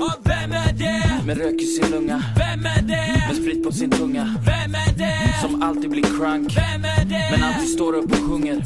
Och 0.00 0.14
vem 0.24 0.52
är 0.52 0.72
det? 0.72 1.26
Med 1.26 1.38
rök 1.38 1.62
i 1.62 1.66
sin 1.66 1.90
lunga. 1.90 2.24
Vem 2.36 2.66
är 2.66 2.82
det? 2.82 3.26
Med 3.28 3.36
sprit 3.36 3.64
på 3.64 3.72
sin 3.72 3.90
tunga. 3.90 4.34
Vem 4.46 4.74
är 4.74 4.98
det? 4.98 5.40
Som 5.42 5.62
alltid 5.62 5.90
blir 5.90 6.02
crunk. 6.02 6.56
Vem 6.56 6.84
är 6.84 7.04
det? 7.04 7.28
Men 7.30 7.42
alltid 7.42 7.68
står 7.68 7.92
upp 7.92 8.12
och 8.12 8.18
sjunger. 8.18 8.64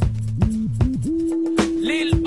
Lill 1.80 2.22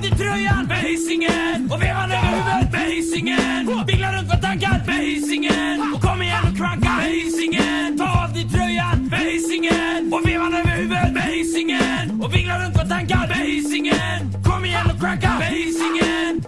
Av 0.00 0.08
dig 0.08 0.18
tröjan 0.18 0.66
med 0.66 0.78
Hisingen 0.78 1.70
och 1.70 1.82
vevan 1.82 2.10
över 2.10 2.28
huvudet 2.28 2.72
med 2.72 2.90
Hisingen. 2.90 3.86
Vingla 3.86 4.12
runt 4.16 4.28
med 4.28 4.42
tankar 4.42 4.82
med 4.86 4.96
Hisingen 4.96 5.94
och 5.94 6.00
kom 6.02 6.22
igen 6.22 6.44
och 6.50 6.56
cranka 6.56 6.96
med 6.96 7.06
Hisingen. 7.06 7.98
Ta 7.98 8.24
av 8.24 8.32
dig 8.32 8.48
tröjan 8.48 9.08
med 9.10 9.20
Hisingen 9.20 10.12
och 10.12 10.28
vevan 10.28 10.54
över 10.54 10.70
huvudet 10.70 11.12
med 11.12 11.22
Hisingen 11.22 12.20
och 12.22 12.34
vingla 12.34 12.64
runt 12.64 12.76
med 12.76 12.88
tankar 12.88 13.28
med 13.28 13.46
Hisingen. 13.46 14.32
Kom 14.44 14.64
igen 14.64 14.86
och 14.94 15.00
cranka 15.00 15.38
med 15.38 15.48
Hisingen. 15.48 16.42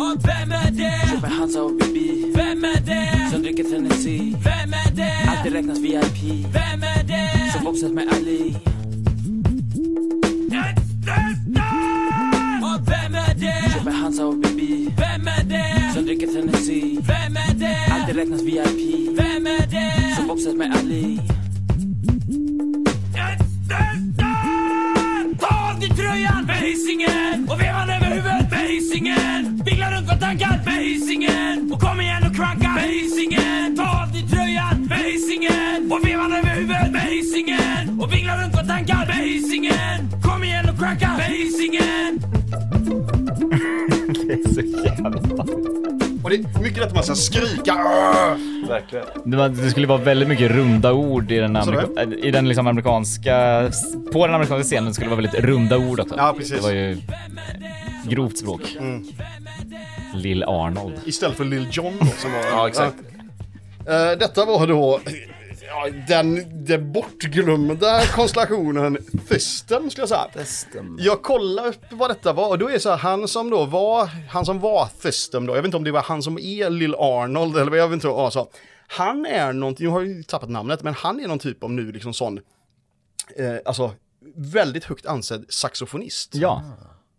Och 0.00 0.28
vem 0.28 0.52
är 0.52 0.70
det? 0.70 1.10
Köper 1.10 1.28
Hansa 1.28 1.62
och 1.62 1.72
Bibi. 1.72 2.32
Vem 2.36 2.64
är 2.64 2.80
det? 2.80 3.30
Som 3.32 3.42
dricker 3.42 3.64
Tennessee. 3.64 4.55
Det? 4.96 5.12
Alltid 5.28 5.52
räknas 5.52 5.78
VIP. 5.78 6.46
Vem 6.52 6.82
är 6.82 7.02
det? 7.02 7.52
Som 7.52 7.64
boxat 7.64 7.90
med 7.90 8.08
Ali. 8.12 8.56
Och 12.62 12.88
vem 12.88 13.14
är 13.14 13.34
det? 13.34 13.72
Köper 13.74 13.90
Hansa 13.90 14.26
och 14.26 14.36
Bibi. 14.36 14.88
Vem 14.98 15.26
är 15.26 15.44
det? 15.44 15.92
Som 15.94 16.04
dricker 16.06 16.26
Tennessee. 16.26 16.98
Vem 17.00 17.36
är 17.36 17.54
det? 17.54 17.94
Alltid 17.94 18.16
räknas 18.16 18.42
VIP. 18.42 19.08
Vem 19.18 19.46
är 19.46 19.66
det? 19.70 20.16
Som 20.16 20.26
boxat 20.26 20.54
med 20.54 20.76
Ali. 20.76 21.20
Ta 25.40 25.70
av 25.72 25.80
dig 25.80 25.88
tröjan 25.88 26.44
med 26.46 26.56
Hisingen 26.56 27.48
och 27.50 27.60
vevan 27.60 27.90
över 27.90 28.06
huvudet 28.06 28.50
med 28.50 28.68
Hisingen. 28.68 29.62
Vingla 29.64 29.90
runt 29.96 30.06
med 30.06 30.20
tankar 30.20 30.60
med 30.64 30.84
Hisingen 30.84 31.72
och 31.72 31.80
kom 31.80 32.00
igen 32.00 32.22
och 32.30 32.36
cranka 32.36 32.70
med 32.72 32.84
Hisingen. 32.84 33.76
Ta 33.76 34.02
av 34.02 34.12
med 34.12 34.25
Hisingen 35.50 35.92
och 35.92 36.06
vevan 36.06 36.32
över 36.32 36.48
huvudet 36.48 36.92
med 36.92 37.00
Hisingen 37.00 38.00
och 38.00 38.12
vingla 38.12 38.42
runt 38.42 38.54
med 38.54 38.68
tankar 38.68 39.06
med 39.06 39.16
Hisingen. 39.16 40.10
Kom 40.22 40.44
igen 40.44 40.68
och 40.68 40.78
cranka 40.78 41.10
med 41.16 41.26
Hisingen. 41.26 42.20
Det 44.26 44.32
är 44.32 44.54
så 44.54 44.60
jävla 44.60 45.08
Och 46.24 46.30
det 46.30 46.36
är 46.36 46.62
mycket 46.62 46.78
lätt 46.78 46.88
att 46.88 46.94
man 46.94 47.04
ska 47.04 47.14
skrika. 47.14 47.74
Verkligen. 48.68 49.06
det, 49.24 49.36
var, 49.36 49.48
det 49.48 49.70
skulle 49.70 49.86
vara 49.86 49.98
väldigt 49.98 50.28
mycket 50.28 50.50
runda 50.50 50.92
ord 50.92 51.32
i 51.32 51.36
den, 51.38 51.56
amerika, 51.56 52.02
i 52.02 52.30
den 52.30 52.48
liksom 52.48 52.66
amerikanska... 52.66 53.70
På 54.12 54.26
den 54.26 54.34
amerikanska 54.34 54.64
scenen 54.64 54.94
skulle 54.94 55.06
det 55.10 55.16
vara 55.16 55.22
väldigt 55.22 55.44
runda 55.44 55.78
ord 55.78 56.00
också. 56.00 56.14
Ja, 56.16 56.34
precis. 56.38 56.56
Det 56.56 56.62
var 56.62 56.70
ju 56.70 56.98
grovt 58.04 58.38
språk. 58.38 58.76
Lill 60.14 60.42
Arnold. 60.42 60.94
Istället 61.04 61.36
för 61.36 61.44
Lil 61.44 61.68
Jon 61.70 61.92
då 62.00 62.06
som 62.06 62.32
var... 62.32 62.40
Ja, 62.50 62.68
exakt. 62.68 62.96
Ja. 63.10 63.15
Eh, 63.88 64.18
detta 64.18 64.44
var 64.44 64.66
då 64.66 65.00
ja, 65.66 65.90
den, 66.08 66.64
den 66.64 66.92
bortglömda 66.92 68.00
konstellationen 68.06 68.98
Thysten 69.28 69.90
skulle 69.90 70.02
jag 70.02 70.08
säga. 70.08 70.28
Testen. 70.32 70.96
Jag 71.00 71.22
kollar 71.22 71.66
upp 71.66 71.84
vad 71.90 72.10
detta 72.10 72.32
var 72.32 72.48
och 72.48 72.58
då 72.58 72.68
är 72.68 72.72
det 72.72 72.80
så 72.80 72.90
här, 72.90 72.96
han 72.96 73.28
som 73.28 73.50
då 73.50 73.64
var, 73.64 74.06
han 74.06 74.44
som 74.44 74.60
var 74.60 74.88
Thysten 75.02 75.46
då, 75.46 75.52
jag 75.56 75.62
vet 75.62 75.64
inte 75.64 75.76
om 75.76 75.84
det 75.84 75.90
var 75.90 76.02
han 76.02 76.22
som 76.22 76.38
är 76.38 76.70
Lil 76.70 76.94
Arnold 76.94 77.56
eller 77.56 77.70
vad 77.70 77.78
jag 77.78 77.88
vet 77.88 77.94
inte 77.94 78.08
alltså. 78.08 78.48
Han 78.88 79.26
är 79.26 79.52
någonting, 79.52 79.84
jag 79.84 79.92
har 79.92 80.00
ju 80.00 80.22
tappat 80.22 80.50
namnet, 80.50 80.82
men 80.82 80.94
han 80.94 81.20
är 81.20 81.28
någon 81.28 81.38
typ 81.38 81.64
av 81.64 81.70
nu 81.70 81.92
liksom 81.92 82.14
sån, 82.14 82.38
eh, 83.36 83.56
alltså 83.64 83.92
väldigt 84.36 84.84
högt 84.84 85.06
ansedd 85.06 85.44
saxofonist. 85.48 86.34
Ja. 86.34 86.62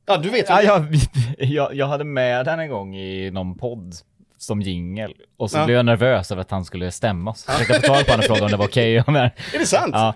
Ja, 0.06 0.18
du 0.18 0.30
vet 0.30 0.50
Ja, 0.50 0.62
jag, 0.62 0.96
jag, 1.38 1.76
jag 1.76 1.88
hade 1.88 2.04
med 2.04 2.46
den 2.46 2.60
en 2.60 2.70
gång 2.70 2.96
i 2.96 3.32
någon 3.32 3.58
podd 3.58 3.96
som 4.38 4.62
jingel 4.62 5.14
och 5.38 5.52
så 5.52 5.58
Ja. 5.58 5.66
blev 5.66 5.78
jag 5.78 5.86
nervös 5.86 6.32
över 6.32 6.42
att 6.42 6.52
han 6.52 6.66
skulle 6.66 6.92
stämma 6.92 7.32
oss. 7.32 7.46
Jag 7.48 7.58
försökte 7.58 7.88
få 7.88 7.94
tag 7.94 8.06
på 8.06 8.12
honom 8.12 8.20
och 8.20 8.26
fråga 8.26 8.46
om 8.46 8.52
det 8.52 8.58
var 8.58 8.66
okej. 8.66 9.02
Okay. 9.02 9.16
Är 9.54 9.60
det 9.60 9.66
sant? 9.66 9.92
Ja. 9.94 10.14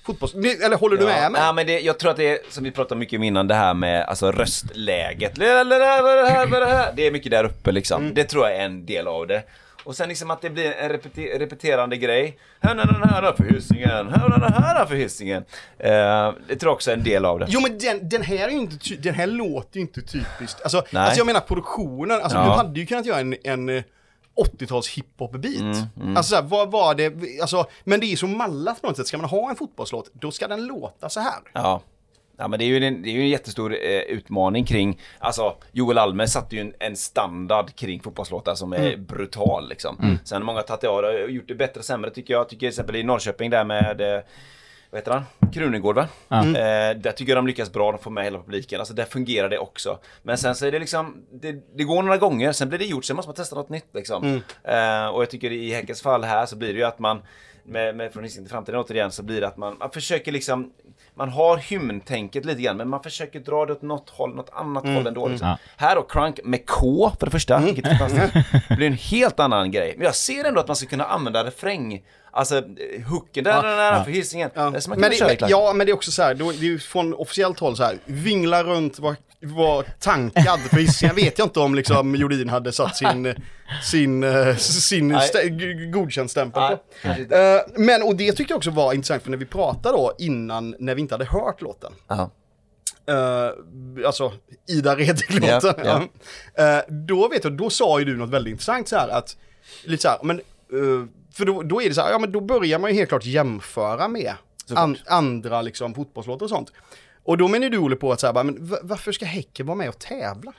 fotbolls... 0.08 0.34
Eller 0.36 0.78
håller 0.78 0.98
du 0.98 1.06
med 1.06 1.32
mig? 1.32 1.42
Ja, 1.42 1.54
men 1.54 1.68
det, 1.68 1.80
jag 1.80 2.00
tror 2.00 2.12
att 2.12 2.18
det 2.18 2.30
är, 2.30 2.40
som 2.50 2.64
vi 2.64 2.72
pratade 2.72 3.00
mycket 3.00 3.18
om 3.18 3.24
innan, 3.24 3.48
det 3.48 3.56
här 3.56 3.74
med 3.74 4.06
alltså 4.06 4.32
röstläget. 4.32 5.36
Det 5.36 7.08
är 7.08 7.12
mycket 7.12 7.32
där 7.32 7.44
uppe 7.44 7.72
liksom. 7.72 8.14
Det 8.14 8.24
tror 8.24 8.46
jag 8.46 8.56
är 8.56 8.66
en 8.66 8.86
del 8.86 9.08
av 9.08 9.28
det. 9.28 9.44
Och 9.88 9.96
sen 9.96 10.10
liksom 10.10 10.32
att 10.32 10.42
det 10.42 10.50
blir 10.50 10.72
en 10.72 10.90
repete- 10.92 11.40
repeterande 11.40 11.98
grej. 11.98 12.40
Här 12.60 12.72
är 12.72 12.76
den 12.76 13.10
här 13.10 13.34
för 13.34 13.44
Hisingen, 13.44 14.08
här 14.10 14.26
är 14.26 14.40
den 14.40 14.54
här 14.54 14.86
för 14.86 14.96
Hisingen. 14.96 15.46
Eh, 15.78 15.90
det 16.48 16.56
tror 16.56 16.70
jag 16.70 16.74
också 16.74 16.92
är 16.92 16.96
en 16.96 17.04
del 17.04 17.26
av 17.26 17.40
det. 17.40 17.46
Jo 17.50 17.60
men 17.62 17.78
den, 17.78 18.10
den 18.10 18.22
här 18.22 18.48
är 18.48 18.52
ju 18.52 18.58
inte, 18.58 18.96
den 18.96 19.14
här 19.14 19.28
låter 19.28 19.76
ju 19.76 19.82
inte 19.82 20.02
typiskt. 20.02 20.62
Alltså, 20.62 20.78
alltså 20.78 21.18
jag 21.20 21.26
menar 21.26 21.40
produktionen, 21.40 22.22
alltså 22.22 22.38
Ja. 22.38 22.44
du 22.44 22.50
hade 22.50 22.80
ju 22.80 22.86
kunnat 22.86 23.06
göra 23.06 23.20
en, 23.20 23.36
en 23.44 23.70
eh, 23.70 23.84
80-tals 24.36 24.90
hiphop-beat. 24.90 25.86
Alltså 26.18 26.30
så 26.30 26.36
här, 26.36 26.44
vad 26.44 26.72
var 26.72 26.96
det, 26.96 27.14
alltså, 27.42 27.66
men 27.84 28.00
det 28.00 28.06
är 28.06 28.10
ju 28.10 28.16
så 28.18 28.28
mallat 28.28 28.82
på 28.82 28.88
något 28.88 28.98
sätt. 28.98 29.08
Ska 29.08 29.18
man 29.18 29.30
ha 29.30 29.50
en 29.50 29.56
fotbollslåt, 29.56 30.10
då 30.14 30.32
ska 30.32 30.48
den 30.48 30.66
låta 30.68 31.10
så 31.10 31.20
här. 31.20 31.34
Ja. 31.54 31.82
Ja 32.38 32.48
men 32.48 32.60
det 32.60 32.66
är 32.66 32.68
ju 32.68 32.86
en, 32.86 33.02
det 33.02 33.10
är 33.10 33.14
ju 33.14 33.22
en 33.22 33.30
jättestor 33.30 33.74
eh, 33.74 34.00
utmaning 34.00 34.66
kring, 34.66 35.00
alltså 35.20 35.56
Joel 35.72 35.98
Almer 35.98 36.26
satte 36.26 36.56
ju 36.56 36.62
en, 36.62 36.74
en 36.80 36.96
standard 36.96 37.76
kring 37.76 38.00
fotbollslåtar 38.02 38.56
som 38.56 38.74
är 38.74 38.98
brutal 38.98 39.70
liksom. 39.70 39.98
Sen 40.24 40.42
har 40.42 40.46
många 40.46 40.62
tagit 40.62 40.82
det 40.82 40.88
av 40.88 41.04
och 41.04 41.32
gjort 41.32 41.48
det 41.48 41.56
bättre 41.56 41.80
och 41.80 41.86
sämre 41.86 42.10
tycker 42.10 42.34
jag. 42.34 42.42
Jag 42.42 42.50
tycker 42.50 42.60
till 42.60 42.68
exempel 42.68 42.96
i 42.96 43.04
Norrköping 43.04 43.50
där 43.50 43.64
med 43.64 44.02
eh, 44.02 44.22
vad 44.90 45.00
heter 45.02 45.12
han? 45.12 45.52
Krunegård 45.54 45.96
va? 45.96 46.08
Eh, 46.56 46.98
där 46.98 47.12
tycker 47.12 47.32
jag 47.32 47.38
de 47.38 47.48
lyckas 47.48 47.74
bra, 47.74 47.92
de 47.92 48.00
får 48.00 48.12
med 48.12 48.24
hela 48.24 48.40
publiken. 48.40 48.80
Alltså 48.80 48.94
där 48.94 49.06
fungerar 49.06 49.50
det 49.50 49.58
också. 49.58 50.00
Men 50.24 50.38
sen 50.38 50.56
så 50.56 50.66
är 50.66 50.72
det 50.72 50.80
liksom, 50.80 51.26
det, 51.32 51.78
det 51.78 51.84
går 51.84 52.04
några 52.04 52.18
gånger, 52.18 52.52
sen 52.52 52.70
blir 52.70 52.80
det 52.80 52.86
gjort, 52.86 53.06
sen 53.06 53.16
måste 53.16 53.30
man 53.30 53.36
testa 53.36 53.56
något 53.56 53.70
nytt 53.70 53.88
liksom. 53.94 54.42
Eh, 54.64 55.08
och 55.08 55.22
jag 55.22 55.30
tycker 55.30 55.52
i 55.52 55.74
Häckens 55.74 56.02
fall 56.02 56.24
här 56.24 56.46
så 56.46 56.56
blir 56.56 56.74
det 56.74 56.80
ju 56.80 56.86
att 56.86 57.00
man 57.00 57.22
med, 57.68 57.96
med 57.96 58.14
Från 58.14 58.24
Hisingen 58.24 58.46
till 58.46 58.52
framtiden 58.52 58.80
återigen 58.80 59.12
så 59.12 59.24
blir 59.24 59.42
det 59.42 59.48
att 59.48 59.58
man, 59.58 59.76
man 59.80 59.92
försöker 59.92 60.32
liksom 60.32 60.72
man 61.18 61.30
har 61.30 61.58
hymntänket 61.58 62.46
lite 62.46 62.62
grann 62.62 62.78
men 62.78 62.90
man 62.90 63.04
försöker 63.04 63.40
dra 63.40 63.66
det 63.66 63.74
åt 63.74 63.82
något 63.82 64.10
håll, 64.10 64.36
något 64.36 64.50
annat 64.54 64.84
håll 64.84 65.08
ändå. 65.08 65.28
Liksom. 65.28 65.48
Ja. 65.48 65.58
Här 65.78 65.96
då, 65.96 66.02
Crunk 66.02 66.40
med 66.44 66.66
K 66.66 67.12
för 67.20 67.26
det 67.26 67.32
första, 67.32 67.60
vilket 67.60 67.86
är 67.86 67.96
fantastiskt. 67.96 68.52
Det 68.70 68.76
blir 68.76 68.88
en 68.88 68.94
helt 68.94 69.40
annan 69.40 69.72
grej. 69.72 69.94
Men 69.98 70.06
jag 70.06 70.16
ser 70.16 70.44
ändå 70.44 70.60
att 70.60 70.68
man 70.68 70.76
ska 70.76 70.88
kunna 70.88 71.04
använda 71.06 71.44
refräng, 71.44 72.04
alltså 72.32 72.58
eh, 72.58 72.64
hooken 73.10 73.44
där, 73.44 73.64
där, 73.64 73.78
där, 73.78 74.04
för 74.04 74.12
Hisingen. 74.12 74.50
Ja. 74.54 74.70
Det 74.70 74.78
är 74.78 74.80
som 74.80 74.92
man 74.92 75.00
Men, 75.00 75.10
kan 75.10 75.18
köra 75.18 75.34
i 75.34 75.36
det, 75.36 75.48
ja, 75.50 75.74
men 75.74 75.88
det 75.88 75.92
är 75.92 75.96
också 75.96 76.12
så 76.12 76.24
här, 76.24 76.34
då, 76.34 76.52
det 76.52 76.58
är 76.58 76.64
ju 76.64 76.80
från 76.80 77.14
officiellt 77.14 77.60
håll 77.60 77.78
så 77.78 77.84
här, 77.84 77.98
vingla 78.06 78.64
runt, 78.64 79.00
var, 79.00 79.16
var 79.42 79.84
tankad 80.00 80.60
för 80.60 80.78
Hisingen. 80.78 81.16
vet 81.16 81.40
jag 81.40 81.46
inte 81.46 81.60
om 81.60 81.76
liksom 81.76 82.16
Jordin 82.16 82.50
hade 82.50 82.72
satt 82.72 82.98
sin, 82.98 83.36
sin, 83.84 84.24
eh, 84.24 84.56
sin 84.56 85.16
stä- 85.16 85.92
godkänd-stämpel 85.92 86.78
på. 87.02 87.08
Eh, 87.36 87.62
men, 87.76 88.04
och 88.04 88.16
det 88.16 88.32
tyckte 88.32 88.54
jag 88.54 88.58
också 88.58 88.72
var 88.72 88.94
intressant, 88.94 89.24
för 89.24 89.30
när 89.30 89.38
vi 89.38 89.46
pratade 89.46 89.98
då 89.98 90.14
innan, 90.18 90.76
när 90.80 90.96
vi 90.96 91.02
inte 91.02 91.14
hade 91.14 91.26
hört 91.26 91.62
låten, 91.62 91.94
Ja. 92.08 92.30
Uh, 93.10 94.06
alltså 94.08 94.34
Ida 94.68 94.96
Redek-låten. 94.96 95.74
Ja, 95.86 96.08
ja. 96.56 96.64
Eh, 96.78 96.84
då 96.90 97.28
vet 97.28 97.44
jag, 97.44 97.58
då 97.58 97.70
sa 97.70 98.00
ju 98.00 98.06
du 98.06 98.18
något 98.18 98.30
väldigt 98.30 98.52
intressant 98.52 98.88
så 98.88 98.96
här 98.96 99.10
att, 99.10 99.38
lite 99.84 100.02
så 100.02 100.10
här, 100.10 100.20
men, 100.24 100.40
eh, 100.40 101.08
för 101.34 101.46
då, 101.46 101.62
då 101.64 101.82
är 101.82 101.90
det 101.90 101.96
så 101.96 102.02
här, 102.02 102.12
ja 102.12 102.20
men 102.20 102.32
då 102.32 102.42
börjar 102.42 102.80
man 102.80 102.90
ju 102.92 102.96
helt 102.98 103.10
klart 103.10 103.26
jämföra 103.26 104.08
med 104.08 104.34
an, 104.76 104.98
andra 105.06 105.62
liksom 105.62 105.94
fotbollslåtar 105.94 106.44
och 106.46 106.50
sånt. 106.50 106.72
Och 107.28 107.38
då 107.38 107.48
menar 107.48 107.70
du 107.70 107.78
Olle 107.78 107.96
på 107.96 108.12
att 108.12 108.20
så 108.20 108.26
här, 108.28 108.34
bara, 108.34 108.44
men 108.44 108.66
va- 108.66 108.78
varför 108.84 109.12
ska 109.12 109.26
Häcken 109.26 109.66
vara 109.66 109.76
med 109.78 109.90
och 109.90 110.00
tävla? 110.00 110.54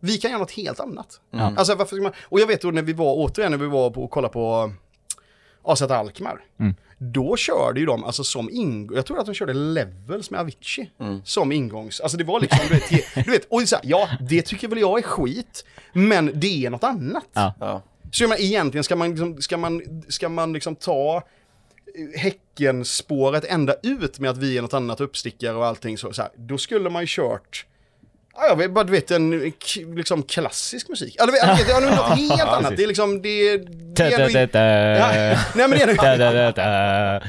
Vi 0.00 0.16
kan 0.18 0.30
göra 0.30 0.40
något 0.40 0.50
helt 0.50 0.80
annat. 0.80 1.20
Alltså 1.56 1.74
varför 1.74 1.96
ska 1.96 2.02
man, 2.02 2.12
och 2.22 2.40
jag 2.40 2.46
vet 2.46 2.60
då 2.62 2.70
när 2.70 2.82
vi 2.82 2.92
var, 2.92 3.14
återigen 3.16 3.50
när 3.52 3.58
vi 3.58 3.66
var 3.66 3.90
på 3.90 4.04
och 4.04 4.10
kollade 4.10 4.32
på 4.32 4.72
AZ 5.62 5.82
Alkmaar. 5.82 6.40
Då 6.98 7.36
körde 7.36 7.80
ju 7.80 7.86
de, 7.86 8.04
alltså 8.04 8.24
som 8.24 8.50
ingång, 8.50 8.96
jag 8.96 9.06
tror 9.06 9.18
att 9.18 9.26
de 9.26 9.34
körde 9.34 9.52
levels 9.54 10.30
med 10.30 10.40
Avicii 10.40 10.90
som 11.24 11.52
ingångs, 11.52 12.00
alltså 12.00 12.16
det 12.18 12.24
var 12.24 12.40
liksom, 12.40 12.58
du 12.68 12.74
vet, 12.74 13.14
du 13.24 13.30
vet 13.30 13.44
och 13.50 13.62
så 13.68 13.76
här, 13.76 13.84
ja 13.84 14.08
det 14.20 14.42
tycker 14.42 14.68
väl 14.68 14.78
jag 14.78 14.98
är 14.98 15.02
skit, 15.02 15.64
men 15.92 16.32
det 16.40 16.66
är 16.66 16.70
något 16.70 16.84
annat. 16.84 17.24
Ja. 17.32 17.54
Ja. 17.60 17.82
Så 18.12 18.22
jag 18.22 18.28
menar, 18.28 18.40
egentligen 18.42 18.84
ska 18.84 18.96
man 18.96 19.08
liksom, 19.10 19.42
ska 19.42 19.56
man, 19.56 20.02
ska 20.08 20.28
man 20.28 20.52
liksom 20.52 20.76
ta 20.76 21.22
Häckenspåret 22.16 23.44
ända 23.44 23.74
ut 23.82 24.18
med 24.18 24.30
att 24.30 24.38
vi 24.38 24.58
är 24.58 24.62
något 24.62 24.74
annat 24.74 25.00
uppstickare 25.00 25.54
och 25.54 25.66
allting 25.66 25.98
så, 25.98 26.12
så 26.12 26.22
här, 26.22 26.30
då 26.36 26.58
skulle 26.58 26.90
man 26.90 27.02
ju 27.02 27.06
kört 27.08 27.66
Ja, 28.36 28.46
jag 28.48 28.56
vet 28.56 28.70
bara, 28.70 28.84
du 28.84 28.92
vet, 28.92 29.10
en 29.10 29.52
liksom 29.94 30.22
klassisk 30.22 30.88
musik. 30.88 31.16
Eller, 31.20 31.32
vet, 31.32 31.68
jag 31.68 31.80
vet, 31.80 31.90
något 31.90 32.18
helt 32.38 32.50
annat. 32.50 32.76
Det 32.76 32.82
är 32.82 32.86
liksom, 32.86 33.22
det, 33.22 33.56
det 33.56 34.02
är 34.02 34.48
Ja, 34.98 35.38
Nej 35.54 35.68
men 35.68 35.70
det 35.70 35.82
är 36.62 37.22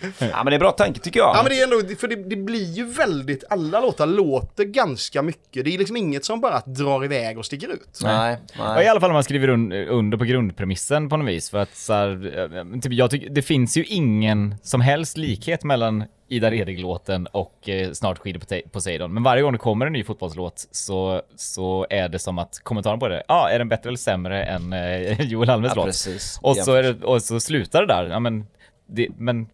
ja 0.18 0.44
men 0.44 0.46
det 0.46 0.54
är 0.54 0.58
bra 0.58 0.70
tanke 0.70 1.00
tycker 1.00 1.20
jag. 1.20 1.36
Ja 1.36 1.42
men 1.42 1.50
det 1.50 1.60
är 1.60 1.64
ändå, 1.64 1.94
för 1.96 2.08
det, 2.08 2.16
det 2.16 2.36
blir 2.36 2.72
ju 2.72 2.84
väldigt, 2.84 3.44
alla 3.50 3.80
låtar 3.80 4.06
låter 4.06 4.64
ganska 4.64 5.22
mycket. 5.22 5.64
Det 5.64 5.74
är 5.74 5.78
liksom 5.78 5.96
inget 5.96 6.24
som 6.24 6.40
bara 6.40 6.60
drar 6.60 7.04
iväg 7.04 7.38
och 7.38 7.46
sticker 7.46 7.68
ut. 7.68 8.00
Nej, 8.02 8.38
nej. 8.58 8.84
I 8.84 8.88
alla 8.88 9.00
fall 9.00 9.10
om 9.10 9.14
man 9.14 9.24
skriver 9.24 9.48
un 9.48 9.72
under 9.72 10.18
på 10.18 10.24
grundpremissen 10.24 11.08
på 11.08 11.16
något 11.16 11.28
vis. 11.28 11.50
För 11.50 11.58
att 11.58 11.76
så 11.76 11.92
här, 11.92 12.38
eh, 12.74 12.80
typ, 12.80 12.92
jag 12.92 13.10
tycker, 13.10 13.30
det 13.30 13.42
finns 13.42 13.76
ju 13.76 13.84
ingen 13.84 14.54
som 14.62 14.80
helst 14.80 15.16
likhet 15.16 15.64
mellan 15.64 16.04
Ida 16.28 16.50
Redig-låten 16.50 17.26
och 17.26 17.68
eh, 17.68 17.92
Snart 17.92 18.18
skidor 18.18 18.40
på 18.40 18.70
Poseidon. 18.70 19.14
Men 19.14 19.22
varje 19.22 19.42
gång 19.42 19.52
det 19.52 19.58
kommer 19.58 19.86
en 19.86 19.92
ny 19.92 20.04
fotbollslåt 20.04 20.68
så, 20.70 21.22
så 21.36 21.86
är 21.90 22.08
det 22.08 22.18
som 22.18 22.38
att 22.38 22.60
kommentaren 22.62 22.98
på 22.98 23.08
det, 23.08 23.22
ja, 23.28 23.34
ah, 23.34 23.50
är 23.50 23.58
den 23.58 23.68
bättre 23.68 23.88
eller 23.88 23.98
sämre 23.98 24.44
än 24.44 24.72
eh, 24.72 25.20
Joel 25.30 25.50
Almes 25.50 25.70
Ja, 25.70 25.74
låt? 25.76 25.86
precis. 25.86 26.38
Och 26.42 26.56
så, 26.56 26.74
är 26.74 26.82
det, 26.82 27.04
och 27.04 27.22
så 27.22 27.40
slutar 27.40 27.80
det 27.80 27.86
där. 27.86 28.04
Ja, 28.04 28.20
men, 28.20 28.46
det, 28.86 29.08
men 29.16 29.46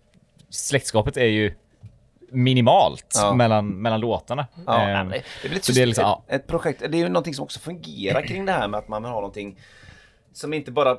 släktskapet 0.55 1.16
är 1.16 1.24
ju 1.24 1.55
minimalt 2.30 3.07
Ja. 3.14 3.34
mellan, 3.34 3.68
mellan 3.82 4.00
låtarna. 4.00 4.46
Ja, 4.66 4.90
Eh, 4.90 5.05
nej, 5.05 5.24
det, 5.42 5.48
väl 5.48 5.57
ett, 5.57 5.64
så 5.64 5.72
det 5.72 5.82
är 5.82 5.86
liksom, 5.86 6.02
ett, 6.05 6.18
ja. 6.28 6.34
ett 6.34 6.46
projekt, 6.46 6.80
det 6.80 6.96
är 6.96 6.98
ju 6.98 7.09
någonting 7.09 7.34
som 7.34 7.42
också 7.42 7.61
fungerar 7.61 8.22
kring 8.26 8.46
det 8.46 8.52
här 8.52 8.68
med 8.68 8.78
att 8.78 8.88
man 8.88 9.02
vill 9.02 9.11
ha 9.11 9.16
någonting 9.20 9.61
som 10.32 10.52
inte 10.55 10.70
bara 10.70 10.90
eh, 10.90 10.96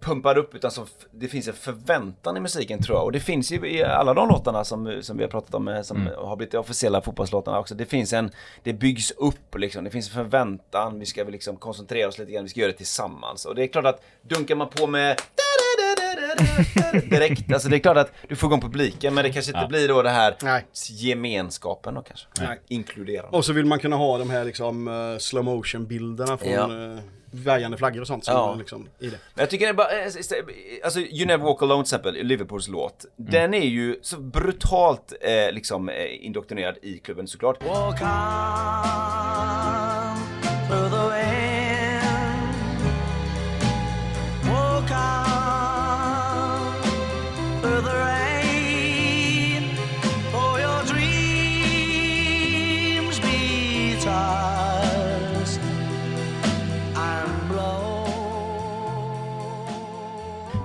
pumpar 0.00 0.38
upp 0.38 0.54
utan 0.54 0.70
som 0.70 0.86
det 1.10 1.28
finns 1.28 1.48
en 1.48 1.54
förväntan 1.54 2.36
i 2.36 2.40
musiken 2.40 2.82
tror 2.82 2.96
jag. 2.98 3.04
Och 3.04 3.12
det 3.12 3.20
finns 3.20 3.52
ju 3.52 3.70
i 3.70 3.82
alla 3.84 4.14
de 4.14 4.28
låtarna 4.28 4.64
som, 4.64 4.98
som 5.02 5.16
vi 5.16 5.22
har 5.24 5.30
pratat 5.30 5.54
om, 5.54 5.68
eh, 5.68 5.82
som 5.82 5.96
Mm. 5.96 6.12
har 6.16 6.36
blivit 6.36 6.54
officiella 6.54 7.00
fotbollslåtarna 7.02 7.58
också. 7.58 7.74
Det 7.74 7.84
finns 7.86 8.12
en, 8.12 8.30
det 8.62 8.72
byggs 8.72 9.10
upp 9.10 9.54
liksom, 9.58 9.84
det 9.84 9.90
finns 9.90 10.08
en 10.08 10.14
förväntan, 10.14 10.98
vi 10.98 11.06
ska 11.06 11.24
väl 11.24 11.32
liksom 11.32 11.56
koncentrera 11.56 12.08
oss 12.08 12.18
lite 12.18 12.32
grann, 12.32 12.42
vi 12.44 12.48
ska 12.50 12.60
göra 12.60 12.70
det 12.72 12.76
tillsammans. 12.76 13.44
Och 13.44 13.54
det 13.54 13.62
är 13.62 13.66
klart 13.66 13.84
att 13.86 14.02
dunkar 14.22 14.54
man 14.54 14.68
på 14.68 14.86
med 14.86 15.16
direkt, 17.10 17.52
alltså 17.52 17.68
det 17.68 17.76
är 17.76 17.80
klart 17.80 17.96
att 17.96 18.12
du 18.28 18.36
får 18.36 18.48
igång 18.48 18.60
publiken 18.60 19.14
men 19.14 19.24
det 19.24 19.32
kanske 19.32 19.50
inte 19.50 19.60
Ja. 19.60 19.68
blir 19.68 19.88
då 19.88 20.02
det 20.02 20.10
här 20.10 20.36
Nej. 20.42 20.64
gemenskapen 20.90 21.94
då 21.94 22.02
kanske. 22.02 22.26
Nej. 22.40 22.60
Inkluderande. 22.68 23.36
Och 23.36 23.44
så 23.44 23.52
vill 23.52 23.66
man 23.66 23.78
kunna 23.78 23.96
ha 23.96 24.18
de 24.18 24.30
här 24.30 24.44
liksom 24.44 24.88
uh, 24.88 25.18
slow 25.18 25.44
motion 25.44 25.86
bilderna 25.86 26.36
från 26.36 26.50
Ja. 26.52 26.66
uh, 26.68 26.98
väjande 27.30 27.76
flaggor 27.76 28.00
och 28.00 28.06
sånt. 28.06 28.24
Som 28.24 28.34
Ja. 28.34 28.54
liksom, 28.58 28.88
i 28.98 29.06
det. 29.06 29.18
Men 29.34 29.42
jag 29.42 29.50
tycker 29.50 29.66
det 29.66 29.70
är 29.70 29.74
bara, 29.74 29.90
eh, 30.00 30.84
alltså 30.84 31.00
You 31.00 31.26
Never 31.26 31.44
Walk 31.44 31.62
Alone 31.62 31.84
till 31.84 31.94
exempel, 31.94 32.14
Liverpools 32.26 32.68
låt. 32.68 33.04
Den 33.16 33.54
är 33.54 33.66
ju 33.66 33.98
så 34.02 34.20
brutalt 34.20 35.12
eh, 35.20 35.52
liksom 35.52 35.88
eh, 35.88 36.26
indoktrinerad 36.26 36.76
i 36.82 36.98
klubben 36.98 37.26
såklart. 37.28 37.64
Walk 37.64 38.02
on 38.02 38.08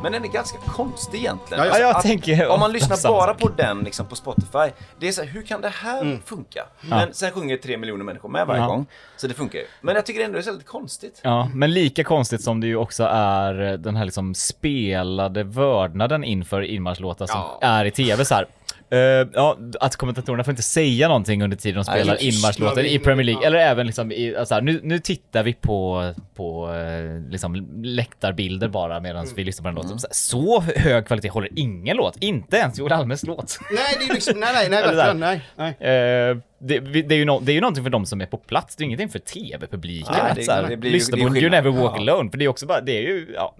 Men 0.03 0.11
den 0.11 0.23
är 0.23 0.27
ganska 0.27 0.57
konstig 0.57 1.17
egentligen. 1.19 1.63
Ja, 1.65 1.69
ja, 1.73 1.79
jag 1.79 1.89
att, 1.95 2.01
tänker 2.03 2.47
om 2.47 2.59
man 2.59 2.71
lyssnar 2.77 3.09
bara 3.11 3.33
på 3.33 3.49
den 3.49 3.79
liksom 3.79 4.05
på 4.05 4.15
Spotify, 4.15 4.71
det 4.99 5.07
är 5.07 5.11
så 5.11 5.21
här, 5.21 5.29
hur 5.29 5.41
kan 5.41 5.61
det 5.61 5.69
här 5.69 6.19
funka? 6.25 6.65
Men 6.81 7.13
sen 7.13 7.31
sjunger 7.31 7.57
tre 7.57 7.77
miljoner 7.77 8.03
människor 8.05 8.29
med 8.29 8.47
varje 8.47 8.61
Ja. 8.61 8.67
gång, 8.67 8.85
så 9.17 9.27
det 9.27 9.33
funkar 9.33 9.59
ju. 9.59 9.65
Men 9.81 9.95
jag 9.95 10.05
tycker 10.05 10.21
ändå 10.25 10.33
det 10.33 10.39
är 10.41 10.43
så 10.43 10.51
lite 10.51 10.63
konstigt. 10.65 11.19
Ja, 11.23 11.49
men 11.53 11.71
lika 11.73 12.03
konstigt 12.03 12.41
som 12.41 12.59
det 12.61 12.67
ju 12.67 12.75
också 12.75 13.03
är 13.11 13.53
den 13.77 13.95
här 13.95 14.05
liksom 14.05 14.35
spelade 14.35 15.43
vördnaden 15.43 16.23
inför 16.23 16.61
inmarschlåtar 16.61 17.25
som 17.27 17.39
Ja. 17.39 17.59
är 17.61 17.85
i 17.85 17.91
tv 17.91 18.25
så 18.25 18.35
här. 18.35 18.47
Eh, 18.93 19.27
ja, 19.33 19.57
att 19.79 19.95
kommentatorerna 19.95 20.43
får 20.43 20.51
inte 20.51 20.63
säga 20.63 21.07
någonting 21.07 21.43
under 21.43 21.57
tiden 21.57 21.75
de 21.75 21.83
spelar 21.85 22.23
inmarschlåten 22.23 22.85
i. 22.85 22.99
Premier 22.99 23.25
League. 23.25 23.47
Eller 23.47 23.57
även 23.59 23.87
liksom 23.87 24.11
i, 24.11 24.35
alltså 24.35 24.53
här, 24.53 24.61
nu, 24.61 24.79
nu 24.83 24.99
tittar 24.99 25.43
vi 25.43 25.53
på, 25.53 26.13
på 26.35 26.73
eh, 26.73 27.31
liksom 27.31 27.81
läktarbilder 27.83 28.67
bara 28.67 28.99
medan 28.99 29.23
Mm. 29.23 29.35
vi 29.35 29.43
lyssnar 29.43 29.63
på 29.63 29.67
den 29.67 29.75
låten. 29.75 29.99
Så, 29.99 30.07
här, 30.07 30.13
så 30.13 30.61
hög 30.79 31.07
kvalitet 31.07 31.30
håller 31.30 31.49
ingen 31.55 31.97
låt, 31.97 32.18
inte 32.19 32.57
ens 32.57 32.80
Joel 32.80 32.91
Almes 32.91 33.23
låt. 33.23 33.59
Nej, 33.72 33.95
det 33.99 34.05
är 34.09 34.13
liksom, 34.13 34.39
nej, 34.39 34.49
nej, 34.53 34.69
nej, 34.69 34.81
verkligen, 34.95 35.19
nej, 35.19 35.41
nej. 35.55 35.69
Eh, 35.69 36.38
det, 36.59 36.80
det, 36.80 37.15
är 37.15 37.19
ju 37.19 37.26
no, 37.26 37.39
det 37.39 37.51
är 37.51 37.53
ju 37.53 37.61
någonting 37.61 37.84
för 37.84 37.91
de 37.91 38.05
som 38.05 38.22
är 38.22 38.26
på 38.26 38.38
plats, 38.38 38.76
det 38.76 38.84
är 38.84 38.85
ingenting 38.85 39.09
för 39.09 39.19
tv-publiken. 39.19 40.13
Ju- 40.69 40.77
lyssna 40.91 41.18
på 41.18 41.38
You. 41.38 41.49
Never 41.49 41.69
Walk 41.72 41.93
Ja. 41.95 41.99
Alone, 41.99 42.31
för 42.31 42.38
det 42.38 42.45
är 42.45 42.49
också 42.49 42.65
bara, 42.65 42.81
det 42.81 42.97
är 42.97 43.01
ju, 43.01 43.35
ja. 43.35 43.55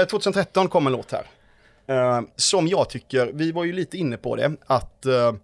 Eh, 0.00 0.06
2013 0.08 0.68
kom 0.68 0.86
en 0.86 0.92
låt 0.92 1.12
här. 1.12 1.22
Eh, 1.92 2.20
som 2.36 2.68
jag 2.68 2.88
tycker, 2.88 3.30
vi 3.34 3.52
var 3.52 3.64
ju 3.64 3.72
lite 3.72 3.98
inne 3.98 4.16
på 4.16 4.36
det, 4.36 4.52
att 4.66 5.06
eh, 5.06 5.34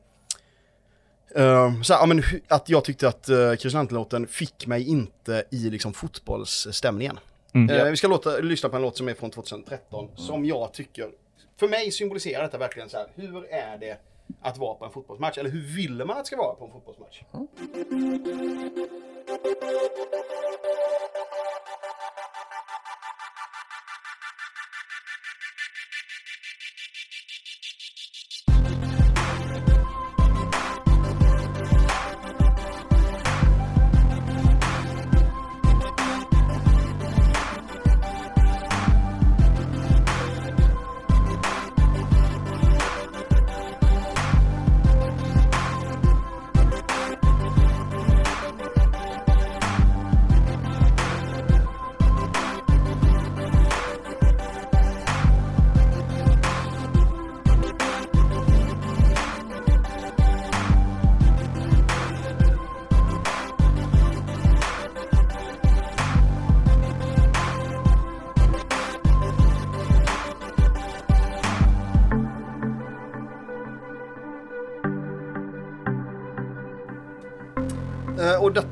eh, 1.35 1.83
så 1.83 1.93
ja, 1.93 2.07
men, 2.07 2.23
att 2.49 2.69
jag 2.69 2.85
tyckte 2.85 3.09
att 3.09 3.29
uh, 3.31 3.93
låten 3.93 4.27
fick 4.27 4.67
mig 4.67 4.89
inte 4.89 5.45
i 5.51 5.71
liksom, 5.71 5.93
fotbollsstämningen. 5.93 7.19
Mm. 7.55 7.71
Eh, 7.71 7.91
vi 7.91 7.97
ska 7.97 8.09
låta, 8.09 8.39
lyssna 8.39 8.69
på 8.69 8.77
en 8.77 8.83
låt 8.83 8.97
som 8.97 9.09
är 9.09 9.15
från 9.15 9.31
2013, 9.31 10.09
som 10.17 10.45
jag 10.45 10.73
tycker, 10.73 11.11
för 11.57 11.69
mig 11.69 11.91
symboliserar 11.91 12.43
detta 12.43 12.59
verkligen 12.59 12.89
så 12.89 12.97
här, 12.97 13.07
hur 13.15 13.53
är 13.53 13.79
det 13.79 13.99
att 14.43 14.59
vara 14.59 14.75
på 14.75 14.85
en 14.85 14.91
fotbollsmatch? 14.91 15.39
Eller 15.39 15.51
hur 15.51 15.77
vill 15.77 15.95
man 15.95 16.11
att 16.11 16.19
det 16.19 16.27
ska 16.27 16.37
vara 16.37 16.55
på 16.55 16.65
en 16.65 16.73
fotbollsmatch? 16.73 17.23
Eh, 17.33 17.39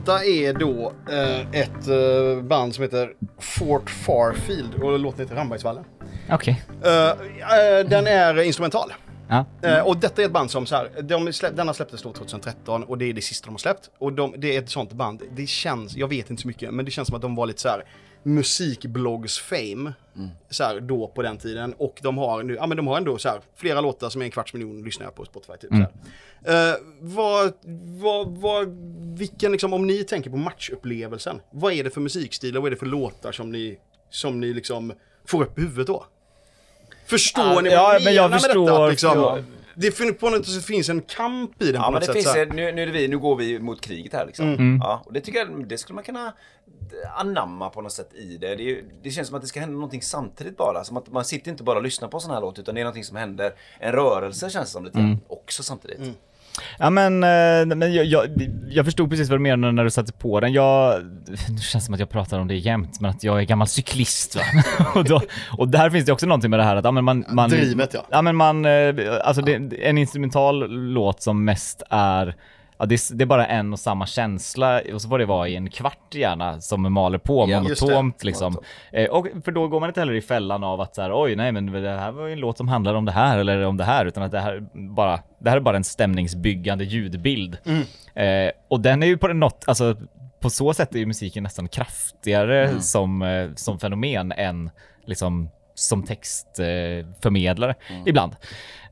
detta 0.06 0.24
är 0.24 0.52
då 0.52 0.92
eh, 1.10 1.60
ett 1.60 1.88
eh, 1.88 2.42
band 2.42 2.74
som 2.74 2.82
heter 2.82 3.12
Fort 3.38 3.90
Farfield 3.90 4.74
och 4.74 4.98
låten 4.98 5.20
heter 5.20 5.34
Rambergsvallen. 5.34 5.84
Okej. 6.30 6.62
Eh, 6.84 7.08
eh, 7.08 7.86
den 7.88 8.06
är 8.06 8.42
instrumental. 8.42 8.92
Ja. 9.28 9.44
Eh, 9.62 9.86
och 9.86 9.96
detta 9.96 10.22
är 10.22 10.26
ett 10.26 10.32
band 10.32 10.50
som 10.50 10.66
så 10.66 10.76
här, 10.76 11.02
de 11.02 11.32
släpp, 11.32 11.56
denna 11.56 11.74
släpptes 11.74 12.02
då 12.02 12.12
2013 12.12 12.84
och 12.84 12.98
det 12.98 13.04
är 13.04 13.12
det 13.12 13.22
sista 13.22 13.46
de 13.46 13.50
har 13.50 13.58
släppt. 13.58 13.90
Och 13.98 14.12
de, 14.12 14.34
det 14.38 14.56
är 14.56 14.62
ett 14.62 14.70
sånt 14.70 14.92
band, 14.92 15.22
det 15.30 15.46
känns, 15.46 15.96
jag 15.96 16.08
vet 16.08 16.30
inte 16.30 16.42
så 16.42 16.48
mycket, 16.48 16.74
men 16.74 16.84
det 16.84 16.90
känns 16.90 17.08
som 17.08 17.16
att 17.16 17.22
de 17.22 17.34
var 17.34 17.46
lite 17.46 17.60
så 17.60 17.68
här 17.68 17.84
musikbloggs-fame. 18.26 19.92
Så 20.50 20.64
här, 20.64 20.80
då 20.80 21.08
på 21.08 21.22
den 21.22 21.38
tiden. 21.38 21.74
Och 21.78 21.98
de 22.02 22.18
har 22.18 22.42
nu, 22.42 22.54
ja 22.54 22.66
men 22.66 22.76
de 22.76 22.86
har 22.86 22.96
ändå 22.96 23.18
så 23.18 23.28
här 23.28 23.40
flera 23.56 23.80
låtar 23.80 24.08
som 24.08 24.20
är 24.22 24.24
en 24.26 24.30
kvarts 24.30 24.54
miljon 24.54 24.82
lyssnare 24.82 25.10
på 25.10 25.24
Spotify 25.24 25.52
typ. 25.60 25.70
Så 25.70 25.76
här. 25.76 26.70
Eh, 26.72 26.76
vad, 27.00 27.52
vad, 28.02 28.28
vad, 28.38 28.68
vilken 29.18 29.52
liksom, 29.52 29.72
om 29.72 29.86
ni 29.86 30.04
tänker 30.04 30.30
på 30.30 30.36
matchupplevelsen, 30.36 31.40
vad 31.50 31.72
är 31.72 31.84
det 31.84 31.90
för 31.90 32.00
musikstil 32.00 32.56
och 32.56 32.62
vad 32.62 32.68
är 32.68 32.70
det 32.70 32.76
för 32.80 32.86
låtar 32.86 33.32
som 33.32 33.52
ni, 33.52 33.78
som 34.10 34.40
ni 34.40 34.54
liksom 34.54 34.92
får 35.26 35.42
upp 35.42 35.58
i 35.58 35.62
huvudet 35.62 35.86
då? 35.86 36.04
Förstår 37.06 37.44
Ja, 37.44 37.60
ni 37.60 37.70
ja, 37.70 37.82
vad 37.82 37.94
jag 37.94 38.04
men 38.04 38.14
jag 38.14 38.22
menar 38.22 38.28
med 38.30 38.40
förstår, 38.42 38.66
detta? 38.66 38.86
Liksom? 38.88 39.18
ja. 39.18 39.38
Det 39.78 39.90
fin- 39.96 40.14
på 40.14 40.30
något 40.30 40.46
sätt 40.46 40.64
finns 40.64 40.88
en 40.88 41.00
kamp 41.00 41.62
i 41.62 41.66
den 41.66 41.74
Ja 41.74 41.82
på 41.82 41.90
men 41.90 42.00
något 42.00 42.14
det 42.14 42.22
sätt. 42.22 42.34
finns, 42.34 42.54
nu, 42.56 42.72
nu, 42.72 42.82
är 42.82 42.86
vi, 42.86 43.08
nu 43.08 43.18
går 43.18 43.36
vi 43.36 43.58
mot 43.58 43.80
kriget 43.80 44.12
här 44.12 44.26
liksom. 44.26 44.48
Mm. 44.52 44.78
Ja, 44.82 45.02
och 45.06 45.12
det 45.12 45.20
tycker 45.20 45.38
jag, 45.38 45.68
det 45.68 45.78
skulle 45.78 45.94
man 45.94 46.04
kunna 46.04 46.32
anamma 47.16 47.70
på 47.70 47.80
något 47.82 47.92
sätt 47.92 48.14
i 48.14 48.36
det. 48.36 48.46
Det, 48.46 48.62
är, 48.62 48.66
ju- 48.66 48.84
det 49.02 49.10
känns 49.10 49.28
som 49.28 49.36
att 49.36 49.42
det 49.42 49.48
ska 49.48 49.60
hända 49.60 49.74
någonting 49.74 50.02
samtidigt 50.02 50.56
bara. 50.56 50.84
Som 50.84 50.96
att 50.96 51.12
man 51.12 51.24
sitter 51.24 51.50
inte 51.50 51.62
bara 51.62 51.76
och 51.76 51.82
lyssnar 51.84 52.08
på 52.08 52.20
sån 52.20 52.30
här 52.30 52.40
låt 52.40 52.58
utan 52.58 52.74
det 52.74 52.80
är 52.80 52.84
någonting 52.84 53.04
som 53.04 53.16
händer. 53.16 53.52
En 53.80 53.92
rörelse 53.92 54.50
känns 54.50 54.68
det 54.68 54.72
som 54.72 54.84
lite 54.84 54.98
Mm. 54.98 55.18
också 55.28 55.62
samtidigt. 55.62 56.00
Ja 56.78 56.90
men, 56.90 57.22
eh, 57.24 57.76
men 57.76 57.94
jag, 57.94 58.04
jag, 58.04 58.26
jag 58.68 58.84
förstod 58.84 59.10
precis 59.10 59.28
vad 59.28 59.38
du 59.38 59.42
menade 59.42 59.72
när 59.72 59.84
du 59.84 59.90
satte 59.90 60.12
på 60.12 60.40
den. 60.40 60.52
Jag, 60.52 61.04
det 61.48 61.60
känns 61.62 61.84
som 61.84 61.94
att 61.94 62.00
jag 62.00 62.10
pratar 62.10 62.38
om 62.38 62.48
det 62.48 62.54
jämt, 62.56 63.00
men 63.00 63.10
att 63.10 63.24
jag 63.24 63.38
är 63.40 63.42
gammal 63.44 63.66
cyklist 63.68 64.36
va. 64.36 64.42
och, 64.94 65.04
då, 65.04 65.20
och 65.58 65.68
där 65.68 65.90
finns 65.90 66.06
det 66.06 66.12
också 66.12 66.26
någonting 66.26 66.50
med 66.50 66.58
det 66.60 66.64
här 66.64 66.76
att 66.76 66.84
ja, 66.84 66.90
men 66.90 67.04
man, 67.04 67.24
man... 67.28 67.50
Drivet, 67.50 67.94
ja. 67.94 68.06
Ja 68.10 68.22
men 68.22 68.36
man, 68.36 68.64
eh, 68.64 68.94
alltså 69.24 69.42
det, 69.42 69.54
en 69.82 69.98
instrumental 69.98 70.70
låt 70.70 71.22
som 71.22 71.44
mest 71.44 71.82
är 71.90 72.34
Ja, 72.78 72.86
det, 72.86 72.94
är, 72.94 73.14
det 73.14 73.24
är 73.24 73.26
bara 73.26 73.46
en 73.46 73.72
och 73.72 73.78
samma 73.78 74.06
känsla 74.06 74.80
och 74.94 75.02
så 75.02 75.08
får 75.08 75.18
det 75.18 75.26
vara 75.26 75.48
i 75.48 75.56
en 75.56 75.70
kvart 75.70 76.14
gärna 76.14 76.60
som 76.60 76.92
maler 76.92 77.18
på 77.18 77.46
Ja, 77.48 77.60
monotont 77.60 78.24
liksom. 78.24 78.58
Eh, 78.92 79.10
och 79.10 79.26
för 79.44 79.52
då 79.52 79.68
går 79.68 79.80
man 79.80 79.90
inte 79.90 80.00
heller 80.00 80.14
i 80.14 80.20
fällan 80.20 80.64
av 80.64 80.80
att 80.80 80.94
så 80.94 81.02
här, 81.02 81.22
oj 81.22 81.36
nej 81.36 81.52
men 81.52 81.66
det 81.66 81.98
här 81.98 82.12
var 82.12 82.26
ju 82.26 82.32
en 82.32 82.38
låt 82.40 82.56
som 82.56 82.68
handlar 82.68 82.94
om 82.94 83.04
det 83.04 83.12
här 83.12 83.38
eller 83.38 83.62
om 83.64 83.76
det 83.76 83.84
här 83.84 84.06
utan 84.06 84.22
att 84.22 84.32
det 84.32 84.40
här 84.40 84.68
bara, 84.72 85.20
det 85.40 85.50
här 85.50 85.56
är 85.56 85.60
bara 85.60 85.76
en 85.76 85.84
stämningsbyggande 85.84 86.84
ljudbild. 86.84 87.58
Eh, 88.14 88.50
och 88.68 88.80
den 88.80 89.02
är 89.02 89.06
ju 89.06 89.18
på 89.18 89.28
något, 89.28 89.64
alltså 89.66 89.96
på 90.40 90.50
så 90.50 90.74
sätt 90.74 90.94
är 90.94 90.98
ju 90.98 91.06
musiken 91.06 91.42
nästan 91.42 91.68
kraftigare 91.68 92.80
som, 92.80 93.22
eh, 93.22 93.48
som 93.54 93.78
fenomen 93.78 94.32
än 94.32 94.70
liksom 95.06 95.48
som 95.74 96.02
textförmedlare 96.02 97.14
förmedlare 97.22 97.74
ibland. 98.06 98.36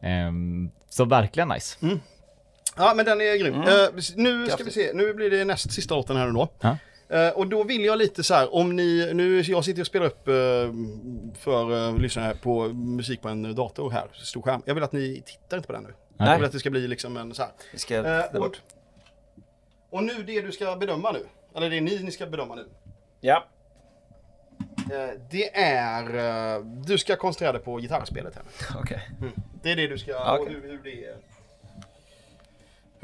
Ehm, 0.00 0.70
så 0.88 1.04
verkligen 1.04 1.48
nice. 1.48 1.78
Ja 2.76 2.92
men 2.96 3.04
den 3.04 3.20
är 3.20 3.36
grym. 3.36 3.54
Eh, 3.54 3.88
nu 4.16 4.46
ska 4.46 4.64
vi 4.64 4.70
se, 4.70 4.90
nu 4.94 5.14
blir 5.14 5.30
det 5.30 5.44
näst 5.44 5.72
sista 5.72 5.94
låten 5.94 6.16
här 6.16 6.26
nu 6.26 6.32
då. 6.32 6.48
Ja. 6.60 6.76
Eh, 7.08 7.28
och 7.28 7.46
då 7.46 7.62
vill 7.62 7.84
jag 7.84 7.98
lite 7.98 8.22
så 8.22 8.34
här, 8.34 8.54
om 8.54 8.76
ni, 8.76 9.10
nu, 9.14 9.40
jag 9.40 9.64
sitter 9.64 9.80
och 9.80 9.86
spelar 9.86 10.06
upp 10.06 10.28
eh, 10.28 10.34
för 11.38 11.72
uh, 11.72 11.98
lyssnare 11.98 12.34
på 12.34 12.68
musik 12.68 13.20
på 13.22 13.28
en 13.28 13.54
dator 13.54 13.90
här, 13.90 14.08
stor 14.14 14.42
skärm. 14.42 14.62
Jag 14.64 14.74
vill 14.74 14.84
att 14.84 14.92
ni 14.92 15.22
tittar 15.26 15.56
inte 15.56 15.66
på 15.66 15.72
den 15.72 15.82
nu. 15.82 15.94
Jag 16.16 16.26
Nej. 16.26 16.36
vill 16.36 16.46
att 16.46 16.52
det 16.52 16.58
ska 16.58 16.70
bli 16.70 16.88
liksom 16.88 17.16
en 17.16 17.34
så 17.34 17.42
här. 17.42 17.52
Vi 17.72 17.78
ska 17.78 17.94
Eh, 17.96 18.02
där 18.02 18.34
och, 18.34 18.40
bort. 18.40 18.62
och 19.90 20.04
nu 20.04 20.22
det 20.26 20.40
du 20.40 20.52
ska 20.52 20.76
bedöma 20.76 21.12
nu, 21.12 21.26
eller 21.56 21.70
det 21.70 21.76
är 21.76 21.80
ni 21.80 22.02
ni 22.02 22.10
ska 22.10 22.26
bedöma 22.26 22.54
nu. 22.54 22.64
Ja. 23.20 23.44
Det 25.30 25.56
är, 25.56 26.62
du 26.86 26.98
ska 26.98 27.16
koncentrera 27.16 27.52
dig 27.52 27.62
på 27.62 27.76
gitarrspelet 27.76 28.34
här. 28.34 28.44
Okej. 28.80 29.10
Det 29.62 29.72
är 29.72 29.76
det 29.76 29.86
du 29.86 29.98
ska, 29.98 30.32
och 30.32 30.40
Okej. 30.40 30.54
hur, 30.54 30.70
hur 30.70 30.80
det 30.84 31.04
är. 31.04 31.16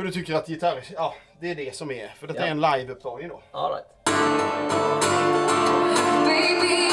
Hur 0.00 0.06
du 0.06 0.12
tycker 0.12 0.34
att 0.34 0.48
gitarr, 0.48 0.84
ja 0.96 1.14
det 1.40 1.50
är 1.50 1.54
det 1.54 1.76
som 1.76 1.90
är, 1.90 2.08
för 2.18 2.26
detta 2.26 2.40
Ja. 2.40 2.46
är 2.46 2.50
en 2.50 2.60
live-upptagning 2.60 3.28
då. 3.28 3.40
All 3.52 3.72
right. 3.72 3.86
Baby, 6.24 6.90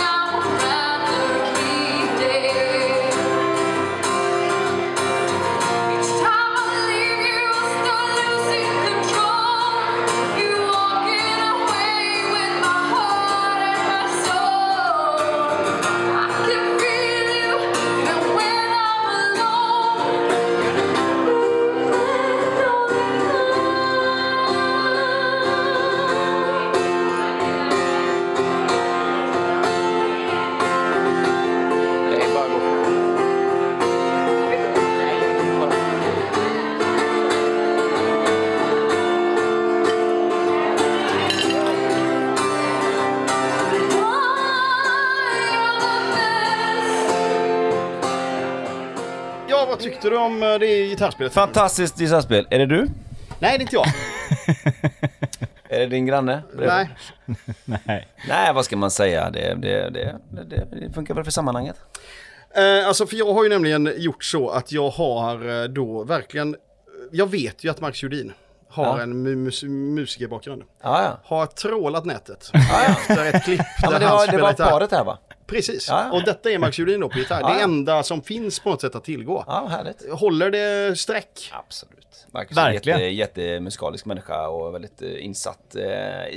tyckte 50.08 50.20
du 50.20 50.26
om 50.26 50.44
eh, 50.44 50.60
det 50.60 50.88
gitarrspelet? 50.88 51.34
Fantastiskt 51.34 51.98
gitarrspel. 52.00 52.48
Är 52.50 52.60
det 52.60 52.66
du? 52.66 52.88
Nej, 53.40 53.58
det 53.58 53.58
är 53.58 53.62
inte 53.62 53.76
jag. 53.76 53.86
Är 55.70 55.80
det 55.80 55.86
din 55.86 56.06
granne? 56.06 56.44
Nej. 56.54 56.90
Nej. 57.66 58.08
Nej, 58.28 58.54
vad 58.54 58.66
ska 58.66 58.78
man 58.78 58.92
säga? 58.92 59.30
Det, 59.30 59.56
det, 59.56 59.90
det, 59.90 60.20
det, 60.72 60.94
funkar 60.94 61.14
väl 61.14 61.24
för 61.24 61.32
sammanhanget. 61.32 61.76
Eh, 62.56 62.88
alltså, 62.88 63.08
för 63.08 63.16
jag 63.16 63.34
har 63.34 63.44
ju 63.44 63.50
nämligen 63.50 63.94
gjort 63.98 64.24
så 64.24 64.50
att 64.50 64.72
jag 64.72 64.90
har 64.90 65.62
eh, 65.64 65.64
då 65.64 66.04
verkligen, 66.04 66.56
jag 67.12 67.32
vet 67.32 67.64
ju 67.64 67.70
att 67.72 67.82
Max 67.82 68.04
Judin 68.04 68.34
har 68.70 68.98
Ja. 68.98 69.02
en 69.02 69.28
mu- 69.28 69.36
mus 69.36 69.64
musikerbakgrund. 69.64 70.64
Ja, 70.84 71.04
ja. 71.04 71.20
Har 71.24 71.46
trålat 71.46 72.06
nätet 72.06 72.50
ja, 72.54 72.60
ja. 72.72 72.90
efter 72.90 73.26
ett 73.26 73.44
klipp 73.44 73.62
ja 73.82 73.90
där 73.90 73.92
men 73.92 74.02
det 74.02 74.08
han 74.08 74.18
var, 74.18 74.28
det 74.28 74.38
var 74.38 74.54
paret 74.54 74.92
här 74.92 75.04
va? 75.04 75.18
Precis, 75.48 75.88
Ja, 75.90 76.12
och 76.12 76.24
detta 76.24 76.50
är 76.52 76.58
Max 76.60 76.80
Judin 76.80 77.00
då 77.00 77.10
på 77.10 77.18
gitarr. 77.18 77.42
Ja, 77.42 77.54
Det 77.54 77.62
enda 77.62 78.04
som 78.04 78.22
finns 78.22 78.60
på 78.60 78.70
något 78.70 78.82
sätt 78.82 78.96
att 78.96 79.04
tillgå. 79.04 79.44
Ja, 79.48 79.68
härligt. 79.70 80.10
Håller 80.12 80.52
det 80.52 81.00
streck? 81.00 81.52
Absolut. 81.68 81.94
Marcus 82.32 82.58
är 82.58 82.62
en 82.68 82.74
Verkligen. 82.74 83.00
jätte, 83.16 83.42
jättemusikalisk 83.42 84.06
människa 84.06 84.48
och 84.48 84.74
väldigt 84.74 85.02
eh, 85.02 85.26
insatt 85.26 85.76
eh, 85.76 85.82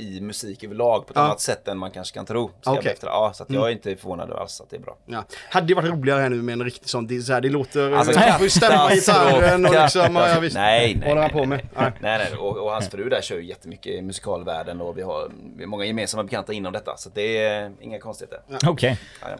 i 0.01 0.19
musik 0.21 0.63
överlag 0.63 1.05
på 1.07 1.11
ett 1.11 1.15
Ja. 1.17 1.21
annat 1.21 1.41
sätt 1.41 1.67
än 1.67 1.77
man 1.77 1.91
kanske 1.91 2.13
kan 2.13 2.25
tro. 2.25 2.51
Ska 2.61 2.71
Okej. 2.71 2.91
efter. 2.91 3.07
Ja, 3.07 3.31
så 3.35 3.43
att 3.43 3.49
jag 3.51 3.67
är 3.67 3.71
inte 3.71 3.95
förvånad 3.95 4.31
alls 4.31 4.61
att 4.61 4.69
det 4.69 4.75
är 4.75 4.79
bra. 4.79 4.97
Ja. 5.05 5.23
Hade 5.49 5.67
det 5.67 5.73
varit 5.73 5.89
roligare 5.91 6.21
här 6.21 6.29
nu 6.29 6.35
med 6.41 6.53
en 6.53 6.63
riktig 6.63 6.89
sån, 6.89 7.07
det, 7.07 7.21
så 7.21 7.33
här, 7.33 7.41
det 7.41 7.49
låter... 7.49 7.91
Alltså, 7.91 8.19
man 8.19 8.33
får 8.33 8.43
ju 8.43 8.49
stämma 8.49 8.89
gitarren 8.93 9.65
och 9.65 9.71
liksom, 9.71 10.15
ja, 10.15 10.39
visst. 10.39 10.55
Nej, 10.55 10.95
nej, 10.95 11.09
Håller 11.09 11.21
han 11.21 11.31
nej, 11.33 11.41
på 11.41 11.45
med? 11.45 11.67
nej, 11.77 11.91
Nej. 12.01 12.17
nej. 12.29 12.37
Och, 12.39 12.57
och 12.57 12.71
hans 12.71 12.89
fru 12.89 13.09
där 13.09 13.21
kör 13.21 13.35
ju 13.37 13.45
jättemycket 13.45 13.93
i 13.93 14.01
musikalvärlden 14.01 14.81
och 14.81 14.97
vi 14.97 15.01
har, 15.01 15.31
vi 15.55 15.63
har 15.63 15.69
många 15.69 15.85
gemensamma 15.85 16.23
bekanta 16.23 16.53
inom 16.53 16.73
detta. 16.73 16.97
Så 16.97 17.09
det 17.13 17.37
är 17.37 17.71
inga 17.81 17.99
konstigheter. 17.99 18.39
Okej. 18.67 18.99
Ja, 19.21 19.27
ja. 19.29 19.37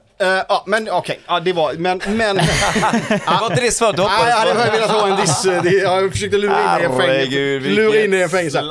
Ja, 0.50 0.64
men 0.68 0.90
okej, 0.90 1.20
ja, 1.28 1.40
det 1.40 1.54
var, 1.54 1.74
men, 1.74 2.02
men... 2.08 2.36
Var 3.42 3.46
inte 3.52 3.62
det 3.62 3.72
svaret 3.72 3.96
du 3.96 4.02
Nej, 4.02 4.12
hoppades 4.12 4.30
jag 4.30 4.38
hade 4.38 4.66
på? 4.66 4.72
velat 4.72 4.92
ha 4.92 5.08
en 5.08 5.22
diss. 5.22 5.46
eh, 5.46 5.64
Det, 5.64 5.70
jag 5.72 6.12
försökte 6.12 6.38
lura 6.38 6.76
in 6.78 6.82
i 6.82 6.86
en 6.86 6.98
fängelse. 6.98 7.70
Lura 7.70 7.90
in 7.90 8.02
i 8.02 8.04
en 8.04 8.12
vilket 8.12 8.32
fängelse. 8.32 8.64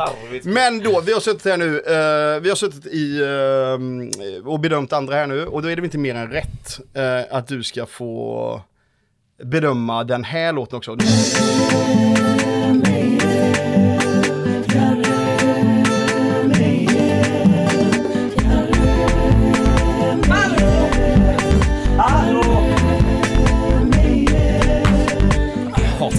Men 0.43 0.79
då, 0.81 1.01
vi 1.01 1.13
har 1.13 1.21
suttit 1.21 1.45
här 1.45 1.57
nu, 1.57 1.77
eh, 1.77 2.41
vi 2.41 2.49
har 2.49 2.57
suttit 2.57 2.87
i 2.87 3.21
eh, 3.23 4.47
och 4.49 4.61
bedömt 4.61 4.93
andra 4.93 5.15
här 5.15 5.27
nu 5.27 5.47
och 5.47 5.63
då 5.63 5.71
är 5.71 5.77
det 5.77 5.85
inte 5.85 5.99
mer 5.99 6.15
än 6.15 6.31
rätt 6.31 6.79
att 7.31 7.49
du 7.49 7.63
ska 7.63 7.87
få 7.87 8.61
bedöma 9.43 10.05
den 10.05 10.25
här 10.25 10.53
låten 10.53 10.77
också. 10.77 10.97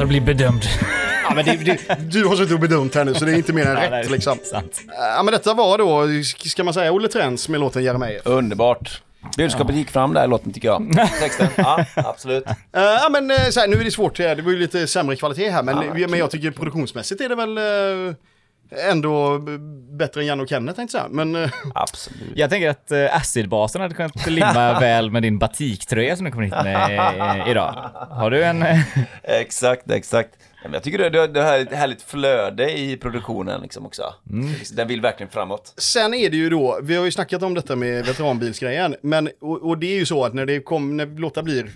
Att 0.01 0.09
bli 0.09 0.21
bedömd. 0.21 0.61
Ja, 1.23 1.35
men 1.35 1.45
det, 1.45 1.55
det, 1.55 1.97
du 2.11 2.25
har 2.25 2.35
suttit 2.35 2.53
och 2.53 2.59
bedömt 2.59 2.95
här 2.95 3.05
nu 3.05 3.13
så 3.13 3.25
det 3.25 3.31
är 3.31 3.35
inte 3.35 3.53
mer 3.53 3.65
än 3.65 3.75
Ja, 3.75 3.81
rätt 3.83 3.91
nej, 3.91 4.07
liksom. 4.09 4.37
Sant. 4.43 4.81
Ja 5.15 5.23
men 5.23 5.31
detta 5.31 5.53
var 5.53 5.77
då, 5.77 6.07
ska 6.49 6.63
man 6.63 6.73
säga, 6.73 6.91
Olle 6.91 7.07
Trends 7.07 7.49
med 7.49 7.59
låten 7.59 7.83
Jeremejeff. 7.83 8.21
Underbart. 8.25 9.01
Budskapet 9.37 9.75
gick 9.75 9.89
fram 9.89 10.13
där 10.13 10.25
i 10.25 10.27
låten 10.27 10.53
tycker 10.53 10.67
jag. 10.67 11.09
Texten, 11.19 11.47
ja 11.57 11.85
absolut. 11.95 12.45
Eh, 12.47 12.53
ja 12.73 13.09
men 13.11 13.31
eh, 13.31 13.49
så 13.49 13.59
här, 13.59 13.67
nu 13.67 13.79
är 13.79 13.83
det 13.83 13.91
svårt, 13.91 14.15
det 14.17 14.41
var 14.41 14.51
ju 14.51 14.57
lite 14.59 14.87
sämre 14.87 15.15
kvalitet 15.15 15.49
här 15.49 15.63
men, 15.63 15.99
Ja, 16.01 16.07
men 16.07 16.19
jag 16.19 16.31
tycker 16.31 16.51
produktionsmässigt 16.51 17.21
är 17.21 17.29
det 17.29 17.35
väl... 17.35 17.57
eh, 17.57 18.15
ändå 18.91 19.39
bättre 19.97 20.21
än 20.21 20.27
Janne 20.27 20.43
och 20.43 20.49
Kenneth 20.49 20.75
tänkte 20.75 20.97
jag. 20.97 21.11
Men 21.11 21.35
eh, 21.43 21.49
Absolut. 21.75 22.31
Jag 22.35 22.49
tänker 22.49 22.69
att 22.69 22.91
uh, 22.91 23.15
acidbasen 23.15 23.81
hade 23.81 23.93
kunnat 23.95 24.27
limma 24.27 24.79
väl 24.79 25.11
med 25.11 25.21
din 25.21 25.39
batiktröja 25.39 26.15
som 26.15 26.25
du 26.25 26.31
kommer 26.31 26.45
hit 26.45 26.53
med 26.63 26.99
eh, 27.43 27.51
idag. 27.51 27.89
Har 28.09 28.31
du 28.31 28.43
en... 28.43 28.61
eh, 28.61 28.79
Exakt, 29.23 29.91
exakt. 29.91 30.29
Ja, 30.63 30.67
men 30.67 30.73
Jag 30.73 30.83
tycker 30.83 31.09
det, 31.09 31.27
det, 31.27 31.41
här 31.43 31.57
är 31.59 31.61
ett 31.63 31.73
härligt 31.73 32.01
flöde 32.01 32.77
i 32.77 32.97
produktionen 32.97 33.61
liksom 33.61 33.85
också. 33.85 34.13
Den 34.73 34.87
vill 34.87 35.01
verkligen 35.01 35.31
framåt. 35.31 35.73
sen 35.77 36.13
är 36.13 36.29
det 36.29 36.37
ju 36.37 36.49
då, 36.49 36.79
vi 36.83 36.95
har 36.95 37.05
ju 37.05 37.11
snackat 37.11 37.43
om 37.43 37.53
detta 37.53 37.75
med 37.75 38.05
veteranbilsgrejen, 38.05 38.95
men 39.01 39.29
och, 39.41 39.61
och 39.69 39.77
det 39.77 39.87
är 39.87 39.95
ju 39.95 40.05
så 40.05 40.25
att 40.25 40.33
när 40.33 40.45
det 40.45 40.59
kom, 40.59 40.97
när 40.97 41.05
låtar 41.05 41.43
blir 41.43 41.71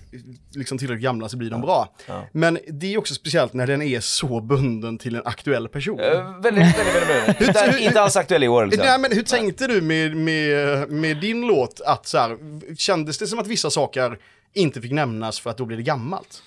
liksom 0.54 0.78
tillräckligt 0.78 1.02
gamla 1.04 1.28
så 1.28 1.36
blir 1.36 1.50
de 1.50 1.60
bra. 1.60 1.94
Men 2.32 2.58
det 2.68 2.94
är 2.94 2.98
också 2.98 3.14
speciellt 3.14 3.52
när 3.52 3.66
den 3.66 3.82
är 3.82 4.00
så 4.00 4.40
bunden 4.40 4.98
till 4.98 5.14
en 5.14 5.22
aktuell 5.24 5.68
person. 5.68 6.00
Eh, 6.00 6.40
väldigt, 6.40 6.42
väldigt, 6.42 6.76
väldigt, 6.94 7.40
väldigt. 7.56 7.74
Hur- 7.74 7.78
inte 7.86 8.00
alls 8.00 8.16
aktuell 8.16 8.44
i 8.44 8.48
år 8.48 8.66
liksom. 8.66 8.86
Nej 8.86 8.98
men 8.98 9.12
hur 9.12 9.22
tänkte 9.22 9.66
du 9.66 9.80
med, 9.80 10.16
med, 10.16 10.88
med 10.90 11.16
din 11.16 11.40
låt 11.46 11.80
att 11.86 12.06
så 12.06 12.18
här, 12.18 12.36
kändes 12.76 13.18
det 13.18 13.26
som 13.26 13.38
att 13.38 13.46
vissa 13.46 13.70
saker 13.70 14.18
inte 14.54 14.80
fick 14.80 14.92
nämnas 14.92 15.40
för 15.40 15.50
att 15.50 15.58
då 15.58 15.64
blir 15.64 15.76
det 15.76 15.82
gammalt? 15.82 16.42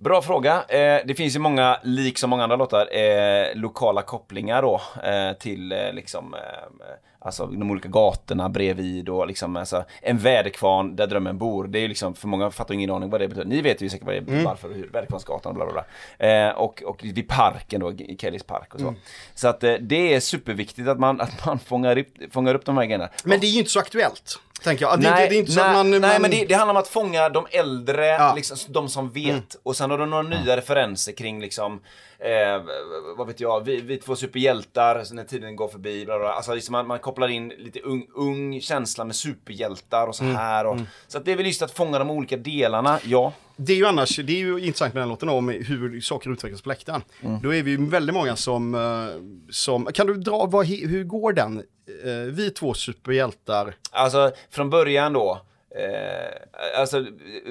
Bra 0.00 0.22
fråga. 0.22 0.64
Eh, 0.68 1.00
det 1.04 1.14
finns 1.14 1.36
ju 1.36 1.38
många, 1.38 1.78
liksom 1.82 2.30
många 2.30 2.42
andra 2.42 2.56
låtar, 2.56 2.96
eh, 2.96 3.54
lokala 3.54 4.02
kopplingar 4.02 4.62
då 4.62 4.80
eh, 5.04 5.32
till 5.32 5.68
liksom, 5.92 6.36
alltså 7.18 7.46
de 7.46 7.70
olika 7.70 7.88
gatorna 7.88 8.48
bredvid 8.48 9.08
och 9.08 9.26
liksom, 9.26 9.56
alltså, 9.56 9.84
en 10.02 10.18
väderkvarn 10.18 10.96
där 10.96 11.06
drömmen 11.06 11.38
bor. 11.38 11.66
Det 11.66 11.78
är 11.78 11.80
ju 11.80 11.88
liksom, 11.88 12.14
för 12.14 12.28
många 12.28 12.50
fattar 12.50 12.74
ingen 12.74 12.90
aning 12.90 13.10
vad 13.10 13.20
det 13.20 13.28
betyder. 13.28 13.48
Ni 13.48 13.62
vet 13.62 13.82
ju 13.82 13.88
säkert 13.88 14.06
vad 14.06 14.14
det 14.14 14.32
är, 14.32 14.44
varför 14.44 14.68
och 14.68 14.74
hur, 14.74 14.88
Väderkvarnsgatan 14.88 15.50
och 15.50 15.56
bla 15.56 15.66
bla 15.66 15.84
bla. 16.18 16.54
Och, 16.54 16.82
och 16.82 17.04
vid 17.04 17.28
parken 17.28 17.80
då, 17.80 17.92
i 17.92 18.16
Kellys 18.20 18.42
park 18.42 18.74
och 18.74 18.80
så. 18.80 18.94
Så 19.34 19.48
att 19.48 19.60
det 19.60 20.14
är 20.14 20.20
superviktigt 20.20 20.88
att 20.88 20.98
man, 20.98 21.20
att 21.20 21.46
man 21.46 21.58
fångar, 21.58 21.98
upp, 21.98 22.08
fångar 22.30 22.54
upp 22.54 22.64
de 22.64 22.76
här 22.76 22.84
grejerna. 22.84 23.08
Men 23.24 23.40
det 23.40 23.46
är 23.46 23.50
ju 23.50 23.58
inte 23.58 23.70
så 23.70 23.78
aktuellt, 23.80 24.38
tänker 24.62 24.84
jag. 24.84 25.00
Det 25.00 25.06
är, 25.08 25.10
inte, 25.10 25.28
det 25.28 25.34
är 25.36 25.38
inte 25.38 25.52
så 25.52 25.60
nej, 25.60 25.68
att 25.68 25.74
man... 25.76 25.90
nej 25.90 26.00
man... 26.00 26.22
men 26.22 26.30
det, 26.30 26.44
det 26.48 26.54
handlar 26.54 26.74
om 26.74 26.80
att 26.80 26.88
fånga 26.88 27.28
de 27.28 27.46
äldre, 27.50 28.06
Ja. 28.06 28.24
Mm. 28.24 28.36
liksom, 28.36 28.56
de 28.68 28.88
som 28.88 29.10
vet. 29.10 29.56
Och 29.62 29.76
sen 29.76 29.90
har 29.90 29.98
du 29.98 30.06
några 30.06 30.22
nya 30.22 30.56
referenser 30.56 31.12
kring 31.12 31.40
liksom, 31.40 31.80
eh, 32.18 32.62
vad 33.16 33.26
vet 33.26 33.40
jag, 33.40 33.64
vi, 33.64 33.80
vi 33.80 33.96
två 33.96 34.16
superhjältar 34.16 35.04
så 35.04 35.14
när 35.14 35.24
tiden 35.24 35.56
går 35.56 35.68
förbi. 35.68 36.04
Bla 36.04 36.18
bla. 36.18 36.28
Alltså 36.32 36.54
liksom 36.54 36.72
man, 36.72 36.86
man 36.86 36.98
kopplar 36.98 37.28
in 37.28 37.48
lite 37.58 37.80
ung, 37.80 38.06
ung 38.14 38.60
känsla 38.60 39.04
med 39.04 39.16
superhjältar 39.16 40.06
och 40.06 40.14
så 40.16 40.24
Mm. 40.24 40.36
här. 40.36 40.66
Och, 40.66 40.76
Så 41.08 41.18
att 41.18 41.24
det 41.24 41.32
är 41.32 41.36
väl 41.36 41.46
just 41.46 41.62
att 41.62 41.70
fånga 41.70 41.98
de 41.98 42.10
olika 42.10 42.36
delarna, 42.36 42.98
ja. 43.04 43.32
Det 43.56 43.72
är 43.72 43.76
ju 43.76 43.86
annars, 43.86 44.16
det 44.16 44.32
är 44.32 44.36
ju 44.38 44.58
intressant 44.64 44.94
med 44.94 45.00
den 45.02 45.08
låten 45.08 45.28
om 45.28 45.48
hur 45.48 46.00
saker 46.00 46.30
utvecklas 46.30 46.62
på 46.62 46.68
läktaren. 46.68 47.02
Mm. 47.20 47.40
Då 47.42 47.54
är 47.54 47.62
vi 47.62 47.70
ju 47.70 47.86
väldigt 47.86 48.14
många 48.14 48.36
som, 48.36 48.74
eh, 48.74 48.80
som 49.50 49.84
kan 49.86 50.06
du 50.06 50.14
dra, 50.14 50.46
vad, 50.46 50.66
hur 50.66 51.04
går 51.04 51.32
den? 51.32 51.62
Eh, 52.04 52.10
Vi 52.32 52.50
två 52.50 52.74
superhjältar. 52.74 53.74
Alltså 53.90 54.32
från 54.50 54.70
början 54.70 55.12
då. 55.12 55.40
Eh, 55.76 56.80
alltså, 56.80 57.04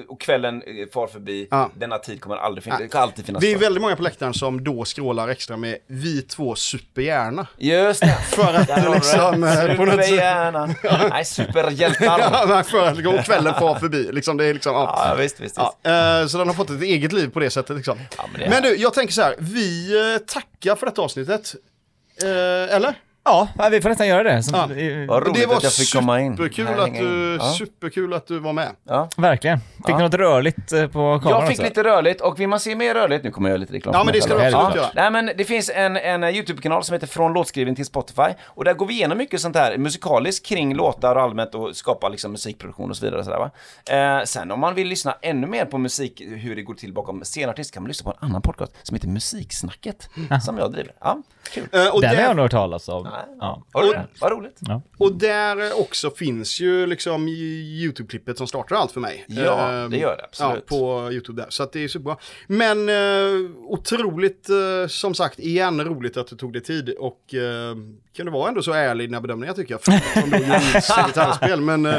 och 0.08 0.20
kvällen 0.20 0.62
far 0.92 1.06
förbi, 1.06 1.48
Ja. 1.50 1.70
denna 1.74 1.98
tid 1.98 2.20
kommer 2.20 2.36
aldrig 2.36 2.64
finnas, 2.64 2.78
det 2.78 2.88
kommer 2.88 3.02
alltid 3.02 3.26
finnas 3.26 3.42
Vi 3.42 3.48
är 3.50 3.54
kvar. 3.54 3.60
väldigt 3.60 3.82
många 3.82 3.96
på 3.96 4.02
läktaren 4.02 4.34
som 4.34 4.64
då 4.64 4.84
skrålar 4.84 5.28
extra 5.28 5.56
med 5.56 5.76
vi 5.86 6.22
två 6.22 6.54
supergärna. 6.54 7.46
Just 7.58 8.00
det! 8.00 8.18
För 8.30 8.54
att 8.54 8.94
liksom, 8.94 9.40
det. 9.40 9.48
eh, 9.48 9.76
Superhjärna. 9.76 10.66
Nej, 11.10 11.24
superhjältar. 11.24 12.18
Ja, 12.48 12.62
för 12.62 12.86
att 12.86 12.96
liksom, 12.96 13.18
kvällen 13.18 13.54
far 13.54 13.74
förbi. 13.74 14.12
Liksom, 14.12 14.36
det 14.36 14.44
är 14.44 14.54
liksom, 14.54 14.72
ja. 14.74 15.08
Ja, 15.08 15.14
visst, 15.14 15.40
visst. 15.40 15.56
Ja, 15.56 15.74
visst. 15.82 15.86
eh, 15.86 16.26
så 16.26 16.38
den 16.38 16.46
har 16.48 16.54
fått 16.54 16.70
ett 16.70 16.82
eget 16.82 17.12
liv 17.12 17.28
på 17.30 17.40
det 17.40 17.50
sättet. 17.50 17.76
Liksom. 17.76 17.98
Ja, 18.16 18.24
men 18.32 18.40
det 18.40 18.48
men 18.50 18.62
du, 18.62 18.76
jag 18.76 18.94
tänker 18.94 19.14
så 19.14 19.22
här, 19.22 19.34
vi 19.38 19.92
eh, 20.14 20.18
tackar 20.18 20.76
för 20.76 20.86
detta 20.86 21.02
avsnittet. 21.02 21.54
Eh, 22.22 22.74
eller? 22.76 22.94
Ja, 23.58 23.68
vi 23.70 23.80
får 23.80 23.88
nästan 23.88 24.08
göra 24.08 24.22
det. 24.22 24.42
Som, 24.42 24.54
Ja. 24.54 24.66
Vad 25.08 25.22
roligt 25.26 25.40
det 25.40 25.46
var 25.46 25.56
att 25.56 25.62
jag 25.62 25.72
fick 25.72 25.92
komma 25.94 26.20
in. 26.20 26.36
superkul 26.36 26.80
att, 26.80 26.94
du. 26.94 27.36
Ja. 27.40 27.52
superkul 27.58 28.14
att 28.14 28.26
du 28.26 28.38
var 28.38 28.52
med. 28.52 28.68
Ja. 28.88 29.08
Verkligen. 29.16 29.58
Fick 29.60 29.88
Ja. 29.88 29.96
du 29.96 30.02
något 30.02 30.14
rörligt 30.14 30.72
eh, 30.72 30.86
på 30.86 30.90
kameran 30.92 31.20
Jag 31.40 31.42
fick 31.48 31.58
också? 31.58 31.62
lite 31.62 31.84
rörligt 31.84 32.20
och 32.20 32.40
vill 32.40 32.48
man 32.48 32.60
se 32.60 32.74
mer 32.76 32.94
rörligt, 32.94 33.24
nu 33.24 33.30
kommer 33.30 33.48
jag 33.48 33.52
göra 33.52 33.60
lite 33.60 33.72
reklam 33.72 33.94
Ja, 33.94 34.04
men 34.04 34.14
det 34.14 34.20
ska 34.22 34.34
du 34.38 34.44
absolut 34.44 34.76
göra. 34.76 34.88
Nej 34.94 35.10
men 35.10 35.30
det 35.36 35.44
finns 35.44 35.70
en, 35.74 35.96
en 35.96 36.24
eh, 36.24 36.30
YouTube-kanal 36.36 36.84
som 36.84 36.92
heter 36.94 37.06
Från 37.06 37.32
låtskrivning 37.32 37.74
till 37.76 37.84
Spotify 37.86 38.28
och 38.44 38.64
där 38.64 38.74
går 38.74 38.86
vi 38.86 38.94
igenom 38.94 39.18
mycket 39.18 39.40
sånt 39.40 39.56
här 39.56 39.76
musikaliskt 39.78 40.46
kring 40.46 40.74
låtar 40.74 41.16
och 41.16 41.22
allmänt 41.22 41.54
och 41.54 41.76
skapa 41.76 42.08
liksom 42.08 42.32
musikproduktion 42.32 42.90
och 42.90 42.96
så 42.96 43.04
vidare. 43.04 43.18
Och 43.20 43.24
sådär, 43.24 43.38
va? 43.38 43.50
Eh, 44.18 44.24
sen 44.24 44.50
om 44.50 44.60
man 44.60 44.74
vill 44.74 44.88
lyssna 44.88 45.16
ännu 45.22 45.46
mer 45.46 45.64
på 45.64 45.78
musik, 45.78 46.20
hur 46.26 46.56
det 46.56 46.62
går 46.62 46.74
till 46.74 46.92
bakom 46.92 47.24
scenartist 47.24 47.74
kan 47.74 47.82
man 47.82 47.88
lyssna 47.88 48.10
på 48.12 48.18
en 48.20 48.28
annan 48.28 48.42
podcast 48.42 48.72
som 48.82 48.94
heter 48.94 49.08
Musiksnacket 49.08 50.08
som 50.44 50.58
jag 50.58 50.72
driver. 50.72 50.92
Ja, 51.00 51.22
Eh, 51.56 51.86
och, 51.94 52.00
Den 52.00 52.10
har 52.10 52.16
jag 52.16 52.30
där, 52.30 52.34
nog 52.34 52.42
hört 52.42 52.50
talas 52.50 52.88
om. 52.88 53.02
Nej. 53.02 53.12
Ja. 53.40 53.62
Har 53.72 53.82
du 53.82 53.88
det? 53.90 54.06
Vad 54.20 54.32
roligt. 54.32 54.56
Ja. 54.60 54.82
och 54.98 55.12
där 55.14 55.80
också 55.80 56.10
finns 56.10 56.60
ju 56.60 56.86
liksom 56.86 57.28
YouTube-klippet 57.28 58.38
som 58.38 58.46
startar 58.46 58.76
allt 58.76 58.92
för 58.92 59.00
mig. 59.00 59.24
Ja, 59.28 59.82
Eh, 59.82 59.88
det 59.88 59.96
gör 59.96 60.16
det, 60.16 60.24
absolut. 60.24 60.64
Ja, 60.70 60.76
på 60.76 61.12
YouTube 61.12 61.42
där. 61.42 61.50
Så 61.50 61.62
att 61.62 61.72
det 61.72 61.84
är 61.84 61.88
superbra. 61.88 62.16
Men 62.46 62.88
eh, 62.88 63.50
otroligt, 63.66 64.48
eh, 64.50 64.88
som 64.88 65.14
sagt, 65.14 65.38
igen 65.38 65.84
roligt 65.84 66.16
att 66.16 66.26
du 66.26 66.36
tog 66.36 66.52
dig 66.52 66.62
tid 66.62 66.90
och 66.98 67.18
kan 68.16 68.26
du 68.26 68.32
vara 68.32 68.48
ändå 68.48 68.62
så 68.62 68.72
ärlig 68.72 69.04
i 69.04 69.06
dina 69.06 69.20
bedömningar 69.20 69.54
tycker 69.54 69.74
jag. 69.74 69.80
Förutom 69.82 70.30
då 70.30 70.36
gitarrspel, 71.06 71.60
men 71.60 71.86
eh, 71.86 71.94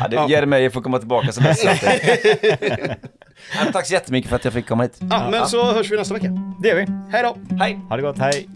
Ja, 0.00 0.08
det 0.08 0.26
ger 0.32 0.46
mig 0.46 0.70
får 0.70 0.82
komma 0.82 0.98
tillbaka 0.98 1.32
som 1.32 1.44
bäst. 1.44 1.64
ja, 3.54 3.72
tack 3.72 3.86
så 3.86 3.92
jättemycket 3.92 4.28
för 4.28 4.36
att 4.36 4.44
jag 4.44 4.54
fick 4.54 4.66
komma 4.68 4.82
hit. 4.82 4.98
ja, 5.10 5.28
men 5.30 5.46
så 5.46 5.72
hörs 5.72 5.90
vi 5.92 5.96
nästa 5.96 6.14
vecka. 6.14 6.26
Det 6.62 6.68
gör 6.68 6.76
vi. 6.76 6.86
Hej 7.12 7.22
då! 7.22 7.56
Hej! 7.56 7.80
Ha 7.88 7.96
det 7.96 8.02
gott, 8.02 8.18
hej! 8.18 8.48